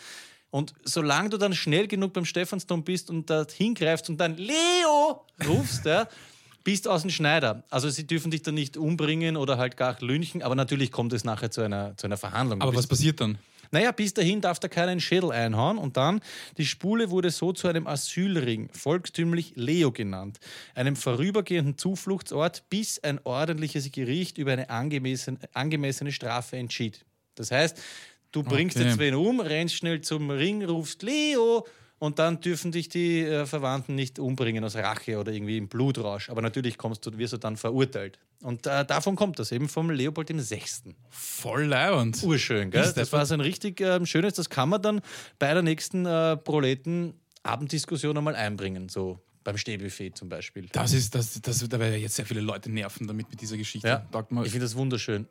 Und 0.51 0.76
solange 0.84 1.30
du 1.30 1.38
dann 1.38 1.55
schnell 1.55 1.88
genug 1.88 2.13
beim 2.13 2.26
Stephansdom 2.26 2.84
bist 2.84 3.09
und 3.09 3.28
da 3.28 3.43
hingreifst 3.51 4.07
und 4.07 4.18
dann 4.18 4.38
Leo 4.38 5.26
rufst, 5.47 5.84
ja, 5.86 6.07
bist 6.66 6.89
aus 6.89 7.03
dem 7.03 7.11
Schneider. 7.11 7.63
Also 7.70 7.89
sie 7.89 8.05
dürfen 8.05 8.32
dich 8.32 8.41
dann 8.41 8.55
nicht 8.55 8.76
umbringen 8.76 9.38
oder 9.38 9.57
halt 9.57 9.78
gar 9.78 9.95
lynchen, 10.01 10.43
aber 10.43 10.55
natürlich 10.55 10.91
kommt 10.91 11.13
es 11.13 11.24
nachher 11.24 11.49
zu 11.49 11.61
einer, 11.61 11.95
zu 11.95 12.07
einer 12.07 12.18
Verhandlung. 12.18 12.61
Aber 12.61 12.76
was 12.76 12.88
passiert 12.88 13.22
dann? 13.22 13.38
naja, 13.72 13.91
bis 13.91 14.13
dahin 14.13 14.41
darf 14.41 14.59
da 14.59 14.68
keiner 14.68 14.91
einen 14.91 15.01
Schädel 15.01 15.32
einhauen. 15.32 15.78
Und 15.78 15.97
dann, 15.97 16.22
die 16.57 16.66
Spule 16.66 17.09
wurde 17.09 17.30
so 17.30 17.51
zu 17.51 17.68
einem 17.68 17.88
Asylring, 17.88 18.70
volkstümlich 18.72 19.53
Leo 19.55 19.91
genannt, 19.91 20.39
einem 20.76 20.95
vorübergehenden 20.95 21.78
Zufluchtsort, 21.78 22.70
bis 22.70 23.03
ein 23.03 23.20
ordentliches 23.24 23.91
Gericht 23.91 24.38
über 24.38 24.53
eine 24.53 24.70
angemessene, 24.70 25.39
angemessene 25.53 26.11
Strafe 26.11 26.57
entschied. 26.57 27.05
Das 27.36 27.51
heißt, 27.51 27.78
du 28.32 28.43
bringst 28.43 28.78
Okay. 28.78 28.88
jetzt 28.88 28.99
wen 28.99 29.16
um, 29.16 29.39
rennst 29.39 29.76
schnell 29.76 30.01
zum 30.01 30.30
Ring, 30.30 30.63
rufst 30.63 31.03
Leo 31.03 31.66
und 31.98 32.20
dann 32.20 32.41
dürfen 32.41 32.72
dich 32.72 32.89
die 32.89 33.22
äh, 33.22 33.46
Verwandten 33.46 33.96
nicht 33.96 34.20
umbringen 34.20 34.64
aus 34.64 34.76
Rache 34.76 35.18
oder 35.18 35.32
irgendwie 35.32 35.58
im 35.58 35.68
Blutrausch. 35.68 36.30
Aber 36.30 36.41
natürlich 36.41 36.78
kommst 36.78 37.06
du, 37.06 37.18
wirst 37.18 37.34
du 37.34 37.38
dann 37.38 37.58
verurteilt. 37.58 38.20
Und 38.41 38.68
äh, 38.68 38.86
davon 38.86 39.16
kommt 39.16 39.39
das 39.39 39.52
eben 39.52 39.70
vom 39.70 39.89
Leopold 39.89 40.30
im 40.30 40.39
Sechsten. 40.39 40.96
Voll 41.10 41.64
leibend. 41.64 42.22
Urschön, 42.24 42.70
gell? 42.70 42.91
Das 42.96 43.14
war 43.14 43.26
so 43.26 43.34
ein 43.34 43.39
richtig 43.39 43.80
ähm, 43.82 44.06
schönes, 44.06 44.34
das 44.34 44.50
kann 44.50 44.70
man 44.70 44.82
dann 44.82 45.02
bei 45.39 45.54
der 45.54 45.64
nächsten 45.64 46.06
äh, 46.06 46.38
Proleten-Abenddiskussion 46.38 48.18
einmal 48.18 48.36
einbringen, 48.36 48.89
so 48.89 49.20
beim 49.46 49.58
Stehbuffet 49.58 50.12
zum 50.16 50.28
Beispiel. 50.28 50.68
Das 50.74 50.91
ist, 50.91 51.16
das, 51.16 51.39
das, 51.41 51.70
da 51.70 51.80
werden 51.80 52.02
jetzt 52.02 52.16
sehr 52.16 52.26
viele 52.26 52.41
Leute 52.41 52.70
nerven 52.70 53.08
damit 53.08 53.30
mit 53.30 53.39
dieser 53.39 53.58
Geschichte. 53.58 53.88
Ja, 53.88 54.06
ich 54.43 54.52
finde 54.52 54.66
das 54.66 54.76
wunderschön. 54.76 55.28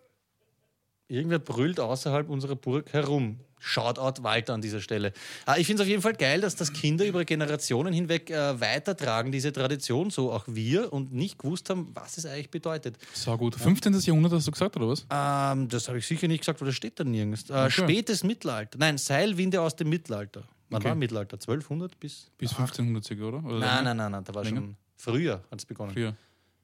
Irgendwer 1.08 1.38
brüllt 1.38 1.80
außerhalb 1.80 2.28
unserer 2.30 2.56
Burg 2.56 2.92
herum. 2.92 3.38
Shoutout 3.58 4.22
Walter 4.22 4.52
an 4.54 4.60
dieser 4.60 4.80
Stelle. 4.82 5.12
Ah, 5.46 5.56
ich 5.56 5.66
finde 5.66 5.82
es 5.82 5.86
auf 5.86 5.90
jeden 5.90 6.02
Fall 6.02 6.12
geil, 6.14 6.40
dass 6.42 6.54
das 6.54 6.70
Kinder 6.72 7.06
über 7.06 7.24
Generationen 7.24 7.94
hinweg 7.94 8.28
äh, 8.30 8.60
weitertragen, 8.60 9.32
diese 9.32 9.52
Tradition, 9.52 10.10
so 10.10 10.30
auch 10.32 10.44
wir, 10.46 10.92
und 10.92 11.14
nicht 11.14 11.38
gewusst 11.38 11.70
haben, 11.70 11.90
was 11.94 12.18
es 12.18 12.26
eigentlich 12.26 12.50
bedeutet. 12.50 12.98
so 13.14 13.34
gut. 13.38 13.54
15. 13.54 13.94
Jahrhundert 14.00 14.32
hast 14.32 14.46
du 14.46 14.50
gesagt, 14.52 14.76
oder 14.76 14.88
was? 14.88 15.06
Ähm, 15.10 15.68
das 15.68 15.88
habe 15.88 15.96
ich 15.98 16.06
sicher 16.06 16.28
nicht 16.28 16.40
gesagt, 16.40 16.60
weil 16.60 16.66
das 16.66 16.74
steht 16.76 17.00
da 17.00 17.04
nirgends. 17.04 17.48
Äh, 17.48 17.70
Spätes 17.70 18.22
Mittelalter. 18.22 18.78
Nein, 18.78 18.98
Seilwinde 18.98 19.62
aus 19.62 19.76
dem 19.76 19.88
Mittelalter. 19.88 20.44
Wann 20.68 20.80
Okay. 20.82 20.88
war 20.88 20.94
Mittelalter? 20.94 21.36
1200 21.36 21.98
bis? 22.00 22.30
Bis 22.36 22.50
1500 22.50 23.02
circa, 23.04 23.22
oder? 23.24 23.44
oder 23.44 23.58
Nein, 23.60 23.84
nein, 23.84 23.96
nein, 23.96 24.12
nein, 24.12 24.24
da 24.24 24.34
war 24.34 24.44
Länger? 24.44 24.60
schon 24.60 24.76
früher 24.96 25.42
hat 25.50 25.58
es 25.58 25.64
begonnen. 25.64 25.92
Früher. 25.92 26.14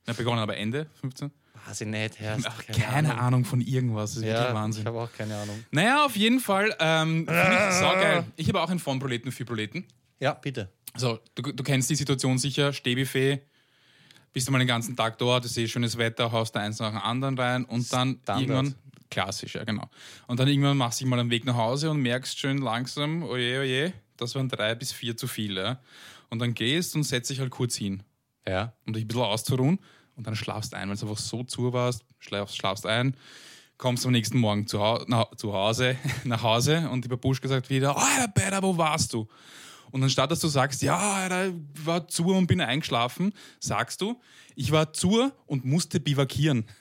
Ja, 0.06 0.12
begonnen, 0.14 0.40
aber 0.40 0.56
Ende 0.56 0.86
15? 1.00 1.30
Weiß 1.66 1.80
ich 1.82 1.86
nicht, 1.86 2.18
Herr. 2.18 2.38
Ach, 2.44 2.66
keine, 2.66 3.18
Ahnung. 3.18 3.44
von 3.44 3.60
irgendwas. 3.60 4.12
Das 4.12 4.18
ist 4.22 4.24
wirklich 4.24 4.42
Ja, 4.48 4.54
Wahnsinn. 4.54 4.82
ich 4.82 4.86
habe 4.86 4.98
auch 5.00 5.12
keine 5.12 5.36
Ahnung. 5.36 5.62
Naja, 5.70 6.04
auf 6.06 6.16
jeden 6.16 6.40
Fall. 6.40 6.74
Ähm, 6.80 7.22
ich 7.28 7.74
saugeil. 7.76 8.24
Ich 8.36 8.48
habe 8.48 8.60
auch 8.62 8.70
einen 8.70 8.78
von 8.78 8.98
Proleten 8.98 9.30
für 9.30 9.44
Proleten. 9.44 9.84
Ja, 10.20 10.32
bitte. 10.34 10.70
So, 10.96 11.18
du, 11.34 11.42
du 11.52 11.62
kennst 11.62 11.90
die 11.90 11.94
Situation 11.96 12.38
sicher, 12.38 12.72
Stehbuffet, 12.72 13.42
bist 14.32 14.48
du 14.48 14.52
mal 14.52 14.58
den 14.58 14.68
ganzen 14.68 14.96
Tag 14.96 15.18
dort, 15.18 15.44
du 15.44 15.48
siehst 15.48 15.72
schönes 15.72 15.96
Wetter, 15.98 16.32
haust 16.32 16.54
da 16.56 16.60
eins 16.60 16.78
nach 16.78 16.90
dem 16.90 16.98
anderen 16.98 17.38
rein 17.38 17.64
und 17.64 17.92
dann 17.92 18.18
Standard. 18.22 18.40
irgendwann, 18.40 18.74
klassisch, 19.10 19.54
ja 19.54 19.64
genau. 19.64 19.88
Und 20.26 20.40
dann 20.40 20.48
irgendwann 20.48 20.76
machst 20.76 21.00
du 21.00 21.04
dich 21.04 21.10
mal 21.10 21.20
einen 21.20 21.30
Weg 21.30 21.44
nach 21.44 21.56
Hause 21.56 21.90
und 21.90 22.00
merkst 22.00 22.38
schön 22.38 22.58
langsam, 22.58 23.22
oje, 23.22 23.60
oje, 23.60 23.92
das 24.16 24.34
waren 24.34 24.48
drei 24.48 24.74
bis 24.74 24.92
vier 24.92 25.16
zu 25.16 25.26
viele. 25.26 25.62
Ja? 25.62 25.80
Und 26.28 26.38
dann 26.40 26.54
gehst 26.54 26.94
und 26.96 27.02
setzt 27.04 27.30
dich 27.30 27.40
halt 27.40 27.50
kurz 27.50 27.76
hin, 27.76 28.02
Ja. 28.46 28.72
um 28.86 28.92
dich 28.92 29.04
ein 29.04 29.08
bisschen 29.08 29.22
auszuruhen 29.22 29.78
und 30.16 30.26
dann 30.26 30.34
schlafst 30.36 30.74
ein, 30.74 30.88
weil 30.88 30.94
es 30.94 31.02
einfach 31.02 31.18
so 31.18 31.42
zu 31.44 31.72
warst, 31.72 32.04
schlafst, 32.18 32.56
schlafst 32.56 32.86
ein, 32.86 33.16
kommst 33.78 34.04
am 34.06 34.12
nächsten 34.12 34.38
Morgen 34.38 34.66
zu, 34.66 34.80
Hau 34.80 35.02
na, 35.06 35.26
zu 35.36 35.52
Hause, 35.52 35.96
nach 36.24 36.42
Hause 36.42 36.88
und 36.90 37.04
die 37.04 37.08
Babuschka 37.08 37.48
sagt 37.48 37.70
wieder, 37.70 37.96
oh, 37.96 38.00
Alter, 38.00 38.28
Peter, 38.28 38.62
wo 38.62 38.76
warst 38.76 39.12
du? 39.14 39.28
Und 39.90 40.02
anstatt 40.04 40.30
dass 40.30 40.40
du 40.40 40.48
sagst, 40.48 40.82
ja, 40.82 40.96
Alter, 40.98 41.48
ich 41.48 41.86
war 41.86 42.06
zu 42.06 42.26
und 42.28 42.46
bin 42.46 42.60
eingeschlafen, 42.60 43.32
sagst 43.58 44.00
du, 44.00 44.20
ich 44.54 44.70
war 44.70 44.92
zu 44.92 45.30
und 45.46 45.64
musste 45.64 46.00
bivakieren. 46.00 46.64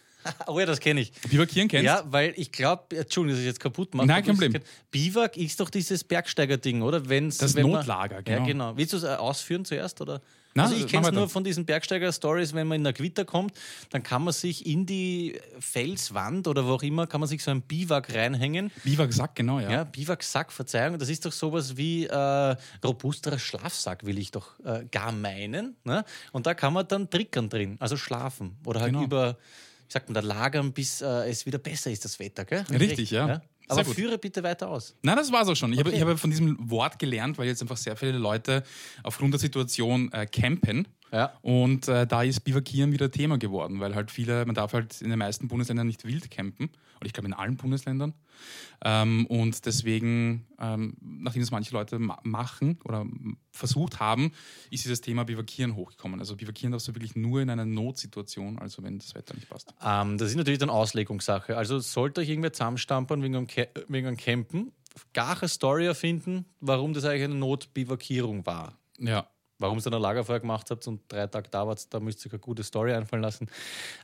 Oh 0.48 0.60
ja, 0.60 0.66
das 0.66 0.82
kenne 0.82 1.00
ich. 1.00 1.14
Bivakieren 1.30 1.70
kennst 1.70 1.86
Ja, 1.86 2.04
weil 2.06 2.34
ich 2.36 2.52
glaube, 2.52 2.98
Entschuldigung, 2.98 3.36
dass 3.38 3.40
ich 3.40 3.46
jetzt 3.46 3.62
kaputt 3.62 3.96
mache. 3.96 4.06
Nein, 4.06 4.24
kein 4.24 4.38
Problem. 4.38 4.62
Biwak 4.92 5.38
ist 5.38 5.60
doch 5.62 5.70
dieses 5.70 6.04
Bergsteiger-Ding, 6.04 6.82
oder? 6.82 7.08
Wenn's, 7.08 7.38
Das 7.38 7.56
wenn 7.56 7.66
Notlager, 7.66 8.16
man, 8.16 8.24
genau. 8.26 8.40
Ja, 8.40 8.46
genau. 8.46 8.78
Willst 8.78 8.92
du 8.92 8.98
es 8.98 9.04
äh, 9.04 9.16
ausführen 9.16 9.64
zuerst? 9.64 10.02
Oder? 10.02 10.22
Nein, 10.56 10.66
also 10.66 10.78
ich 10.78 10.88
kenne 10.88 11.06
es 11.08 11.12
nur 11.14 11.22
dann. 11.22 11.30
von 11.30 11.44
diesen 11.44 11.66
Bergsteiger-Stories, 11.66 12.54
wenn 12.54 12.68
man 12.68 12.78
in 12.78 12.84
der 12.84 12.94
Gewitter 12.94 13.24
kommt, 13.24 13.54
dann 13.92 14.02
kann 14.02 14.24
man 14.24 14.34
sich 14.34 14.66
in 14.66 14.86
die 14.86 15.40
Felswand 15.60 16.48
oder 16.48 16.66
wo 16.66 16.74
auch 16.74 16.84
immer, 16.84 17.06
kann 17.08 17.20
man 17.22 17.30
sich 17.30 17.44
so 17.44 17.52
ein 17.52 17.62
Biwak 17.62 18.14
reinhängen. 18.14 18.72
Biwaksack, 18.84 19.36
genau, 19.36 19.60
ja. 19.60 19.70
Ja, 19.72 19.84
Biwaksack, 19.84 20.52
Verzeihung, 20.52 20.98
das 20.98 21.10
ist 21.10 21.26
doch 21.26 21.32
sowas 21.32 21.78
wie 21.78 22.06
äh, 22.08 22.56
robusterer 22.84 23.38
Schlafsack, 23.40 24.06
will 24.06 24.18
ich 24.18 24.32
doch 24.32 24.60
äh, 24.66 24.86
gar 24.92 25.12
meinen. 25.12 25.76
Ne? 25.84 26.04
Und 26.32 26.48
da 26.48 26.54
kann 26.56 26.74
man 26.74 26.88
dann 26.88 27.10
trickern 27.10 27.50
drin, 27.50 27.78
also 27.80 27.96
schlafen 27.96 28.58
oder 28.66 28.82
halt 28.82 28.94
Genau. 28.94 29.04
über, 29.04 29.34
wie 29.88 29.92
sagt 29.94 30.10
man, 30.10 30.16
da 30.16 30.22
lagern, 30.22 30.74
bis 30.74 31.02
äh, 31.02 31.30
es 31.30 31.46
wieder 31.46 31.60
besser 31.60 31.92
ist, 31.92 32.04
das 32.06 32.20
Wetter. 32.20 32.44
Gell? 32.46 32.66
Richtig, 32.72 33.12
ja. 33.12 33.42
Aber 33.70 33.86
führe 33.86 34.18
bitte 34.18 34.42
weiter 34.44 34.70
aus. 34.70 34.96
Nein, 35.04 35.16
das 35.16 35.32
war's 35.32 35.48
auch 35.48 35.56
schon. 35.56 35.72
Ich 35.74 35.80
habe 35.80 35.90
Okay. 35.90 35.98
ich 35.98 36.02
habe 36.02 36.18
von 36.18 36.30
diesem 36.30 36.58
Wort 36.70 37.00
gelernt, 37.00 37.38
weil 37.38 37.48
jetzt 37.48 37.62
einfach 37.62 37.78
sehr 37.78 37.96
viele 37.96 38.18
Leute 38.18 38.64
aufgrund 39.04 39.34
der 39.34 39.40
Situation 39.40 40.12
äh, 40.12 40.26
campen. 40.26 40.88
Ja. 41.12 41.34
Und 41.42 41.88
äh, 41.88 42.06
da 42.06 42.24
ist 42.24 42.42
Bivakieren 42.42 42.92
wieder 42.92 43.12
Thema 43.12 43.38
geworden, 43.38 43.80
weil 43.80 43.96
halt 43.96 44.12
viele, 44.12 44.46
man 44.46 44.56
darf 44.56 44.74
halt 44.74 45.02
in 45.02 45.10
den 45.10 45.20
meisten 45.20 45.48
Bundesländern 45.48 45.88
nicht 45.88 46.06
wild 46.06 46.30
campen. 46.30 46.70
Und 47.00 47.06
ich 47.06 47.14
glaube 47.14 47.28
in 47.28 47.34
allen 47.34 47.56
Bundesländern. 47.56 48.14
Ähm, 48.84 49.26
und 49.28 49.66
deswegen, 49.66 50.46
ähm, 50.60 50.96
nachdem 51.02 51.42
es 51.42 51.52
manche 51.52 51.74
Leute 51.74 51.98
ma 51.98 52.20
machen 52.24 52.78
oder 52.84 53.06
versucht 53.52 54.00
haben, 54.00 54.32
ist 54.70 54.84
dieses 54.84 55.02
Thema 55.02 55.24
Bivakieren 55.24 55.76
hochgekommen. 55.76 56.20
Also 56.20 56.36
Bivakieren 56.36 56.72
darfst 56.72 56.88
du 56.88 56.96
wirklich 56.96 57.16
nur 57.16 57.42
in 57.42 57.50
einer 57.50 57.66
Notsituation, 57.66 58.60
also 58.60 58.84
wenn 58.84 59.00
das 59.00 59.16
Wetter 59.16 59.34
nicht 59.34 59.50
passt. 59.50 59.74
Ähm, 59.84 60.18
das 60.18 60.30
ist 60.30 60.36
natürlich 60.36 60.60
dann 60.60 60.70
Auslegungssache. 60.70 61.58
Also 61.58 61.80
sollte 61.80 62.22
euch 62.22 62.30
irgendwer 62.30 62.54
zusammenstampern 62.54 63.24
wegen 63.24 63.36
einem, 63.36 63.48
wegen 63.88 64.08
einem 64.08 64.18
Campen, 64.18 64.74
gar 65.14 65.38
eine 65.38 65.48
Story 65.48 65.86
erfinden, 65.86 66.46
warum 66.60 66.94
das 66.94 67.06
eigentlich 67.06 67.24
eine 67.26 67.36
Notbivakierung 67.36 68.46
war. 68.46 68.78
Ja. 69.00 69.28
Warum 69.62 69.78
ihr 69.78 69.82
dann 69.82 69.96
ein 69.96 70.02
Lagerfeuer 70.02 70.40
gemacht 70.40 70.72
habt 70.72 70.88
und 70.88 71.02
drei 71.10 71.28
Tage 71.28 71.50
da 71.50 71.68
wart, 71.68 71.94
da 71.94 72.00
müsst 72.00 72.26
ihr 72.26 72.32
eine 72.32 72.40
gute 72.40 72.64
Story 72.64 72.94
einfallen 72.94 73.22
lassen. 73.22 73.48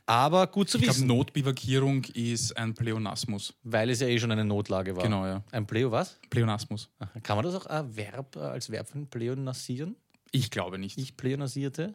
Aber 0.04 0.46
gut 0.46 0.68
zu 0.68 0.76
Ich 0.76 0.84
glaube, 0.84 0.96
wissen, 0.98 1.06
Notbivakierung 1.08 2.04
ist 2.12 2.56
ein 2.58 2.74
Pleonasmus. 2.74 3.54
weil 3.62 3.88
es 3.88 4.00
ja 4.00 4.06
eh 4.06 4.18
schon 4.18 4.30
eine 4.30 4.44
Notlage 4.44 4.94
war. 4.94 5.02
Genau, 5.02 5.24
ja. 5.26 5.42
Ein 5.52 5.66
Pleo 5.66 5.90
was? 5.90 6.18
Pleonasmus. 6.28 6.90
Kann 7.22 7.36
man 7.36 7.44
das 7.44 7.54
auch 7.54 7.66
ein 7.66 7.96
Verb, 7.96 8.36
äh, 8.36 8.40
als 8.40 8.70
Verb 8.70 8.86
von 8.88 9.06
pleonasieren? 9.08 9.96
Ich 10.30 10.50
glaube 10.50 10.78
nicht. 10.78 10.98
Ich 10.98 11.16
pleonasierte? 11.16 11.94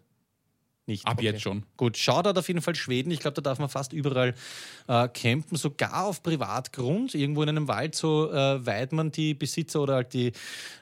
Nicht. 0.91 1.07
Ab 1.07 1.17
Okay. 1.17 1.25
jetzt 1.27 1.41
schon. 1.41 1.63
Gut, 1.77 1.97
Shoutout 1.97 2.37
auf 2.37 2.47
jeden 2.49 2.61
Fall 2.61 2.75
Schweden. 2.75 3.11
Ich 3.11 3.19
glaube, 3.19 3.35
da 3.35 3.41
darf 3.41 3.59
man 3.59 3.69
fast 3.69 3.93
überall 3.93 4.35
äh, 4.87 5.07
campen, 5.07 5.55
sogar 5.55 6.05
auf 6.05 6.21
Privatgrund. 6.21 7.15
Irgendwo 7.15 7.43
in 7.43 7.49
einem 7.49 7.67
Wald, 7.69 7.95
so 7.95 8.29
äh, 8.31 8.65
weit 8.65 8.91
man 8.91 9.11
die 9.11 9.33
Besitzer 9.33 9.81
oder 9.81 9.95
halt 9.95 10.13
die 10.13 10.33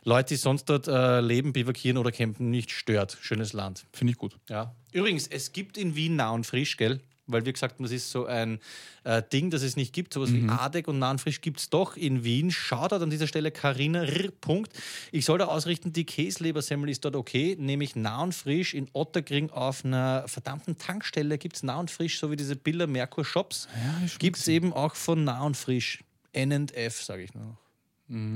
Leute, 0.04 0.34
die 0.34 0.38
sonst 0.38 0.66
dort 0.66 0.88
äh, 0.88 1.20
leben, 1.22 1.54
bivakieren 1.54 1.98
oder 1.98 2.12
campen, 2.12 2.50
nicht 2.50 2.72
stört. 2.72 3.18
Schönes 3.22 3.54
Land. 3.54 3.86
Finde 3.94 4.12
ich 4.12 4.18
gut. 4.18 4.36
Ja. 4.50 4.74
Übrigens, 4.92 5.28
es 5.28 5.54
gibt 5.54 5.78
in 5.78 5.96
Wien 5.96 6.16
nah 6.16 6.32
und 6.32 6.46
frisch, 6.46 6.78
gell? 6.78 7.02
Weil 7.32 7.46
wir 7.46 7.54
gesagt 7.54 7.76
haben, 7.76 7.84
das 7.84 7.92
ist 7.92 8.12
so 8.12 8.26
ein 8.26 8.60
äh, 9.04 9.22
Ding, 9.32 9.50
das 9.50 9.62
es 9.62 9.76
nicht 9.76 9.94
gibt. 9.94 10.14
Sowas 10.14 10.34
wie 10.34 10.48
Adek 10.50 10.88
und 10.88 11.00
nah 11.00 11.12
und 11.12 11.22
frisch 11.22 11.42
gibt 11.42 11.60
es 11.60 11.70
doch 11.70 11.96
in 11.96 12.24
Wien. 12.24 12.52
Shoutout 12.52 13.04
an 13.04 13.10
dieser 13.10 13.28
Stelle 13.28 13.52
Carina 13.52 14.04
R. 14.04 14.32
Punkt. 14.42 14.74
Ich 15.12 15.26
soll 15.26 15.38
da 15.38 15.46
ausrichten, 15.46 15.94
die 15.94 16.06
Käslebersemmel 16.06 16.90
ist 16.90 17.06
dort 17.06 17.16
okay, 17.16 17.56
nämlich 17.60 17.96
nah 17.96 18.24
und 18.24 18.34
frisch 18.34 18.74
in 18.74 18.88
Otterkring 18.94 19.50
auf 19.52 19.86
einer 19.86 20.28
verdammten 20.28 20.78
Tankstelle 20.78 21.38
gibt 21.38 21.56
es 21.56 21.64
nah 21.64 21.80
und 21.80 21.92
frisch, 21.92 22.20
so 22.20 22.32
wie 22.32 22.36
diese 22.36 22.56
Biller 22.56 22.88
Merkur 22.88 23.24
Shops. 23.26 23.68
gibt 24.20 24.38
es 24.38 24.48
eben 24.48 24.74
auch 24.74 24.96
von 24.96 25.24
nah 25.24 25.44
und 25.44 25.56
frisch. 25.56 26.04
N&F, 26.34 27.02
sage 27.04 27.24
ich 27.24 27.34
noch. 27.34 27.58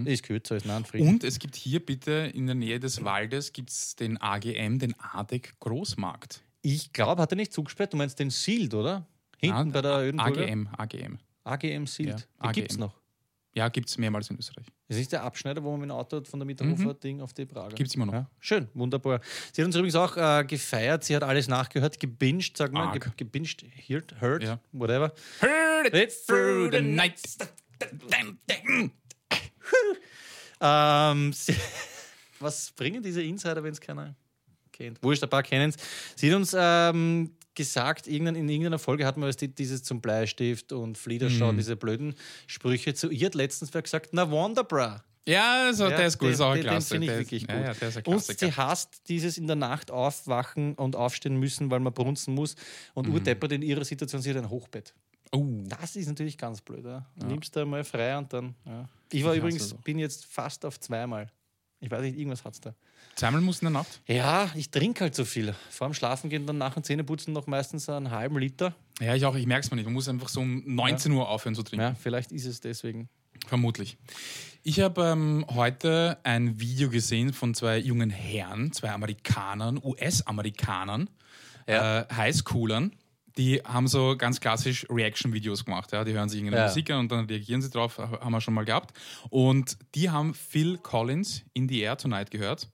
Ist 0.06 0.24
kürzer 0.24 0.56
als 0.56 0.66
nah 0.66 0.78
und 0.78 0.88
frisch. 0.88 1.02
Und 1.02 1.24
es 1.24 1.39
gibt 1.39 1.56
hier 1.56 1.84
bitte 1.84 2.32
in 2.34 2.46
der 2.46 2.56
Nähe 2.56 2.80
des 2.80 3.04
Waldes 3.04 3.54
gibt's 3.54 3.96
den 3.96 4.22
AGM, 4.22 4.78
den 4.78 4.94
ADEC 5.00 5.60
Großmarkt. 5.60 6.44
Ich 6.64 6.91
glaube, 6.93 7.22
hat 7.22 7.32
er 7.32 7.36
nicht 7.36 7.53
zugesperrt? 7.53 7.93
Du 7.93 7.97
meinst 7.97 8.18
den 8.18 8.32
Sealed, 8.32 8.74
oder? 8.74 9.05
Hinten 9.38 9.72
bei 9.72 9.82
der 9.82 9.99
Ödenburger? 9.99 10.41
AGM, 10.41 10.68
AGM. 10.78 11.20
AGM 11.43 11.86
Sealed. 11.86 12.20
Ja, 12.22 12.26
AGM. 12.39 12.53
gibt 12.53 12.72
es 12.72 12.78
noch. 12.78 12.95
Ja, 13.55 13.68
gibt 13.70 13.88
es 13.89 13.97
mehrmals 13.99 14.30
in 14.32 14.39
Österreich. 14.39 14.66
Das 14.88 14.97
ist 14.97 15.11
der 15.11 15.24
Abschneider, 15.24 15.61
wo 15.64 15.72
man 15.72 15.82
mit 15.82 15.89
dem 15.89 15.95
Auto 15.95 16.24
von 16.24 16.39
der 16.39 16.45
Mitterhofer 16.47 16.95
Ding 16.95 17.22
auf 17.22 17.34
die 17.34 17.45
Prager. 17.45 17.76
Gibt's 17.76 17.93
immer 17.93 18.07
noch. 18.07 18.14
Ja, 18.14 18.30
schön, 18.39 18.68
wunderbar. 18.74 19.20
Sie 19.51 19.61
hat 19.61 19.68
uns 19.68 19.76
übrigens 19.76 19.95
auch 19.95 20.18
äh, 20.18 20.43
gefeiert. 20.45 21.03
Sie 21.03 21.16
hat 21.16 21.22
alles 21.24 21.47
nachgehört, 21.47 21.99
gebinged, 21.99 22.57
sag 22.57 22.72
mal. 22.72 22.97
Ge 22.97 23.11
gebinged, 23.16 23.64
heard, 23.88 24.20
heard 24.22 24.43
Ja. 24.43 24.59
whatever. 24.72 25.14
Heard 25.39 25.93
it 25.93 26.11
through 26.26 26.72
the 26.72 26.82
night. 26.82 27.20
Ähm, 30.66 31.34
was 32.39 32.72
bringen 32.72 33.03
diese 33.03 33.22
Insider, 33.22 33.61
wenn 33.64 33.74
es 33.74 33.82
keiner 33.82 34.16
kennt? 34.74 35.01
Wurscht, 35.01 35.24
ein 35.24 35.30
paar 35.30 35.43
kennen 35.43 35.69
es. 35.69 35.76
Sie 36.17 36.30
hat 36.30 36.36
uns 36.36 36.53
ähm, 36.57 37.32
gesagt, 37.55 38.07
irgendein, 38.07 38.36
in 38.36 38.49
irgendeiner 38.49 38.80
Folge 38.80 39.05
hatten 39.05 39.21
wir 39.21 39.28
das, 39.28 39.38
die- 39.38 39.53
dieses 39.53 39.84
zum 39.84 40.01
Bleistift 40.01 40.74
und 40.74 40.97
Fliederschau, 40.97 41.51
Mhm. 41.53 41.57
diese 41.57 41.76
blöden 41.78 42.15
Sprüche. 42.47 42.93
Zu 42.95 43.09
ihr 43.09 43.28
hat 43.28 43.36
letztens 43.36 43.74
wer 43.74 43.82
gesagt, 43.84 44.09
na 44.11 44.30
Wonderbra. 44.30 45.03
Ja, 45.26 45.67
also, 45.67 45.88
der 45.88 46.07
ist 46.07 46.17
gut, 46.17 46.28
den- 46.30 46.34
ist 46.34 46.41
auch 46.41 46.51
ein 46.51 46.61
den- 46.61 46.69
den 46.69 46.82
finde 46.82 47.05
ich 47.05 47.09
Der 47.11 47.19
wirklich 47.19 47.47
gut. 47.47 47.55
Ja, 47.55 47.61
ja, 47.67 47.74
der 47.76 47.88
ist 47.88 47.97
ein 47.97 48.03
Und 48.05 48.13
Klassiker. 48.15 48.45
sie 48.47 48.51
hasst 48.57 49.01
dieses 49.07 49.38
in 49.38 49.47
der 49.47 49.55
Nacht 49.55 49.89
aufwachen 49.89 50.74
und 50.76 50.97
aufstehen 50.97 51.38
müssen, 51.38 51.71
weil 51.71 51.80
man 51.80 51.93
brunzen 51.93 52.34
muss. 52.36 52.55
Und 52.93 53.07
Mhm. 53.07 53.13
urdeppert 53.13 53.53
in 53.53 53.61
ihrer 53.61 53.86
Situation, 53.86 54.21
sie 54.21 54.32
hat 54.32 54.38
ein 54.38 54.49
Hochbett. 54.49 54.93
Oh, 55.32 55.45
Das 55.63 55.95
ist 55.95 56.07
natürlich 56.07 56.38
ganz 56.38 56.59
blöd. 56.61 56.84
Ja? 56.86 57.05
Nimmst 57.26 57.55
du 57.55 57.65
mal 57.65 57.84
frei 57.86 58.17
und 58.17 58.34
dann. 58.34 58.53
Ja. 58.65 58.89
Ich 59.11 59.24
war 59.24 59.30
hasse 59.32 59.39
übrigens, 59.39 59.69
so. 59.69 59.78
bin 59.78 59.97
jetzt 59.97 60.26
fast 60.26 60.65
auf 60.65 60.80
zweimal. 60.80 61.32
Ich 61.80 61.89
weiß 61.89 62.01
nicht, 62.01 62.17
irgendwas 62.17 62.43
hat's 62.43 62.59
da. 62.59 62.76
Zweimal 63.16 63.41
musst 63.41 63.61
du 63.61 63.68
in 63.68 63.74
der 63.74 63.82
Nacht? 63.82 64.01
Ja, 64.07 64.49
ich 64.55 64.70
trinke 64.72 65.01
halt 65.01 65.16
so 65.16 65.26
viel. 65.26 65.53
Vor 65.70 65.88
dem 65.88 65.93
Schlafen 65.93 66.30
gehen 66.30 66.45
dann 66.45 66.57
nach 66.57 66.74
dem 66.74 66.84
Zähneputzen 66.84 67.34
noch 67.34 67.47
meistens 67.47 67.88
einen 67.89 68.11
halben 68.11 68.38
Liter. 68.39 68.76
Ja, 68.99 69.16
ich 69.16 69.26
auch, 69.26 69.36
ich 69.36 69.45
merke 69.45 69.66
es 69.66 69.72
mir 69.72 69.78
nicht. 69.78 69.86
Man 69.86 69.93
muss 69.93 70.07
einfach 70.09 70.30
so 70.30 70.41
um 70.41 70.64
19 70.66 71.11
Uhr 71.11 71.28
aufhören 71.30 71.55
zu 71.55 71.64
trinken. 71.64 71.84
Ja, 71.84 71.95
vielleicht 71.95 72.32
ist 72.32 72.45
es 72.45 72.59
deswegen. 72.61 73.09
Vermutlich. 73.47 73.97
Ich 74.64 74.80
habe 74.80 75.03
ähm, 75.03 75.45
heute 75.49 76.18
ein 76.24 76.59
Video 76.59 76.89
gesehen 76.89 77.34
von 77.34 77.53
zwei 77.53 77.78
jungen 77.80 78.09
Herren, 78.09 78.72
zwei 78.72 78.91
Amerikanern, 78.91 79.80
US-Amerikanern, 79.84 81.09
Ja. 81.68 82.01
äh, 82.01 82.05
Highschoolern. 82.14 82.93
Die 83.38 83.61
haben 83.64 83.88
so 83.88 84.16
ganz 84.16 84.39
klassisch 84.39 84.86
Reaction-Videos 84.89 85.66
gemacht. 85.66 85.91
Ja? 85.91 86.03
Die 86.03 86.14
hören 86.14 86.30
sich 86.30 86.38
irgendeine 86.39 86.64
Ja. 86.66 86.68
Musik 86.70 86.91
an 86.91 86.99
und 86.99 87.11
dann 87.11 87.26
reagieren 87.26 87.61
sie 87.64 87.70
drauf, 87.72 87.97
ha- 87.97 88.20
haben 88.22 88.32
wir 88.32 88.41
schon 88.41 88.53
mal 88.53 88.64
gehabt. 88.64 88.95
Und 89.30 89.78
die 89.95 90.09
haben 90.11 90.34
Phil 90.36 90.78
Collins 90.78 91.41
in 91.53 91.68
the 91.68 91.80
Air 91.82 91.97
Tonight 91.97 92.30
gehört. 92.30 92.70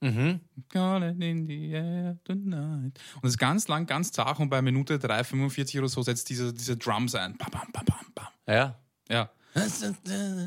Mhm. 0.00 0.40
Calling 0.70 1.20
in 1.20 1.46
the 1.46 1.70
air 1.70 2.18
tonight. 2.24 2.98
Und 3.16 3.24
es 3.24 3.30
ist 3.30 3.38
ganz 3.38 3.68
lang, 3.68 3.86
ganz 3.86 4.12
zart 4.12 4.40
und 4.40 4.48
bei 4.48 4.62
Minute 4.62 4.96
3,45 4.96 5.78
oder 5.78 5.88
so 5.88 6.02
setzt 6.02 6.28
diese, 6.30 6.52
diese 6.52 6.76
Drums 6.76 7.14
ein. 7.14 7.36
Bam, 7.36 7.50
bam, 7.50 7.68
bam, 7.72 7.84
bam. 8.14 8.26
Ja. 8.46 8.78
Ja. 9.10 9.30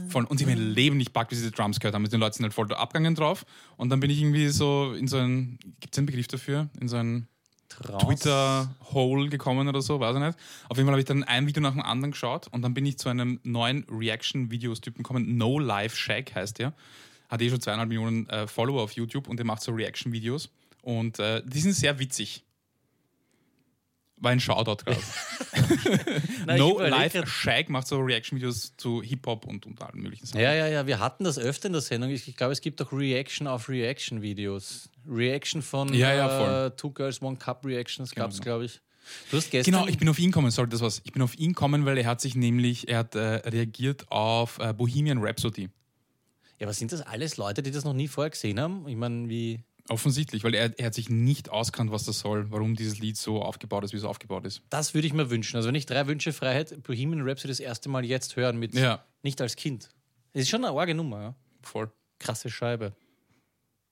Voll. 0.10 0.24
Und 0.26 0.38
sie 0.38 0.45
haben 0.45 0.54
mein 0.54 0.74
Leben 0.74 0.97
nicht 0.97 1.14
packt, 1.14 1.32
wie 1.32 1.36
sie 1.36 1.41
diese 1.41 1.51
Drums 1.51 1.80
gehört 1.80 1.93
haben. 1.93 2.04
Mit 2.04 2.14
den 2.14 2.20
Leuten 2.20 2.36
sind 2.36 2.43
halt 2.43 2.54
voll 2.54 2.74
abgegangen 2.74 3.16
drauf. 3.16 3.45
Und 3.76 3.89
dann 3.89 3.99
bin 3.99 4.10
ich 4.10 4.22
irgendwie 4.22 4.47
so 4.47 4.93
in 4.93 5.08
so 5.08 5.18
ein, 5.18 5.60
gibt 5.80 5.93
es 5.93 5.97
einen 5.97 6.06
Begriff 6.06 6.28
dafür? 6.28 6.70
In 6.80 6.88
so 6.88 6.97
ein 6.97 7.28
Trance. 7.68 8.06
Twitter-Hole 8.06 9.30
gekommen 9.30 9.68
oder 9.68 9.82
so, 9.82 9.99
weiß 9.99 10.16
ich 10.16 10.22
nicht. 10.22 10.38
Auf 10.70 10.78
jeden 10.78 10.88
Fall 10.88 10.93
habe 10.93 10.99
ich 10.99 11.06
dann 11.06 11.24
ein 11.24 11.47
Video 11.47 11.62
nach 11.62 11.72
dem 11.72 11.82
anderen 11.82 12.12
geschaut 12.12 12.47
und 12.47 12.62
dann 12.62 12.74
bin 12.74 12.86
ich 12.86 12.97
zu 12.97 13.10
einem 13.10 13.39
neuen 13.43 13.86
Reaction-Videos-Typen 13.89 15.04
gekommen. 15.04 15.38
No 15.38 15.60
Life 15.60 15.97
Shack 15.97 16.34
heißt 16.36 16.60
der. 16.60 16.74
Hat 17.30 17.41
eh 17.41 17.49
schon 17.49 17.61
zweieinhalb 17.61 17.89
Millionen 17.89 18.30
äh, 18.30 18.47
Follower 18.47 18.82
auf 18.82 18.91
YouTube 18.91 19.28
und 19.28 19.38
der 19.38 19.45
macht 19.45 19.61
so 19.61 19.71
Reaction-Videos. 19.71 20.49
Und 20.82 21.19
äh, 21.19 21.41
die 21.45 21.59
sind 21.59 21.74
sehr 21.74 21.97
witzig. 21.99 22.43
War 24.17 24.32
ein 24.32 24.39
Shoutout 24.39 24.86
gerade. 24.86 25.01
No 26.57 26.80
Life 26.80 27.26
Shack 27.26 27.69
macht 27.69 27.88
so 27.88 27.99
Reaction-Videos 27.99 28.74
zu 28.78 29.01
Hip-Hop 29.01 29.45
und, 29.45 29.65
und 29.65 29.82
allen 29.82 30.01
möglichen 30.01 30.26
Sachen. 30.26 30.41
Ja, 30.41 30.53
ja, 30.53 30.67
ja, 30.67 30.88
wir 30.88 30.99
hatten 30.99 31.24
das 31.24 31.38
öfter 31.38 31.67
in 31.67 31.74
der 31.74 31.82
Sendung. 31.82 32.09
Ich, 32.09 32.28
ich 32.28 32.36
glaube, 32.36 32.53
es 32.53 32.61
gibt 32.61 32.82
auch 32.82 32.91
Reaction 32.91 33.47
auf 33.47 33.69
Reaction-Videos. 33.69 34.89
Reaction 35.09 35.61
von 35.61 35.93
Ja, 35.93 36.13
ja, 36.13 36.67
äh, 36.67 36.71
Two 36.76 36.91
Girls, 36.91 37.21
One 37.21 37.38
Cup 37.38 37.65
Reactions 37.65 38.13
gab 38.13 38.32
es, 38.32 38.38
genau. 38.38 38.43
glaube 38.43 38.65
ich. 38.65 38.82
Du 39.32 39.38
hast 39.38 39.51
gestern. 39.51 39.74
Genau, 39.74 39.88
ich 39.88 39.97
bin 39.97 40.07
auf 40.07 40.17
ihn 40.19 40.32
gekommen, 40.32 40.51
sorry, 40.51 40.69
das 40.69 40.82
war's. 40.82 41.01
Ich 41.03 41.11
bin 41.11 41.21
auf 41.21 41.38
ihn 41.38 41.49
gekommen, 41.49 41.86
weil 41.86 41.97
er 41.97 42.05
hat 42.05 42.21
sich 42.21 42.36
nämlich, 42.36 42.88
er 42.88 42.99
hat 42.99 43.15
äh, 43.15 43.19
reagiert 43.19 44.09
auf 44.09 44.59
äh, 44.59 44.74
Bohemian 44.74 45.17
Rhapsody. 45.19 45.69
Ja, 46.64 46.68
aber 46.68 46.74
sind 46.74 46.91
das 46.91 47.01
alles 47.01 47.38
Leute, 47.38 47.61
die 47.61 47.72
das 47.72 47.84
noch 47.84 47.93
nie 47.93 48.07
vorher 48.07 48.30
gesehen 48.32 48.59
haben? 48.59 48.88
Ich 48.88 48.95
meine, 48.95 49.30
wie. 49.30 49.64
Offensichtlich, 49.89 50.45
weil 50.45 50.55
er, 50.55 50.78
er 50.80 50.86
hat 50.86 50.93
sich 50.93 51.09
nicht 51.09 51.49
auskannt, 51.49 51.91
was 51.91 52.05
das 52.05 52.20
soll, 52.20 52.49
warum 52.51 52.74
dieses 52.76 52.99
Lied 52.99 53.18
so 53.18 53.41
aufgebaut 53.41 53.84
ist, 53.84 53.91
wie 53.91 53.97
es 53.97 54.05
aufgebaut 54.05 54.45
ist. 54.45 54.61
Das 54.70 54.93
würde 54.93 55.05
ich 55.07 55.14
mir 55.14 55.30
wünschen. 55.30 55.57
Also, 55.57 55.68
wenn 55.68 55.76
ich 55.76 55.86
drei 55.86 56.07
Wünsche 56.07 56.32
frei 56.32 56.53
hätte, 56.53 56.78
Bohemian 56.78 57.22
Rhapsody 57.28 57.49
das 57.49 57.59
erste 57.59 57.89
Mal 57.89 58.05
jetzt 58.05 58.38
hören, 58.38 58.57
mit 58.57 58.74
Ja. 58.74 59.03
nicht 59.24 59.41
als 59.41 59.57
Kind. 59.57 59.89
Das 60.32 60.43
ist 60.43 60.49
schon 60.49 60.64
eine 60.64 60.74
arge 60.78 60.95
Nummer, 60.95 61.22
ja. 61.22 61.36
Voll. 61.61 61.91
Krasse 62.20 62.49
Scheibe. 62.49 62.93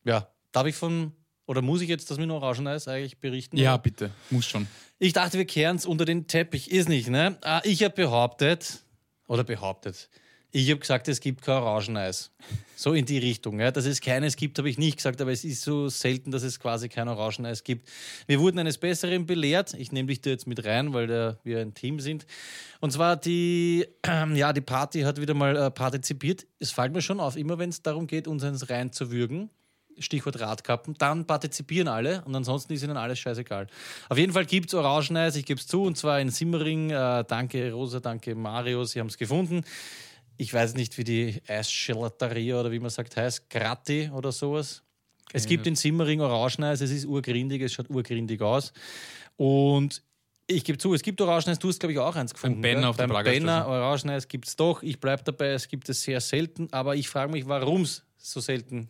Ja, 0.05 0.30
darf 0.53 0.65
ich 0.67 0.76
von 0.76 1.11
Oder 1.45 1.61
muss 1.61 1.82
ich 1.82 1.89
jetzt 1.89 2.09
das 2.09 2.17
mit 2.17 2.30
dem 2.30 2.32
Orangeneis 2.32 2.88
eigentlich 2.88 3.17
berichten? 3.19 3.57
Ja, 3.57 3.76
bitte. 3.76 4.11
Muss 4.30 4.45
schon. 4.45 4.67
Ich 4.99 5.11
dachte, 5.11 5.38
wir 5.38 5.45
kehren 5.45 5.76
es 5.76 5.86
unter 5.86 6.05
den 6.05 6.26
Teppich. 6.28 6.72
Ist 6.72 6.88
nicht, 6.88 7.09
ne? 7.09 7.38
Ah, 7.41 7.59
Ich 7.65 7.84
habe 7.84 7.93
behauptet, 7.95 8.80
oder 9.28 9.43
behauptet, 9.43 10.09
ich 10.54 10.70
habe 10.70 10.80
gesagt, 10.80 11.08
es 11.08 11.22
gibt 11.22 11.41
kein 11.41 11.62
Orangeneis. 11.62 12.30
So 12.76 12.93
in 12.93 13.06
die 13.06 13.20
Richtung. 13.20 13.60
Ja. 13.60 13.72
Dass 13.72 13.86
es 13.86 14.02
keines 14.02 14.36
gibt, 14.36 14.58
habe 14.58 14.70
ich 14.70 14.78
nicht 14.78 14.97
gesagt, 14.97 15.22
aber 15.22 15.32
es 15.32 15.45
ist 15.45 15.62
so 15.62 15.88
selten, 15.88 16.32
dass 16.32 16.43
es 16.43 16.60
quasi 16.60 16.89
kein 16.89 17.08
Orangeneis 17.08 17.64
gibt. 17.64 17.88
Wir 18.28 18.39
wurden 18.39 18.60
eines 18.60 18.78
Besseren 18.78 19.26
belehrt. 19.26 19.74
Ich 19.76 19.91
nehme 19.91 20.08
dich 20.08 20.22
da 20.22 20.32
jetzt 20.32 20.47
mit 20.47 20.66
rein, 20.66 20.93
weil 20.93 21.08
da 21.08 21.38
wir 21.43 21.60
ein 21.60 21.74
Team 21.74 21.99
sind. 21.99 22.26
Und 22.82 22.91
zwar 22.91 23.16
die, 23.16 23.88
ähm, 24.04 24.36
ja, 24.36 24.52
die 24.52 24.62
Party 24.62 25.02
hat 25.02 25.22
wieder 25.22 25.34
mal 25.34 25.56
äh, 25.56 25.72
partizipiert. 25.72 26.45
Es 26.60 26.72
fällt 26.72 26.91
mir 26.91 27.02
schon 27.02 27.20
auf, 27.20 27.38
immer 27.38 27.58
wenn 27.58 27.70
es 27.70 27.82
darum 27.82 28.08
geht, 28.08 28.28
uns 28.28 28.43
eins 28.43 28.70
reinzuwürgen, 28.70 29.49
Stichwort 29.99 30.39
Radkappen, 30.39 30.95
dann 30.97 31.28
partizipieren 31.28 31.88
alle 31.88 32.24
und 32.26 32.36
ansonsten 32.36 32.74
ist 32.74 32.84
ihnen 32.84 32.97
alles 32.97 33.20
scheißegal. 33.20 33.68
Auf 34.10 34.18
jeden 34.18 34.34
Fall 34.34 34.45
gibt 34.45 34.70
es 34.70 34.74
Orangeneis, 34.74 35.36
ich 35.36 35.45
gebe 35.45 35.60
es 35.60 35.68
zu, 35.68 35.84
und 35.84 35.97
zwar 35.97 36.20
in 36.20 36.30
Simmering. 36.30 36.89
Äh, 36.89 37.24
danke 37.28 37.72
Rosa, 37.72 37.99
danke 37.99 38.34
Mario, 38.36 38.84
sie 38.84 38.99
haben 38.99 39.08
es 39.08 39.18
gefunden. 39.18 39.64
Ich 40.41 40.51
weiß 40.51 40.73
nicht, 40.73 40.97
wie 40.97 41.03
die 41.03 41.39
Eisgelaterie 41.47 42.55
oder 42.55 42.71
wie 42.71 42.79
man 42.79 42.89
sagt 42.89 43.15
heißt, 43.15 43.47
Gratti 43.47 44.09
oder 44.11 44.31
sowas. 44.31 44.81
Es 45.33 45.45
gibt 45.45 45.67
in 45.67 45.75
Simmering 45.75 46.19
Orangeneis, 46.19 46.81
es 46.81 46.89
ist 46.89 47.05
urgrindig, 47.05 47.61
es 47.61 47.73
schaut 47.73 47.91
urgrindig 47.91 48.41
aus. 48.41 48.73
Und 49.37 50.01
ich 50.47 50.63
gebe 50.63 50.79
zu, 50.79 50.95
es 50.95 51.03
gibt 51.03 51.21
Orangeneis, 51.21 51.59
du 51.59 51.67
hast 51.67 51.79
glaube 51.79 51.93
ich 51.93 51.99
auch 51.99 52.15
eins 52.15 52.33
gefunden. 52.33 52.59
Benner 52.59 52.81
gell? 52.81 52.89
auf 52.89 52.97
der 52.97 53.03
Beim 53.03 53.17
Prager 53.17 53.29
Benner. 53.29 53.67
Orangeneis 53.67 54.27
gibt 54.27 54.47
es 54.47 54.55
doch. 54.55 54.81
Ich 54.81 54.99
bleibe 54.99 55.21
dabei, 55.21 55.49
es 55.49 55.67
gibt 55.67 55.87
es 55.89 56.01
sehr 56.01 56.19
selten, 56.19 56.69
aber 56.71 56.95
ich 56.95 57.07
frage 57.07 57.31
mich, 57.31 57.47
warum 57.47 57.83
es 57.83 58.03
so 58.17 58.39
selten 58.39 58.89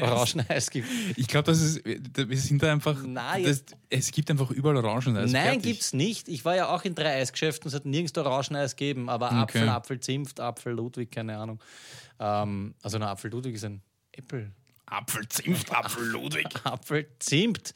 Orangeneis 0.00 0.70
gibt. 0.70 0.88
Ich 1.16 1.28
glaube, 1.28 1.44
das 1.44 1.60
ist, 1.60 1.84
wir 1.84 2.36
sind 2.36 2.62
da 2.62 2.72
einfach. 2.72 3.02
Nein, 3.02 3.44
das, 3.44 3.64
es 3.90 4.10
gibt 4.10 4.30
einfach 4.30 4.50
überall 4.50 4.76
Orangeneis. 4.76 5.30
Nein, 5.30 5.44
fertig. 5.44 5.62
gibt's 5.62 5.92
nicht. 5.92 6.28
Ich 6.28 6.44
war 6.44 6.56
ja 6.56 6.68
auch 6.68 6.84
in 6.84 6.94
drei 6.94 7.20
Eisgeschäften, 7.20 7.68
es 7.68 7.74
hat 7.74 7.84
nirgends 7.84 8.16
Orangeneis 8.16 8.76
gegeben, 8.76 9.08
aber 9.08 9.26
Okay. 9.26 9.40
Apfel, 9.40 9.68
Apfel, 9.68 10.00
Zimt, 10.00 10.40
Apfel, 10.40 10.72
Ludwig, 10.72 11.10
keine 11.10 11.36
Ahnung. 11.36 11.60
Ähm, 12.18 12.74
also 12.82 12.96
ein 12.96 13.02
Apfel 13.02 13.30
Ludwig 13.30 13.54
ist 13.54 13.64
ein 13.64 13.82
Apple. 14.12 14.52
Apfel, 14.92 15.26
Zimt, 15.28 15.72
Apfel, 15.72 16.04
Ludwig. 16.04 16.46
Apfel, 16.64 17.06
Zimt. 17.18 17.74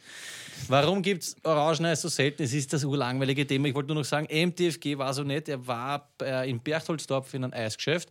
Warum 0.69 1.01
gibt 1.01 1.23
es 1.23 1.37
Orangeneis 1.45 2.03
so 2.03 2.09
selten? 2.09 2.43
Es 2.43 2.53
ist 2.53 2.73
das 2.73 2.85
urlangweilige 2.85 3.47
Thema. 3.47 3.69
Ich 3.69 3.75
wollte 3.75 3.89
nur 3.89 4.03
noch 4.03 4.05
sagen, 4.05 4.27
MTFG 4.31 4.99
war 4.99 5.15
so 5.15 5.23
nett. 5.23 5.49
Er 5.49 5.67
war 5.67 6.11
äh, 6.21 6.49
in 6.49 6.61
Berchtoldsdorf 6.61 7.33
in 7.33 7.45
einem 7.45 7.55
Eisgeschäft 7.55 8.11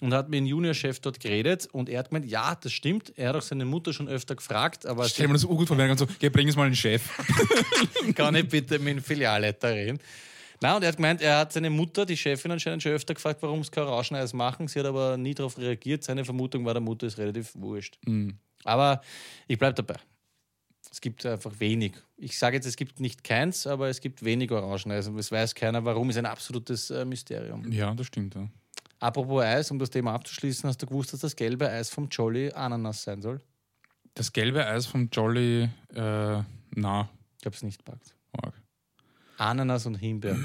und 0.00 0.12
hat 0.12 0.28
mit 0.28 0.38
dem 0.38 0.46
Juniorchef 0.46 1.00
dort 1.00 1.18
geredet. 1.18 1.66
Und 1.72 1.88
er 1.88 2.00
hat 2.00 2.10
gemeint, 2.10 2.30
ja, 2.30 2.54
das 2.54 2.72
stimmt. 2.72 3.12
Er 3.16 3.30
hat 3.30 3.36
auch 3.36 3.42
seine 3.42 3.64
Mutter 3.64 3.92
schon 3.92 4.08
öfter 4.08 4.34
gefragt, 4.34 4.84
aber 4.84 5.08
Stell 5.08 5.28
mir 5.28 5.34
das 5.34 5.44
urgut 5.44 5.68
vor, 5.68 5.78
er 5.78 5.96
so, 5.96 6.06
geh, 6.18 6.28
bring 6.28 6.48
es 6.48 6.56
mal 6.56 6.68
den 6.68 6.76
Chef. 6.76 7.02
kann 8.14 8.34
ich 8.34 8.48
bitte 8.48 8.78
mit 8.78 8.96
dem 8.96 9.02
Filialleiter 9.02 9.70
reden? 9.70 9.98
Na, 10.62 10.76
und 10.76 10.82
er 10.82 10.88
hat 10.88 10.96
gemeint, 10.96 11.20
er 11.20 11.38
hat 11.38 11.52
seine 11.52 11.70
Mutter, 11.70 12.06
die 12.06 12.16
Chefin 12.16 12.50
anscheinend 12.52 12.82
schon 12.82 12.92
öfter 12.92 13.14
gefragt, 13.14 13.42
warum 13.42 13.60
es 13.60 13.70
kein 13.70 13.84
Orangeneis 13.84 14.32
machen. 14.32 14.68
Sie 14.68 14.78
hat 14.78 14.86
aber 14.86 15.16
nie 15.16 15.34
darauf 15.34 15.58
reagiert. 15.58 16.04
Seine 16.04 16.24
Vermutung 16.24 16.64
war, 16.64 16.72
der 16.74 16.80
Mutter 16.80 17.06
ist 17.06 17.18
relativ 17.18 17.50
wurscht. 17.54 17.98
Aber 18.64 19.02
ich 19.48 19.58
bleibe 19.58 19.74
dabei. 19.74 19.96
Es 20.90 21.00
gibt 21.00 21.24
einfach 21.26 21.58
wenig. 21.58 21.94
Ich 22.16 22.38
sage 22.38 22.56
jetzt, 22.56 22.66
es 22.66 22.76
gibt 22.76 23.00
nicht 23.00 23.24
keins, 23.24 23.66
aber 23.66 23.88
es 23.88 24.00
gibt 24.00 24.24
wenig 24.24 24.50
Orangeneis. 24.52 25.08
Und 25.08 25.18
es 25.18 25.32
weiß 25.32 25.54
keiner, 25.54 25.84
warum, 25.84 26.10
ist 26.10 26.16
ein 26.16 26.26
absolutes 26.26 26.90
äh, 26.90 27.04
Mysterium. 27.04 27.70
Ja, 27.72 27.94
das 27.94 28.06
stimmt. 28.06 28.34
Ja. 28.34 28.48
Apropos 29.00 29.42
Eis, 29.42 29.70
um 29.70 29.78
das 29.80 29.90
Thema 29.90 30.12
abzuschließen, 30.14 30.68
hast 30.68 30.80
du 30.82 30.86
gewusst, 30.86 31.12
dass 31.12 31.20
das 31.20 31.34
gelbe 31.34 31.68
Eis 31.68 31.90
vom 31.90 32.08
Jolly 32.08 32.52
Ananas 32.52 33.02
sein 33.02 33.20
soll? 33.20 33.40
Das 34.14 34.32
gelbe 34.32 34.64
Eis 34.64 34.86
vom 34.86 35.08
Jolly, 35.10 35.68
äh, 35.94 36.42
na, 36.74 37.08
Ich 37.40 37.46
habe 37.46 37.56
es 37.56 37.62
nicht 37.62 37.84
packt. 37.84 38.14
arg. 38.40 38.54
Ananas 39.50 39.86
und 39.86 39.96
Himbeer. 39.96 40.36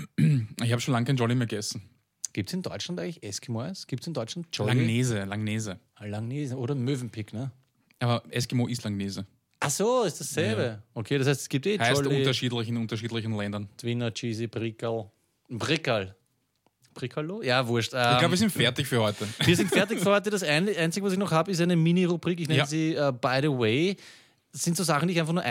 Ich 0.63 0.71
habe 0.71 0.81
schon 0.81 0.93
lange 0.93 1.05
kein 1.05 1.17
Jolly 1.17 1.35
mehr 1.35 1.47
gegessen. 1.47 1.81
Gibt 2.33 2.49
es 2.49 2.53
in 2.53 2.61
Deutschland 2.61 2.99
eigentlich 2.99 3.23
Eskimo-Eis? 3.23 3.87
Gibt 3.87 4.01
es 4.03 4.07
in 4.07 4.13
Deutschland 4.13 4.47
Jolly? 4.51 4.73
Langnese, 4.73 5.23
Langnese. 5.25 5.79
Langnese 5.99 6.55
oder 6.57 6.75
Mövenpick, 6.75 7.33
ne? 7.33 7.51
Aber 7.99 8.23
Eskimo 8.29 8.67
ist 8.67 8.83
Langnese. 8.83 9.25
Ach 9.59 9.69
so, 9.71 10.03
ist 10.03 10.19
dasselbe. 10.19 10.83
Okay, 10.93 11.17
das 11.17 11.27
heißt, 11.27 11.41
es 11.41 11.49
gibt 11.49 11.65
eh 11.65 11.79
Heißt 11.79 12.01
Jolly, 12.03 12.17
unterschiedlich 12.19 12.67
in 12.69 12.77
unterschiedlichen 12.77 13.35
Ländern. 13.35 13.67
Twinner, 13.77 14.13
Cheesy, 14.13 14.47
Brickel. 14.47 15.05
Brickel. 15.49 16.15
Brickerlo? 16.93 17.41
Ja, 17.43 17.67
wurscht. 17.67 17.93
Ich 17.93 17.99
Ähm, 17.99 18.17
glaube, 18.19 18.31
wir 18.31 18.37
sind 18.37 18.51
fertig 18.51 18.87
für 18.87 18.99
heute. 19.01 19.27
wir 19.45 19.55
sind 19.55 19.69
fertig 19.69 19.99
für 19.99 20.11
heute. 20.11 20.29
Das 20.31 20.41
ein- 20.43 20.75
Einzige, 20.75 21.05
was 21.05 21.13
ich 21.13 21.19
noch 21.19 21.31
habe, 21.31 21.51
ist 21.51 21.61
eine 21.61 21.75
Mini-Rubrik. 21.75 22.39
Ich 22.39 22.47
nenne 22.47 22.59
Ja. 22.59 22.65
sie 22.65 22.95
äh, 22.95 23.11
By 23.19 23.39
the 23.41 23.49
Way. 23.49 23.95
Das 24.51 24.63
sind 24.63 24.75
so 24.77 24.83
Sachen, 24.83 25.07
die 25.07 25.13
ich 25.13 25.19
einfach 25.19 25.33
nur 25.33 25.43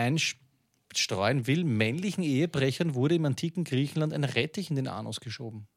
einstreuen 0.93 1.47
will. 1.47 1.63
Männlichen 1.63 2.23
Ehebrechern 2.23 2.95
wurde 2.95 3.15
im 3.15 3.25
antiken 3.25 3.63
Griechenland 3.63 4.13
ein 4.13 4.23
Rettich 4.23 4.69
in 4.69 4.75
den 4.75 4.87
Anus 4.87 5.19
geschoben. 5.19 5.67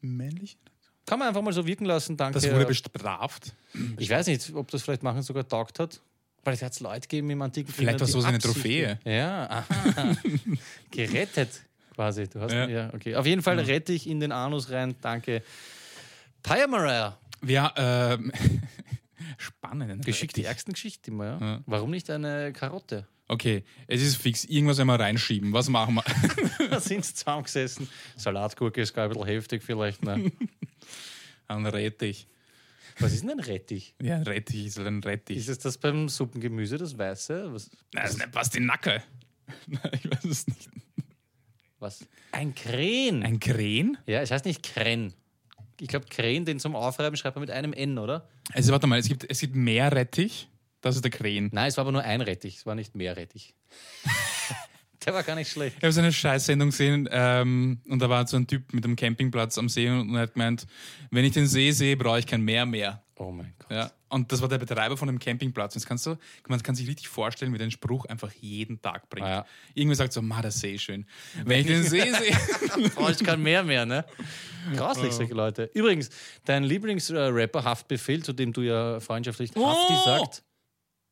Männlich? 0.00 0.58
Kann 1.06 1.18
man 1.18 1.28
einfach 1.28 1.42
mal 1.42 1.52
so 1.52 1.66
wirken 1.66 1.84
lassen, 1.84 2.16
danke. 2.16 2.38
Das 2.40 2.50
wurde 2.50 2.66
bestraft. 2.66 3.54
ich 3.98 4.08
weiß 4.10 4.26
nicht, 4.28 4.52
ob 4.54 4.70
das 4.70 4.82
vielleicht 4.82 5.02
machen 5.02 5.22
sogar 5.22 5.46
taugt 5.46 5.78
hat. 5.78 6.00
Weil 6.44 6.54
es 6.54 6.62
hat 6.62 6.78
Leute 6.80 7.02
gegeben 7.02 7.30
im 7.30 7.40
antiken 7.42 7.72
Vielleicht 7.72 8.00
war 8.00 8.06
Griechenland, 8.08 8.42
so 8.42 8.48
absichtlich- 8.48 8.98
Trophäe. 9.04 9.12
Ja, 9.16 9.64
gerettet 10.90 11.62
quasi. 11.94 12.28
Du 12.28 12.40
hast, 12.40 12.52
ja. 12.52 12.66
Ja. 12.68 12.94
okay. 12.94 13.14
Auf 13.14 13.26
jeden 13.26 13.42
Fall 13.42 13.60
rette 13.60 13.92
ich 13.92 14.08
in 14.08 14.18
den 14.18 14.32
Anus 14.32 14.70
rein. 14.70 14.96
Danke. 15.02 15.42
Pyamara. 16.42 17.16
Ja, 17.46 17.72
ähm, 17.76 18.32
spannend. 19.38 20.04
Geschick 20.04 20.32
die 20.32 20.44
ärgsten 20.44 20.72
Geschichten 20.72 21.12
immer, 21.12 21.24
ja. 21.26 21.38
Ja. 21.40 21.60
Warum 21.66 21.90
nicht 21.90 22.10
eine 22.10 22.52
Karotte? 22.52 23.06
Okay, 23.28 23.64
es 23.86 24.02
ist 24.02 24.16
fix. 24.16 24.44
Irgendwas 24.44 24.78
einmal 24.78 25.00
reinschieben. 25.00 25.52
Was 25.52 25.68
machen 25.68 25.94
wir? 25.94 26.04
Da 26.70 26.80
sind 26.80 27.04
sie 27.04 27.14
zusammengesessen. 27.14 27.88
Salatgurke 28.16 28.80
ist 28.80 28.94
gar 28.94 29.04
ein 29.04 29.10
bisschen 29.10 29.26
heftig 29.26 29.62
vielleicht. 29.62 30.02
Ne? 30.02 30.32
Ein 31.48 31.66
Rettich. 31.66 32.26
Was 32.98 33.12
ist 33.12 33.22
denn 33.22 33.30
ein 33.30 33.40
Rettich? 33.40 33.94
Ja, 34.02 34.16
ein 34.16 34.22
Rettich 34.22 34.66
ist 34.66 34.76
halt 34.76 34.86
ein 34.86 35.02
Rettich. 35.02 35.36
Ist 35.38 35.48
es 35.48 35.58
das 35.58 35.78
beim 35.78 36.08
Suppengemüse, 36.08 36.76
das 36.76 36.96
Weiße? 36.96 37.52
Was? 37.52 37.70
Nein, 37.92 38.02
das 38.04 38.10
ist 38.12 38.18
nicht 38.18 38.32
Pastinacke. 38.32 39.02
Nein, 39.66 39.90
ich 39.92 40.10
weiß 40.10 40.24
es 40.24 40.46
nicht. 40.46 40.68
was? 41.78 42.06
Ein 42.32 42.54
Kren. 42.54 43.22
Ein 43.22 43.40
Kren? 43.40 43.96
ja, 44.06 44.20
es 44.20 44.30
heißt 44.30 44.44
nicht 44.44 44.62
Kren. 44.62 45.14
Ich 45.80 45.88
glaube, 45.88 46.06
Kren, 46.10 46.44
den 46.44 46.60
zum 46.60 46.76
Aufreiben 46.76 47.16
schreibt 47.16 47.36
man 47.36 47.40
mit 47.42 47.50
einem 47.50 47.72
N, 47.72 47.98
oder? 47.98 48.28
Also 48.52 48.72
warte 48.72 48.86
mal, 48.86 48.98
es 48.98 49.08
gibt, 49.08 49.28
es 49.28 49.40
gibt 49.40 49.56
mehr 49.56 49.90
Rettich. 49.90 50.48
Das 50.82 50.96
ist 50.96 51.02
der 51.04 51.10
Kren. 51.10 51.48
Nein, 51.52 51.68
es 51.68 51.76
war 51.78 51.82
aber 51.82 51.92
nur 51.92 52.02
ein 52.02 52.20
Rettich, 52.20 52.56
es 52.58 52.66
war 52.66 52.74
nicht 52.74 52.94
mehr 52.94 53.16
Rettich. 53.16 53.54
Der 55.04 55.14
war 55.14 55.24
gar 55.24 55.34
nicht 55.34 55.50
schlecht. 55.50 55.78
Ich 55.78 55.82
habe 55.82 55.92
so 55.92 56.00
eine 56.00 56.12
Scheißsendung 56.12 56.70
gesehen 56.70 57.08
ähm, 57.10 57.80
und 57.88 58.00
da 58.00 58.08
war 58.08 58.24
so 58.28 58.36
ein 58.36 58.46
Typ 58.46 58.72
mit 58.72 58.84
einem 58.84 58.94
Campingplatz 58.94 59.58
am 59.58 59.68
See 59.68 59.88
und 59.88 60.14
er 60.14 60.22
hat 60.22 60.34
gemeint, 60.34 60.64
wenn 61.10 61.24
ich 61.24 61.32
den 61.32 61.48
See 61.48 61.72
sehe, 61.72 61.96
brauche 61.96 62.20
ich 62.20 62.26
kein 62.26 62.42
Meer 62.42 62.66
mehr. 62.66 63.02
Oh 63.16 63.32
mein 63.32 63.52
Gott. 63.58 63.70
Ja, 63.70 63.90
und 64.08 64.30
das 64.30 64.40
war 64.42 64.48
der 64.48 64.58
Betreiber 64.58 64.96
von 64.96 65.08
dem 65.08 65.18
Campingplatz. 65.18 65.74
Und 65.74 65.82
das 65.82 65.88
kannst 65.88 66.06
du, 66.06 66.16
man 66.46 66.62
kann 66.62 66.74
sich 66.74 66.88
richtig 66.88 67.08
vorstellen, 67.08 67.52
wie 67.52 67.58
der 67.58 67.66
den 67.66 67.72
Spruch 67.72 68.04
einfach 68.06 68.30
jeden 68.40 68.80
Tag 68.80 69.08
bringt. 69.10 69.26
Ah, 69.26 69.30
ja. 69.30 69.46
Irgendwie 69.74 69.96
sagt 69.96 70.12
so, 70.12 70.22
ma, 70.22 70.40
der 70.40 70.50
See 70.52 70.74
ist 70.74 70.82
schön. 70.82 71.04
Wenn 71.44 71.60
ich 71.60 71.66
den 71.66 71.82
See 71.82 72.02
sehe. 72.12 72.88
Brauchst 72.94 73.24
kein 73.24 73.42
mehr 73.42 73.64
mehr, 73.64 73.86
ne? 73.86 74.04
Oh. 74.72 74.76
Grauslich, 74.76 75.12
solche 75.12 75.34
Leute. 75.34 75.70
Übrigens, 75.74 76.10
dein 76.44 76.62
Lieblingsrapper 76.62 77.64
Haftbefehl, 77.64 78.22
zu 78.22 78.32
dem 78.32 78.52
du 78.52 78.62
ja 78.62 79.00
freundschaftlich 79.00 79.50
Hafti 79.56 79.94
Oh! 79.94 80.04
sagt. 80.04 80.44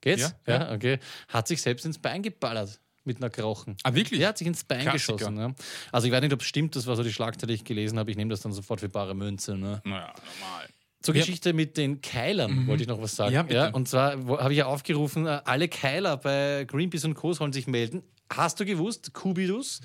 Geht's? 0.01 0.35
Ja, 0.47 0.55
Ja, 0.69 0.73
okay. 0.73 0.99
Hat 1.29 1.49
sich 1.49 1.61
selbst 1.63 1.85
ins 1.87 1.99
Bein 1.99 2.23
geballert 2.23 2.81
mit 3.05 3.17
einer 3.19 3.31
Krochen. 3.31 3.77
Ah, 3.83 3.95
wirklich? 3.95 4.21
Er 4.21 4.29
hat 4.29 4.39
sich 4.39 4.47
ins 4.47 4.63
Bein 4.65 4.83
Klassiker. 4.83 5.15
geschossen. 5.17 5.37
Ja. 5.39 5.53
Also 5.93 6.07
ich 6.07 6.13
weiß 6.13 6.21
nicht, 6.23 6.33
ob 6.33 6.41
es 6.43 6.47
stimmt, 6.47 6.77
das 6.77 6.87
war 6.87 6.97
so 6.97 7.03
die 7.03 7.13
Schlagzeile, 7.13 7.49
die 7.49 7.55
ich 7.55 7.65
gelesen 7.65 7.99
habe. 7.99 8.11
Ich 8.11 8.17
nehme 8.17 8.31
das 8.31 8.41
dann 8.41 8.53
sofort 8.53 8.81
für 8.81 8.89
bare 8.89 9.15
Münze. 9.15 9.57
Ne? 9.57 9.81
naja, 9.85 10.13
normal. 10.41 10.67
Zur 11.03 11.15
Ja. 11.15 11.21
Mhm. 11.21 11.25
Geschichte 11.25 11.53
mit 11.55 11.77
den 11.79 12.03
Keilern 12.03 12.67
wollte 12.67 12.83
ich 12.83 12.89
noch 12.89 13.01
was 13.01 13.17
sagen. 13.17 13.35
Ja, 13.35 13.43
bitte. 13.43 13.73
und 13.73 13.89
zwar 13.89 14.13
habe 14.27 14.53
ich 14.53 14.59
ja 14.59 14.67
aufgerufen, 14.67 15.27
äh, 15.27 15.41
alle 15.45 15.69
Keiler 15.69 16.19
bei 16.19 16.65
Greenpeace 16.69 17.07
und 17.07 17.15
Co. 17.15 17.33
sollen 17.33 17.55
sich 17.55 17.67
melden. 17.67 18.03
Hast 18.31 18.61
du 18.61 18.67
gewusst, 18.67 19.15
Kubidus 19.15 19.81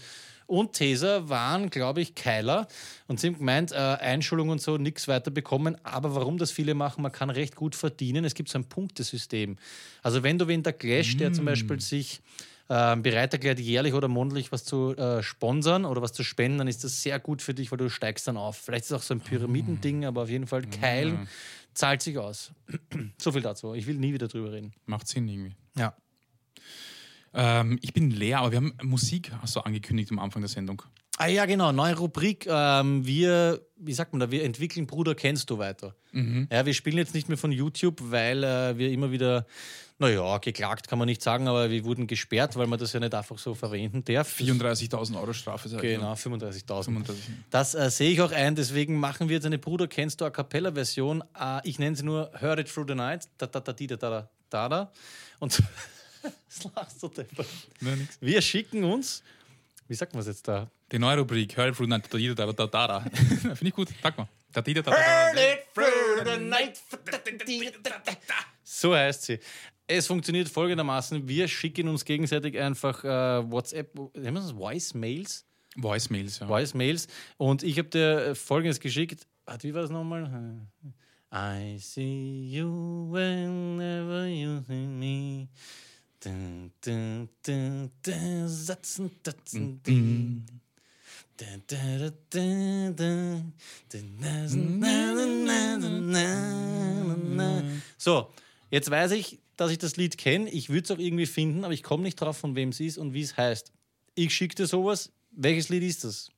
und 0.47 0.73
Tesa 0.73 1.29
waren, 1.29 1.69
glaube 1.69 2.01
ich, 2.01 2.15
Keiler 2.15 2.67
und 3.07 3.19
sie 3.19 3.27
haben 3.27 3.37
gemeint, 3.37 3.71
äh, 3.71 3.75
Einschulung 3.75 4.49
und 4.49 4.61
so 4.61 4.77
nichts 4.77 5.07
weiter 5.07 5.31
bekommen. 5.31 5.77
Aber 5.83 6.15
warum 6.15 6.37
das 6.37 6.51
viele 6.51 6.73
machen, 6.73 7.01
man 7.01 7.11
kann 7.11 7.29
recht 7.29 7.55
gut 7.55 7.75
verdienen. 7.75 8.25
Es 8.25 8.35
gibt 8.35 8.49
so 8.49 8.59
ein 8.59 8.65
Punktesystem. 8.65 9.57
Also 10.03 10.23
wenn 10.23 10.37
du 10.37 10.47
wen 10.47 10.63
da 10.63 10.71
Clash, 10.71 11.17
der 11.17 11.33
zum 11.33 11.45
Beispiel 11.45 11.79
sich 11.79 12.21
ähm, 12.69 13.03
bereit 13.03 13.33
erklärt, 13.33 13.59
jährlich 13.59 13.93
oder 13.93 14.07
monatlich 14.07 14.51
was 14.51 14.65
zu 14.65 14.95
äh, 14.95 15.21
sponsern 15.21 15.85
oder 15.85 16.01
was 16.01 16.13
zu 16.13 16.23
spenden, 16.23 16.59
dann 16.59 16.67
ist 16.67 16.83
das 16.83 17.01
sehr 17.01 17.19
gut 17.19 17.41
für 17.41 17.53
dich, 17.53 17.71
weil 17.71 17.77
du 17.77 17.89
steigst 17.89 18.27
dann 18.27 18.37
auf. 18.37 18.57
Vielleicht 18.57 18.85
ist 18.85 18.91
es 18.91 18.97
auch 18.97 19.03
so 19.03 19.13
ein 19.13 19.21
Pyramidending, 19.21 20.05
aber 20.05 20.23
auf 20.23 20.29
jeden 20.29 20.47
Fall 20.47 20.63
Keilen 20.63 21.27
zahlt 21.75 22.01
sich 22.01 22.17
aus. 22.17 22.51
so 23.19 23.31
viel 23.31 23.41
dazu. 23.41 23.73
Ich 23.73 23.85
will 23.85 23.95
nie 23.95 24.13
wieder 24.13 24.27
drüber 24.27 24.51
reden. 24.51 24.73
Macht 24.85 25.07
Sinn 25.07 25.27
irgendwie. 25.27 25.55
Ja. 25.77 25.95
Ähm, 27.35 27.77
ich 27.81 27.93
bin 27.93 28.09
leer, 28.11 28.39
aber 28.39 28.51
wir 28.51 28.57
haben 28.57 28.73
Musik 28.81 29.31
hast 29.41 29.55
du 29.55 29.59
angekündigt 29.59 30.09
am 30.11 30.19
Anfang 30.19 30.41
der 30.41 30.49
Sendung. 30.49 30.81
Ah 31.17 31.27
ja, 31.27 31.45
genau, 31.45 31.71
neue 31.71 31.95
Rubrik. 31.97 32.45
Ähm, 32.49 33.05
wir, 33.05 33.61
wie 33.77 33.93
sagt 33.93 34.11
man 34.11 34.19
da, 34.19 34.31
wir 34.31 34.43
entwickeln 34.43 34.85
Bruder, 34.85 35.15
kennst 35.15 35.49
du 35.49 35.57
weiter. 35.57 35.95
Ja, 36.51 36.65
wir 36.65 36.73
spielen 36.73 36.97
jetzt 36.97 37.13
nicht 37.13 37.27
mehr 37.29 37.37
von 37.37 37.51
YouTube, 37.51 38.01
weil 38.01 38.43
äh, 38.43 38.77
wir 38.77 38.89
immer 38.91 39.11
wieder, 39.11 39.45
naja, 39.97 40.37
geklagt 40.39 40.87
kann 40.89 40.97
man 40.99 41.07
nicht 41.07 41.21
sagen, 41.21 41.47
aber 41.47 41.69
wir 41.69 41.83
wurden 41.85 42.07
gesperrt, 42.07 42.55
weil 42.57 42.67
man 42.67 42.79
das 42.79 42.91
ja 42.93 42.99
nicht 43.01 43.13
einfach 43.13 43.37
so 43.37 43.53
verwenden 43.53 44.03
darf. 44.03 44.37
34.000 44.39 45.17
Euro 45.19 45.31
Strafe. 45.33 45.69
sag 45.69 45.81
Genau, 45.81 46.03
mal. 46.03 46.13
35.000. 46.15 46.83
35. 46.83 47.23
Das 47.49 47.75
äh, 47.75 47.89
sehe 47.89 48.11
ich 48.11 48.21
auch 48.21 48.31
ein, 48.31 48.55
deswegen 48.55 48.97
machen 48.99 49.27
wir 49.29 49.35
jetzt 49.35 49.45
eine 49.45 49.57
Bruder, 49.57 49.87
kennst 49.87 50.19
du 50.21 50.25
A 50.25 50.29
Cappella-Version. 50.29 51.23
Äh, 51.37 51.59
ich 51.63 51.79
nenne 51.79 51.95
sie 51.95 52.03
nur 52.03 52.31
Heard 52.39 52.59
It 52.59 52.73
Through 52.73 52.87
the 52.89 52.95
Night. 52.95 53.27
Da, 53.37 53.47
da, 53.47 53.59
da, 53.61 53.71
da, 53.73 53.95
da, 53.95 54.29
da, 54.49 54.69
da. 54.69 54.91
Und 55.39 55.61
was 56.47 56.73
lachst 56.75 57.03
du 57.03 57.11
nix. 57.81 58.17
Wir 58.19 58.41
schicken 58.41 58.83
uns, 58.83 59.23
wie 59.87 59.95
sagt 59.95 60.13
man 60.13 60.21
es 60.21 60.27
jetzt 60.27 60.47
da? 60.47 60.69
Die 60.91 60.99
neue 60.99 61.17
Rubrik, 61.17 61.55
Hör 61.57 61.73
Fruit, 61.73 61.89
da, 61.91 61.97
da, 61.97 62.53
da, 62.53 62.67
da, 62.67 62.87
da. 62.87 62.99
Finde 63.01 63.67
ich 63.67 63.73
gut, 63.73 63.89
sag 64.01 64.17
mal. 64.17 64.27
Da, 64.51 64.61
da, 64.61 64.73
da, 64.73 64.81
da, 64.81 64.91
da. 64.91 65.33
it 65.33 65.65
through 65.73 66.23
the 66.23 66.39
night. 66.39 66.79
So 68.63 68.95
heißt 68.95 69.23
sie. 69.23 69.39
Es 69.87 70.07
funktioniert 70.07 70.49
folgendermaßen: 70.49 71.27
Wir 71.27 71.47
schicken 71.47 71.87
uns 71.87 72.05
gegenseitig 72.05 72.57
einfach 72.59 73.03
äh, 73.03 73.51
WhatsApp, 73.51 73.93
nennen 74.15 74.35
wir 74.35 74.41
das 74.41 74.51
Voice-Mails? 74.51 75.45
Voicemails, 75.75 76.39
ja. 76.39 76.47
Voice-Mails. 76.47 77.07
Und 77.37 77.63
ich 77.63 77.77
habe 77.77 77.89
dir 77.89 78.35
folgendes 78.35 78.79
geschickt. 78.79 79.27
Warte, 79.45 79.67
wie 79.67 79.73
war 79.73 79.81
das 79.81 79.91
nochmal? 79.91 80.61
I 81.31 81.77
see 81.79 82.47
you 82.49 83.11
whenever 83.11 84.25
you 84.25 84.63
see 84.67 84.87
me. 84.87 85.49
Dun, 86.25 86.71
dun, 86.83 87.29
dun, 87.45 87.91
dun, 88.01 88.47
Satzen, 88.47 89.11
Datzen. 89.21 89.79
So, 97.97 98.29
jetzt 98.71 98.89
weiß 98.89 99.11
ich, 99.11 99.39
dass 99.55 99.69
ich 99.69 99.77
das 99.77 99.97
Lied 99.97 100.17
kenne. 100.17 100.49
Ich 100.49 100.69
würde 100.69 100.81
es 100.85 100.91
auch 100.91 100.97
irgendwie 100.97 101.27
finden, 101.27 101.63
aber 101.63 101.73
ich 101.75 101.83
komme 101.83 102.01
nicht 102.01 102.19
drauf, 102.19 102.37
von 102.37 102.55
wem 102.55 102.69
es 102.69 102.79
ist 102.79 102.97
und 102.97 103.13
wie 103.13 103.21
es 103.21 103.37
heißt. 103.37 103.71
Ich 104.15 104.33
schicke 104.33 104.55
dir 104.55 104.65
sowas. 104.65 105.11
Welches 105.29 105.69
Lied 105.69 105.83
ist 105.83 106.03
das? 106.05 106.31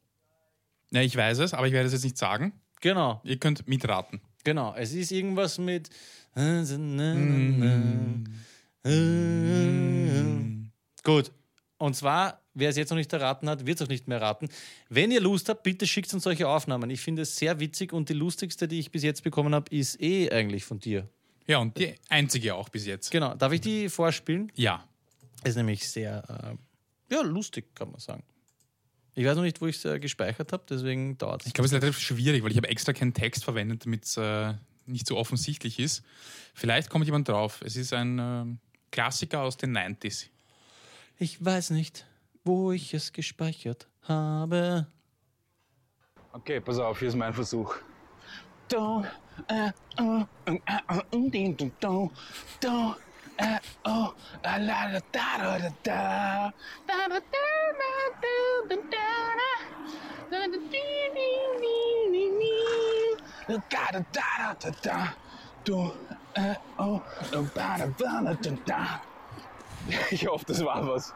Ja, 0.92 1.02
ich 1.02 1.16
weiß 1.16 1.40
es, 1.40 1.54
aber 1.54 1.68
ich 1.68 1.74
werde 1.74 1.88
es 1.88 1.94
jetzt 1.94 2.04
nicht 2.04 2.18
sagen. 2.18 2.52
Genau, 2.82 3.22
Ihr 3.24 3.38
könnt 3.38 3.68
mitraten. 3.70 4.20
genau. 4.44 4.76
Es 4.76 4.94
ist 4.94 5.12
irgendwas 5.12 5.58
mit. 5.58 5.90
Gut. 11.04 11.32
Und 11.78 11.96
zwar, 11.96 12.42
wer 12.54 12.70
es 12.70 12.78
jetzt 12.78 12.90
noch 12.90 12.98
nicht 12.98 13.14
erraten 13.14 13.50
hat, 13.50 13.66
wird 13.66 13.80
es 13.80 13.86
auch 13.86 13.90
nicht 13.90 14.08
mehr 14.08 14.20
erraten. 14.20 14.50
Wenn 14.90 15.12
ihr 15.12 15.22
Lust 15.22 15.48
habt, 15.50 15.64
bitte 15.64 15.86
schickt 15.86 16.14
uns 16.14 16.24
solche 16.24 16.48
Aufnahmen. 16.48 16.90
Ich 16.90 17.02
finde 17.02 17.22
es 17.22 17.36
sehr 17.36 17.60
witzig 17.60 17.94
und 17.94 18.10
die 18.10 18.14
lustigste, 18.14 18.68
die 18.68 18.80
ich 18.80 18.92
bis 18.92 19.04
jetzt 19.04 19.24
bekommen 19.24 19.54
habe, 19.54 19.74
ist 19.76 20.02
eh 20.02 20.32
eigentlich 20.32 20.66
von 20.66 20.80
dir. 20.80 21.08
Ja, 21.46 21.60
und 21.60 21.78
die 21.78 21.96
einzige 22.10 22.56
auch 22.56 22.70
bis 22.70 22.86
jetzt. 22.86 23.12
Genau. 23.12 23.36
Darf 23.36 23.54
ich 23.54 23.62
die 23.62 23.90
vorspielen? 23.90 24.52
Ja. 24.56 24.84
Ist 25.44 25.56
nämlich 25.56 25.88
sehr 25.88 26.58
äh, 27.10 27.14
ja, 27.14 27.22
lustig, 27.22 27.74
kann 27.76 27.92
man 27.92 28.00
sagen. 28.00 28.24
Ich 29.14 29.26
weiß 29.26 29.36
noch 29.36 29.44
nicht, 29.44 29.62
wo 29.62 29.68
ich 29.68 29.78
es 29.78 29.86
äh, 29.86 30.00
gespeichert 30.00 30.52
habe, 30.52 30.64
deswegen 30.70 31.18
dauert 31.18 31.42
es. 31.42 31.48
Ich 31.48 31.54
glaube, 31.54 31.66
es 31.66 31.72
ist 31.72 31.82
relativ 31.82 32.00
schwierig, 32.00 32.44
weil 32.44 32.52
ich 32.52 32.58
habe 32.58 32.68
extra 32.68 32.94
keinen 32.94 33.14
Text 33.14 33.44
verwendet, 33.44 33.86
damit 33.86 34.06
es 34.06 34.18
äh, 34.18 34.54
nicht 34.86 35.08
so 35.08 35.18
offensichtlich 35.18 35.80
ist. 35.80 36.04
Vielleicht 36.54 36.90
kommt 36.90 37.06
jemand 37.06 37.28
drauf. 37.30 37.62
Es 37.64 37.76
ist 37.76 37.94
ein 37.94 38.20
ähm, 38.20 38.60
Klassiker 38.92 39.42
aus 39.42 39.58
den 39.58 39.78
90s. 39.78 40.28
Ich 41.18 41.44
weiß 41.44 41.72
nicht, 41.72 42.06
wo 42.44 42.72
ich 42.72 42.94
es 42.94 43.12
gespeichert 43.12 43.88
habe. 44.04 44.88
Okay, 46.34 46.60
pass 46.60 46.78
auf, 46.78 47.00
hier 47.00 47.08
ist 47.08 47.16
mein 47.16 47.34
Versuch. 47.34 47.76
Do, 48.68 49.04
äh, 49.48 49.72
oh, 50.00 50.24
um, 50.46 50.62
äh, 50.66 50.80
oh, 50.90 51.02
um, 51.16 51.32
ding, 51.32 51.56
dum, 51.58 51.72
do, 51.80 52.12
do, 52.60 52.96
äh, 53.38 53.58
oh, 53.86 54.10
äh, 54.44 54.60
la, 54.60 54.86
la, 54.86 55.00
da, 55.12 55.38
da, 55.38 55.58
da, 55.58 55.70
da. 55.84 56.54
Da, 56.86 57.08
da, 57.08 57.08
da, 57.08 57.18
da, 57.18 58.00
da, 58.22 58.76
da, 58.76 58.76
da. 58.76 59.08
Da, 60.30 60.38
da, 60.40 60.48
di, 60.48 60.60
di, 60.60 60.88
di, 61.62 61.76
di, 62.12 62.26
di. 62.40 62.54
Da, 63.48 63.58
da, 63.70 63.92
da, 63.92 64.04
da, 64.12 64.54
da, 64.54 64.70
da. 64.82 65.14
Du, 65.64 65.76
äh, 65.76 65.88
oh, 65.88 65.92
da, 65.92 65.92
da, 65.92 65.92
da, 65.92 65.92
da, 65.92 65.98
da, 65.98 66.10
da. 66.10 66.17
Ich 70.12 70.28
hoffe, 70.28 70.46
das 70.48 70.64
war 70.64 70.86
was. 70.88 71.14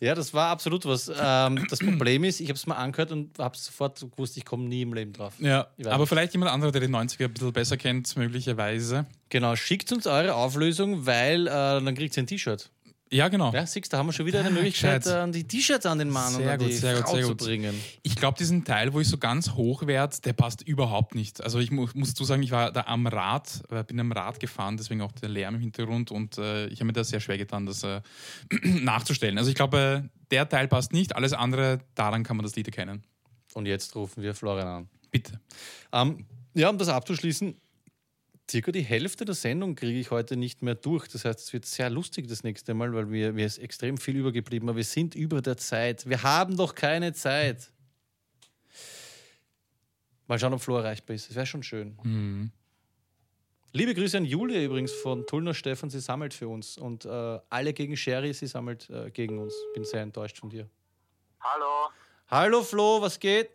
Ja, 0.00 0.16
das 0.16 0.34
war 0.34 0.48
absolut 0.48 0.84
was. 0.84 1.08
Ähm, 1.08 1.64
das 1.70 1.78
Problem 1.78 2.24
ist, 2.24 2.40
ich 2.40 2.48
habe 2.48 2.56
es 2.56 2.66
mal 2.66 2.74
angehört 2.74 3.12
und 3.12 3.38
habe 3.38 3.56
sofort 3.56 4.00
gewusst, 4.00 4.36
ich 4.36 4.44
komme 4.44 4.64
nie 4.64 4.82
im 4.82 4.92
Leben 4.92 5.12
drauf. 5.12 5.34
Ja, 5.38 5.68
aber 5.84 5.98
nicht. 5.98 6.08
vielleicht 6.08 6.32
jemand 6.32 6.50
anderer, 6.50 6.72
der 6.72 6.80
die 6.80 6.88
90er 6.88 7.26
ein 7.26 7.32
bisschen 7.32 7.52
besser 7.52 7.76
kennt, 7.76 8.16
möglicherweise. 8.16 9.06
Genau, 9.28 9.54
schickt 9.54 9.92
uns 9.92 10.08
eure 10.08 10.34
Auflösung, 10.34 11.06
weil 11.06 11.46
äh, 11.46 11.50
dann 11.50 11.94
kriegt 11.94 12.16
ihr 12.16 12.24
ein 12.24 12.26
T-Shirt. 12.26 12.68
Ja, 13.12 13.28
genau. 13.28 13.52
Ja, 13.52 13.66
siehst 13.66 13.86
du, 13.86 13.90
da 13.90 13.98
haben 13.98 14.06
wir 14.06 14.14
schon 14.14 14.24
wieder 14.24 14.40
eine 14.40 14.50
Möglichkeit, 14.50 15.04
gescheit. 15.04 15.28
äh, 15.28 15.30
die 15.32 15.44
T-Shirts 15.44 15.84
an 15.84 15.98
den 15.98 16.08
Mann 16.08 16.32
Sehr 16.32 16.52
und 16.52 16.58
gut, 16.60 16.68
die 16.68 16.72
sehr 16.72 16.94
gut, 16.94 17.02
Frau 17.02 17.14
sehr 17.14 17.22
zu 17.24 17.28
gut. 17.28 17.38
bringen. 17.44 17.78
Ich 18.02 18.16
glaube, 18.16 18.38
diesen 18.38 18.64
Teil, 18.64 18.94
wo 18.94 19.00
ich 19.00 19.08
so 19.08 19.18
ganz 19.18 19.52
hoch 19.52 19.86
werde, 19.86 20.16
der 20.24 20.32
passt 20.32 20.62
überhaupt 20.62 21.14
nicht. 21.14 21.42
Also 21.42 21.58
ich 21.58 21.70
mu 21.70 21.86
muss 21.92 22.14
zu 22.14 22.24
sagen, 22.24 22.42
ich 22.42 22.52
war 22.52 22.72
da 22.72 22.84
am 22.86 23.06
Rad, 23.06 23.62
äh, 23.70 23.84
bin 23.84 24.00
am 24.00 24.12
Rad 24.12 24.40
gefahren, 24.40 24.78
deswegen 24.78 25.02
auch 25.02 25.12
der 25.12 25.28
Lärm 25.28 25.56
im 25.56 25.60
Hintergrund 25.60 26.10
und 26.10 26.38
äh, 26.38 26.68
ich 26.68 26.80
habe 26.80 26.86
mir 26.86 26.94
da 26.94 27.04
sehr 27.04 27.20
schwer 27.20 27.36
getan, 27.36 27.66
das 27.66 27.82
äh, 27.82 28.00
nachzustellen. 28.62 29.36
Also 29.36 29.50
ich 29.50 29.56
glaube, 29.56 30.04
äh, 30.06 30.08
der 30.30 30.48
Teil 30.48 30.66
passt 30.66 30.94
nicht, 30.94 31.14
alles 31.14 31.34
andere, 31.34 31.80
daran 31.94 32.22
kann 32.22 32.38
man 32.38 32.44
das 32.44 32.56
Lied 32.56 32.66
erkennen. 32.68 33.04
Und 33.52 33.66
jetzt 33.66 33.94
rufen 33.94 34.22
wir 34.22 34.34
Florian 34.34 34.66
an. 34.68 34.88
Bitte. 35.10 35.38
Ähm, 35.92 36.24
ja, 36.54 36.70
um 36.70 36.78
das 36.78 36.88
abzuschließen, 36.88 37.56
circa 38.50 38.72
die 38.72 38.82
Hälfte 38.82 39.24
der 39.24 39.34
Sendung 39.34 39.74
kriege 39.74 39.98
ich 39.98 40.10
heute 40.10 40.36
nicht 40.36 40.62
mehr 40.62 40.74
durch. 40.74 41.08
Das 41.08 41.24
heißt, 41.24 41.40
es 41.40 41.52
wird 41.52 41.66
sehr 41.66 41.90
lustig 41.90 42.28
das 42.28 42.42
nächste 42.42 42.74
Mal, 42.74 42.92
weil 42.94 43.10
wir, 43.10 43.32
mir 43.32 43.46
ist 43.46 43.58
extrem 43.58 43.96
viel 43.98 44.16
übergeblieben, 44.16 44.68
aber 44.68 44.76
wir 44.76 44.84
sind 44.84 45.14
über 45.14 45.40
der 45.42 45.56
Zeit. 45.56 46.08
Wir 46.08 46.22
haben 46.22 46.56
doch 46.56 46.74
keine 46.74 47.12
Zeit. 47.12 47.70
Mal 50.26 50.38
schauen, 50.38 50.54
ob 50.54 50.60
Flo 50.60 50.76
erreichbar 50.78 51.14
ist. 51.16 51.28
Das 51.28 51.36
wäre 51.36 51.46
schon 51.46 51.62
schön. 51.62 52.50
Liebe 53.72 53.94
Grüße 53.94 54.16
an 54.18 54.24
Julia 54.24 54.60
übrigens 54.62 54.92
von 54.92 55.26
Tullner 55.26 55.54
Stefan. 55.54 55.90
Sie 55.90 56.00
sammelt 56.00 56.34
für 56.34 56.48
uns. 56.48 56.76
Und 56.76 57.04
äh, 57.04 57.38
alle 57.48 57.72
gegen 57.72 57.96
Sherry, 57.96 58.32
sie 58.34 58.46
sammelt 58.46 58.88
äh, 58.90 59.10
gegen 59.10 59.38
uns. 59.38 59.54
Bin 59.74 59.84
sehr 59.84 60.02
enttäuscht 60.02 60.38
von 60.38 60.50
dir. 60.50 60.68
Hallo, 61.40 61.90
Hallo 62.28 62.62
Flo, 62.62 63.00
was 63.00 63.18
geht? 63.18 63.50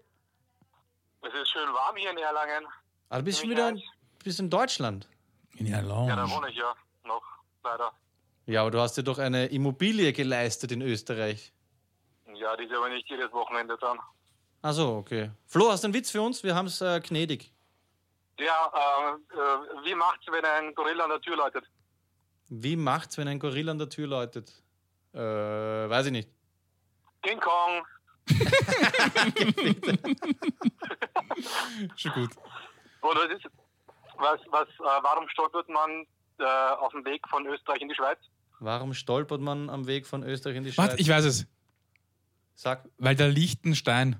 es 1.23 1.33
ist 1.33 1.49
schön 1.49 1.67
warm 1.73 1.95
hier 1.97 2.11
in 2.11 2.17
Erlangen. 2.17 2.65
Ah, 3.09 3.17
du 3.19 3.25
bist 3.25 3.39
schon 3.39 3.49
wieder 3.49 3.69
in, 3.69 3.81
bist 4.27 4.39
in 4.39 4.49
Deutschland. 4.49 5.07
In 5.55 5.65
der 5.65 5.77
Ja, 5.77 5.81
da 5.81 5.87
Lounge. 5.87 6.29
wohne 6.31 6.49
ich 6.49 6.55
ja 6.57 6.73
noch, 7.05 7.23
leider. 7.63 7.91
Ja, 8.45 8.61
aber 8.61 8.71
du 8.71 8.79
hast 8.79 8.95
dir 8.95 9.03
doch 9.03 9.17
eine 9.17 9.47
Immobilie 9.47 10.13
geleistet 10.13 10.71
in 10.71 10.81
Österreich. 10.81 11.51
Ja, 12.35 12.55
die 12.55 12.63
ist 12.65 12.73
aber 12.75 12.89
nicht 12.89 13.09
jedes 13.09 13.31
Wochenende 13.33 13.77
dann. 13.81 13.97
Ach 14.61 14.73
so, 14.73 14.95
okay. 14.97 15.31
Flo, 15.47 15.69
hast 15.71 15.83
du 15.83 15.87
einen 15.87 15.93
Witz 15.93 16.11
für 16.11 16.21
uns? 16.21 16.43
Wir 16.43 16.55
haben 16.55 16.67
es 16.67 16.79
äh, 16.81 16.99
gnädig. 17.01 17.51
Ja, 18.39 18.71
äh, 18.73 19.13
äh, 19.35 19.85
wie 19.85 19.95
macht's, 19.95 20.25
wenn 20.29 20.45
ein 20.45 20.73
Gorilla 20.75 21.05
an 21.05 21.09
der 21.09 21.21
Tür 21.21 21.35
läutet? 21.37 21.65
Wie 22.49 22.75
macht's, 22.75 23.17
wenn 23.17 23.27
ein 23.27 23.39
Gorilla 23.39 23.71
an 23.71 23.79
der 23.79 23.89
Tür 23.89 24.07
läutet? 24.07 24.61
Äh, 25.13 25.19
weiß 25.19 26.05
ich 26.07 26.11
nicht. 26.11 26.29
King 27.23 27.39
Kong. 27.39 27.83
Schon 31.95 32.11
gut. 32.13 32.29
Oder 33.01 33.29
ist, 33.31 33.45
was, 34.19 34.39
was, 34.51 34.67
äh, 34.67 35.03
warum 35.03 35.27
stolpert 35.29 35.69
man 35.69 36.05
äh, 36.39 36.43
auf 36.43 36.91
dem 36.91 37.05
Weg 37.05 37.27
von 37.29 37.45
Österreich 37.45 37.81
in 37.81 37.89
die 37.89 37.95
Schweiz? 37.95 38.19
Warum 38.59 38.93
stolpert 38.93 39.41
man 39.41 39.69
am 39.69 39.87
Weg 39.87 40.07
von 40.07 40.23
Österreich 40.23 40.55
in 40.55 40.63
die 40.63 40.71
Schweiz? 40.71 40.89
Warte, 40.89 41.01
ich 41.01 41.09
weiß 41.09 41.25
es. 41.25 41.45
Sag, 42.55 42.85
Weil 42.97 43.15
der 43.15 43.27
Liechtenstein. 43.27 44.19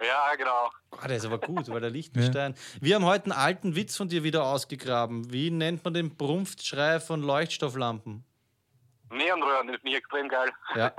Ja, 0.00 0.34
genau. 0.36 0.70
ah, 0.92 1.08
der 1.08 1.16
ist 1.18 1.26
aber 1.26 1.38
gut, 1.38 1.68
weil 1.68 1.80
der 1.80 1.90
Liechtenstein. 1.90 2.54
Wir 2.80 2.94
haben 2.94 3.04
heute 3.04 3.24
einen 3.24 3.32
alten 3.32 3.76
Witz 3.76 3.96
von 3.96 4.08
dir 4.08 4.22
wieder 4.22 4.44
ausgegraben. 4.44 5.30
Wie 5.30 5.50
nennt 5.50 5.84
man 5.84 5.92
den 5.92 6.16
Prumpfschrei 6.16 7.00
von 7.00 7.20
Leuchtstofflampen? 7.22 8.24
Neonröhren, 9.10 9.66
das 9.66 9.76
finde 9.76 9.90
ich 9.90 9.96
extrem 9.96 10.28
geil. 10.28 10.52
Ja. 10.76 10.94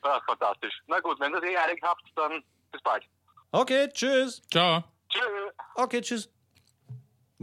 Ach, 0.00 0.24
fantastisch. 0.26 0.74
Na 0.86 1.00
gut, 1.00 1.20
wenn 1.20 1.32
ihr 1.34 1.40
das 1.40 1.50
eh 1.50 1.56
einig 1.56 1.80
habt, 1.82 2.02
dann 2.16 2.42
bis 2.72 2.82
bald. 2.82 3.04
Okay, 3.52 3.88
tschüss. 3.92 4.42
Ciao. 4.50 4.82
Tschüss. 5.08 5.52
Okay, 5.76 6.00
tschüss. 6.00 6.28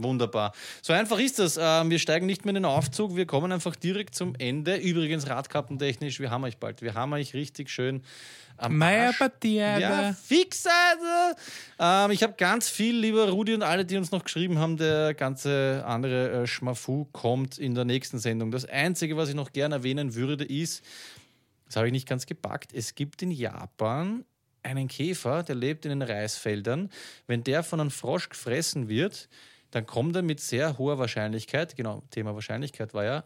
Wunderbar. 0.02 0.52
So 0.82 0.92
einfach 0.92 1.18
ist 1.18 1.38
das. 1.38 1.58
Ähm, 1.60 1.90
wir 1.90 1.98
steigen 1.98 2.26
nicht 2.26 2.44
mehr 2.44 2.50
in 2.50 2.62
den 2.62 2.64
Aufzug, 2.64 3.16
wir 3.16 3.26
kommen 3.26 3.52
einfach 3.52 3.76
direkt 3.76 4.14
zum 4.14 4.34
Ende. 4.34 4.76
Übrigens, 4.76 5.28
radkappentechnisch, 5.28 6.20
wir 6.20 6.30
haben 6.30 6.44
euch 6.44 6.58
bald. 6.58 6.80
Wir 6.82 6.94
haben 6.94 7.12
euch 7.12 7.34
richtig 7.34 7.70
schön 7.70 8.02
am 8.56 8.76
Meier 8.76 9.08
Arsch. 9.08 9.18
Partiade. 9.18 9.82
Ja, 9.82 10.12
fix. 10.12 10.66
Ähm, 11.78 12.10
ich 12.10 12.22
habe 12.22 12.34
ganz 12.36 12.68
viel, 12.68 12.96
lieber 12.96 13.28
Rudi 13.28 13.54
und 13.54 13.62
alle, 13.62 13.84
die 13.84 13.96
uns 13.96 14.10
noch 14.10 14.24
geschrieben 14.24 14.58
haben, 14.58 14.76
der 14.76 15.14
ganze 15.14 15.84
andere 15.86 16.42
äh, 16.42 16.46
Schmafu 16.46 17.06
kommt 17.12 17.58
in 17.58 17.74
der 17.74 17.84
nächsten 17.84 18.18
Sendung. 18.18 18.50
Das 18.50 18.64
Einzige, 18.64 19.16
was 19.16 19.28
ich 19.28 19.34
noch 19.34 19.52
gerne 19.52 19.76
erwähnen 19.76 20.14
würde, 20.14 20.44
ist, 20.44 20.84
das 21.66 21.76
habe 21.76 21.86
ich 21.86 21.92
nicht 21.92 22.08
ganz 22.08 22.26
gepackt, 22.26 22.72
es 22.72 22.94
gibt 22.94 23.22
in 23.22 23.30
Japan 23.30 24.24
einen 24.62 24.88
Käfer, 24.88 25.42
der 25.42 25.54
lebt 25.54 25.84
in 25.84 25.90
den 25.90 26.02
Reisfeldern. 26.02 26.90
Wenn 27.26 27.44
der 27.44 27.62
von 27.62 27.80
einem 27.80 27.90
Frosch 27.90 28.28
gefressen 28.28 28.88
wird, 28.88 29.28
dann 29.70 29.86
kommt 29.86 30.16
er 30.16 30.22
mit 30.22 30.40
sehr 30.40 30.78
hoher 30.78 30.98
Wahrscheinlichkeit, 30.98 31.76
genau, 31.76 32.02
Thema 32.10 32.34
Wahrscheinlichkeit 32.34 32.92
war 32.92 33.04
ja, 33.04 33.24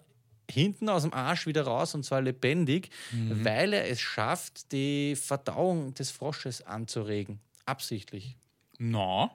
hinten 0.51 0.91
aus 0.91 1.03
dem 1.03 1.15
Arsch 1.15 1.47
wieder 1.47 1.63
raus 1.63 1.95
und 1.95 2.05
zwar 2.05 2.21
lebendig, 2.21 2.91
weil 3.31 3.73
er 3.73 3.89
es 3.89 4.01
schafft, 4.01 4.73
die 4.73 5.17
Verdauung 5.17 5.95
des 5.95 6.11
Frosches 6.11 6.61
anzuregen. 6.61 7.41
Absichtlich. 7.65 8.37
Na, 8.79 9.31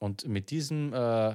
Und 0.00 0.28
mit 0.28 0.50
diesem 0.50 0.92
äh, 0.92 1.34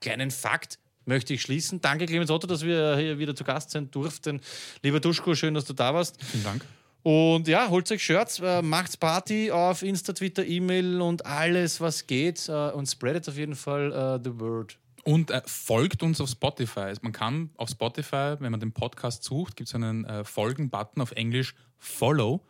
kleinen 0.00 0.30
Fakt 0.30 0.78
möchte 1.06 1.34
ich 1.34 1.42
schließen. 1.42 1.80
Danke, 1.80 2.06
Clemens 2.06 2.30
Otto, 2.30 2.46
dass 2.46 2.62
wir 2.62 2.96
hier 2.98 3.18
wieder 3.18 3.34
zu 3.34 3.42
Gast 3.42 3.70
sein 3.72 3.90
durften. 3.90 4.40
Lieber 4.82 5.00
Duschko, 5.00 5.34
schön, 5.34 5.54
dass 5.54 5.64
du 5.64 5.72
da 5.72 5.92
warst. 5.92 6.22
vielen 6.22 6.44
Dank. 6.44 6.64
Und 7.02 7.48
ja, 7.48 7.68
holt 7.68 7.90
euch 7.90 8.02
Shirts, 8.02 8.40
äh, 8.40 8.60
macht's 8.62 8.96
Party 8.96 9.50
auf 9.50 9.82
Insta, 9.82 10.12
Twitter, 10.12 10.44
E-Mail 10.44 11.00
und 11.00 11.24
alles, 11.24 11.80
was 11.80 12.06
geht. 12.06 12.48
Äh, 12.48 12.70
und 12.72 12.86
spreadet 12.86 13.28
auf 13.28 13.36
jeden 13.36 13.54
Fall 13.56 13.92
äh, 13.92 14.20
the 14.22 14.38
word. 14.38 14.76
Und 15.04 15.30
äh, 15.30 15.40
folgt 15.46 16.02
uns 16.02 16.20
auf 16.20 16.28
Spotify. 16.28 16.80
Also 16.80 17.00
Man 17.02 17.12
kann 17.12 17.50
auf 17.56 17.70
Spotify, 17.70 18.34
wenn 18.38 18.50
man 18.50 18.60
den 18.60 18.72
Podcast 18.72 19.24
sucht, 19.24 19.56
gibt 19.56 19.68
es 19.68 19.74
einen 19.74 20.06
Folgen-Button 20.24 21.00
auf 21.00 21.12
Englisch 21.12 21.54
Follow, 21.78 22.42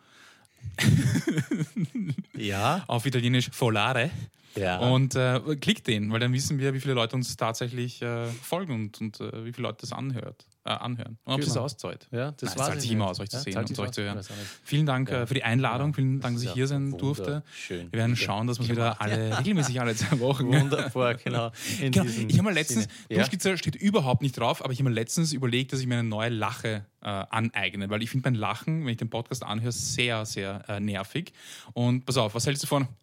Ja. 2.35 2.83
auf 2.87 3.05
Italienisch 3.05 3.49
Folare. 3.51 4.11
Ja. 4.55 4.79
Und 4.79 5.15
äh, 5.15 5.39
klickt 5.61 5.87
den, 5.87 6.11
weil 6.11 6.19
dann 6.19 6.33
wissen 6.33 6.59
wir, 6.59 6.73
wie 6.73 6.81
viele 6.81 6.93
Leute 6.93 7.15
uns 7.15 7.37
tatsächlich 7.37 8.01
äh, 8.01 8.25
folgen 8.27 8.73
und, 8.73 8.99
und 8.99 9.19
äh, 9.21 9.45
wie 9.45 9.53
viele 9.53 9.67
Leute 9.67 9.79
das 9.81 9.93
anhört, 9.93 10.45
äh, 10.63 10.69
anhören. 10.69 11.17
Und 11.23 11.33
ob 11.33 11.39
es 11.39 11.45
Genau. 11.47 11.53
sich 11.53 11.61
auszahlt. 11.61 12.07
Ja, 12.11 12.31
das 12.31 12.41
Nein, 12.41 12.41
war's 12.41 12.51
es 12.51 12.55
zahlt 12.73 12.81
sich 12.81 12.91
immer 12.91 13.07
aus, 13.07 13.19
euch 13.19 13.29
zu 13.29 13.37
Ja, 13.37 13.43
sehen 13.43 13.57
und 13.57 13.67
sich 13.67 13.79
euch 13.79 13.91
zu 13.91 14.03
hören. 14.03 14.19
Vielen 14.63 14.85
Dank 14.85 15.09
Ja. 15.09 15.21
äh, 15.23 15.27
für 15.27 15.33
die 15.33 15.43
Einladung, 15.43 15.93
vielen 15.93 16.19
Dank, 16.19 16.35
dass 16.35 16.43
ich 16.43 16.49
ja 16.49 16.55
hier 16.55 16.67
sein 16.67 16.97
durfte. 16.97 17.43
wunderschön. 17.43 17.91
Wir 17.91 17.99
werden 17.99 18.15
schauen, 18.15 18.47
dass 18.47 18.59
wir 18.59 18.69
wieder 18.69 19.01
alle 19.01 19.37
regelmäßig 19.39 19.79
alle 19.81 19.95
zwei 19.95 20.19
Wochen. 20.19 20.47
Wunderbar, 20.51 21.15
genau. 21.15 21.51
Genau. 21.79 22.03
Ich 22.05 22.33
habe 22.33 22.43
mal 22.43 22.53
letztens, 22.53 22.83
Sinne. 22.83 22.93
Ja? 23.09 23.17
Duschskizze 23.19 23.57
steht 23.57 23.75
überhaupt 23.75 24.21
nicht 24.21 24.37
drauf, 24.39 24.63
aber 24.63 24.71
ich 24.73 24.79
habe 24.79 24.89
mir 24.89 24.95
letztens 24.95 25.33
überlegt, 25.33 25.73
dass 25.73 25.79
ich 25.79 25.87
mir 25.87 25.95
eine 25.99 26.07
neue 26.07 26.29
Lache 26.29 26.85
äh, 27.01 27.07
aneigne, 27.09 27.89
weil 27.89 28.03
ich 28.03 28.09
finde 28.11 28.29
mein 28.29 28.39
Lachen, 28.39 28.81
wenn 28.85 28.89
ich 28.91 28.97
den 28.97 29.09
Podcast 29.09 29.43
anhöre, 29.43 29.71
sehr, 29.71 30.25
sehr 30.25 30.63
äh, 30.69 30.79
nervig. 30.79 31.33
Und 31.73 32.05
pass 32.05 32.17
auf, 32.17 32.35
was 32.35 32.45
hältst 32.45 32.63
du 32.63 32.67
von? 32.67 32.87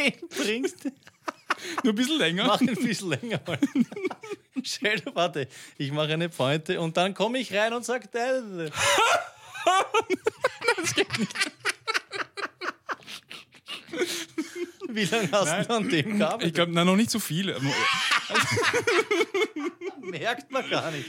Den 0.00 0.28
bringst 0.28 0.84
du. 0.84 0.90
Nur 1.84 1.92
ein 1.92 1.96
bisschen 1.96 2.18
länger. 2.18 2.46
Mach 2.46 2.60
ein 2.60 2.66
bisschen 2.74 3.08
länger. 3.10 3.38
Dir, 3.38 5.02
warte, 5.14 5.48
ich 5.76 5.92
mache 5.92 6.12
eine 6.12 6.28
Pointe 6.28 6.80
und 6.80 6.96
dann 6.96 7.12
komme 7.14 7.38
ich 7.38 7.52
rein 7.54 7.72
und 7.72 7.84
sage, 7.84 8.08
das 8.12 8.42
Wie 14.88 15.04
lange 15.04 15.30
hast 15.32 15.68
du 15.68 15.74
an 15.74 15.88
dem 15.88 16.12
Ich 16.12 16.18
gearbeitet? 16.18 16.54
glaube, 16.54 16.72
noch 16.72 16.96
nicht 16.96 17.10
so 17.10 17.18
viel. 17.18 17.54
Merkt 20.00 20.50
man 20.50 20.68
gar 20.68 20.90
nicht. 20.90 21.06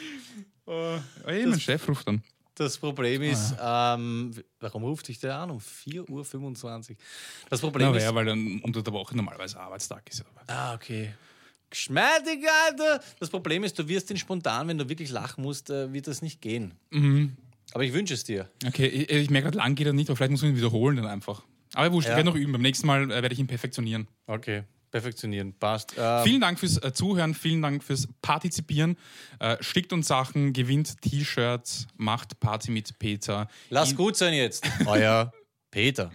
Hey, 1.26 1.46
mein 1.46 1.60
Chef 1.60 1.88
ruft 1.88 2.08
dann. 2.08 2.24
Das 2.64 2.78
Problem 2.78 3.24
ist, 3.24 3.56
ähm, 3.60 4.32
warum 4.60 4.84
ruft 4.84 5.08
dich 5.08 5.20
der 5.20 5.36
an? 5.36 5.50
Um 5.50 5.58
4.25 5.58 6.92
Uhr. 6.92 6.96
Das 7.50 7.60
Problem 7.60 7.90
Na, 7.92 7.98
ist. 7.98 8.04
ja, 8.04 8.14
weil 8.14 8.26
dann 8.26 8.60
unter 8.64 8.84
der 8.84 8.94
Woche 8.94 9.16
normalerweise 9.18 9.60
Arbeitstag 9.60 10.08
ist. 10.08 10.24
Ah, 10.46 10.76
okay. 10.76 11.14
Geschmeidig, 11.72 12.46
Alter! 12.68 13.02
Das 13.20 13.30
Problem 13.32 13.64
ist, 13.64 13.80
du 13.80 13.88
wirst 13.88 14.12
ihn 14.12 14.18
spontan, 14.18 14.68
wenn 14.68 14.78
du 14.78 14.88
wirklich 14.90 15.10
lachen 15.10 15.42
musst, 15.44 15.70
äh, 15.72 15.92
wird 15.92 16.06
das 16.06 16.22
nicht 16.22 16.40
gehen. 16.42 16.74
Aber 17.74 17.84
ich 17.84 17.94
wünsche 17.94 18.14
es 18.14 18.24
dir. 18.26 18.48
Okay, 18.68 18.86
ich, 18.88 19.10
ich 19.10 19.30
merke 19.32 19.46
gerade, 19.46 19.58
lang 19.58 19.74
geht 19.74 19.88
er 19.88 19.94
nicht, 19.94 20.10
aber 20.10 20.18
vielleicht 20.18 20.32
muss 20.32 20.42
man 20.44 20.52
ihn 20.52 20.58
wiederholen 20.58 20.98
dann 20.98 21.08
einfach. 21.08 21.42
Aber 21.74 21.92
wurscht, 21.94 22.10
Ja. 22.10 22.14
ich 22.14 22.18
werde 22.18 22.30
noch 22.30 22.36
üben. 22.36 22.52
Beim 22.52 22.62
nächsten 22.62 22.86
Mal 22.86 23.06
äh, 23.10 23.22
werde 23.24 23.34
ich 23.34 23.40
ihn 23.40 23.48
perfektionieren. 23.48 24.08
Okay. 24.28 24.64
Perfektionieren. 24.92 25.54
Passt. 25.58 25.94
Ähm, 25.98 26.24
Vielen 26.24 26.42
Dank 26.42 26.60
fürs 26.60 26.78
äh, 26.78 26.94
Zuhören, 26.94 27.34
vielen 27.34 27.62
Dank 27.62 27.84
fürs 27.84 28.08
Partizipieren. 28.22 28.98
Äh, 29.40 29.58
schickt 29.62 29.94
uns 29.94 30.08
Sachen, 30.08 30.54
gewinnt 30.54 31.02
T-Shirts, 31.02 31.88
macht 31.98 32.40
Party 32.40 32.72
mit 32.72 33.00
Peter. 33.00 33.48
lass 33.70 33.96
gut 33.96 34.18
sein 34.18 34.34
jetzt. 34.34 34.64
Euer 34.86 35.32
Peter. 35.72 36.12